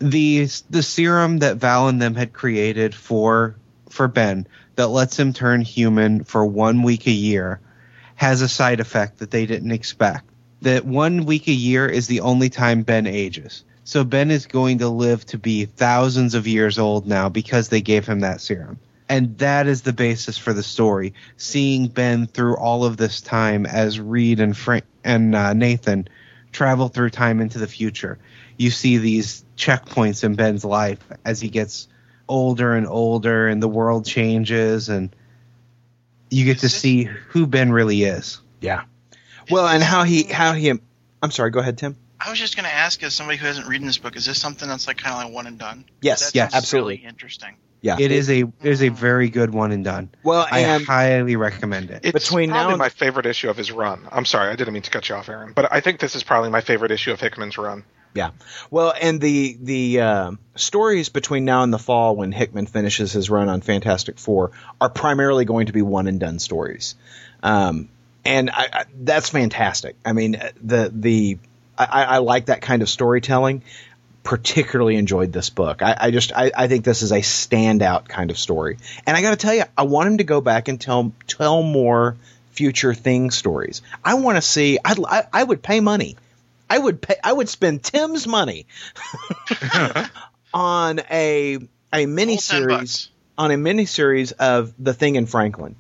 Mm-hmm. 0.00 0.08
The 0.08 0.48
the 0.70 0.82
serum 0.82 1.38
that 1.40 1.56
Val 1.56 1.88
and 1.88 2.00
them 2.00 2.14
had 2.14 2.32
created 2.32 2.94
for 2.94 3.56
for 3.90 4.08
Ben 4.08 4.46
that 4.76 4.88
lets 4.88 5.18
him 5.18 5.32
turn 5.32 5.60
human 5.60 6.24
for 6.24 6.46
one 6.46 6.82
week 6.82 7.06
a 7.06 7.12
year 7.12 7.60
has 8.18 8.42
a 8.42 8.48
side 8.48 8.80
effect 8.80 9.18
that 9.18 9.30
they 9.30 9.46
didn't 9.46 9.70
expect. 9.70 10.28
That 10.62 10.84
one 10.84 11.24
week 11.24 11.46
a 11.46 11.52
year 11.52 11.86
is 11.86 12.08
the 12.08 12.20
only 12.20 12.48
time 12.48 12.82
Ben 12.82 13.06
ages. 13.06 13.64
So 13.84 14.02
Ben 14.02 14.32
is 14.32 14.46
going 14.46 14.78
to 14.78 14.88
live 14.88 15.24
to 15.26 15.38
be 15.38 15.66
thousands 15.66 16.34
of 16.34 16.48
years 16.48 16.80
old 16.80 17.06
now 17.06 17.28
because 17.28 17.68
they 17.68 17.80
gave 17.80 18.06
him 18.06 18.20
that 18.20 18.40
serum. 18.40 18.80
And 19.08 19.38
that 19.38 19.68
is 19.68 19.82
the 19.82 19.92
basis 19.92 20.36
for 20.36 20.52
the 20.52 20.64
story. 20.64 21.14
Seeing 21.36 21.86
Ben 21.86 22.26
through 22.26 22.56
all 22.56 22.84
of 22.84 22.96
this 22.96 23.20
time 23.20 23.64
as 23.66 24.00
Reed 24.00 24.40
and 24.40 24.54
Frank 24.56 24.84
and 25.04 25.36
uh, 25.36 25.52
Nathan 25.52 26.08
travel 26.50 26.88
through 26.88 27.10
time 27.10 27.40
into 27.40 27.58
the 27.58 27.68
future. 27.68 28.18
You 28.56 28.70
see 28.70 28.98
these 28.98 29.44
checkpoints 29.56 30.24
in 30.24 30.34
Ben's 30.34 30.64
life 30.64 30.98
as 31.24 31.40
he 31.40 31.48
gets 31.48 31.86
older 32.28 32.74
and 32.74 32.86
older 32.88 33.46
and 33.46 33.62
the 33.62 33.68
world 33.68 34.04
changes 34.04 34.88
and 34.88 35.14
you 36.30 36.44
get 36.44 36.58
to 36.60 36.68
see 36.68 37.04
who 37.04 37.46
Ben 37.46 37.72
really 37.72 38.02
is. 38.04 38.40
yeah 38.60 38.84
well 39.50 39.66
and 39.66 39.82
how 39.82 40.02
he 40.04 40.24
how 40.24 40.52
he 40.52 40.68
i'm 41.22 41.30
sorry 41.30 41.50
go 41.50 41.60
ahead 41.60 41.78
tim 41.78 41.96
I 42.20 42.30
was 42.30 42.38
just 42.40 42.56
going 42.56 42.64
to 42.64 42.74
ask, 42.74 43.00
as 43.04 43.14
somebody 43.14 43.38
who 43.38 43.46
hasn't 43.46 43.68
read 43.68 43.80
this 43.80 43.96
book, 43.96 44.16
is 44.16 44.26
this 44.26 44.40
something 44.40 44.68
that's 44.68 44.88
like 44.88 44.96
kind 44.98 45.14
of 45.16 45.24
like 45.26 45.32
one 45.32 45.46
and 45.46 45.56
done? 45.56 45.84
Yes, 46.02 46.32
That 46.32 46.34
yes, 46.34 46.52
absolutely. 46.54 46.96
Really 46.96 47.06
interesting. 47.06 47.54
yeah 47.80 47.96
It 48.00 48.10
is 48.10 48.28
a 48.28 48.40
it 48.40 48.52
is 48.64 48.82
a 48.82 48.90
mm. 48.90 48.94
very 48.94 49.30
good 49.30 49.54
one 49.54 49.70
and 49.70 49.84
done. 49.84 50.10
well 50.24 50.44
I 50.50 50.78
highly 50.78 51.36
recommend 51.36 51.90
it. 51.90 52.00
It's 52.04 52.28
between 52.28 52.50
now 52.50 52.70
and- 52.70 52.78
my 52.78 52.88
favorite 52.88 53.26
issue 53.26 53.48
of 53.50 53.56
his 53.56 53.70
run. 53.70 54.08
I'm 54.10 54.24
sorry, 54.24 54.50
I 54.50 54.56
didn't 54.56 54.74
mean 54.74 54.82
to 54.82 54.90
cut 54.90 55.08
you 55.08 55.14
off, 55.14 55.28
Aaron, 55.28 55.52
but 55.52 55.72
I 55.72 55.80
think 55.80 56.00
this 56.00 56.16
is 56.16 56.24
probably 56.24 56.50
my 56.50 56.60
favorite 56.60 56.90
issue 56.90 57.12
of 57.12 57.20
Hickman's 57.20 57.56
run. 57.56 57.84
Yeah. 58.14 58.30
Well, 58.70 58.92
and 59.00 59.20
the 59.20 59.56
the 59.60 60.00
uh, 60.00 60.30
stories 60.56 61.08
between 61.08 61.44
now 61.44 61.62
and 61.62 61.72
the 61.72 61.78
fall, 61.78 62.16
when 62.16 62.32
Hickman 62.32 62.66
finishes 62.66 63.12
his 63.12 63.30
run 63.30 63.48
on 63.48 63.60
Fantastic 63.60 64.18
Four, 64.18 64.50
are 64.80 64.88
primarily 64.88 65.44
going 65.44 65.66
to 65.66 65.72
be 65.72 65.82
one 65.82 66.06
and 66.08 66.18
done 66.18 66.38
stories, 66.38 66.96
um, 67.42 67.88
and 68.24 68.50
I, 68.50 68.68
I, 68.72 68.84
that's 68.98 69.28
fantastic. 69.30 69.96
I 70.04 70.12
mean, 70.14 70.40
the 70.62 70.90
the 70.92 71.38
I, 71.76 72.04
I 72.04 72.18
like 72.18 72.46
that 72.46 72.60
kind 72.60 72.82
of 72.82 72.88
storytelling. 72.88 73.62
Particularly 74.24 74.96
enjoyed 74.96 75.32
this 75.32 75.48
book. 75.48 75.80
I, 75.80 76.10
just 76.10 76.32
I, 76.34 76.50
I 76.54 76.68
think 76.68 76.84
this 76.84 77.00
is 77.00 77.12
a 77.12 77.20
standout 77.20 78.08
kind 78.08 78.30
of 78.30 78.36
story, 78.36 78.76
and 79.06 79.16
I 79.16 79.22
got 79.22 79.30
to 79.30 79.36
tell 79.36 79.54
you, 79.54 79.62
I 79.74 79.84
want 79.84 80.08
him 80.08 80.18
to 80.18 80.24
go 80.24 80.42
back 80.42 80.68
and 80.68 80.78
tell 80.78 81.12
tell 81.26 81.62
more 81.62 82.14
future 82.50 82.92
thing 82.92 83.30
stories. 83.30 83.80
I 84.04 84.14
want 84.14 84.36
to 84.36 84.42
see. 84.42 84.78
I'd, 84.84 85.02
I 85.02 85.26
I 85.32 85.44
would 85.44 85.62
pay 85.62 85.80
money. 85.80 86.16
I 86.70 86.78
would 86.78 87.00
pay. 87.00 87.16
I 87.22 87.32
would 87.32 87.48
spend 87.48 87.82
Tim's 87.82 88.26
money 88.26 88.66
on 90.54 91.00
a 91.10 91.58
a 91.92 92.04
Whole 92.04 92.16
10 92.16 92.16
miniseries 92.16 93.08
on 93.36 93.50
a 93.50 93.54
miniseries 93.54 94.32
of 94.32 94.74
the 94.78 94.92
thing 94.92 95.16
in 95.16 95.26
Franklin. 95.26 95.76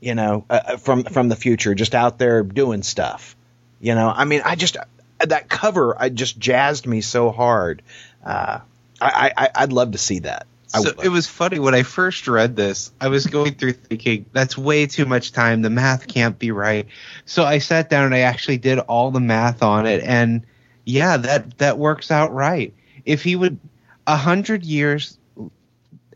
You 0.00 0.14
know, 0.14 0.44
uh, 0.50 0.60
uh, 0.66 0.76
from 0.76 1.04
from 1.04 1.28
the 1.28 1.36
future, 1.36 1.74
just 1.74 1.94
out 1.94 2.18
there 2.18 2.42
doing 2.42 2.82
stuff. 2.82 3.36
You 3.80 3.94
know, 3.94 4.12
I 4.14 4.24
mean, 4.24 4.42
I 4.44 4.54
just 4.54 4.76
that 5.18 5.48
cover, 5.48 6.00
I 6.00 6.08
just 6.08 6.38
jazzed 6.38 6.86
me 6.86 7.00
so 7.00 7.30
hard. 7.30 7.82
Uh, 8.24 8.60
I, 9.00 9.32
I 9.36 9.50
I'd 9.54 9.72
love 9.72 9.92
to 9.92 9.98
see 9.98 10.20
that. 10.20 10.46
So 10.82 10.90
it 11.02 11.08
was 11.08 11.26
funny 11.26 11.58
when 11.58 11.74
I 11.74 11.82
first 11.82 12.26
read 12.26 12.56
this. 12.56 12.92
I 13.00 13.08
was 13.08 13.26
going 13.26 13.54
through 13.54 13.74
thinking 13.74 14.26
that's 14.32 14.58
way 14.58 14.86
too 14.86 15.06
much 15.06 15.32
time. 15.32 15.62
The 15.62 15.70
math 15.70 16.08
can't 16.08 16.38
be 16.38 16.50
right. 16.50 16.86
So 17.24 17.44
I 17.44 17.58
sat 17.58 17.88
down 17.90 18.06
and 18.06 18.14
I 18.14 18.20
actually 18.20 18.58
did 18.58 18.78
all 18.80 19.10
the 19.10 19.20
math 19.20 19.62
on 19.62 19.86
it, 19.86 20.02
and 20.02 20.44
yeah, 20.84 21.16
that 21.16 21.58
that 21.58 21.78
works 21.78 22.10
out 22.10 22.34
right. 22.34 22.74
If 23.04 23.22
he 23.22 23.36
would 23.36 23.58
a 24.06 24.16
hundred 24.16 24.64
years 24.64 25.18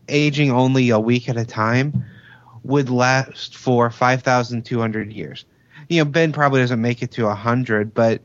aging 0.07 0.51
only 0.51 0.89
a 0.89 0.99
week 0.99 1.29
at 1.29 1.37
a 1.37 1.45
time 1.45 2.05
would 2.63 2.89
last 2.89 3.55
for 3.55 3.89
five 3.89 4.23
thousand 4.23 4.65
two 4.65 4.79
hundred 4.79 5.13
years. 5.13 5.45
you 5.89 6.03
know, 6.03 6.09
Ben 6.09 6.31
probably 6.31 6.61
doesn't 6.61 6.81
make 6.81 7.01
it 7.01 7.11
to 7.11 7.27
a 7.27 7.35
hundred, 7.35 7.93
but 7.93 8.21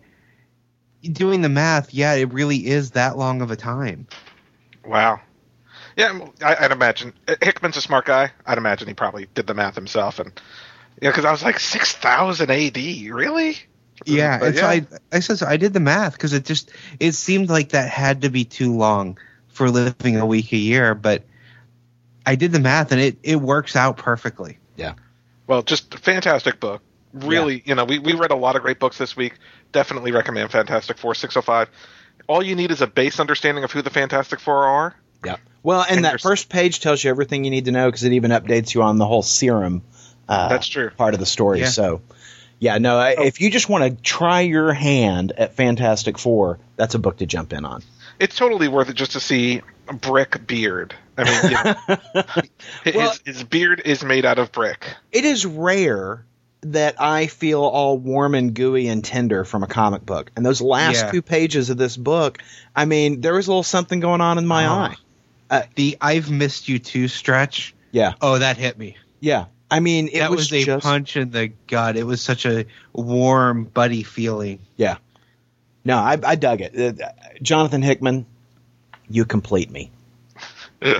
doing 1.03 1.41
the 1.41 1.49
math, 1.49 1.93
yeah, 1.95 2.15
it 2.15 2.33
really 2.33 2.67
is 2.67 2.93
that 2.93 3.17
long 3.17 3.43
of 3.43 3.51
a 3.51 3.57
time. 3.57 4.07
Wow. 4.85 5.21
Yeah, 5.97 6.29
I, 6.43 6.57
I'd 6.65 6.73
imagine 6.73 7.13
Hickman's 7.41 7.77
a 7.77 7.81
smart 7.81 8.07
guy. 8.07 8.33
I'd 8.47 8.59
imagine 8.59 8.89
he 8.89 8.95
probably 8.95 9.27
did 9.35 9.47
the 9.47 9.55
math 9.55 9.75
himself, 9.75 10.19
and 10.19 10.33
yeah, 11.01 11.11
because 11.11 11.25
I 11.25 11.31
was 11.31 11.43
like 11.43 11.61
six 11.61 11.93
thousand 11.93 12.51
A.D. 12.51 13.11
Really? 13.11 13.57
Yeah, 14.05 14.39
But 14.39 14.49
and 14.49 14.57
so 14.57 14.67
I, 14.67 14.87
I 15.13 15.21
said 15.21 15.39
so 15.39 15.47
I 15.47 15.57
did 15.57 15.73
the 15.73 15.81
math 15.81 16.15
because 16.15 16.33
it 16.33 16.45
just 16.45 16.71
it 16.99 17.13
seemed 17.13 17.49
like 17.49 17.71
that 17.71 17.89
had 17.89 18.23
to 18.23 18.29
be 18.29 18.45
too 18.45 18.75
long 18.75 19.19
for 19.49 19.71
living 19.71 20.17
a 20.17 20.27
week 20.27 20.53
a 20.53 20.57
year, 20.57 20.95
but 20.95 21.23
I 22.27 22.35
did 22.35 22.53
the 22.53 22.61
math 22.61 22.93
and 22.93 23.01
it 23.01 23.19
it 23.23 23.37
works 23.37 23.77
out 23.77 23.97
perfectly. 23.97 24.59
Yeah. 24.77 24.95
Well, 25.47 25.63
just 25.63 25.95
a 25.95 25.99
fantastic 25.99 26.59
book. 26.59 26.83
Really, 27.13 27.63
you 27.65 27.77
know, 27.77 27.85
we, 27.85 28.01
we 28.01 28.15
read 28.15 28.33
a 28.33 28.37
lot 28.37 28.57
of 28.57 28.63
great 28.63 28.81
books 28.81 28.99
this 28.99 29.17
week. 29.17 29.35
Definitely 29.71 30.11
recommend 30.11 30.51
Fantastic 30.51 30.99
Four 30.99 31.15
605. 31.15 31.69
All 32.27 32.43
you 32.43 32.57
need 32.57 32.73
is 32.73 32.81
a 32.81 32.89
base 32.89 33.21
understanding 33.21 33.63
of 33.63 33.71
who 33.71 33.83
the 33.83 33.91
Fantastic 33.91 34.41
Four 34.41 34.65
are. 34.65 34.97
Yeah. 35.25 35.37
Well, 35.63 35.83
and, 35.83 35.97
And 35.97 36.05
that 36.05 36.21
first 36.21 36.49
page 36.49 36.81
tells 36.81 37.03
you 37.03 37.11
everything 37.11 37.45
you 37.45 37.51
need 37.51 37.65
to 37.67 37.73
know 37.73 37.87
because 37.89 38.05
it 38.05 38.13
even 38.13 38.31
updates 38.31 38.75
you 38.75 38.83
on 38.83 38.99
the 38.99 39.07
whole 39.07 39.23
serum. 39.23 39.83
Uh, 40.29 40.49
That's 40.49 40.67
true. 40.67 40.91
Part 40.91 41.15
of 41.15 41.21
the 41.21 41.27
story. 41.27 41.61
Yeah. 41.61 41.67
So, 41.69 42.03
yeah, 42.59 42.79
no. 42.79 42.99
I 42.99 43.11
If 43.19 43.41
you 43.41 43.51
just 43.51 43.69
want 43.69 43.85
to 43.85 44.03
try 44.03 44.41
your 44.43 44.73
hand 44.73 45.33
at 45.33 45.55
Fantastic 45.55 46.19
Four, 46.19 46.59
that's 46.77 46.95
a 46.95 46.99
book 46.99 47.19
to 47.19 47.27
jump 47.27 47.53
in 47.53 47.65
on. 47.65 47.83
It's 48.21 48.37
totally 48.37 48.69
worth 48.69 48.89
it 48.91 48.95
just 48.95 49.13
to 49.13 49.21
see 49.21 49.63
brick 50.01 50.47
beard. 50.47 50.95
I 51.17 51.25
mean, 51.25 51.51
you 51.51 52.23
know, 52.23 52.25
his, 52.85 53.21
his 53.25 53.45
beard 53.45 53.83
is 53.85 54.03
made 54.05 54.25
out 54.25 54.39
of 54.39 54.53
brick. 54.53 54.87
It 55.13 55.25
is 55.25 55.45
rare 55.47 56.25
that 56.63 57.01
I 57.01 57.27
feel 57.27 57.63
all 57.63 57.99
warm 57.99 58.35
and 58.35 58.55
gooey 58.55 58.89
and 58.89 59.05
tender 59.05 59.45
from 59.45 59.63
a 59.63 59.67
comic 59.67 60.05
book. 60.07 60.31
And 60.37 60.45
those 60.47 60.61
last 60.63 61.03
Yeah. 61.05 61.11
two 61.11 61.23
pages 61.23 61.69
of 61.71 61.77
this 61.77 61.97
book, 61.97 62.39
I 62.75 62.85
mean, 62.87 63.21
there 63.21 63.35
was 63.35 63.47
a 63.47 63.51
little 63.51 63.63
something 63.63 64.01
going 64.01 64.21
on 64.23 64.39
in 64.39 64.47
my 64.47 64.67
Oh. 64.67 64.73
eye. 64.73 64.95
The 65.77 65.97
I've 66.01 66.31
missed 66.31 66.69
you 66.69 66.79
too 66.79 67.09
stretch. 67.09 67.75
Yeah, 67.93 68.15
Oh, 68.21 68.39
that 68.39 68.57
hit 68.57 68.77
me. 68.79 68.97
yeah. 69.21 69.47
I 69.71 69.81
mean, 69.81 70.09
it 70.09 70.19
that 70.19 70.31
was, 70.31 70.53
was, 70.53 70.53
a 70.53 70.65
just 70.65 70.85
punch 70.85 71.17
in 71.17 71.31
the 71.31 71.49
gut. 71.67 71.97
It 71.97 72.05
was 72.05 72.21
such 72.21 72.45
a 72.47 72.67
warm, 72.93 73.65
buddy 73.65 74.03
feeling. 74.03 74.61
yeah. 74.77 74.99
No, 75.85 75.99
I, 75.99 76.19
I 76.25 76.35
dug 76.37 76.61
it. 76.61 77.01
Uh, 77.03 77.09
Jonathan 77.43 77.83
Hickman, 77.83 78.25
you 79.09 79.25
complete 79.25 79.71
me. 79.71 79.91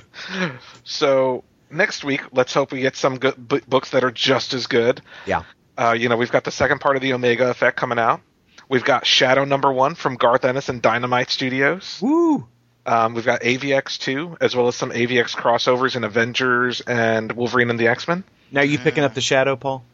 So 0.85 1.45
next 1.71 2.05
week, 2.05 2.23
let's 2.33 2.53
hope 2.55 2.73
we 2.73 2.81
get 2.81 2.97
some 2.97 3.19
good 3.19 3.49
b- 3.49 3.61
books 3.69 3.91
that 3.91 4.05
are 4.05 4.11
just 4.11 4.55
as 4.55 4.67
good. 4.67 5.01
Yeah. 5.27 5.43
Uh, 5.77 5.95
you 5.99 6.09
know, 6.09 6.17
we've 6.17 6.31
got 6.31 6.45
the 6.45 6.51
second 6.51 6.81
part 6.81 6.97
of 6.97 7.03
the 7.03 7.13
Omega 7.13 7.49
Effect 7.51 7.77
coming 7.77 7.99
out. 7.99 8.21
We've 8.69 8.85
got 8.85 9.07
Shadow 9.07 9.45
Number 9.45 9.73
One 9.73 9.95
from 9.95 10.17
Garth 10.17 10.45
Ennis 10.45 10.69
and 10.69 10.81
Dynamite 10.81 11.31
Studios. 11.31 11.99
Woo! 12.03 12.47
Um, 12.87 13.15
we've 13.15 13.25
got 13.25 13.41
AVX 13.41 13.99
Two, 13.99 14.37
as 14.41 14.55
well 14.55 14.69
as 14.69 14.77
some 14.77 14.91
AVX 14.91 15.35
crossovers 15.35 15.97
in 15.97 16.05
Avengers 16.05 16.81
and 16.81 17.33
Wolverine 17.33 17.71
and 17.71 17.79
the 17.79 17.89
X 17.89 18.07
Men. 18.07 18.25
Now 18.51 18.63
you 18.63 18.79
picking 18.79 19.05
up 19.05 19.15
the 19.15 19.21
shadow, 19.21 19.57
Paul? 19.57 19.85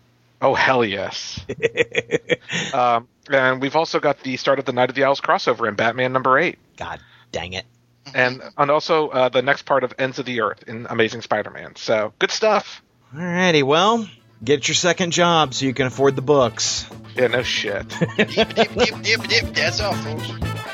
Oh 0.43 0.55
hell 0.55 0.85
yes! 0.85 1.41
um, 2.75 3.09
and 3.31 3.61
we've 3.61 3.77
also 3.77 4.01
got 4.01 4.21
the 4.21 4.37
start 4.37 4.59
of 4.59 4.65
the 4.65 4.73
Night 4.73 4.89
of 4.89 4.97
the 4.97 5.05
Owls 5.05 5.21
crossover 5.21 5.69
in 5.69 5.75
Batman 5.75 6.13
Number 6.13 6.39
Eight, 6.39 6.59
God 6.77 7.01
dang 7.31 7.53
it! 7.53 7.67
and 8.15 8.43
and 8.57 8.71
also 8.71 9.09
uh, 9.09 9.29
the 9.29 9.43
next 9.43 9.63
part 9.63 9.85
of 9.85 9.95
Ends 9.99 10.19
of 10.19 10.27
the 10.27 10.41
Earth 10.41 10.65
in 10.67 10.87
Amazing 10.89 11.23
Spider-Man. 11.23 11.77
So 11.77 12.13
good 12.19 12.31
stuff. 12.31 12.83
Alrighty, 13.15 13.63
well, 13.63 14.09
get 14.43 14.69
your 14.69 14.75
second 14.75 15.13
job 15.13 15.55
so 15.55 15.67
you 15.67 15.75
can 15.75 15.87
afford 15.87 16.17
the 16.17 16.23
books. 16.23 16.87
Yeah, 17.17 17.29
no 17.29 17.43
shit. 17.43 17.89
dip, 18.17 18.29
dip, 18.29 18.55
dip, 18.55 18.75
dip, 18.75 19.23
dip. 19.25 19.55
That's 19.55 19.81
all, 19.81 19.95
folks. 19.95 20.50